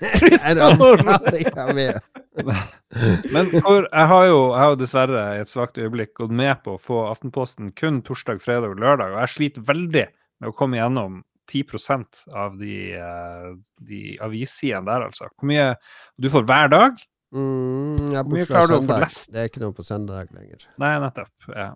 Kryssord! 0.01 0.57
Men 3.33 3.49
for, 3.61 3.85
jeg 3.85 4.07
har 4.11 4.23
jo 4.27 4.39
jeg 4.39 4.61
har 4.63 4.77
dessverre 4.79 5.25
i 5.35 5.41
et 5.43 5.51
svakt 5.51 5.77
øyeblikk 5.79 6.15
gått 6.17 6.33
med 6.33 6.63
på 6.65 6.75
å 6.75 6.81
få 6.81 7.03
Aftenposten 7.11 7.69
kun 7.77 8.01
torsdag, 8.05 8.41
fredag 8.43 8.73
og 8.73 8.81
lørdag, 8.81 9.13
og 9.13 9.21
jeg 9.21 9.33
sliter 9.35 9.67
veldig 9.67 10.05
med 10.41 10.49
å 10.49 10.55
komme 10.57 10.79
gjennom 10.79 11.21
10% 11.49 12.25
av 12.33 12.57
de, 12.59 12.93
eh, 12.93 13.53
de 13.81 14.17
avissidene 14.21 14.85
der, 14.85 15.07
altså. 15.09 15.27
Hvor 15.39 15.47
mye 15.47 15.75
Du 16.19 16.29
får 16.29 16.45
hver 16.45 16.69
dag? 16.69 16.91
Mm, 17.33 18.11
jeg 18.11 18.23
Hvor 18.25 18.33
mye 18.35 18.45
klarer 18.45 18.67
du 18.67 18.75
å 18.81 18.85
få 18.87 18.99
lest? 18.99 19.31
Det 19.31 19.39
er 19.39 19.47
ikke 19.49 19.61
noe 19.63 19.73
på 19.73 19.83
søndag 19.87 20.27
lenger. 20.35 20.67
Nei, 20.77 20.99
nettopp. 20.99 21.29
Ja. 21.55 21.73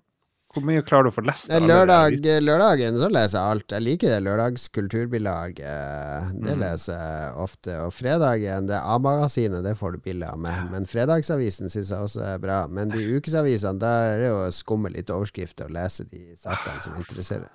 Hvor 0.53 0.63
mye 0.63 0.81
klarer 0.87 1.03
du 1.03 1.09
å 1.09 1.13
få 1.15 1.23
lest? 1.25 1.49
Lørdag, 1.49 2.15
lørdagen 2.43 2.95
så 2.99 3.09
leser 3.11 3.39
jeg 3.39 3.51
alt. 3.55 3.67
Jeg 3.75 3.81
liker 3.83 4.07
det 4.13 4.19
lørdagskulturbilaget. 4.23 6.31
Det 6.43 6.53
Mm. 6.55 6.59
leser 6.61 6.93
jeg 6.93 7.33
ofte. 7.35 7.79
Og 7.85 7.91
fredagen, 7.93 8.67
det 8.67 8.75
A-magasinet, 8.79 9.63
det 9.63 9.75
får 9.77 9.91
du 9.93 9.97
bilde 9.99 10.27
av 10.31 10.37
meg. 10.39 10.69
Men 10.71 10.85
fredagsavisen 10.85 11.67
syns 11.69 11.89
jeg 11.89 11.99
også 11.99 12.21
er 12.35 12.37
bra. 12.39 12.67
Men 12.67 12.89
de 12.89 12.99
ukesavisene, 13.19 13.79
der 13.79 14.15
er 14.15 14.19
det 14.19 14.27
jo 14.29 14.35
å 14.45 14.51
skumme 14.51 14.91
litt 14.93 15.07
overskrifter 15.09 15.65
og 15.65 15.71
lese 15.71 16.03
de 16.09 16.35
sakene 16.35 16.81
som 16.81 16.93
interesserer. 16.95 17.49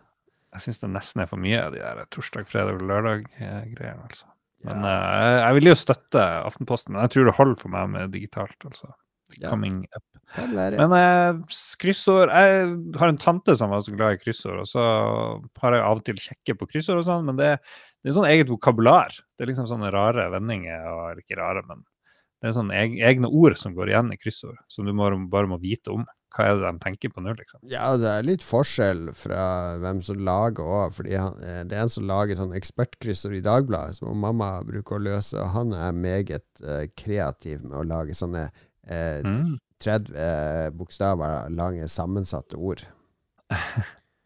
Jeg 0.50 0.64
syns 0.64 0.80
det 0.82 0.90
nesten 0.90 1.22
er 1.22 1.30
for 1.30 1.40
mye 1.42 1.60
av 1.62 1.74
de 1.74 1.82
der 1.82 2.06
torsdag, 2.10 2.48
fredag 2.50 2.80
og 2.80 2.86
lørdag-greiene, 2.90 4.08
altså. 4.08 4.26
Men 4.66 4.82
eh, 4.84 5.36
jeg 5.40 5.56
vil 5.56 5.70
jo 5.70 5.76
støtte 5.78 6.24
Aftenposten, 6.44 6.92
men 6.92 7.06
jeg 7.06 7.14
tror 7.14 7.30
det 7.30 7.36
holder 7.38 7.60
for 7.62 7.72
meg 7.72 7.92
med 7.94 8.12
digitalt, 8.16 8.58
altså. 8.66 8.90
Ja. 9.38 9.46
Coming 9.52 9.84
up. 9.94 10.02
Men 10.74 10.90
uh, 10.94 11.58
kryssord 11.78 12.32
Jeg 12.34 12.64
har 12.98 13.10
en 13.10 13.20
tante 13.22 13.54
som 13.58 13.70
var 13.70 13.82
så 13.86 13.94
glad 13.94 14.16
i 14.16 14.18
kryssord, 14.18 14.58
og 14.62 14.66
så 14.66 14.82
har 15.62 15.76
jeg 15.76 15.84
av 15.86 16.00
og 16.00 16.04
til 16.06 16.18
kjekke 16.18 16.56
på 16.58 16.68
kryssord 16.70 16.98
og 17.02 17.06
sånn, 17.06 17.28
men 17.28 17.38
det, 17.38 17.52
det 18.02 18.10
er 18.10 18.16
sånn 18.16 18.28
eget 18.30 18.50
vokabular. 18.50 19.14
Det 19.38 19.46
er 19.46 19.52
liksom 19.52 19.68
sånne 19.70 19.92
rare 19.94 20.28
vendinger, 20.34 20.86
og 20.90 21.22
ikke 21.22 21.38
rare, 21.38 21.62
men 21.68 21.86
Det 22.40 22.48
er 22.48 22.56
sånne 22.56 22.82
egne 23.06 23.28
ord 23.28 23.58
som 23.60 23.74
går 23.76 23.92
igjen 23.92 24.14
i 24.14 24.18
kryssord, 24.18 24.58
som 24.70 24.86
du 24.88 24.94
må, 24.96 25.10
bare 25.30 25.50
må 25.50 25.60
vite 25.62 25.92
om. 25.94 26.06
Hva 26.30 26.44
er 26.46 26.58
det 26.60 26.62
de 26.68 26.82
tenker 26.84 27.10
på 27.10 27.22
nå, 27.24 27.32
liksom? 27.38 27.62
Ja, 27.70 27.88
det 27.98 28.06
er 28.06 28.26
litt 28.26 28.44
forskjell 28.46 29.08
fra 29.18 29.42
hvem 29.82 30.02
som 30.06 30.20
lager 30.26 30.62
òg. 30.62 30.92
Fordi 30.98 31.16
han, 31.18 31.40
eh, 31.42 31.62
det 31.66 31.74
er 31.76 31.86
en 31.86 31.92
som 31.92 32.06
lager 32.06 32.38
sånn 32.38 32.54
ekspertkrysser 32.54 33.34
i 33.34 33.42
Dagbladet, 33.42 33.98
som 33.98 34.14
mamma 34.22 34.52
bruker 34.66 34.98
å 34.98 35.02
løse. 35.08 35.34
Og 35.42 35.50
han 35.56 35.74
er 35.74 35.96
meget 35.96 36.46
uh, 36.62 36.84
kreativ 36.98 37.64
med 37.66 37.80
å 37.80 37.86
lage 37.96 38.14
sånne 38.18 38.46
uh, 38.50 39.20
Mm. 39.26 39.58
30 39.80 40.14
uh, 40.14 40.70
bokstaver 40.76 41.50
lange 41.54 41.86
sammensatte 41.88 42.58
ord. 42.58 42.86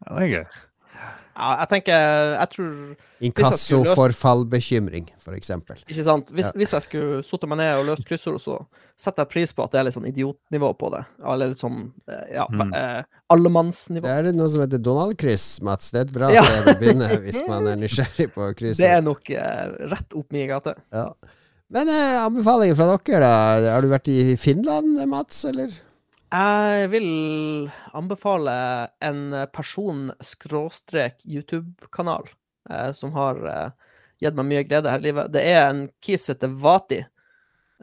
Ja, 0.05 0.19
det 0.19 0.25
er 0.25 0.29
gøy. 0.29 0.57
Ja, 1.35 1.57
jeg 1.59 1.67
tenker 1.67 1.91
Jeg 2.39 2.49
tror 2.53 2.69
Inkasso, 3.27 3.81
f.eks. 5.19 5.49
Ikke 5.51 6.03
sant? 6.05 6.29
Hvis, 6.31 6.45
Ja. 6.45 6.51
hvis 6.55 6.71
jeg 6.71 6.83
skulle 6.85 7.23
satt 7.27 7.43
meg 7.49 7.57
ned 7.59 7.75
og 7.79 7.85
løst 7.89 8.05
kryssord, 8.07 8.39
så 8.39 8.55
setter 8.97 9.23
jeg 9.25 9.29
pris 9.33 9.51
på 9.53 9.63
at 9.65 9.71
det 9.71 9.79
er 9.79 9.83
litt 9.89 9.95
sånn 9.97 10.07
idiotnivå 10.07 10.69
på 10.79 10.91
det. 10.95 11.03
Eller 11.25 11.51
litt 11.51 11.59
sånn 11.59 11.91
eh, 12.07 12.33
ja, 12.37 12.45
Mm. 12.47 12.73
eh, 12.73 13.03
allemannsnivå. 13.35 14.03
Det 14.07 14.27
er 14.29 14.31
noe 14.37 14.49
som 14.49 14.61
heter 14.61 14.81
Donald-kryss, 14.81 15.61
Mats. 15.61 15.91
Det 15.91 15.99
er 15.99 16.05
et 16.07 16.13
bra 16.13 16.29
Ja. 16.31 16.43
sted 16.43 16.69
å 16.75 16.79
begynne 16.79 17.09
hvis 17.25 17.41
man 17.47 17.67
er 17.67 17.75
nysgjerrig 17.75 18.31
på 18.33 18.47
Det 18.77 18.79
er 18.89 19.01
nok 19.01 19.29
eh, 19.29 19.89
rett 19.91 20.13
opp 20.15 20.31
min 20.31 20.47
gate. 20.47 20.75
Ja. 20.93 21.09
Men 21.69 21.89
eh, 21.89 22.21
anbefalinger 22.23 22.75
fra 22.77 22.97
dere, 22.97 23.19
da? 23.19 23.73
Har 23.73 23.81
du 23.81 23.89
vært 23.89 24.07
i 24.07 24.35
Finland, 24.37 24.99
Mats, 25.09 25.43
eller? 25.45 25.71
Jeg 26.35 26.89
vil 26.91 27.09
anbefale 27.95 28.53
en 29.03 29.19
person-skråstrek 29.55 31.21
YouTube-kanal 31.23 32.27
eh, 32.69 32.91
som 32.97 33.13
har 33.15 33.39
eh, 33.47 33.69
gitt 34.23 34.35
meg 34.35 34.49
mye 34.49 34.63
glede 34.67 34.91
her 34.91 35.03
i 35.03 35.07
livet. 35.07 35.31
Det 35.31 35.43
er 35.47 35.61
en 35.69 35.85
kis 36.03 36.27
heter 36.31 36.51
Vati. 36.51 36.99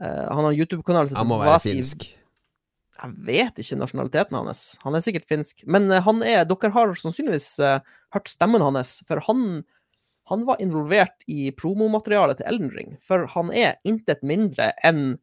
Eh, 0.00 0.24
han 0.28 0.42
har 0.42 0.50
en 0.50 0.58
YouTube-kanal 0.58 1.08
som 1.08 1.22
Han 1.22 1.30
må 1.30 1.40
være 1.40 1.54
Vati 1.56 1.72
finsk. 1.72 2.08
Jeg 3.02 3.16
vet 3.26 3.58
ikke 3.58 3.80
nasjonaliteten 3.80 4.38
hans. 4.38 4.64
Han 4.84 4.94
er 4.98 5.04
sikkert 5.04 5.28
finsk. 5.30 5.64
Men 5.64 5.88
eh, 5.90 6.02
han 6.04 6.20
er 6.26 6.44
Dere 6.48 6.74
har 6.76 6.96
sannsynligvis 6.98 7.50
eh, 7.64 7.78
hørt 8.14 8.30
stemmen 8.30 8.64
hans, 8.64 8.98
for 9.08 9.22
han, 9.30 9.62
han 10.28 10.46
var 10.48 10.60
involvert 10.62 11.24
i 11.30 11.50
promomaterialet 11.56 12.42
til 12.42 12.52
Elden 12.52 12.72
Ring. 12.76 12.96
For 13.00 13.24
han 13.32 13.54
er 13.54 13.78
intet 13.88 14.26
mindre 14.26 14.74
enn 14.84 15.14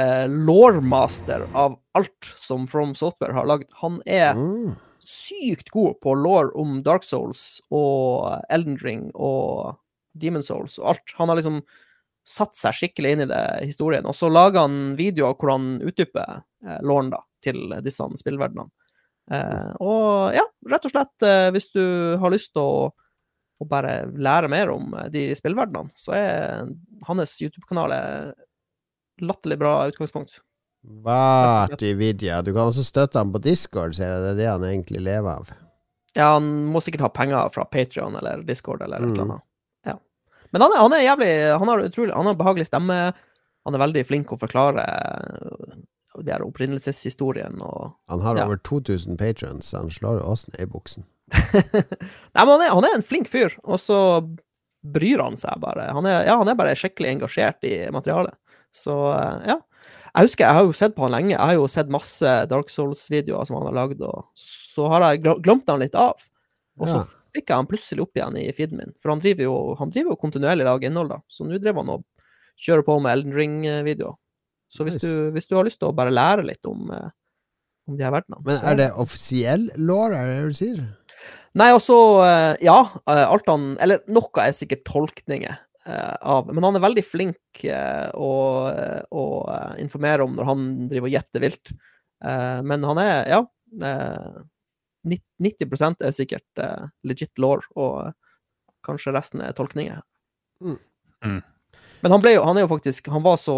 uh, 0.00 0.26
lawmaster 0.28 1.46
av 1.54 1.78
alt 1.94 2.32
som 2.36 2.66
From 2.70 2.94
Software 2.98 3.34
har 3.36 3.46
lagd. 3.46 3.70
Han 3.82 4.00
er 4.06 4.34
Mm. 4.34 4.76
sykt 5.04 5.70
god 5.70 6.00
på 6.00 6.14
law 6.16 6.50
om 6.56 6.82
Dark 6.82 7.04
Souls 7.04 7.60
og 7.70 8.40
Elden 8.50 8.76
Ring 8.80 9.10
og 9.14 9.76
Demon 10.14 10.42
Souls 10.42 10.78
og 10.78 10.94
alt. 10.94 11.14
Han 11.18 11.28
har 11.28 11.36
liksom 11.36 11.62
satt 12.24 12.56
seg 12.56 12.72
skikkelig 12.72 13.10
inn 13.12 13.20
i 13.20 13.28
det 13.28 13.42
historien. 13.66 14.06
Og 14.08 14.14
så 14.16 14.30
lager 14.32 14.64
han 14.64 14.94
videoer 14.96 15.34
hvor 15.36 15.50
han 15.52 15.74
utdyper 15.84 16.38
eh, 16.64 16.78
lawen 16.80 17.10
da, 17.12 17.20
til 17.44 17.68
disse 17.84 18.06
spillverdenene. 18.16 18.70
Eh, 19.30 19.72
og 19.84 20.32
ja, 20.36 20.44
rett 20.72 20.86
og 20.88 20.94
slett, 20.94 21.14
eh, 21.24 21.50
hvis 21.52 21.68
du 21.74 21.82
har 22.20 22.32
lyst 22.32 22.54
til 22.54 22.62
å, 22.64 22.88
å 23.60 23.68
bare 23.68 24.06
lære 24.16 24.48
mer 24.52 24.72
om 24.72 24.94
eh, 24.96 25.10
de 25.12 25.26
spillverdenene, 25.36 25.92
så 26.00 26.16
er 26.16 26.72
hans 27.10 27.36
YouTube-kanal 27.44 27.92
et 27.92 28.43
latterlig 29.22 29.58
bra 29.60 29.74
utgangspunkt. 29.90 30.40
Til 31.78 31.96
Vidya? 31.96 32.42
Du 32.44 32.52
kan 32.52 32.68
også 32.68 32.84
støtte 32.84 33.18
han 33.20 33.32
på 33.32 33.40
Discord, 33.42 33.94
ser 33.96 34.10
jeg. 34.12 34.22
Det 34.24 34.30
er 34.34 34.40
det 34.40 34.48
han 34.50 34.64
egentlig 34.68 35.00
lever 35.04 35.30
av. 35.40 35.52
Ja, 36.14 36.32
han 36.36 36.50
må 36.70 36.82
sikkert 36.84 37.00
ha 37.06 37.08
penger 37.10 37.48
fra 37.54 37.64
Patrion 37.66 38.14
eller 38.20 38.42
Discord 38.46 38.82
eller 38.84 38.98
et 38.98 39.02
Mm. 39.08 39.12
eller 39.14 39.22
annet. 39.24 39.42
Ja. 39.86 39.94
Men 40.52 40.62
han 40.62 40.72
er, 40.72 40.78
han 40.84 40.92
er 40.92 41.02
jævlig 41.02 41.58
Han 41.58 41.68
har 41.68 41.78
utrolig 41.88 42.14
Han 42.14 42.26
har 42.26 42.34
behagelig 42.34 42.66
stemme. 42.68 42.98
Han 43.64 43.74
er 43.74 43.78
veldig 43.82 44.06
flink 44.06 44.30
å 44.32 44.38
forklare 44.38 44.84
øh, 44.84 46.22
de 46.22 46.30
her 46.30 46.44
opprinnelseshistorien 46.44 47.60
og 47.62 47.94
Han 48.08 48.20
har 48.20 48.36
Ja. 48.36 48.44
over 48.46 48.56
2000 48.62 49.16
patrons, 49.18 49.66
så 49.72 49.78
han 49.78 49.90
slår 49.90 50.22
oss 50.22 50.46
ned 50.52 50.60
i 50.60 50.70
buksen. 50.70 51.04
Nei, 51.72 52.44
men 52.44 52.48
han 52.48 52.60
er, 52.62 52.70
han 52.76 52.84
er 52.84 52.94
en 52.94 53.02
flink 53.02 53.26
fyr, 53.28 53.56
og 53.64 53.80
så 53.80 53.98
bryr 54.84 55.22
han 55.24 55.36
seg 55.40 55.58
bare. 55.62 55.88
Han 55.96 56.04
er, 56.06 56.26
ja, 56.28 56.36
han 56.36 56.48
er 56.48 56.54
bare 56.54 56.76
skikkelig 56.76 57.14
engasjert 57.16 57.64
i 57.64 57.90
materialet. 57.90 58.34
Så 58.74 58.94
øh, 59.14 59.46
ja. 59.48 59.58
Jeg 60.14 60.28
husker, 60.28 60.44
jeg 60.46 60.54
har 60.58 60.66
jo 60.68 60.74
sett 60.78 60.94
på 60.94 61.02
han 61.06 61.14
lenge. 61.16 61.32
Jeg 61.34 61.42
har 61.42 61.56
jo 61.56 61.66
sett 61.70 61.88
masse 61.90 62.32
Dark 62.50 62.68
Souls-videoer 62.70 63.46
som 63.48 63.56
han 63.58 63.66
har 63.66 63.74
lagd, 63.80 64.02
og 64.06 64.28
så 64.38 64.86
har 64.92 65.08
jeg 65.08 65.24
glemt 65.42 65.66
han 65.70 65.82
litt 65.82 65.96
av. 65.98 66.14
Og 66.78 66.86
så 66.90 67.00
Ja. 67.00 67.04
fikk 67.34 67.48
jeg 67.50 67.56
han 67.58 67.66
plutselig 67.70 68.02
opp 68.04 68.14
igjen 68.18 68.36
i 68.38 68.52
feeden 68.54 68.78
min, 68.78 68.92
for 69.02 69.10
han 69.10 69.18
driver 69.22 69.42
jo, 69.48 69.56
han 69.78 69.90
driver 69.90 70.14
jo 70.14 70.20
kontinuerlig 70.22 70.66
lager 70.68 70.86
innhold, 70.90 71.10
da. 71.10 71.18
Så 71.26 71.42
nå 71.46 71.58
driver 71.58 71.82
han 71.82 71.90
og 71.96 72.04
kjører 72.62 72.86
på 72.86 72.96
med 73.02 73.10
Elden 73.16 73.34
Ring-videoer. 73.34 74.14
Så 74.70 74.86
hvis, 74.86 74.94
Nice. 75.00 75.06
du, 75.06 75.30
hvis 75.34 75.46
du 75.50 75.54
har 75.58 75.66
lyst 75.66 75.78
til 75.82 75.88
å 75.90 75.94
bare 75.94 76.14
lære 76.14 76.46
litt 76.46 76.66
om, 76.66 76.90
eh, 76.94 77.10
om 77.90 77.96
de 77.98 78.02
her 78.06 78.10
verdenene 78.14 78.42
Men 78.46 78.64
er 78.70 78.76
det 78.76 78.90
offisiell 78.96 79.66
law, 79.76 80.06
er 80.14 80.26
det 80.30 80.38
det 80.38 80.48
du 80.48 80.54
sier? 80.58 80.80
Nei, 81.54 81.68
altså 81.74 81.98
eh, 82.26 82.56
Ja, 82.64 82.78
eh, 83.06 83.26
alt 83.30 83.46
han 83.46 83.76
Eller 83.78 84.00
noe 84.10 84.30
er 84.42 84.50
sikkert 84.56 84.82
tolkninger 84.88 85.50
eh, 85.52 85.58
av 86.24 86.48
Men 86.54 86.64
han 86.64 86.78
er 86.78 86.84
veldig 86.84 87.04
flink 87.04 87.64
eh, 87.68 88.08
å, 88.14 88.30
å 89.10 89.24
eh, 89.52 89.74
informere 89.84 90.24
om 90.24 90.36
når 90.36 90.48
han 90.48 90.66
driver 90.88 91.10
og 91.10 91.16
gjetter 91.16 91.44
vilt. 91.44 91.72
Eh, 92.24 92.60
men 92.64 92.86
han 92.88 93.00
er 93.02 93.28
Ja. 93.30 93.40
eh, 93.82 94.42
90 95.04 96.00
er 96.00 96.14
sikkert 96.16 96.62
eh, 96.62 96.86
legit 97.04 97.36
law, 97.38 97.60
og 97.76 98.14
kanskje 98.86 99.12
resten 99.12 99.42
er 99.44 99.52
tolkninger. 99.52 100.00
Mm. 100.64 100.78
Mm. 101.24 101.42
Men 102.04 102.12
han 102.12 102.22
ble 102.22 102.34
jo 102.36 102.44
Han 102.44 102.56
er 102.56 102.62
jo 102.62 102.70
faktisk 102.70 103.08
Han 103.10 103.24
var 103.24 103.38
så 103.40 103.54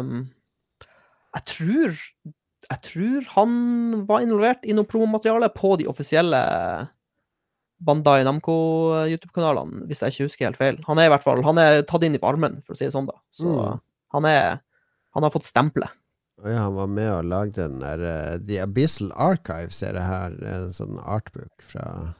um, 0.00 0.22
Jeg 1.36 1.44
tror 1.46 1.98
jeg 2.70 2.82
tror 2.86 3.26
han 3.34 3.52
var 4.06 4.22
involvert 4.22 4.66
i 4.68 4.74
noe 4.76 4.86
promomateriale 4.86 5.48
på 5.54 5.72
de 5.80 5.86
offisielle 5.90 6.38
Bandai 7.80 8.24
Namco-YouTube-kanalene, 8.26 9.86
hvis 9.88 10.02
jeg 10.04 10.12
ikke 10.14 10.26
husker 10.28 10.48
helt 10.50 10.58
feil. 10.60 10.80
Han 10.86 10.98
er 11.00 11.08
i 11.08 11.12
hvert 11.14 11.24
fall 11.24 11.42
han 11.46 11.58
er 11.62 11.82
tatt 11.88 12.04
inn 12.06 12.14
i 12.18 12.20
varmen, 12.22 12.58
for 12.64 12.74
å 12.74 12.76
si 12.78 12.84
det 12.84 12.92
sånn, 12.94 13.06
da. 13.08 13.16
Så 13.32 13.46
Mm. 13.48 13.80
han 14.12 14.24
er 14.26 14.60
Han 15.12 15.24
har 15.24 15.30
fått 15.30 15.42
stempelet. 15.44 15.90
Ja, 16.44 16.58
han 16.70 16.74
var 16.76 16.86
med 16.86 17.10
og 17.12 17.24
lagde 17.24 17.54
den 17.68 17.80
der 17.80 17.98
uh, 17.98 18.38
The 18.38 18.60
Abyssal 18.62 19.10
Archive, 19.16 19.72
ser 19.72 19.94
jeg 19.94 20.02
her. 20.06 20.30
En 20.46 20.70
sånn 20.72 21.00
artbook 21.04 21.50
fra 21.60 22.14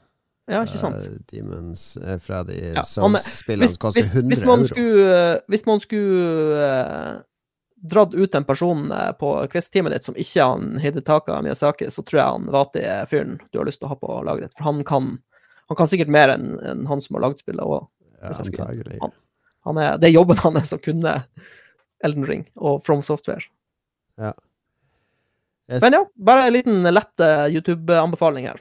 Ja, 0.49 0.65
ikke 0.65 0.77
sant? 0.77 0.97
eh, 0.97 1.19
Demons 1.31 1.97
eh, 2.03 2.19
Fra 2.19 2.43
de 2.43 2.55
Ja, 2.75 2.81
er- 2.81 2.83
Souls-spillene 2.83 3.69
som 3.69 3.77
koster 3.79 4.01
hvis, 4.03 4.11
100 4.11 4.29
hvis 4.35 4.45
man 4.45 4.59
euro. 4.59 4.67
skulle, 4.67 5.41
hvis 5.49 5.67
man 5.67 5.79
skulle 5.79 6.59
uh, 6.59 7.23
dratt 7.81 8.13
ut 8.15 8.35
en 8.35 8.45
person 8.45 8.91
eh, 8.93 9.13
på 9.13 9.31
quiz-teamet 9.49 9.93
ditt 9.93 10.05
som 10.05 10.15
ikke 10.17 10.41
er 10.43 10.51
han 10.51 10.79
Hidetaka 10.83 11.41
Miyazaki, 11.43 11.87
så 11.95 12.03
tror 12.05 12.19
jeg 12.19 12.27
han 12.27 12.51
Vati 12.51 12.81
er 12.83 13.07
fyren 13.07 13.39
du 13.53 13.59
har 13.59 13.67
lyst 13.71 13.79
til 13.79 13.87
å 13.87 13.95
ha 13.95 14.01
på 14.03 14.25
laget 14.27 14.49
ditt. 14.51 14.59
For 14.59 14.65
han 14.65 14.83
kan, 14.83 15.21
han 15.71 15.79
kan 15.79 15.87
sikkert 15.87 16.11
mer 16.11 16.33
enn 16.35 16.57
en 16.67 16.87
han 16.91 17.03
som 17.03 17.15
har 17.15 17.29
lagd 17.29 17.39
spillet. 17.39 17.63
òg. 17.63 17.87
Ja, 18.21 19.97
det 20.03 20.09
er 20.09 20.13
jobben 20.17 20.41
hans 20.45 20.75
å 20.75 20.81
kunne 20.83 21.13
Elden 22.03 22.27
Ring 22.27 22.49
og 22.57 22.81
From 22.83 23.05
Software. 23.07 23.45
Jeg, 24.19 25.79
Men 25.85 25.95
ja, 25.95 26.03
bare 26.19 26.49
en 26.49 26.57
liten 26.57 26.91
lett 26.91 27.23
eh, 27.23 27.47
YouTube-anbefaling 27.55 28.49
her. 28.51 28.59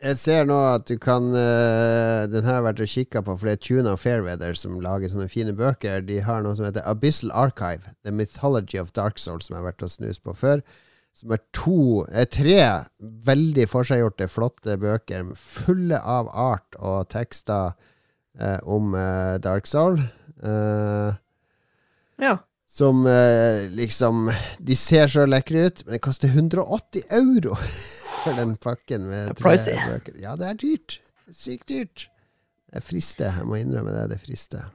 jeg 0.00 0.16
ser 0.16 0.48
nå 0.48 0.56
at 0.70 0.86
du 0.88 0.94
kan 0.96 1.26
uh, 1.34 2.24
Den 2.30 2.46
her 2.46 2.54
har 2.54 2.60
jeg 2.60 2.66
vært 2.68 2.82
og 2.86 2.92
kikka 2.94 3.22
på, 3.26 3.36
for 3.36 3.50
det 3.50 3.56
er 3.58 3.62
Tuna 3.66 3.96
Fairweather 4.00 4.56
som 4.56 4.80
lager 4.80 5.12
sånne 5.12 5.28
fine 5.28 5.52
bøker. 5.58 6.00
De 6.08 6.22
har 6.24 6.40
noe 6.42 6.56
som 6.56 6.64
heter 6.64 6.86
Abyssal 6.88 7.34
Archive, 7.34 7.92
The 8.08 8.14
Mythology 8.14 8.80
of 8.80 8.94
Dark 8.96 9.20
Souls, 9.20 9.46
som 9.46 9.58
jeg 9.58 9.60
har 9.60 9.72
vært 9.74 9.84
og 9.84 9.92
snust 9.92 10.24
på 10.24 10.32
før. 10.38 10.64
Som 11.18 11.32
er 11.34 11.40
to 11.56 12.04
eh, 12.12 12.28
tre 12.30 12.58
veldig 13.26 13.64
forseggjorte, 13.70 14.28
flotte 14.30 14.76
bøker 14.78 15.32
fulle 15.38 15.98
av 15.98 16.28
art 16.30 16.76
og 16.78 17.08
tekster 17.10 17.72
eh, 18.38 18.60
om 18.70 18.94
eh, 18.94 19.38
Dark 19.42 19.66
Soul. 19.66 19.98
Eh, 20.42 21.16
Ja. 22.22 22.36
som 22.70 23.04
eh, 23.06 23.66
liksom 23.70 24.28
De 24.58 24.74
ser 24.78 25.06
så 25.10 25.26
lekre 25.26 25.66
ut, 25.66 25.82
men 25.86 25.96
det 25.96 26.02
koster 26.06 26.28
180 26.30 27.02
euro 27.10 27.54
for 28.22 28.34
den 28.38 28.54
pakken 28.56 29.08
med 29.10 29.34
tre 29.34 29.42
pricey. 29.42 29.74
bøker. 29.90 30.18
Ja, 30.22 30.36
det 30.38 30.46
er 30.52 30.54
dyrt. 30.62 31.00
Sykt 31.34 31.68
dyrt. 31.68 32.08
Det 32.72 32.82
frister. 32.84 33.32
Jeg 33.38 33.46
må 33.48 33.58
innrømme 33.58 33.90
det. 33.94 34.06
Det 34.14 34.20
frister. 34.22 34.68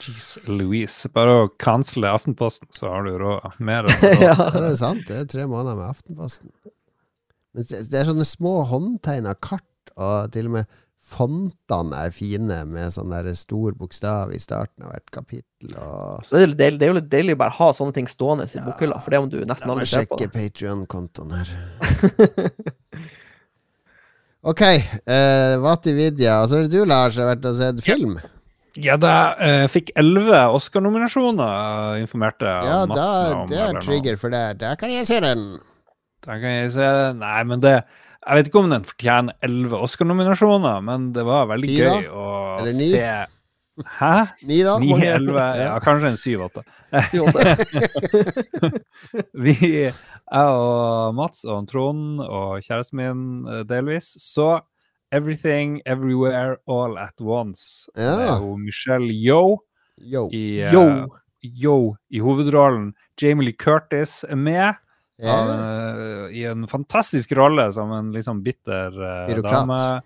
Jeez 0.00 0.38
Louise. 0.48 1.08
Bare 1.14 1.34
å 1.44 1.48
cancele 1.60 2.10
Aftenposten, 2.12 2.68
så 2.74 2.88
har 2.92 3.04
du 3.06 3.16
råd. 3.20 3.58
Mer 3.58 3.88
enn 3.88 3.98
råd. 4.02 4.22
Ja, 4.22 4.32
ja. 4.38 4.48
det 4.56 4.70
er 4.70 4.78
sant. 4.80 5.04
Det 5.08 5.18
er 5.18 5.28
tre 5.30 5.44
måneder 5.50 5.76
med 5.78 5.90
Aftenposten. 5.90 6.52
Men 7.52 7.68
det, 7.68 7.82
er 8.00 8.08
sånne 8.08 8.24
små 8.24 8.62
håndtegna 8.70 9.34
kart, 9.44 9.68
og 10.00 10.32
til 10.32 10.48
og 10.48 10.56
med 10.56 10.78
fontene 11.12 11.98
er 12.06 12.12
fine, 12.16 12.62
med 12.70 12.94
sånn 12.94 13.12
der 13.12 13.26
stor 13.36 13.74
bokstav 13.76 14.30
i 14.32 14.38
starten 14.40 14.86
av 14.86 14.94
hvert 14.94 15.10
kapittel. 15.12 15.74
Og 15.76 16.22
Så 16.24 16.38
det 16.40 16.46
er, 16.46 16.54
deilig, 16.56 16.78
det 16.80 16.86
er 16.86 16.92
jo 16.92 16.96
litt 16.96 17.10
deilig 17.12 17.36
å 17.36 17.40
bare 17.42 17.56
ha 17.58 17.68
sånne 17.76 17.92
ting 17.98 18.08
stående 18.08 18.46
i 18.48 18.56
Ja. 18.56 18.64
bokhylla, 18.70 19.02
for 19.04 19.12
det 19.12 19.20
om 19.20 19.28
du 19.28 19.42
nesten 19.44 19.68
aldri 19.74 19.84
ser 19.90 20.06
på 20.08 20.16
sjekke 20.16 20.30
det. 20.32 20.38
Patrion-kontoen 20.38 21.36
her. 21.36 21.52
Ok, 24.42 24.58
uh, 25.06 25.54
Vati 25.62 25.92
Vidya. 25.94 26.40
Og 26.42 26.48
så 26.50 26.56
er 26.58 26.64
det 26.66 26.72
du, 26.74 26.80
Lars, 26.88 27.14
har 27.14 27.28
vært 27.28 27.44
og 27.46 27.54
sett 27.60 27.78
film. 27.86 28.16
Ja, 28.18 28.30
det 28.74 29.16
uh, 29.42 29.66
fikk 29.68 29.90
elleve 30.00 30.38
Oscar-nominasjoner, 30.56 31.98
informerte 32.00 32.46
Ja, 32.48 32.78
Madsen 32.88 33.36
om. 33.42 33.48
det 33.50 33.58
eller 33.58 33.68
er 33.68 33.76
noe. 33.76 33.82
trigger 33.84 34.16
for 34.20 34.30
det. 34.32 34.44
der 34.62 34.76
kan 34.80 34.90
jeg 34.94 35.06
se 35.06 35.18
den. 35.20 35.42
Da 36.24 36.38
kan 36.38 36.48
jeg 36.62 36.72
se 36.72 36.80
den. 36.80 37.18
Nei, 37.20 37.42
men 37.44 37.60
det 37.60 37.74
Jeg 38.22 38.38
vet 38.38 38.48
ikke 38.48 38.60
om 38.62 38.70
den 38.70 38.84
fortjener 38.86 39.34
elleve 39.42 39.80
Oscar-nominasjoner, 39.82 40.80
men 40.86 41.12
det 41.12 41.24
var 41.26 41.46
veldig 41.50 41.66
Ti, 41.68 41.78
da? 41.82 41.94
gøy 42.00 42.08
å 42.14 42.26
Eller 42.60 42.76
9? 42.78 42.90
se 42.94 43.86
Hæ? 43.98 44.12
Ni, 44.46 44.58
da? 44.62 44.78
Ni, 44.78 44.92
elleve? 45.08 45.46
Ja, 45.58 45.78
kanskje 45.82 46.10
en 46.12 46.18
syv-åtte. 46.20 46.62
Syv-åtte. 47.08 47.56
Vi, 49.42 49.54
jeg 49.88 49.94
og 50.32 51.14
Mats 51.16 51.42
og 51.48 51.64
Trond 51.70 52.20
og 52.22 52.60
kjæresten 52.64 53.00
min 53.00 53.22
eh, 53.48 53.62
delvis, 53.68 54.12
så 54.22 54.60
Everything 55.12 55.80
Everywhere 55.84 56.56
All 56.66 56.98
At 56.98 57.20
Once. 57.20 57.90
Ja. 57.94 58.16
Det 58.16 58.28
er 58.28 58.38
jo 58.40 58.54
Michelle 58.56 59.12
Yeoh 59.12 59.58
Yo. 60.00 60.28
i, 60.32 60.62
uh, 60.64 60.72
Yo. 60.72 60.86
Yeoh 61.42 61.90
i 62.10 62.22
hovedrollen. 62.22 62.92
Jamie 63.20 63.50
Lee 63.50 63.58
Curtis 63.58 64.22
er 64.24 64.40
med. 64.40 64.80
Ja. 65.22 65.36
Uh, 65.36 66.32
I 66.32 66.46
en 66.50 66.64
fantastisk 66.70 67.34
rolle 67.36 67.68
som 67.76 67.92
en 67.92 68.08
liksom 68.14 68.40
bitter 68.42 68.96
uh, 68.96 69.26
Byråkrat. 69.28 69.68
dame. 69.68 70.00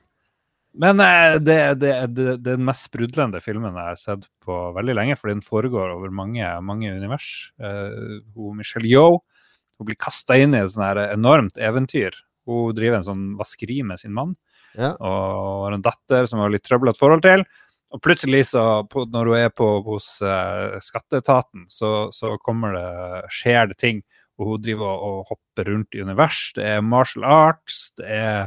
Men 0.77 0.99
det, 1.01 1.39
det, 1.47 1.61
det, 1.81 1.93
det 2.13 2.25
er 2.35 2.43
den 2.59 2.67
mest 2.67 2.91
sprudlende 2.91 3.41
filmen 3.41 3.73
jeg 3.79 3.95
har 3.95 3.97
sett 3.97 4.27
på 4.45 4.59
veldig 4.77 4.99
lenge, 4.99 5.17
fordi 5.17 5.39
den 5.39 5.47
foregår 5.47 5.95
over 5.95 6.13
mange, 6.13 6.45
mange 6.61 6.91
univers. 6.93 7.29
Eh, 7.57 8.19
hun 8.37 8.59
Michelle 8.59 8.91
Yeoh 8.91 9.23
hun 9.79 9.89
blir 9.89 9.97
kasta 10.01 10.37
inn 10.41 10.53
i 10.57 10.61
et 10.61 10.73
sånt 10.73 10.85
her 10.85 11.01
enormt 11.15 11.57
eventyr. 11.61 12.17
Hun 12.49 12.77
driver 12.77 13.01
en 13.01 13.09
sånn 13.09 13.25
vaskeri 13.39 13.83
med 13.89 14.01
sin 14.01 14.15
mann 14.17 14.37
Ja. 14.77 14.93
og 15.01 15.67
har 15.67 15.77
en 15.77 15.85
datter 15.85 16.27
som 16.29 16.43
har 16.43 16.53
litt 16.53 16.65
trøblete 16.67 17.01
forhold 17.01 17.25
til. 17.25 17.47
Og 17.95 18.03
plutselig, 18.03 18.49
så, 18.51 18.63
på, 18.91 19.07
når 19.13 19.31
hun 19.31 19.39
er 19.39 19.53
på, 19.55 19.67
hos 19.87 20.09
eh, 20.25 20.77
skatteetaten, 20.83 21.69
så, 21.71 22.11
så 22.13 22.35
kommer 22.43 22.75
det, 22.75 22.91
skjer 23.33 23.71
det 23.71 23.79
ting. 23.81 24.03
Og 24.37 24.51
hun 24.51 24.65
driver 24.65 24.91
og, 25.07 25.21
hopper 25.31 25.71
rundt 25.71 25.97
i 25.97 26.03
univers. 26.05 26.51
Det 26.57 26.67
er 26.75 26.85
martial 26.85 27.25
arts, 27.31 27.79
det 27.97 28.09
er 28.11 28.41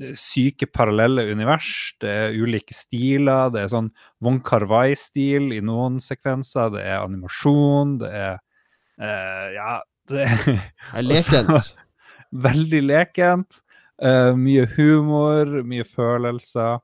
eh, 0.00 0.14
syke 0.16 0.70
parallelle 0.70 1.26
univers, 1.32 1.90
det 2.00 2.14
er 2.14 2.38
ulike 2.38 2.76
stiler. 2.76 3.50
Det 3.52 3.64
er 3.64 3.72
sånn 3.74 3.90
Von 4.22 4.40
Carvai-stil 4.46 5.50
i 5.56 5.60
noen 5.66 5.98
sekvenser, 6.00 6.70
det 6.76 6.86
er 6.86 7.02
animasjon, 7.02 7.98
det 8.04 8.14
er 8.22 8.38
eh, 9.02 9.46
Ja, 9.58 9.74
det 10.08 10.24
er 10.28 10.48
Er 10.94 11.08
lekent. 11.10 11.74
veldig 12.48 12.86
lekent. 12.86 13.60
Eh, 14.02 14.32
mye 14.36 14.66
humor, 14.76 15.60
mye 15.66 15.86
følelser. 15.86 16.80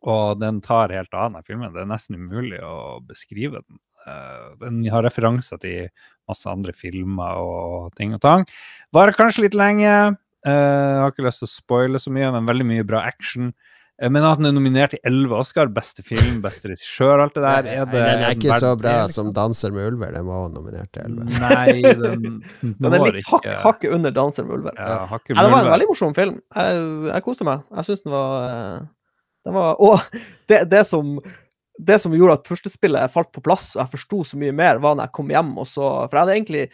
Og 0.00 0.40
den 0.40 0.62
tar 0.64 0.92
helt 0.94 1.12
av, 1.12 1.34
den 1.34 1.44
filmen. 1.44 1.72
Det 1.74 1.82
er 1.82 1.90
nesten 1.90 2.16
umulig 2.16 2.60
å 2.64 3.00
beskrive 3.04 3.60
den. 3.60 3.80
Uh, 4.00 4.56
den 4.62 4.78
har 4.88 5.04
referanser 5.04 5.60
til 5.60 5.90
masse 6.30 6.48
andre 6.48 6.72
filmer 6.72 7.36
og 7.36 7.90
ting 7.98 8.14
og 8.16 8.22
tang. 8.24 8.46
Varer 8.96 9.12
kanskje 9.12 9.44
litt 9.44 9.58
lenge. 9.58 9.92
Uh, 10.40 11.02
har 11.04 11.12
ikke 11.12 11.26
lyst 11.26 11.42
til 11.42 11.50
å 11.50 11.52
spoile 11.52 12.00
så 12.00 12.12
mye, 12.14 12.30
men 12.32 12.48
veldig 12.48 12.66
mye 12.70 12.86
bra 12.88 13.02
action. 13.04 13.52
Eh, 14.00 14.08
men 14.08 14.24
at 14.24 14.38
den 14.40 14.46
er 14.48 14.54
nominert 14.56 14.94
til 14.94 15.00
elleve 15.04 15.36
Oscar, 15.42 15.68
beste 15.68 16.02
film, 16.06 16.38
beste 16.44 16.70
regissør, 16.70 17.20
alt 17.26 17.34
det 17.36 17.42
der 17.44 17.58
er 17.68 17.84
det, 17.84 17.92
den 17.92 18.22
er 18.24 18.32
ikke 18.36 18.56
så 18.62 18.70
bra 18.80 18.94
liksom? 19.04 19.26
som 19.28 19.34
'Danser 19.36 19.72
med 19.76 19.92
ulver'. 19.92 20.14
Den 20.14 20.26
var 20.26 20.48
nominert 20.54 20.88
til 20.92 21.02
11. 21.04 21.24
Nei, 21.40 21.82
den 22.02 22.40
Den 22.80 22.94
er 22.94 23.04
litt 23.04 23.20
ikke- 23.26 23.58
hakket 23.60 23.92
under 23.92 24.10
'Danser 24.10 24.46
med 24.48 24.56
ulver'. 24.58 24.78
Ja, 24.78 25.04
Nei, 25.10 25.20
det 25.44 25.52
var 25.52 25.64
en 25.66 25.72
veldig 25.74 25.88
morsom 25.92 26.14
film. 26.16 26.40
Jeg, 26.56 27.12
jeg 27.12 27.22
koste 27.22 27.44
meg. 27.44 27.62
Jeg 27.76 27.84
syns 27.84 28.02
den 28.02 28.12
var 28.12 28.48
eh, 28.48 28.80
Den 29.44 29.54
var 29.54 29.76
Og 29.80 30.00
det, 30.48 30.64
det 30.70 30.86
som 30.86 31.18
det 31.80 31.96
som 32.00 32.12
gjorde 32.12 32.34
at 32.36 32.44
puslespillet 32.44 33.08
falt 33.10 33.30
på 33.32 33.40
plass, 33.40 33.70
og 33.74 33.80
jeg 33.86 33.90
forsto 33.94 34.18
så 34.28 34.36
mye 34.36 34.52
mer, 34.52 34.76
var 34.84 34.94
når 34.96 35.06
jeg 35.06 35.12
kom 35.16 35.28
hjem 35.32 35.54
og 35.58 35.64
så 35.66 35.86
For 36.10 36.16
jeg 36.18 36.20
hadde 36.26 36.34
egentlig 36.36 36.64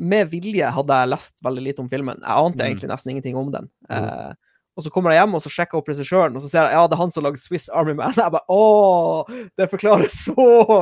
Med 0.00 0.30
vilje 0.30 0.70
hadde 0.72 0.88
jeg 1.02 1.08
lest 1.12 1.34
veldig 1.44 1.62
lite 1.66 1.80
om 1.84 1.88
filmen. 1.88 2.16
Jeg 2.22 2.32
ante 2.46 2.58
Mm. 2.64 2.66
egentlig 2.66 2.88
nesten 2.90 3.10
ingenting 3.12 3.36
om 3.36 3.50
den. 3.52 3.68
Eh, 3.90 4.32
og 4.76 4.82
så 4.82 4.90
kommer 4.90 5.12
jeg 5.14 5.20
hjem 5.22 5.34
og 5.38 5.42
så 5.44 5.50
sjekker 5.52 5.76
jeg 5.76 5.82
opp 5.84 5.90
regissøren, 5.92 6.34
og 6.36 6.42
så 6.42 6.48
ser 6.50 6.66
jeg 6.66 6.74
ja, 6.74 6.86
det 6.90 6.96
er 6.96 7.00
han 7.04 7.12
som 7.14 7.22
har 7.22 7.30
lagd 7.30 7.42
Swiss 7.44 7.68
Army 7.70 7.92
Man. 7.98 8.14
Jeg 8.18 8.32
bare 8.34 8.46
Å! 8.50 9.44
Det 9.60 9.68
forklarer 9.70 10.10
så 10.10 10.34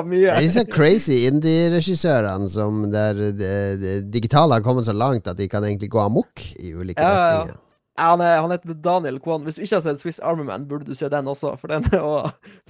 mye! 0.07 0.23
Det 0.31 0.37
er 0.39 0.47
disse 0.47 0.65
crazy 0.73 1.19
indie-regissørene 1.29 2.49
som 2.49 2.87
der 2.93 3.21
det, 3.37 3.51
det 3.83 3.93
digitale 4.15 4.57
har 4.59 4.65
kommet 4.65 4.87
så 4.89 4.95
langt 4.97 5.29
at 5.29 5.37
de 5.37 5.49
kan 5.53 5.65
egentlig 5.69 5.91
gå 5.93 6.01
amok 6.01 6.41
i 6.59 6.73
ulike 6.73 7.03
Ja, 7.03 7.13
retninger. 7.13 7.53
ja. 7.55 7.59
Ja, 8.01 8.07
Han, 8.15 8.23
er, 8.25 8.39
han 8.41 8.51
heter 8.55 8.73
Daniel 8.81 9.19
Kwan. 9.21 9.43
Hvis 9.45 9.59
du 9.59 9.67
ikke 9.67 9.77
har 9.77 9.83
sett 9.85 10.01
Swiss 10.01 10.17
Army 10.25 10.47
Man, 10.49 10.65
burde 10.71 10.89
du 10.89 10.95
se 10.97 11.11
den 11.13 11.27
også, 11.29 11.51
for 11.61 11.69
den 11.69 11.85
er 11.93 11.99
jo 12.01 12.15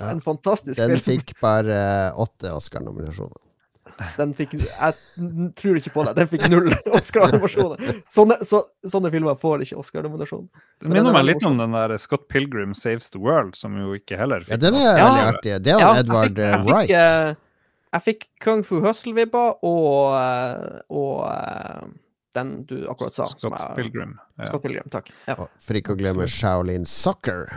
en 0.03 0.20
fantastisk 0.24 0.81
Den 0.81 0.97
film. 0.99 1.05
fikk 1.23 1.36
bare 1.40 2.11
åtte 2.19 2.51
Oscar-nominasjoner. 2.59 3.39
Den 4.16 4.32
fikk 4.35 4.52
Jeg 4.59 4.94
tror 5.59 5.77
ikke 5.81 5.93
på 5.94 6.05
det. 6.06 6.14
Den 6.16 6.28
fikk 6.31 6.48
null 6.51 6.70
Oscar-nominasjoner. 6.98 8.02
Sånne, 8.12 8.39
så, 8.48 8.62
sånne 8.86 9.10
filmer 9.14 9.35
får 9.39 9.62
ikke 9.66 9.78
Oscar-nominasjon. 9.82 10.48
Det 10.52 10.89
Men 10.89 10.97
minner 10.98 11.10
er 11.10 11.19
meg 11.19 11.24
litt 11.31 11.47
om 11.48 11.59
den 11.59 11.73
der 11.77 11.97
Scott 11.98 12.28
Pilgrim 12.28 12.74
Saves 12.74 13.10
the 13.10 13.19
World, 13.23 13.55
som 13.56 13.77
jo 13.78 13.94
ikke 13.98 14.19
heller 14.19 14.44
Ja, 14.48 14.56
den 14.56 14.74
er 14.74 14.98
Ja. 14.98 15.09
veldig 15.09 15.24
artig. 15.35 15.56
Det 15.62 15.73
er 15.74 15.78
Ja, 15.81 15.94
Edward 15.97 15.97
jeg 15.97 16.05
Edward 16.05 16.28
fikk- 16.28 16.39
jeg 16.39 16.52
eh, 16.52 16.62
fikk, 16.62 16.73
Wright. 16.73 16.90
eh, 16.90 17.35
Jeg 17.93 18.02
fikk 18.06 18.23
Kung 18.40 18.62
Fu 18.64 18.81
Hustle-vibber 18.81 19.59
og, 19.62 20.14
eh, 20.16 20.81
og 20.89 21.27
eh, 21.28 21.89
den 22.35 22.62
du 22.64 22.86
akkurat 22.89 23.12
sa. 23.12 23.27
som 23.27 23.39
Scott 23.52 23.60
er- 23.60 23.74
Pilgrim. 23.77 24.14
Ja. 24.39 24.44
Scott 24.48 24.62
Pilgrim, 24.62 24.89
takk. 24.89 25.10
Ja. 25.28 25.35
Og 25.39 25.48
For 25.60 25.74
ikke 25.74 25.93
å 25.93 25.98
glemme 26.01 26.24
Shaolin 26.27 26.86
Soccer, 26.86 27.51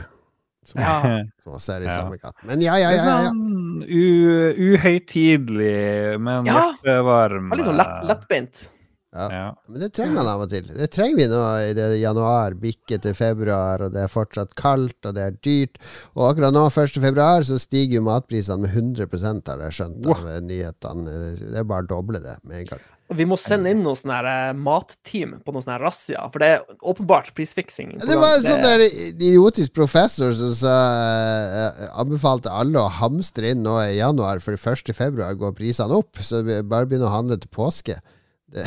som, 0.66 0.82
Ja. 0.82 0.96
som 1.44 1.56
også 1.60 1.76
er 1.80 1.88
i 1.88 1.90
samme 1.94 2.18
gate. 2.22 2.36
Men 2.50 2.62
ja, 2.66 2.76
ja, 2.82 2.92
ja. 2.92 3.02
ja, 3.02 3.18
ja. 3.24 3.32
sånn 3.32 3.84
u- 3.86 4.76
uhøytidelig, 4.76 6.20
men 6.22 6.46
Ja. 6.50 6.72
hjertevarm. 6.84 7.52
Litt 7.56 7.66
sånn 7.68 7.78
lett, 7.80 8.00
lettbeint. 8.10 8.70
Ja. 9.16 9.54
Men 9.72 9.80
det 9.80 9.94
trenger 9.96 10.12
man 10.18 10.28
av 10.28 10.42
og 10.44 10.50
til. 10.52 10.66
Det 10.68 10.90
trenger 10.92 11.16
vi 11.16 11.26
nå 11.32 11.42
i 11.70 11.74
det 11.78 11.86
januar, 12.02 12.52
bikke 12.60 12.98
til 13.00 13.14
februar, 13.16 13.86
og 13.86 13.94
det 13.96 14.02
er 14.04 14.12
fortsatt 14.12 14.52
kaldt, 14.60 14.98
og 15.08 15.16
det 15.16 15.24
er 15.24 15.38
dyrt. 15.46 15.78
Og 16.18 16.34
akkurat 16.34 16.52
nå, 16.52 16.66
1. 16.68 17.00
februar, 17.00 17.46
så 17.48 17.56
stiger 17.62 18.02
jo 18.02 18.04
matprisene 18.10 18.66
med 18.66 18.76
100 18.76 19.48
har 19.48 19.64
jeg 19.70 19.78
skjønt 19.78 20.10
av 20.12 20.28
nyhetene. 20.44 21.16
Det 21.40 21.62
er 21.62 21.64
bare 21.64 21.88
å 21.88 21.92
doble 21.94 22.20
det 22.20 22.36
med 22.44 22.60
en 22.66 22.66
gang. 22.74 22.84
Vi 23.14 23.26
må 23.30 23.38
sende 23.38 23.70
inn 23.70 23.84
noe 23.86 23.94
sånn 23.94 24.10
eh, 24.18 24.50
matteam 24.58 25.36
på 25.46 25.54
noe 25.54 25.62
sånn 25.62 25.78
razzia, 25.78 26.24
for 26.34 26.42
det 26.42 26.48
er 26.56 26.64
åpenbart 26.90 27.28
prisfiksing. 27.38 27.92
Det 28.02 28.18
var 28.18 28.40
en 28.40 28.46
sånn 28.48 28.64
der 28.66 28.82
idiotisk 28.90 29.76
professor 29.78 30.34
som 30.34 30.56
sa, 30.58 30.74
eh, 31.06 31.84
anbefalte 32.02 32.50
alle 32.50 32.82
å 32.82 32.90
hamstre 32.90 33.52
inn 33.54 33.62
nå 33.66 33.78
i 33.84 34.00
januar, 34.00 34.42
for 34.42 34.58
1. 34.58 34.90
februar 34.98 35.38
går 35.38 35.54
prisene 35.60 36.00
opp. 36.02 36.18
Så 36.18 36.42
bare 36.66 36.90
begynn 36.90 37.06
å 37.06 37.14
handle 37.14 37.38
til 37.38 37.54
påske. 37.54 38.00
Det, 38.50 38.66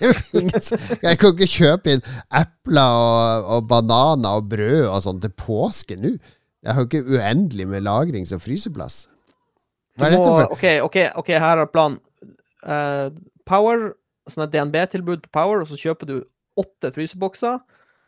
jeg 0.00 1.18
kan 1.20 1.30
ikke 1.34 1.48
kjøpe 1.48 1.96
inn 1.96 2.02
epler 2.36 2.96
og, 2.96 3.52
og 3.58 3.68
bananer 3.68 4.40
og 4.40 4.48
brød 4.56 4.88
og 4.88 4.98
sånn 5.04 5.20
til 5.20 5.36
påske 5.36 6.00
nå. 6.00 6.16
Jeg 6.64 6.74
har 6.74 6.82
jo 6.82 6.88
ikke 6.88 7.04
uendelig 7.20 7.68
med 7.70 7.84
lagrings- 7.86 8.32
og 8.34 8.40
fryseplass. 8.42 9.02
Hva 9.96 10.08
er 10.08 10.16
dette 10.16 10.26
må- 10.26 10.40
for? 10.40 10.52
OK, 10.56 10.66
ok, 10.88 10.98
ok, 11.20 11.32
her 11.44 11.62
er 11.62 11.70
planen. 11.70 12.00
Eh, 12.66 13.08
Power, 13.46 13.92
sånn 14.30 14.46
et 14.48 14.52
DNB-tilbud 14.56 15.22
på 15.26 15.32
Power, 15.36 15.62
og 15.62 15.70
så 15.70 15.78
kjøper 15.80 16.10
du 16.10 16.16
åtte 16.58 16.90
frysebokser. 16.94 17.60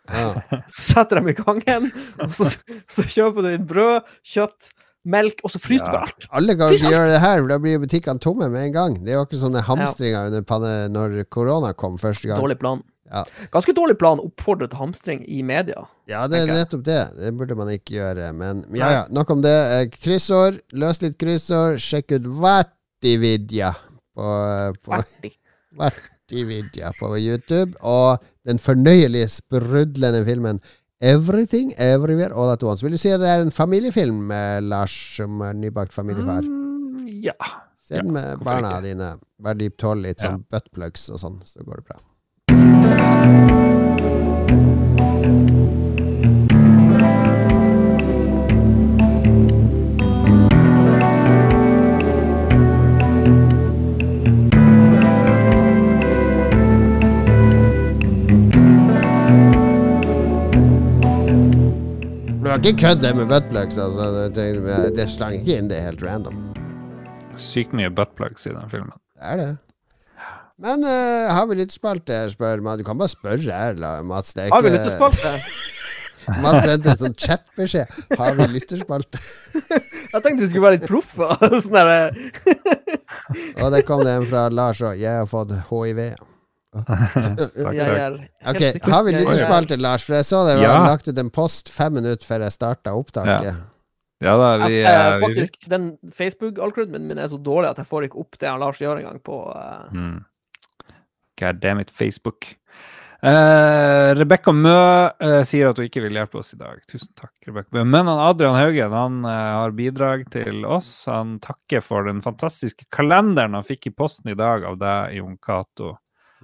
Ja. 0.09 0.33
Setter 0.73 1.21
dem 1.21 1.29
i 1.31 1.37
gangen, 1.37 1.91
og 2.25 2.35
så, 2.37 2.51
så 2.89 3.05
kjøper 3.05 3.45
du 3.45 3.49
inn 3.53 3.67
brød, 3.69 4.07
kjøtt, 4.27 4.71
melk, 5.09 5.41
og 5.45 5.53
så 5.55 5.61
fryser 5.63 5.85
du 5.87 5.93
Ja. 5.93 5.99
bare 5.99 6.09
alt. 6.11 6.29
Alle 6.41 6.55
ganger 6.59 6.79
du 6.81 6.91
gjøre 6.93 7.11
det 7.13 7.21
her, 7.23 7.43
da 7.49 7.59
blir 7.63 7.79
butikkene 7.83 8.21
tomme 8.21 8.49
med 8.53 8.67
en 8.69 8.73
gang. 8.75 8.97
Det 9.05 9.13
er 9.15 9.21
jo 9.21 9.27
ikke 9.29 9.41
sånne 9.41 9.63
hamstringer 9.69 10.31
under 10.31 10.47
panne 10.49 10.73
når 10.93 11.19
korona 11.33 11.75
kom 11.77 11.97
første 12.01 12.29
gang. 12.29 12.41
Dårlig 12.41 12.59
plan. 12.61 12.83
Ja. 13.09 13.23
Ganske 13.55 13.73
dårlig 13.73 13.97
plan 14.01 14.21
oppfordret 14.21 14.69
til 14.75 14.81
hamstring 14.83 15.23
i 15.33 15.39
media. 15.47 15.87
Ja, 16.11 16.27
det 16.29 16.43
er 16.43 16.51
nettopp 16.53 16.83
det. 16.85 16.99
Det 17.17 17.31
burde 17.39 17.57
man 17.57 17.71
ikke 17.73 17.95
gjøre. 17.95 18.27
Men 18.37 18.65
ja, 18.77 18.91
ja, 18.99 19.05
nok 19.09 19.31
om 19.33 19.41
det. 19.45 19.55
Eh, 19.77 19.87
Kryssord. 19.95 20.59
Løs 20.77 21.01
litt 21.01 21.17
kryssord. 21.21 21.79
Sjekk 21.81 22.13
ut 22.19 22.29
Vatividja 22.43 23.71
på, 24.19 24.27
på, 24.83 24.99
Ferdig. 24.99 25.33
Vatividja 25.79 26.91
på 26.99 27.13
YouTube. 27.17 27.79
Og 27.87 28.19
den 28.49 28.59
fornøyelige, 28.59 29.31
sprudlende 29.39 30.25
filmen 30.27 30.61
Everything 31.01 31.73
Everywhere 31.79 32.35
All 32.35 32.51
At 32.53 32.63
Once. 32.67 32.83
Vil 32.83 32.97
du 32.97 32.99
si 32.99 33.13
at 33.15 33.23
det 33.23 33.31
er 33.31 33.45
en 33.47 33.55
familiefilm, 33.55 34.31
eh, 34.35 34.59
Lars, 34.67 34.97
som 35.17 35.41
er 35.47 35.55
nybakt 35.55 35.95
familiefar? 35.95 36.43
Mm, 36.43 37.07
ja. 37.23 37.39
Se 37.89 38.03
den 38.03 38.13
med 38.13 38.43
barna 38.45 38.75
ikke? 38.79 38.89
dine. 38.91 39.13
Vær 39.41 39.55
de 39.55 39.71
tåler 39.71 40.11
litt 40.11 40.23
Ja. 40.23 40.33
sånn 40.35 40.45
buttplugs 40.51 41.09
og 41.15 41.23
sånn, 41.23 41.39
så 41.47 41.63
går 41.65 41.85
det 41.85 41.89
bra. 41.93 43.58
Kan 62.59 62.73
ikke 62.73 62.81
kødde 62.89 63.15
med 63.15 63.29
buttplugs. 63.31 63.77
Altså. 63.79 64.29
Det, 64.35 64.47
det 64.97 65.05
slang 65.11 65.37
ikke 65.39 65.59
inn, 65.61 65.69
det 65.71 65.79
er 65.79 65.85
helt 65.93 66.03
random. 66.03 66.39
Sykt 67.39 67.75
mye 67.77 67.91
buttplugs 67.95 68.49
i 68.49 68.55
den 68.55 68.67
filmen. 68.73 68.95
Det 69.15 69.31
er 69.31 69.39
det. 69.39 69.51
Men 70.59 70.83
uh, 70.83 71.29
har 71.31 71.47
vi 71.47 71.55
lyttespalte, 71.61 72.17
spør 72.33 72.59
man. 72.65 72.81
Du 72.81 72.85
kan 72.87 72.99
bare 72.99 73.13
spørre 73.13 73.39
her, 73.47 74.03
Mats. 74.03 74.35
Det 74.35 74.49
er 74.49 74.55
Har 74.55 74.63
vi 74.65 74.73
ikke- 74.73 74.81
lyttespalte? 74.81 75.35
Mats 76.43 76.67
sendte 76.67 76.91
en 76.93 76.99
sånn 77.01 77.15
chatbeskjed. 77.17 77.95
Har 78.19 78.35
vi 78.37 78.49
lytterspalte? 78.57 79.21
Jeg 80.13 80.25
tenkte 80.25 80.43
vi 80.43 80.49
skulle 80.51 80.67
være 80.67 80.77
litt 80.81 80.89
proffe. 80.91 81.29
Sånn 81.63 81.79
der, 81.79 82.11
Og 83.63 83.71
det 83.73 83.85
kom 83.89 84.03
det 84.05 84.19
en 84.19 84.27
fra 84.29 84.49
Lars 84.53 84.83
òg. 84.83 84.99
Jeg 85.01 85.23
har 85.23 85.31
fått 85.31 85.55
hiv. 85.71 86.03
Takk, 86.89 87.39
jeg 87.39 87.65
takk. 87.65 87.81
er 87.81 87.99
helt 87.99 88.23
Ok, 88.53 88.63
Har 88.93 89.03
vi 89.05 89.13
jeg- 89.13 89.25
lytterspalte, 89.25 89.79
Lars? 89.81 90.05
For 90.07 90.15
jeg 90.19 90.25
så 90.29 90.45
det 90.49 90.57
var 90.61 90.65
Ja. 90.69 90.87
lagt 90.87 91.09
ut 91.09 91.19
en 91.19 91.31
post 91.31 91.69
fem 91.73 91.93
minutter 91.95 92.25
før 92.27 92.47
jeg 92.47 92.53
starta 92.57 92.95
opptaket. 92.97 93.59
Ja 94.21 94.33
da, 94.37 94.67
vi, 94.67 94.81
Jeg, 94.81 94.85
eh, 94.85 94.99
jeg, 94.99 95.19
vi 95.21 95.27
faktisk, 95.27 95.69
den 95.71 95.85
Facebook-algoritmen 96.11 97.05
min 97.07 97.19
er 97.23 97.29
så 97.31 97.39
dårlig 97.39 97.71
at 97.71 97.77
jeg 97.79 97.87
får 97.87 98.09
ikke 98.09 98.19
opp 98.19 98.39
det 98.41 98.49
han 98.51 98.59
Lars 98.59 98.81
gjør 98.83 98.99
engang 98.99 99.21
på 99.23 99.37
uh... 99.55 99.93
Mm. 99.95 100.25
God 101.39 101.61
damn 101.63 101.79
it, 101.79 101.91
Facebook. 101.95 102.57
Uh, 103.19 104.15
Rebekka 104.15 104.53
Mø 104.55 104.71
uh, 105.11 105.41
sier 105.47 105.67
at 105.73 105.79
hun 105.79 105.89
ikke 105.89 106.03
vil 106.05 106.15
hjelpe 106.15 106.39
oss 106.39 106.53
i 106.55 106.59
dag. 106.59 106.79
Tusen 106.91 107.11
takk, 107.19 107.33
Rebekka 107.49 107.75
Mø. 107.75 107.83
Men 107.95 108.07
han 108.11 108.21
Adrian 108.29 108.55
Haugen 108.59 108.95
han 108.95 109.17
uh, 109.27 109.31
har 109.63 109.75
bidrag 109.75 110.27
til 110.35 110.63
oss. 110.67 110.91
Han 111.11 111.39
takker 111.43 111.83
for 111.83 112.07
den 112.07 112.21
fantastiske 112.23 112.87
kalenderen 112.95 113.55
han 113.59 113.67
fikk 113.67 113.87
i 113.91 113.95
posten 113.95 114.31
i 114.31 114.37
dag 114.39 114.67
av 114.67 114.79
deg, 114.83 115.17
Jon 115.19 115.35
Cato. 115.43 115.97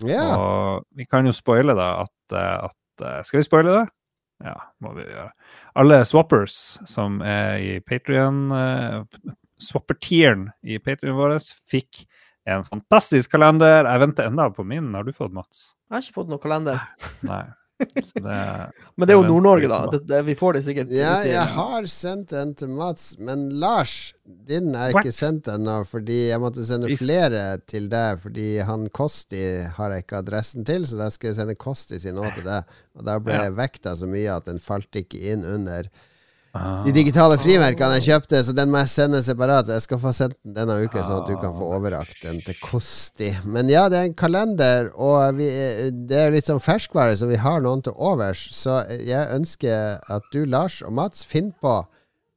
Ja. 0.02 0.24
Og 0.34 0.86
vi 0.96 1.06
kan 1.06 1.26
jo 1.28 1.34
spoile 1.34 1.76
det 1.78 1.90
at, 2.04 2.34
eh, 2.34 2.66
at 2.66 3.04
eh, 3.04 3.20
Skal 3.26 3.40
vi 3.40 3.46
spoile 3.46 3.76
det? 3.76 3.84
Ja, 4.44 4.56
må 4.82 4.92
vi 4.96 5.06
gjøre. 5.06 5.30
Alle 5.78 6.00
swappers 6.08 6.56
som 6.90 7.20
er 7.22 7.62
i 7.62 7.76
Patrion, 7.86 8.50
uh, 8.50 9.04
swapper-tieren 9.62 10.48
i 10.66 10.80
Patrion 10.82 11.16
vår, 11.16 11.36
fikk 11.70 12.02
en 12.50 12.66
fantastisk 12.66 13.30
kalender. 13.32 13.86
Jeg 13.86 14.02
venter 14.02 14.28
enda 14.28 14.48
på 14.52 14.66
min. 14.66 14.90
Har 14.92 15.06
du 15.06 15.14
fått, 15.14 15.32
Mats? 15.32 15.70
Jeg 15.86 15.96
har 15.96 16.04
ikke 16.04 16.18
fått 16.18 16.32
noen 16.34 16.42
kalender. 16.42 16.82
Nei. 17.30 17.44
Det 17.78 18.22
Men 18.96 19.08
det 19.08 19.14
er 19.14 19.18
jo 19.18 19.24
Nord-Norge, 19.26 19.68
da. 19.70 19.78
Det, 19.90 20.00
det, 20.06 20.20
vi 20.28 20.34
får 20.38 20.56
det 20.58 20.62
sikkert. 20.66 20.92
Ja, 20.94 21.16
jeg 21.26 21.46
har 21.56 21.88
sendt 21.90 22.32
en 22.38 22.52
til 22.54 22.70
Mats, 22.70 23.16
men 23.18 23.48
Lars, 23.58 24.14
din 24.24 24.70
er 24.78 24.94
What? 24.94 25.02
ikke 25.04 25.14
sendt 25.16 25.50
ennå, 25.50 25.80
fordi 25.90 26.20
jeg 26.30 26.40
måtte 26.42 26.64
sende 26.66 26.92
flere 27.00 27.42
til 27.66 27.88
deg, 27.92 28.22
fordi 28.22 28.48
han 28.68 28.86
Kosti 28.94 29.42
har 29.76 29.96
jeg 29.96 30.06
ikke 30.06 30.22
adressen 30.22 30.64
til, 30.68 30.86
så 30.86 31.00
da 31.02 31.10
skal 31.10 31.32
jeg 31.32 31.40
sende 31.40 31.58
Kosti 31.58 31.98
sin 32.02 32.20
òg 32.22 32.36
til 32.38 32.46
deg. 32.46 32.74
Og 32.94 33.06
da 33.10 33.18
ble 33.18 33.40
Ja. 33.42 33.50
vekta 33.50 33.96
så 33.98 34.06
mye 34.10 34.30
at 34.38 34.46
den 34.46 34.62
falt 34.62 34.94
ikke 35.02 35.18
inn 35.34 35.42
under. 35.44 35.90
De 36.84 36.92
digitale 36.94 37.34
frimerkene 37.42 37.96
jeg 37.98 38.04
kjøpte, 38.08 38.40
så 38.46 38.52
den 38.54 38.70
må 38.70 38.78
jeg 38.82 38.90
sende 38.92 39.22
separat. 39.26 39.66
Så 39.66 39.74
jeg 39.78 39.84
skal 39.88 39.98
få 40.02 40.12
sendt 40.14 40.36
den 40.44 40.54
denne 40.54 40.76
uka, 40.84 41.02
sånn 41.02 41.22
at 41.24 41.30
du 41.30 41.34
kan 41.42 41.54
få 41.56 41.70
overrakt 41.74 42.20
den 42.22 42.38
til 42.46 42.54
Kosti. 42.62 43.32
Men 43.44 43.68
ja, 43.72 43.88
det 43.90 43.98
er 43.98 44.08
en 44.10 44.14
kalender, 44.14 44.92
og 44.94 45.34
vi, 45.40 45.48
det 46.08 46.20
er 46.20 46.30
litt 46.34 46.46
sånn 46.50 46.62
ferskvare, 46.62 47.16
så 47.18 47.26
vi 47.30 47.40
har 47.42 47.64
noen 47.64 47.82
til 47.82 47.96
overs. 47.98 48.46
Så 48.54 48.78
jeg 49.02 49.26
ønsker 49.34 49.98
at 50.06 50.30
du, 50.32 50.44
Lars 50.46 50.78
og 50.86 50.94
Mats, 50.94 51.24
finner 51.26 51.56
på 51.60 51.74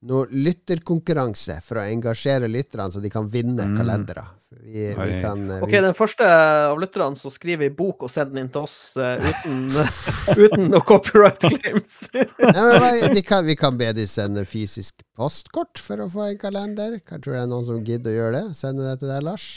noe 0.08 0.26
lytterkonkurranse 0.32 1.60
for 1.66 1.80
å 1.82 1.86
engasjere 1.90 2.50
lytterne, 2.50 2.92
så 2.94 3.02
de 3.04 3.10
kan 3.14 3.30
vinne 3.30 3.66
Mm. 3.70 3.78
kalendere. 3.78 4.26
Vi, 4.48 4.96
vi 4.96 5.16
kan 5.20 5.42
eh, 5.52 5.64
Ok, 5.64 5.74
den 5.84 5.96
første 5.98 6.24
av 6.24 6.78
lytterne 6.80 7.20
som 7.20 7.32
skriver 7.34 7.68
i 7.68 7.74
bok 7.76 8.06
og 8.08 8.12
sender 8.12 8.38
den 8.38 8.46
inn 8.46 8.52
til 8.54 8.64
oss 8.64 8.96
uh, 8.96 9.20
uten, 9.20 9.58
uten 10.46 10.70
noe 10.72 10.84
copyright 10.88 11.44
claims. 11.44 11.98
Nei, 12.14 12.54
men 12.56 12.80
hva- 12.80 13.12
vi, 13.12 13.24
kan, 13.28 13.44
vi 13.48 13.58
kan 13.60 13.76
be 13.80 13.92
de 13.98 14.06
sende 14.08 14.46
fysisk 14.48 15.04
postkort 15.20 15.84
for 15.84 16.00
å 16.06 16.08
få 16.14 16.30
en 16.30 16.40
kalender. 16.40 16.96
Kan 17.04 17.20
tror 17.26 17.36
det 17.36 17.44
er 17.44 17.52
noen 17.52 17.68
som 17.68 17.84
gidder 17.84 18.16
å 18.16 18.18
gjøre 18.22 18.40
det. 18.40 18.56
Sende 18.56 18.88
det 18.88 18.96
til 19.04 19.12
deg, 19.12 19.28
Lars. 19.28 19.50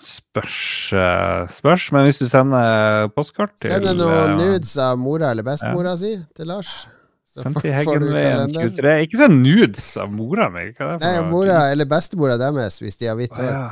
Spørs, 0.00 0.60
eh, 0.96 1.48
spørs. 1.56 1.88
Men 1.96 2.06
hvis 2.08 2.20
du 2.20 2.28
sender 2.28 3.08
postkort 3.16 3.56
til 3.60 3.72
Send 3.72 3.88
noen 4.00 4.36
nudes 4.36 4.76
av 4.80 5.00
mora 5.00 5.32
eller 5.32 5.48
bestemora 5.48 5.96
si 6.00 6.14
til 6.36 6.52
Lars. 6.52 6.82
Så 7.30 7.44
Sendt 7.44 7.60
du 7.62 7.68
Heggenveien 7.70 8.50
kalender. 8.50 8.72
23. 8.74 8.94
Ikke 9.06 9.20
send 9.20 9.36
nudes 9.44 9.84
av 10.02 10.10
mora 10.12 10.48
mi. 10.52 10.64
Nei, 10.76 11.12
mora 11.30 11.68
eller 11.70 11.88
bestemora 11.88 12.36
deres, 12.40 12.80
hvis 12.82 12.98
de 13.00 13.06
har 13.08 13.16
hvitt 13.20 13.36
hår. 13.38 13.46
hår. 13.46 13.54
ja. 13.54 13.68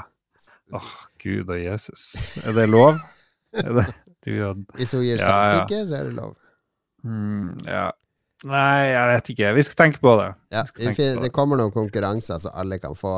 Åh, 0.77 0.91
Gud 1.23 1.49
og 1.49 1.59
Jesus. 1.63 2.03
Er 2.47 2.53
det 2.57 2.69
lov? 2.71 2.99
Er 3.57 3.73
det, 3.79 3.87
du, 4.27 4.33
og- 4.51 4.65
Hvis 4.77 4.93
hun 4.97 5.03
gir 5.07 5.17
Ja, 5.23 5.39
ja. 5.65 5.85
så 5.87 5.97
er 6.03 6.05
det 6.11 6.15
lov. 6.19 6.37
mm, 7.05 7.57
ja. 7.67 7.89
Nei, 8.47 8.85
jeg 8.93 9.07
vet 9.11 9.29
ikke. 9.33 9.49
Vi 9.57 9.63
skal 9.67 9.79
tenke 9.81 9.99
på 10.05 10.13
det. 10.21 10.29
Ja, 10.55 10.61
tenke 10.63 11.07
på 11.17 11.23
det 11.25 11.33
kommer 11.35 11.59
noen 11.59 11.73
konkurranser, 11.75 12.39
så 12.39 12.53
alle 12.55 12.77
kan 12.79 12.95
få 12.95 13.17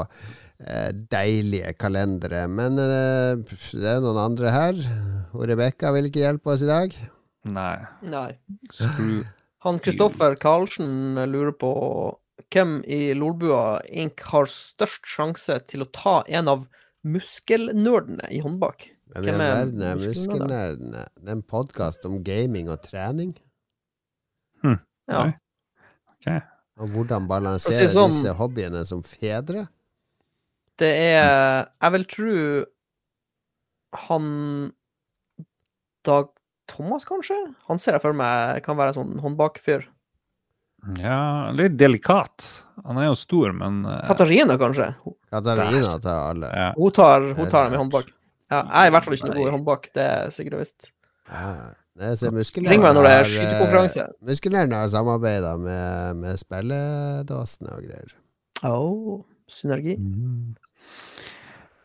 eh, 0.65 0.95
deilige 1.13 1.75
kalendere. 1.77 2.47
Men 2.49 2.79
eh, 2.81 3.37
det 3.75 3.85
er 3.85 4.01
noen 4.01 4.17
andre 4.23 4.49
her. 4.55 4.81
Og 5.37 5.45
Rebekka 5.51 5.93
vil 5.93 6.09
ikke 6.09 6.23
hjelpe 6.25 6.55
oss 6.55 6.65
i 6.65 6.71
dag. 6.71 6.97
Nei. 7.53 7.77
Nei. 8.01 8.31
Han 9.67 9.79
Kristoffer 9.85 10.39
Karlsen 10.41 11.21
lurer 11.29 11.53
på 11.53 11.75
hvem 12.51 12.79
i 12.89 13.13
Lolbua 13.13 13.81
Inc. 13.93 14.25
har 14.33 14.49
størst 14.49 15.05
sjanse 15.05 15.59
til 15.69 15.85
å 15.85 15.91
ta 15.93 16.23
en 16.33 16.49
av 16.49 16.65
muskelnerdene 17.05 18.29
i 18.31 18.41
håndbak. 18.45 18.89
Hvem 19.15 19.25
i 19.27 19.31
all 19.33 19.41
er 19.41 19.55
verden 19.55 19.83
er 19.83 19.97
muskelnerdene? 19.99 20.09
muskelnerdene? 20.15 21.05
Det 21.19 21.29
er 21.29 21.37
en 21.39 21.43
podkast 21.43 22.05
om 22.07 22.19
gaming 22.27 22.71
og 22.71 22.83
trening. 22.85 23.35
Ja. 24.65 25.25
Oi. 25.25 25.31
Ok. 26.15 26.29
Og 26.81 26.93
hvordan 26.95 27.27
balansere 27.29 27.89
si 27.89 27.95
sånn- 27.97 28.13
disse 28.13 28.35
hobbyene 28.39 28.85
som 28.87 29.03
fedre. 29.03 29.67
Det 30.79 30.91
er 31.17 31.67
Jeg 31.81 31.93
vil 31.93 32.05
tro 32.05 32.65
han 34.07 34.73
Dag 36.05 36.29
Thomas, 36.71 37.05
kanskje? 37.05 37.37
Han 37.67 37.79
ser 37.79 37.93
jeg 37.99 38.03
for 38.03 38.13
meg 38.17 38.63
kan 38.63 38.77
være 38.79 38.95
sånn 38.95 39.19
håndbakfyr. 39.21 39.83
Ja, 40.97 41.51
litt 41.53 41.77
delikat. 41.77 42.47
Han 42.87 42.97
er 42.97 43.09
jo 43.11 43.17
stor, 43.19 43.53
men 43.53 43.85
eh, 43.85 44.07
Katarina, 44.09 44.57
kanskje? 44.57 44.95
Katarina 45.31 45.99
tar 46.03 46.23
alle. 46.33 46.49
ja. 46.55 46.71
Hun 46.77 46.95
tar, 46.97 47.29
hun 47.39 47.51
tar 47.51 47.69
dem 47.69 47.77
i 47.77 47.81
håndbak. 47.81 48.09
Ja, 48.51 48.65
jeg 48.65 48.81
er 48.81 48.89
i 48.91 48.95
hvert 48.97 49.07
fall 49.07 49.15
ikke 49.15 49.29
noe 49.31 49.39
god 49.39 49.51
i 49.51 49.55
håndbak, 49.55 49.91
det 49.95 50.07
er 50.07 50.33
sikkert 50.35 50.57
og 50.59 50.65
visst. 50.65 50.91
Ja. 51.31 51.53
Ring 52.01 52.81
meg 52.81 52.95
når 52.97 53.05
det 53.05 53.13
er 53.13 53.21
eh, 53.21 53.29
skytekonkurranse. 53.29 54.07
Muskelnerdene 54.25 54.79
har 54.81 54.91
samarbeida 54.93 55.53
med, 55.61 56.21
med 56.23 56.41
spilledåsene 56.41 57.75
og 57.77 57.85
greier. 57.85 58.15
Oh, 58.67 59.21
synergi. 59.51 59.97
Mm. 60.01 60.55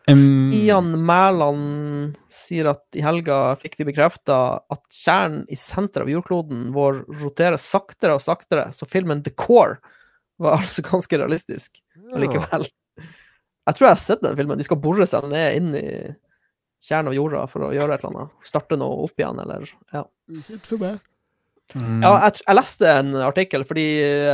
Um, 0.05 0.19
Stian 0.21 0.91
Mæland 1.01 2.15
sier 2.29 2.69
at 2.69 2.83
i 2.93 3.01
helga 3.01 3.55
fikk 3.57 3.79
vi 3.79 3.87
bekrefta 3.89 4.37
at 4.71 4.83
kjernen 4.93 5.47
i 5.49 5.57
senteret 5.57 6.05
av 6.05 6.11
jordkloden 6.13 6.67
vår 6.75 7.01
roterer 7.23 7.57
saktere 7.61 8.13
og 8.15 8.21
saktere, 8.23 8.69
så 8.77 8.85
filmen 8.85 9.23
The 9.25 9.33
Core 9.33 9.79
var 10.41 10.59
altså 10.61 10.85
ganske 10.85 11.19
realistisk 11.19 11.81
allikevel. 12.13 12.69
Jeg 13.65 13.77
tror 13.77 13.87
jeg 13.87 13.95
har 13.95 14.03
sett 14.03 14.21
den 14.23 14.37
filmen. 14.37 14.59
De 14.61 14.67
skal 14.67 14.79
bore 14.81 15.07
seg 15.09 15.25
ned 15.31 15.57
inn 15.57 15.73
i 15.79 15.87
kjernen 16.85 17.09
av 17.09 17.17
jorda 17.17 17.43
for 17.49 17.65
å 17.65 17.73
gjøre 17.73 17.95
et 17.95 18.03
eller 18.05 18.21
annet. 18.21 18.33
Starte 18.45 18.77
noe 18.77 19.07
opp 19.07 19.19
igjen, 19.21 19.39
eller 19.41 19.65
Ja. 19.95 20.03
Ukjent 20.29 20.69
for 20.69 20.81
meg. 20.83 20.99
mm, 21.73 22.03
Ja, 22.05 22.11
jeg, 22.27 22.43
jeg 22.45 22.57
leste 22.59 22.91
en 22.91 23.15
artikkel 23.25 23.65
fordi 23.65 23.87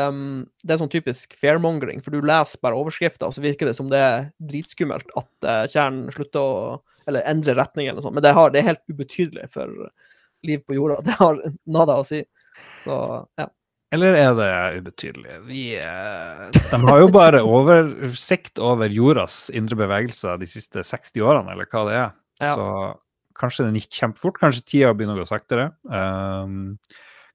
um, 0.04 0.20
det 0.64 0.76
er 0.76 0.82
sånn 0.82 0.92
typisk 0.92 1.38
fairmongering, 1.40 2.04
for 2.04 2.12
du 2.12 2.20
leser 2.28 2.60
bare 2.64 2.76
overskrifter, 2.76 3.30
og 3.30 3.38
så 3.38 3.44
virker 3.46 3.70
det 3.72 3.76
som 3.78 3.88
det 3.92 4.02
er 4.04 4.28
dritskummelt 4.52 5.16
at 5.16 5.48
uh, 5.48 5.64
kjernen 5.72 6.12
slutter 6.12 6.42
å 6.44 6.56
Eller 7.10 7.26
endrer 7.26 7.56
retning 7.58 7.88
eller 7.88 7.98
noe 7.98 8.06
sånt. 8.06 8.14
Men 8.14 8.24
det, 8.24 8.36
har, 8.38 8.52
det 8.54 8.60
er 8.62 8.68
helt 8.68 8.84
ubetydelig 8.92 9.48
for 9.50 9.72
liv 10.46 10.60
på 10.68 10.76
jorda. 10.76 11.00
Det 11.08 11.16
har 11.18 11.40
nada 11.66 11.96
å 11.98 12.04
si. 12.06 12.20
Så 12.78 12.94
ja. 13.40 13.48
Eller 13.92 14.16
er 14.16 14.36
det 14.38 14.52
ubetydelig? 14.80 15.38
Vi, 15.50 15.62
eh, 15.76 16.44
de 16.56 16.80
har 16.86 17.00
jo 17.02 17.10
bare 17.12 17.42
oversikt 17.44 18.62
over 18.64 18.92
jordas 18.92 19.50
indre 19.52 19.76
bevegelser 19.82 20.40
de 20.40 20.48
siste 20.48 20.86
60 20.88 21.26
årene, 21.28 21.52
eller 21.52 21.68
hva 21.68 21.82
det 21.90 21.98
er. 22.00 22.14
Ja. 22.42 22.54
Så 22.56 22.68
kanskje 23.42 23.68
den 23.68 23.80
gikk 23.80 23.98
kjempefort. 24.00 24.40
Kanskje 24.40 24.64
tida 24.64 24.94
begynner 24.96 25.20
å 25.20 25.26
gå 25.26 25.30
saktere. 25.30 25.72
Um, 25.92 26.78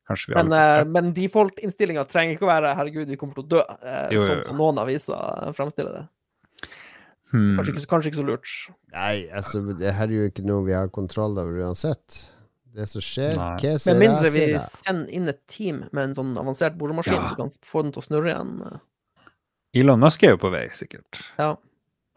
kanskje 0.08 0.32
vi 0.32 0.38
Men, 0.38 0.54
uh, 0.54 0.82
men 0.88 1.12
default-innstillinga 1.16 2.06
trenger 2.08 2.36
ikke 2.36 2.48
å 2.48 2.52
være 2.54 2.74
'herregud, 2.78 3.10
vi 3.12 3.18
kommer 3.20 3.36
til 3.36 3.44
å 3.44 3.50
dø', 3.52 3.64
eh, 3.82 4.08
Jo, 4.14 4.22
jo, 4.22 4.26
sånn 4.30 4.44
som 4.48 4.56
noen 4.56 4.80
aviser 4.80 5.52
fremstiller 5.52 5.92
det. 5.92 6.06
hmm. 7.32 7.56
Kanskje 7.58 7.74
ikke, 7.74 7.86
kanskje 7.90 8.12
ikke 8.12 8.22
så 8.22 8.28
lurt. 8.30 8.54
Nei, 8.94 9.28
altså, 9.28 9.60
det 9.76 9.92
her 9.92 10.08
er 10.08 10.16
jo 10.22 10.30
ikke 10.30 10.46
noe 10.46 10.64
vi 10.64 10.72
har 10.72 10.88
kontroll 10.88 11.36
over 11.36 11.60
uansett. 11.60 12.32
Det 12.76 12.84
som 12.90 13.00
skjer, 13.00 13.38
Hva 13.38 13.54
Med 13.88 14.02
mindre 14.02 14.30
vi 14.34 14.42
sender 14.60 15.08
inn 15.16 15.30
et 15.32 15.40
team 15.48 15.84
med 15.96 16.10
en 16.10 16.16
sånn 16.18 16.34
avansert 16.36 16.76
boremaskin 16.76 17.16
Ja. 17.16 17.28
som 17.30 17.36
kan 17.38 17.52
få 17.64 17.82
den 17.86 17.92
til 17.94 18.02
å 18.02 18.06
snurre 18.06 18.32
igjen. 18.34 18.80
Elon 19.76 20.00
Musk 20.00 20.22
er 20.24 20.34
jo 20.34 20.40
på 20.42 20.50
vei, 20.52 20.66
sikkert. 20.76 21.22
Ja, 21.38 21.56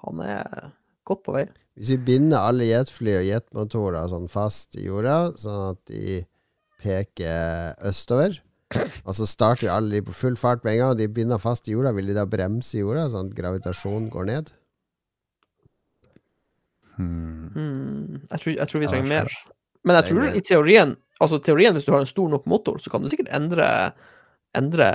han 0.03 0.19
er 0.23 0.71
godt 1.07 1.23
på 1.23 1.33
vei. 1.37 1.45
Hvis 1.79 1.93
vi 1.93 1.97
binder 2.11 2.43
alle 2.49 2.67
jetfly 2.67 3.15
og 3.21 3.25
jetmotorer 3.29 4.09
sånn 4.11 4.27
fast 4.31 4.75
i 4.75 4.83
jorda, 4.89 5.31
sånn 5.39 5.71
at 5.71 5.79
de 5.87 6.25
peker 6.83 7.75
østover, 7.87 8.39
og 9.07 9.15
så 9.15 9.25
starter 9.27 9.71
alle 9.71 9.95
de 9.95 10.01
på 10.01 10.13
full 10.13 10.35
fart 10.35 10.63
med 10.63 10.73
en 10.75 10.79
gang, 10.83 10.91
og 10.91 10.97
de 10.99 11.07
binder 11.07 11.39
fast 11.39 11.67
i 11.67 11.71
jorda. 11.73 11.93
Vil 11.95 12.11
de 12.11 12.17
da 12.19 12.25
bremse 12.29 12.77
jorda, 12.83 13.07
sånn 13.09 13.31
at 13.31 13.37
gravitasjonen 13.39 14.09
går 14.11 14.27
ned? 14.27 14.51
Hmm. 16.97 17.47
Hmm, 17.55 18.19
jeg, 18.29 18.39
tror, 18.43 18.53
jeg 18.57 18.67
tror 18.67 18.83
vi 18.83 18.87
trenger 18.91 19.09
mer. 19.09 19.31
Men 19.87 19.95
jeg 19.99 20.09
tror 20.11 20.35
i 20.35 20.41
teorien 20.41 20.97
Altså 21.21 21.39
teorien, 21.43 21.73
hvis 21.75 21.83
du 21.83 21.91
har 21.91 21.99
en 21.99 22.07
stor 22.07 22.29
nok 22.31 22.45
motor, 22.47 22.77
så 22.79 22.89
kan 22.91 23.01
du 23.03 23.09
sikkert 23.11 23.27
endre 23.35 23.65
Endre 24.55 24.85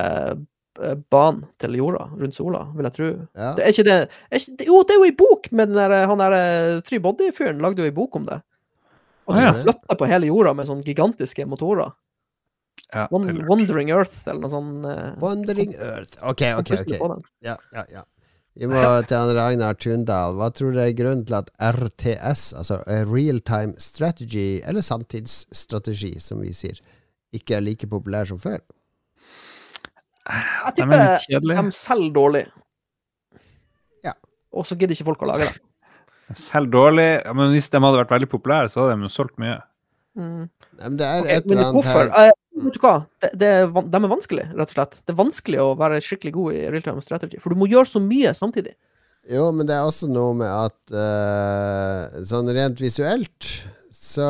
eh, 0.81 0.95
banen 1.13 1.45
til 1.61 1.77
jorda 1.79 2.07
rundt 2.17 2.35
sola, 2.35 2.63
vil 2.75 2.89
jeg 2.89 2.95
tro. 2.97 3.09
Ja. 3.37 3.51
Det 3.59 3.65
er 3.67 3.75
ikke 3.75 3.85
det, 3.87 3.97
er 4.31 4.41
ikke, 4.41 4.67
Jo, 4.67 4.81
det 4.83 4.95
er 4.95 4.99
jo 5.03 5.05
ei 5.11 5.15
bok 5.19 5.51
med 5.53 5.69
den 5.71 5.77
der, 5.79 5.95
han 6.11 6.19
der 6.23 6.81
Three 6.89 6.99
Body-fyren 7.05 7.61
lagde 7.63 7.85
jo 7.85 7.91
ei 7.91 7.95
bok 7.95 8.17
om 8.17 8.25
det. 8.27 8.41
At 8.41 9.35
Ah, 9.35 9.37
du 9.37 9.41
ja. 9.45 9.53
skal 9.53 9.61
flytte 9.75 9.97
på 10.01 10.09
hele 10.11 10.27
jorda 10.33 10.55
med 10.57 10.67
sånne 10.69 10.85
gigantiske 10.85 11.47
motorer. 11.49 11.93
Ja, 12.93 13.05
er. 13.09 13.39
Wandering 13.49 13.91
Earth, 13.91 14.17
eller 14.29 14.43
noe 14.43 14.51
sånt. 14.53 14.85
eh, 14.91 15.15
Wandering 15.23 15.73
Earth. 15.75 16.19
Ok, 16.23 16.43
ok, 16.61 16.75
ok. 16.83 17.23
Ja, 17.43 17.55
ja, 17.73 17.85
ja. 17.93 18.03
Vi 18.55 18.69
må 18.71 18.81
til 19.09 19.19
han 19.19 19.33
Ragnar 19.35 19.75
Tundal. 19.83 20.37
Hva 20.39 20.49
tror 20.55 20.77
dere 20.77 20.93
er 20.93 20.99
grunnen 20.99 21.25
til 21.27 21.35
at 21.41 21.51
RTS, 21.59 22.53
altså 22.61 22.79
Real 23.11 23.41
Time 23.43 23.75
Strategy, 23.83 24.61
eller 24.63 24.85
samtidsstrategi, 24.85 26.13
som 26.23 26.43
vi 26.45 26.53
sier, 26.55 26.79
ikke 27.35 27.59
er 27.59 27.65
like 27.67 27.89
populær 27.91 28.31
som 28.31 28.39
før? 28.39 28.63
Jeg 30.25 30.71
er 30.71 30.77
tipper 30.79 31.59
de 31.59 31.65
selger 31.75 32.15
dårlig. 32.15 32.45
Ja. 34.07 34.15
Og 34.55 34.67
så 34.69 34.79
gidder 34.79 34.95
ikke 34.95 35.11
folk 35.11 35.27
å 35.27 35.33
lage 35.35 35.51
det. 35.51 35.59
Selv 36.39 36.71
dårlig. 36.73 37.09
Men 37.37 37.53
hvis 37.53 37.69
de 37.69 37.83
hadde 37.83 38.01
vært 38.01 38.15
veldig 38.15 38.31
populære, 38.33 38.71
så 38.73 38.85
hadde 38.85 38.95
de 38.97 39.09
jo 39.09 39.13
solgt 39.13 39.37
mye. 39.43 39.59
Mm. 40.15 40.47
Men 40.79 40.97
det 40.99 41.11
er 41.11 41.27
et 41.27 41.51
eller 41.51 41.67
annet 41.67 41.91
her 41.91 42.15
Eh, 42.23 42.33
vet 42.63 42.77
du 42.77 42.81
hva? 42.83 42.97
Det, 43.23 43.33
det 43.41 43.53
de 43.67 44.01
er 44.01 44.11
vanskelig, 44.13 44.49
rett 44.55 44.73
og 44.73 44.77
slett. 44.77 44.99
Det 45.03 45.15
er 45.15 45.21
vanskelig 45.21 45.63
å 45.63 45.71
være 45.81 46.03
skikkelig 46.05 46.35
god 46.37 46.57
i 46.57 46.65
real 46.69 46.85
time 46.87 47.05
strategy, 47.05 47.41
for 47.43 47.55
du 47.55 47.61
må 47.61 47.71
gjøre 47.71 47.91
så 47.91 48.03
mye 48.03 48.35
samtidig. 48.37 48.77
Jo, 49.31 49.49
men 49.57 49.67
det 49.69 49.77
er 49.77 49.87
også 49.89 50.11
noe 50.13 50.35
med 50.37 50.51
at 50.53 50.93
uh, 50.93 52.25
sånn 52.29 52.51
rent 52.53 52.83
visuelt 52.83 53.49
så 54.05 54.27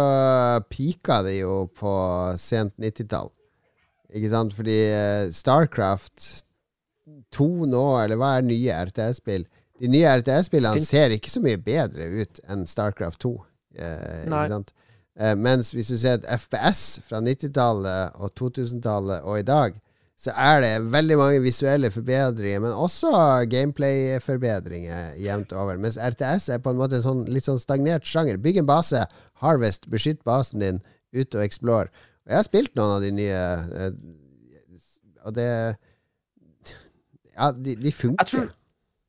pika 0.71 1.19
det 1.27 1.41
jo 1.41 1.65
på 1.75 1.93
sent 2.39 2.77
90-tall. 2.81 3.33
Ikke 4.15 4.31
sant? 4.31 4.55
Fordi 4.55 4.77
eh, 4.87 5.33
Starcraft 5.35 6.29
2 7.35 7.49
nå, 7.73 7.83
eller 8.05 8.21
hva 8.21 8.37
er 8.39 8.47
nye 8.47 8.77
RTS-spill? 8.87 9.49
De 9.83 9.91
nye 9.91 10.13
RTS-spillene 10.21 10.83
ser 10.85 11.17
ikke 11.17 11.33
så 11.33 11.43
mye 11.43 11.59
bedre 11.59 12.07
ut 12.23 12.39
enn 12.47 12.63
Starcraft 12.71 13.25
2. 13.27 13.33
Eh, 13.75 14.23
ikke 14.29 14.45
sant? 14.53 14.71
Eh, 15.15 15.35
mens 15.39 15.71
hvis 15.75 15.93
du 15.93 15.97
ser 15.99 16.19
et 16.19 16.29
FPS 16.41 17.01
fra 17.07 17.21
90-tallet 17.23 18.17
og 18.19 18.33
2000-tallet 18.41 19.23
og 19.23 19.39
i 19.39 19.47
dag, 19.47 19.77
så 20.19 20.33
er 20.39 20.61
det 20.63 20.73
veldig 20.95 21.17
mange 21.19 21.43
visuelle 21.43 21.91
forbedringer, 21.93 22.63
men 22.63 22.73
også 22.73 23.11
gameplay-forbedringer 23.51 25.19
jevnt 25.21 25.53
over. 25.59 25.79
Mens 25.83 25.99
RTS 25.99 26.49
er 26.55 26.63
på 26.63 26.73
en 26.73 26.79
måte 26.79 26.99
en 26.99 27.05
sånn, 27.07 27.25
litt 27.31 27.47
sånn 27.47 27.61
stagnert 27.61 28.07
sjanger. 28.07 28.39
Bygg 28.43 28.63
en 28.63 28.69
base, 28.71 29.03
harvest, 29.43 29.89
beskytt 29.91 30.23
basen 30.27 30.63
din, 30.63 30.83
ut 31.15 31.35
og 31.35 31.43
explore. 31.45 31.91
Og 32.25 32.33
jeg 32.33 32.41
har 32.41 32.47
spilt 32.47 32.79
noen 32.79 32.97
av 32.97 33.05
de 33.05 33.11
nye, 33.15 33.43
eh, 33.85 34.79
og 35.25 35.35
det 35.39 35.49
Ja, 37.35 37.51
de, 37.51 37.75
de 37.75 37.91
funker. 37.91 38.23
Jeg 38.23 38.31
tror, 38.31 38.51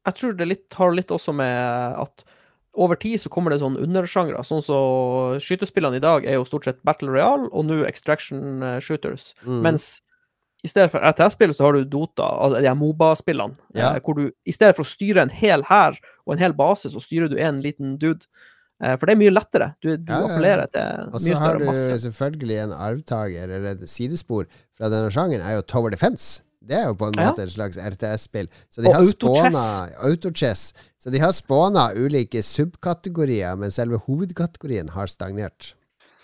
jeg 0.09 0.17
tror 0.17 0.37
det 0.39 0.47
litt, 0.49 0.65
har 0.73 0.93
litt 0.97 1.11
også 1.13 1.33
med 1.37 2.01
at 2.01 2.25
over 2.75 2.95
tid 2.99 3.19
så 3.21 3.29
kommer 3.31 3.51
det 3.53 3.59
sånn 3.61 3.77
undersjangre. 3.81 4.41
Sånn 4.47 4.61
som 4.63 5.37
skytespillene 5.43 5.97
i 5.99 6.03
dag 6.03 6.25
er 6.27 6.37
jo 6.39 6.45
stort 6.47 6.65
sett 6.67 6.81
Battle 6.83 7.09
Royale 7.13 7.47
og 7.51 7.65
nå 7.67 7.83
Extraction 7.87 8.61
eh, 8.63 8.79
Shooters. 8.83 9.33
Mm. 9.45 9.61
Mens 9.63 9.85
i 10.65 10.67
stedet 10.71 10.89
for 10.91 10.99
RTS-spill 11.05 11.53
så 11.53 11.67
har 11.67 11.75
du 11.77 11.85
Dota, 11.85 12.25
altså 12.41 12.61
de 12.65 12.71
Moba-spillene, 12.79 13.55
Ja. 13.77 13.93
eh, 13.95 13.99
hvor 14.01 14.15
du 14.17 14.31
i 14.45 14.51
stedet 14.55 14.75
for 14.75 14.83
å 14.83 14.89
styre 14.89 15.21
en 15.21 15.29
hel 15.29 15.61
hær 15.69 15.97
og 16.25 16.33
en 16.33 16.41
hel 16.41 16.53
base, 16.57 16.89
så 16.89 16.99
styrer 17.03 17.29
du 17.29 17.37
en 17.37 17.59
liten 17.61 17.97
dude. 18.01 18.25
Eh, 18.83 18.95
for 18.97 19.05
det 19.05 19.13
er 19.15 19.19
mye 19.21 19.31
lettere. 19.35 19.69
Du, 19.81 19.91
du 19.95 20.11
Ja, 20.11 20.19
ja, 20.19 20.25
appellerer 20.27 20.67
til 20.73 21.13
Og 21.13 21.21
så 21.21 21.37
har 21.39 21.59
du 21.61 21.65
masse. 21.69 21.99
selvfølgelig 22.07 22.57
en 22.65 22.73
arvtaker, 22.73 23.43
eller 23.45 23.69
et 23.75 23.85
sidespor 23.87 24.47
fra 24.75 24.89
denne 24.89 25.11
sjangeren, 25.13 25.45
er 25.45 25.55
jo 25.59 25.61
Tower 25.69 25.93
Defense. 25.93 26.41
Det 26.65 26.77
er 26.79 26.87
jo 26.87 26.93
på 26.97 27.07
en 27.11 27.13
Ja. 27.19 27.29
måte 27.31 27.43
et 27.45 27.51
slags 27.53 27.77
RTS-spill. 27.77 28.47
Så 28.73 28.81
de 28.81 28.87
Og 28.89 28.93
har 28.95 29.01
autochess. 29.01 29.53
spåna 29.53 29.89
Autochess. 30.09 30.73
Så 30.99 31.11
de 31.11 31.19
har 31.19 31.31
spåna 31.31 31.91
ulike 31.95 32.41
subkategorier, 32.43 33.55
men 33.57 33.71
selve 33.71 33.99
hovedkategorien 34.07 34.89
har 34.95 35.07
stagnert. 35.07 35.73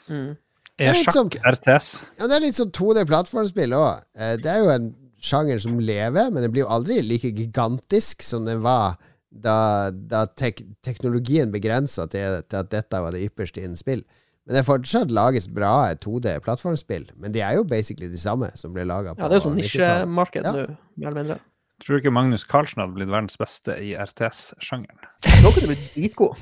Mm. 0.10 0.38
Er 0.80 0.94
sjakk 0.94 1.14
som- 1.14 1.30
RTS? 1.30 2.06
Ja, 2.20 2.28
det 2.28 2.36
er 2.38 2.40
litt 2.40 2.56
sånn 2.56 2.72
2D-plattformspill 2.72 3.72
òg. 3.78 4.02
Det 4.42 4.46
er 4.50 4.64
jo 4.64 4.70
en 4.70 4.96
sjanger 5.22 5.60
som 5.62 5.78
lever, 5.80 6.32
men 6.32 6.42
det 6.42 6.52
blir 6.52 6.64
jo 6.64 6.70
aldri 6.70 7.02
like 7.08 7.32
gigantisk 7.32 8.24
som 8.24 8.46
den 8.46 8.62
var 8.62 8.98
da, 9.32 9.92
da 9.92 10.26
tek 10.26 10.64
teknologien 10.84 11.52
begrensa 11.54 12.10
til, 12.10 12.42
til 12.50 12.58
at 12.58 12.70
dette 12.70 12.92
var 13.00 13.12
det 13.12 13.22
ypperste 13.30 13.62
innen 13.64 13.78
spill. 13.78 14.04
Men 14.46 14.58
det 14.58 14.62
er 14.64 14.68
fortsatt 14.68 15.12
lages 15.14 15.46
bra 15.54 15.92
2D-plattformspill. 16.02 17.12
Men 17.22 17.34
de 17.36 17.44
er 17.46 17.60
jo 17.60 17.66
basically 17.68 18.10
de 18.10 18.20
samme 18.20 18.50
som 18.58 18.74
ble 18.74 18.88
laga 18.90 19.14
på 19.14 19.22
90-tallet. 19.22 19.24
Ja, 19.24 19.30
det 19.30 19.38
er 19.38 19.42
jo 19.42 19.46
sånn 19.46 19.60
90-tallet. 19.60 20.08
nisjemarked 20.08 20.48
Ja. 20.48 20.54
nå, 20.56 20.80
mer 20.98 21.12
eller 21.12 21.20
mindre. 21.22 21.40
Tror 21.82 21.98
du 21.98 22.02
ikke 22.04 22.14
Magnus 22.14 22.44
Carlsen 22.46 22.82
hadde 22.84 22.94
blitt 22.98 23.10
verdens 23.10 23.38
beste 23.42 23.78
i 23.82 23.94
RTS-sjangeren? 23.98 25.02
Nå 25.42 25.54
kunne 25.54 25.66
du 25.66 25.72
blitt 25.74 25.88
dritgod. 25.96 26.42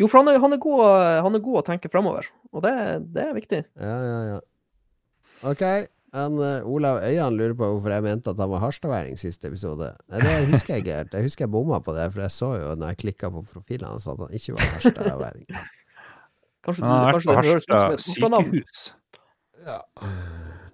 Jo, 0.00 0.08
for 0.08 0.20
han 0.20 0.32
er, 0.32 0.40
han 0.40 0.56
er, 0.56 0.60
god, 0.60 0.84
han 1.24 1.36
er 1.36 1.42
god 1.44 1.60
å 1.60 1.64
tenke 1.64 1.90
framover, 1.92 2.28
og 2.56 2.62
det, 2.64 2.74
det 3.12 3.24
er 3.24 3.34
viktig. 3.36 3.62
Ja, 3.80 3.96
ja, 4.04 4.20
ja. 4.30 4.38
Ok. 5.48 5.64
Han, 6.16 6.40
uh, 6.42 6.66
Olav 6.66 6.98
Øyan 7.06 7.36
lurer 7.38 7.52
på 7.54 7.68
hvorfor 7.70 7.92
jeg 7.94 8.02
mente 8.02 8.32
at 8.32 8.40
han 8.42 8.50
var 8.50 8.64
harstadværing 8.64 9.18
siste 9.20 9.46
episode. 9.46 9.92
Nei, 10.10 10.22
Det 10.24 10.48
husker 10.50 10.74
jeg 10.74 10.84
ikke 10.84 10.96
helt. 10.96 11.12
Jeg 11.14 11.28
husker 11.28 11.44
jeg 11.46 11.52
bomma 11.52 11.78
på 11.84 11.94
det, 11.94 12.08
for 12.10 12.24
jeg 12.24 12.34
så 12.34 12.48
jo 12.58 12.72
når 12.80 12.94
jeg 12.94 13.00
klikka 13.04 13.30
på 13.30 13.44
profilen 13.52 13.86
hans 13.92 14.08
at 14.10 14.18
han 14.18 14.34
ikke 14.34 14.56
var 14.56 14.72
harstadværing. 14.74 15.46
Kanskje, 16.64 16.84
du, 16.84 16.92
kanskje 17.12 17.30
du 17.30 17.32
det 17.32 17.48
høres 17.48 17.66
ut 17.66 17.72
som 17.72 17.94
et 17.96 18.04
sykehus. 18.04 18.86
Ja. 19.66 19.80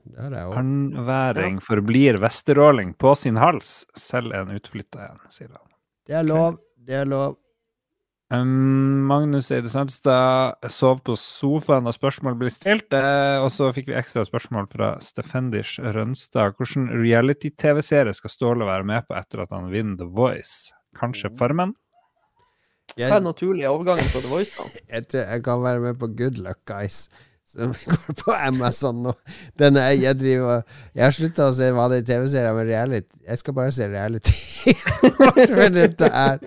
Det 0.07 0.23
er 0.23 0.37
jeg 0.37 0.49
òg. 0.49 0.59
Arnværing 0.61 1.59
forblir 1.65 2.21
vesteråling 2.23 2.95
på 2.99 3.15
sin 3.19 3.39
hals, 3.41 3.81
selv 3.99 4.35
en 4.37 4.55
utflytta 4.57 5.11
en, 5.11 5.19
sier 5.35 5.51
han. 5.51 5.67
Det 6.07 6.17
er 6.21 6.25
lov. 6.27 6.61
Det 6.87 7.03
er 7.03 7.11
lov. 7.11 7.37
Um, 8.35 9.07
Magnus 9.07 9.53
Eide 9.55 9.71
Sandstad 9.71 10.59
sov 10.75 10.99
på 11.07 11.15
sofaen 11.21 11.87
da 11.87 11.93
spørsmål 11.95 12.35
ble 12.41 12.51
stilt. 12.51 12.91
Eh, 12.95 13.39
og 13.39 13.53
så 13.55 13.71
fikk 13.75 13.93
vi 13.93 13.99
ekstra 13.99 14.25
spørsmål 14.27 14.67
fra 14.73 14.95
Stefendish 15.03 15.79
Rønstad. 15.79 16.57
Hvilken 16.59 16.89
reality-TV-serie 16.91 18.15
skal 18.19 18.33
Ståle 18.33 18.67
være 18.67 18.87
med 18.89 19.07
på 19.07 19.15
etter 19.19 19.45
at 19.45 19.55
han 19.55 19.71
vinner 19.71 20.01
The 20.01 20.11
Voice? 20.11 20.75
Kanskje 20.99 21.31
Farmen? 21.39 21.77
Hva 22.97 23.19
er 23.19 23.25
naturlige 23.25 23.69
overgangen 23.69 24.09
fra 24.09 24.25
The 24.25 24.33
Voice, 24.33 24.53
da? 24.57 24.69
jeg, 24.95 25.09
tror 25.13 25.25
jeg 25.29 25.43
kan 25.45 25.65
være 25.65 25.81
med 25.85 25.99
på 26.01 26.09
Good 26.17 26.39
Luck 26.41 26.63
Guys, 26.69 27.03
som 27.47 27.75
går 27.93 28.17
på 28.23 28.33
Amazon 28.33 29.03
nå. 29.05 29.13
Den 29.61 29.77
er, 29.77 29.91
jeg 30.01 30.17
driver 30.19 30.63
Jeg 30.95 31.05
har 31.05 31.13
slutta 31.15 31.51
å 31.51 31.53
se 31.55 31.69
vanlige 31.77 32.07
TV-serier 32.09 32.57
men 32.57 32.71
reality. 32.71 33.21
Jeg 33.29 33.43
skal 33.43 33.57
bare 33.59 33.75
se 33.77 33.91
reality. 33.93 34.35
Dette 35.77 36.09
er 36.09 36.41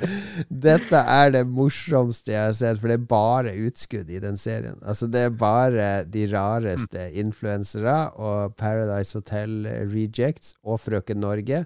Dette 0.49 1.03
er 1.19 1.35
det 1.37 1.45
morsomste 1.47 2.33
jeg 2.33 2.41
har 2.47 2.57
sett, 2.57 2.81
for 2.81 2.89
det 2.89 2.97
er 2.97 3.07
bare 3.13 3.55
utskudd 3.67 4.09
i 4.09 4.19
den 4.25 4.41
serien. 4.41 4.81
Altså 4.81 5.07
Det 5.07 5.27
er 5.27 5.39
bare 5.45 5.89
de 6.09 6.25
rareste 6.33 7.11
influensere 7.21 7.99
og 8.17 8.57
Paradise 8.57 9.21
Hotel 9.21 9.69
Rejects 9.93 10.57
og 10.65 10.81
Frøken 10.81 11.21
Norge. 11.21 11.63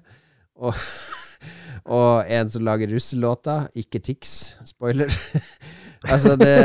Og, 0.60 0.76
og 1.84 2.30
en 2.32 2.50
som 2.52 2.66
lager 2.66 2.92
russelåter. 2.94 3.68
Ikke 3.80 4.02
Tix. 4.04 4.54
Spoiler. 4.68 5.12
altså, 6.14 6.36
det, 6.40 6.56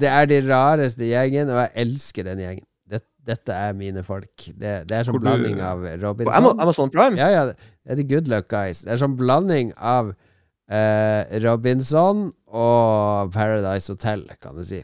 det 0.00 0.10
er 0.10 0.30
de 0.30 0.40
rareste 0.48 1.08
gjengen, 1.10 1.50
og 1.50 1.62
jeg 1.64 1.72
elsker 1.84 2.26
den 2.30 2.42
gjengen. 2.44 2.66
Det, 2.90 3.02
dette 3.26 3.58
er 3.66 3.76
mine 3.78 4.04
folk. 4.06 4.48
Det, 4.54 4.80
det 4.88 4.96
er 4.96 5.08
sånn 5.08 5.20
blanding 5.20 5.60
av 5.64 5.84
Robinson 6.02 6.50
Amazon 6.56 6.92
Prime? 6.94 7.18
ja, 7.20 7.30
ja, 7.34 7.46
det 7.50 7.94
er 7.94 8.02
The 8.02 8.08
Good 8.14 8.30
Luck 8.32 8.50
Guys. 8.52 8.84
Det 8.86 8.94
er 8.94 9.02
sånn 9.02 9.18
blanding 9.18 9.74
av 9.76 10.12
eh, 10.70 11.38
Robinson 11.44 12.30
og 12.50 13.32
Paradise 13.34 13.92
Hotel, 13.92 14.26
kan 14.42 14.58
du 14.58 14.64
si. 14.66 14.82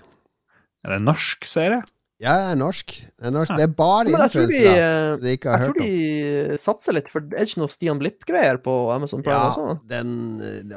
Er 0.87 0.95
det 0.95 1.01
en 1.01 1.09
norsk 1.11 1.47
serie? 1.49 1.83
Ja, 2.23 2.33
det 2.41 2.53
er 2.55 2.59
norsk. 2.61 2.95
Det 2.97 3.27
er, 3.29 3.33
norsk. 3.35 3.51
Ja. 3.53 3.57
Det 3.61 3.65
er 3.67 3.73
bare 3.77 4.07
jeg 4.09 4.15
tror 4.17 4.25
influensere 4.25 5.17
de 5.21 5.35
ikke 5.37 5.53
har 5.53 5.65
hørt 5.67 5.77
om. 5.77 5.85
de 5.85 6.57
satser 6.63 6.97
litt, 6.97 7.11
for 7.13 7.21
det 7.21 7.37
er 7.37 7.49
ikke 7.49 7.61
noe 7.61 7.75
Stian 7.75 8.01
Blipp-greier 8.01 8.61
på 8.65 8.77
Amazon 8.95 9.25
Prime 9.27 9.53
Ja, 9.53 9.77
den, 9.91 10.15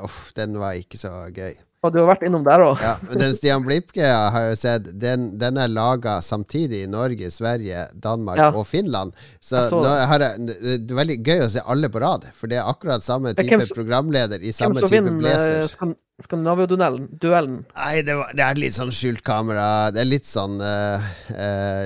uff, 0.03 0.33
den 0.35 0.59
var 0.59 0.75
ikke 0.79 0.99
så 0.99 1.13
gøy. 1.31 1.55
Og 1.79 1.93
du 1.95 2.01
har 2.01 2.09
vært 2.09 2.25
innom 2.27 2.43
der 2.43 2.59
òg? 2.59 2.81
Ja, 2.83 2.97
men 3.07 3.21
den 3.21 3.31
Stian 3.37 3.63
Blipp-greia 3.63 4.25
har 4.33 4.49
jeg 4.49 4.57
sett, 4.59 4.89
den, 4.99 5.29
den 5.39 5.59
er 5.63 5.71
laga 5.71 6.17
samtidig 6.25 6.81
i 6.83 6.89
Norge, 6.91 7.29
Sverige, 7.31 7.85
Danmark 7.95 8.41
Ja. 8.41 8.49
og 8.51 8.67
Finland. 8.67 9.15
Så 9.39 9.63
så 9.69 9.79
nå 9.79 9.85
det. 9.87 10.07
har 10.11 10.25
jeg, 10.25 10.49
det 10.83 10.91
er 10.91 10.99
veldig 10.99 11.17
gøy 11.23 11.45
å 11.45 11.49
se 11.55 11.63
alle 11.63 11.91
på 11.93 12.01
rad, 12.03 12.27
for 12.35 12.51
det 12.51 12.59
er 12.59 12.67
akkurat 12.67 13.05
samme 13.05 13.31
type 13.31 13.55
hvem 13.55 13.73
programleder 13.77 14.43
i 14.43 14.51
samme 14.51 14.75
type 14.75 14.91
vinner, 14.91 15.15
eh, 15.15 15.23
blazer. 15.23 15.71
Skan 15.71 15.95
Skandinavia-duellen. 16.19 17.05
Duellen. 17.15 17.59
Nei, 17.77 18.01
det, 18.03 18.17
var, 18.19 18.33
det 18.35 18.43
er 18.43 18.57
litt 18.59 18.75
sånn 18.75 18.91
skjult 18.91 19.21
kamera. 19.23 19.87
Det 19.95 20.01
er 20.01 20.09
litt 20.09 20.27
sånn 20.27 20.59
uh, 20.59 21.05
uh, 21.31 21.85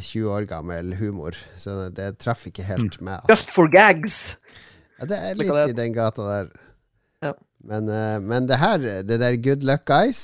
20 0.00 0.30
år 0.32 0.46
gammel 0.48 0.94
humor. 0.96 1.36
Så 1.60 1.90
det 1.92 2.14
traff 2.24 2.46
ikke 2.48 2.64
helt 2.64 2.96
med. 3.02 3.20
Altså. 3.20 3.34
Just 3.34 3.52
for 3.52 3.68
gags! 3.68 4.38
Ja, 4.96 5.10
det 5.10 5.18
er 5.20 5.36
litt 5.36 5.52
det. 5.52 5.66
i 5.74 5.76
den 5.76 5.92
gata 5.92 6.24
der. 6.24 6.48
Men, 7.66 7.88
eh, 7.90 8.18
men 8.22 8.46
det 8.46 8.60
her, 8.62 8.78
det 9.06 9.18
der 9.22 9.36
Good 9.42 9.64
Luck 9.66 9.84
Guys, 9.88 10.20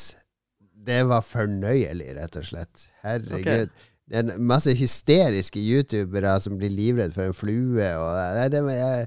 det 0.82 1.00
var 1.10 1.22
fornøyelig, 1.26 2.12
rett 2.18 2.36
og 2.38 2.44
slett. 2.46 2.88
Herregud. 3.02 3.70
Det 4.12 4.18
er 4.18 4.24
en 4.26 4.46
masse 4.46 4.72
hysteriske 4.76 5.60
youtubere 5.62 6.34
som 6.42 6.56
blir 6.58 6.70
livredd 6.74 7.14
for 7.14 7.24
en 7.30 7.36
flue. 7.36 7.86
Og, 7.98 8.08
nei, 8.36 8.48
det, 8.52 8.60
var- 8.66 8.76
jeg, 8.78 9.06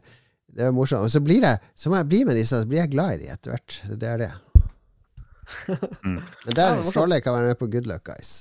det 0.55 0.65
var 0.69 0.75
morsomt. 0.75 1.03
Og 1.05 1.11
så 1.13 1.19
blir 1.23 1.43
jeg 1.45 1.59
Så 1.75 1.91
må 1.91 1.99
jeg 1.99 2.07
bli 2.11 2.23
med 2.27 2.39
disse, 2.39 2.57
så 2.63 2.67
blir 2.67 2.79
jeg 2.83 2.91
glad 2.95 3.15
i 3.19 3.25
de 3.25 3.31
etter 3.35 3.53
hvert. 3.55 3.79
Det 4.01 4.11
er 4.15 4.23
det. 4.25 4.31
Mm. 6.05 6.15
Men 6.45 6.55
der. 6.57 6.79
Ståle 6.87 7.19
kan 7.21 7.35
være 7.35 7.51
med 7.51 7.57
på 7.59 7.67
Good 7.69 7.85
Luck 7.85 8.03
Guys. 8.09 8.31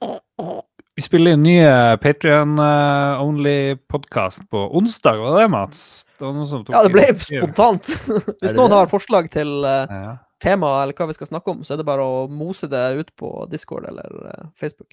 Vi 0.98 1.02
spiller 1.04 1.32
inn 1.36 1.42
ny 1.46 1.58
Patrion-only-podkast 2.02 4.48
på 4.50 4.58
onsdag, 4.76 5.16
var 5.18 5.36
det 5.36 5.42
det, 5.44 5.48
Mats? 5.52 6.06
Det 6.18 6.24
var 6.26 6.32
noen 6.36 6.46
som 6.50 6.64
tok 6.64 6.74
Ja, 6.74 6.80
det 6.84 6.92
ble 6.94 7.04
spontant. 7.20 7.84
Hvis 8.42 8.56
noen 8.58 8.72
har 8.74 8.86
forslag 8.90 9.30
til 9.32 9.50
eh, 9.64 9.86
Ja. 9.90 10.16
tema 10.42 10.66
eller 10.82 10.94
hva 10.98 11.06
vi 11.10 11.14
skal 11.16 11.30
snakke 11.30 11.50
om, 11.54 11.60
så 11.64 11.70
er 11.74 11.78
det 11.80 11.86
bare 11.88 12.04
å 12.04 12.26
mose 12.32 12.66
det 12.70 12.84
ut 13.00 13.10
på 13.20 13.28
Discord 13.52 13.84
eller 13.88 14.08
eh, 14.32 14.44
Facebook. 14.58 14.90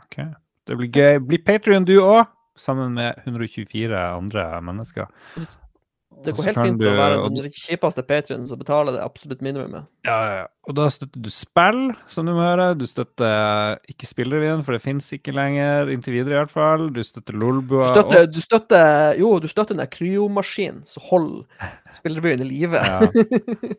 Ok. 0.00 0.16
Det 0.64 0.74
blir 0.80 0.90
gøy. 0.96 1.14
Bli 1.28 1.38
Patrion 1.44 1.84
du 1.86 1.96
òg, 2.00 2.24
sammen 2.58 2.94
med 2.96 3.10
124 3.26 4.00
andre 4.16 4.42
mennesker. 4.64 5.06
Det 6.24 6.32
går 6.36 6.44
helt 6.46 6.56
fint 6.56 6.78
du- 6.80 6.86
å 6.88 6.94
være 6.96 7.16
den 7.34 7.50
kjipeste 7.52 8.02
patrionen 8.06 8.46
som 8.48 8.58
betaler 8.58 8.92
det 8.92 9.00
absolutt 9.04 9.42
minimumet. 9.42 9.86
Ja, 10.06 10.14
ja, 10.24 10.34
ja. 10.38 10.46
Og 10.68 10.74
da 10.78 10.86
støtter 10.88 11.20
du 11.20 11.28
spill, 11.28 11.80
som 12.06 12.24
du 12.26 12.32
må 12.32 12.40
høre. 12.40 12.70
Du 12.78 12.86
støtter 12.86 13.76
ikke 13.90 14.06
Spillrevyen, 14.08 14.62
for 14.64 14.72
det 14.72 14.80
fins 14.82 15.10
ikke 15.12 15.34
lenger, 15.34 15.90
inntil 15.92 16.14
videre 16.16 16.32
i 16.38 16.38
hvert 16.44 16.50
fall. 16.54 16.88
Du 16.94 17.02
støtter 17.04 17.32
Du 17.36 17.84
støtter, 17.84 18.26
du 18.32 18.40
støtter 18.40 19.18
Jo, 19.18 19.38
du 19.38 19.48
støtter 19.48 19.74
den 19.74 19.82
der 19.84 19.90
kryomaskinen 19.92 20.86
som 20.86 21.02
holder 21.10 21.44
spillrevyen 21.92 22.40
i 22.40 22.48
live. 22.48 22.76
Ja. 22.80 23.00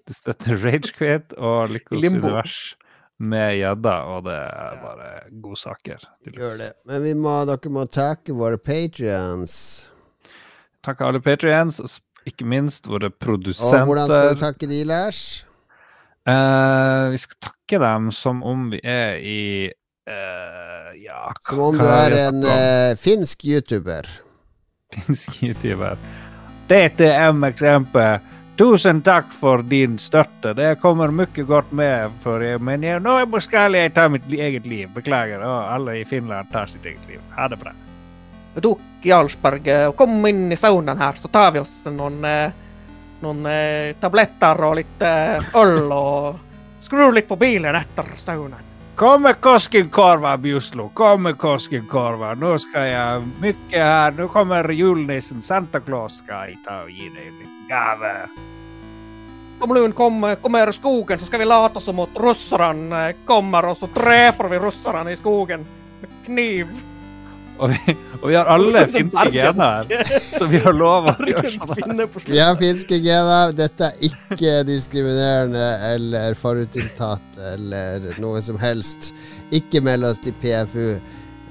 Du 0.06 0.14
støtter 0.14 0.58
Ragequit 0.62 1.34
og 1.38 1.70
Lykkos 1.74 2.02
Limbo. 2.02 2.28
univers 2.28 2.76
med 3.18 3.56
gjedda, 3.58 3.96
og 4.12 4.24
det 4.26 4.36
er 4.36 4.80
bare 4.84 5.10
godsaker. 5.42 6.02
Gjør 6.28 6.58
det. 6.60 6.74
Men 6.86 7.02
vi 7.02 7.14
må, 7.16 7.46
dere 7.48 7.72
må 7.72 7.86
takke 7.90 8.36
våre 8.36 8.58
patrions. 8.60 9.90
Takk 10.84 11.02
alle 11.02 11.22
patrions, 11.24 11.80
ikke 12.26 12.48
minst 12.50 12.88
våre 12.90 13.12
produsenter. 13.12 13.84
Og 13.84 13.92
hvordan 13.92 14.12
skal 14.12 14.28
du 14.28 14.34
vi 14.34 14.44
takke 14.44 14.70
de, 14.72 14.84
Lars? 14.90 15.22
Uh, 16.26 17.12
vi 17.14 17.22
skal 17.22 17.38
takke 17.52 17.82
dem 17.84 18.12
som 18.16 18.42
om 18.44 18.70
vi 18.72 18.80
er 18.82 19.20
i 19.22 19.42
uh, 20.10 20.90
Ja, 20.98 21.30
Som 21.46 21.60
om 21.68 21.78
du 21.78 21.86
er 21.86 22.16
en 22.24 22.42
uh, 22.42 22.98
finsk 22.98 23.46
youtuber. 23.46 24.10
finsk 24.96 25.44
YouTuber. 25.44 26.00
Er 26.70 27.32
MXMP. 27.32 28.00
Tusen 28.58 29.02
takk 29.06 29.30
for 29.36 29.62
din 29.62 30.00
støtte. 30.00 30.56
Det 30.58 30.80
kommer 30.82 31.12
mye 31.14 31.46
godt 31.46 31.74
med, 31.76 32.10
for 32.24 32.42
jeg, 32.42 32.62
men 32.64 32.84
jeg, 32.88 33.04
nå 33.04 33.20
skal 33.44 33.76
jeg 33.76 33.94
ta 33.94 34.08
mitt 34.10 34.26
eget 34.32 34.66
liv. 34.66 34.90
Beklager. 34.96 35.44
Og 35.46 35.74
alle 35.76 36.00
i 36.02 36.06
Finland 36.08 36.50
tar 36.54 36.72
sitt 36.72 36.86
eget 36.88 37.04
liv. 37.12 37.22
Ha 37.36 37.52
det 37.52 37.60
bra. 37.62 37.76
Du, 38.62 38.76
Jarlsberg, 39.04 39.68
eh, 39.68 39.92
kom 39.98 40.26
inn 40.28 40.52
i 40.52 40.58
saunaen 40.60 41.02
her, 41.02 41.18
så 41.20 41.28
tar 41.28 41.52
vi 41.52 41.60
oss 41.60 41.74
noen, 41.92 42.22
eh, 42.26 42.52
noen 43.22 43.50
eh, 43.52 43.96
tabletter 44.00 44.64
og 44.68 44.78
litt 44.80 45.04
eh, 45.04 45.50
øl, 45.60 45.92
og 45.92 46.86
skrur 46.86 47.14
litt 47.16 47.28
på 47.28 47.40
bilen 47.42 47.76
etter 47.76 48.16
saunaen. 48.22 48.72
Kom 48.96 49.22
med 49.22 49.42
Koskenkorva, 49.42 50.38
Bjuslo. 50.38 50.90
Kom 50.94 51.24
med 51.28 51.36
Koskenkorva. 51.38 52.30
Nå 52.40 52.54
skal 52.64 52.86
jeg 52.88 53.26
mye 53.44 53.82
her. 53.84 54.14
Nå 54.16 54.30
kommer 54.32 54.72
julenissen. 54.72 55.42
Santa 55.44 55.82
Claus 55.84 56.22
jeg 56.24 56.56
ta 56.64 56.86
og 56.86 56.94
gi 56.96 57.10
deg 57.12 57.28
en 57.28 57.58
gave. 57.68 58.14
Kom 59.60 59.74
Lun, 59.76 59.92
kom, 59.92 60.24
kom 60.42 60.56
her 60.56 60.72
i 60.72 60.76
skogen, 60.76 61.20
så 61.20 61.28
skal 61.28 61.44
vi 61.44 61.48
late 61.48 61.84
som 61.84 62.00
at 62.04 62.16
russerne 62.16 63.04
eh, 63.10 63.22
kommer, 63.28 63.68
og 63.72 63.78
så 63.80 63.88
dreper 63.92 64.48
vi 64.52 64.60
russerne 64.64 65.12
i 65.12 65.20
skogen 65.20 65.68
med 66.02 66.18
kniv. 66.26 66.72
Og 67.56 67.72
vi, 67.72 67.94
og 68.20 68.26
vi 68.28 68.36
har 68.36 68.50
alle 68.52 68.82
finske 68.96 69.30
gener, 69.32 69.88
så 70.20 70.48
vi 70.52 70.60
har 70.64 70.76
lov 70.76 71.08
å 71.08 71.14
gjøre 71.30 71.52
sånn. 71.54 72.02
Vi 72.28 72.40
har 72.42 72.58
finske 72.60 73.00
gener. 73.04 73.54
Dette 73.56 73.92
er 73.94 74.10
ikke 74.10 74.58
diskriminerende 74.68 75.68
eller 75.94 76.36
forutinntatt 76.40 77.40
eller 77.54 78.10
noe 78.20 78.42
som 78.44 78.60
helst. 78.60 79.14
Ikke 79.56 79.80
meld 79.86 80.08
oss 80.10 80.20
til 80.24 80.36
PFU. 80.42 80.98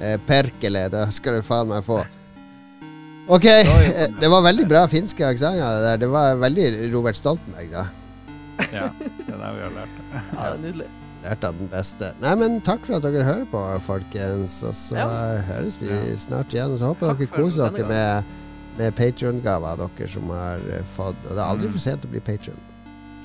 Eh, 0.02 0.18
Perkele, 0.26 0.88
da 0.92 1.06
skal 1.14 1.38
du 1.38 1.46
faen 1.46 1.70
meg 1.70 1.84
få. 1.86 2.02
Ok, 3.32 3.46
det 4.20 4.28
var 4.28 4.44
veldig 4.44 4.66
bra 4.68 4.84
finske 4.90 5.24
aksenter. 5.24 5.62
det 5.78 5.86
der. 5.88 6.02
Det 6.04 6.10
var 6.12 6.36
veldig 6.42 6.66
Robert 6.92 7.16
Stoltenberg, 7.16 7.70
da. 7.72 7.86
Ja, 8.74 8.90
det 9.00 9.32
er 9.32 9.40
det 9.40 9.54
vi 9.56 9.64
har 9.64 9.72
lært. 9.78 9.96
Ja, 10.12 10.20
det 10.36 10.52
er 10.52 10.60
nydelig. 10.66 10.90
Lærte 11.24 11.48
av 11.48 11.56
den 11.58 11.68
beste. 11.72 12.12
Nei, 12.20 12.34
men 12.36 12.60
takk 12.60 12.84
for 12.84 12.98
at 12.98 13.02
dere 13.06 13.24
hører 13.24 13.46
på, 13.50 13.60
folkens. 13.86 14.58
Og 14.62 14.74
så 14.76 14.96
Ja. 14.98 15.06
høres 15.48 15.78
vi 15.80 15.86
Ja. 15.88 16.16
snart 16.20 16.52
igjen. 16.52 16.72
Og 16.72 16.78
så 16.78 16.92
håper 16.92 17.08
Takk 17.08 17.18
dere 17.18 17.42
koser 17.42 17.70
dere 17.70 17.88
med, 17.88 18.24
med 18.78 18.94
Patrion-gaver, 18.94 19.76
dere 19.96 20.08
som 20.08 20.28
har 20.28 20.58
eh, 20.70 20.82
fått 20.96 21.16
Og 21.24 21.30
det 21.30 21.38
er 21.38 21.48
aldri 21.48 21.66
Mm. 21.66 21.72
for 21.72 21.78
sent 21.78 22.04
å 22.04 22.10
bli 22.10 22.20
patrion. 22.20 22.60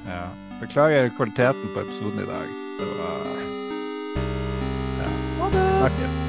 Ja. 0.07 0.27
Beklager 0.61 1.09
kvaliteten 1.17 1.67
på 1.75 1.79
episoden 1.83 2.23
i 2.23 2.25
dag. 2.25 2.47
Det 2.79 2.87
var 2.99 3.19
Ja. 4.99 5.49
Vi 5.49 5.57
snakkes. 5.79 6.28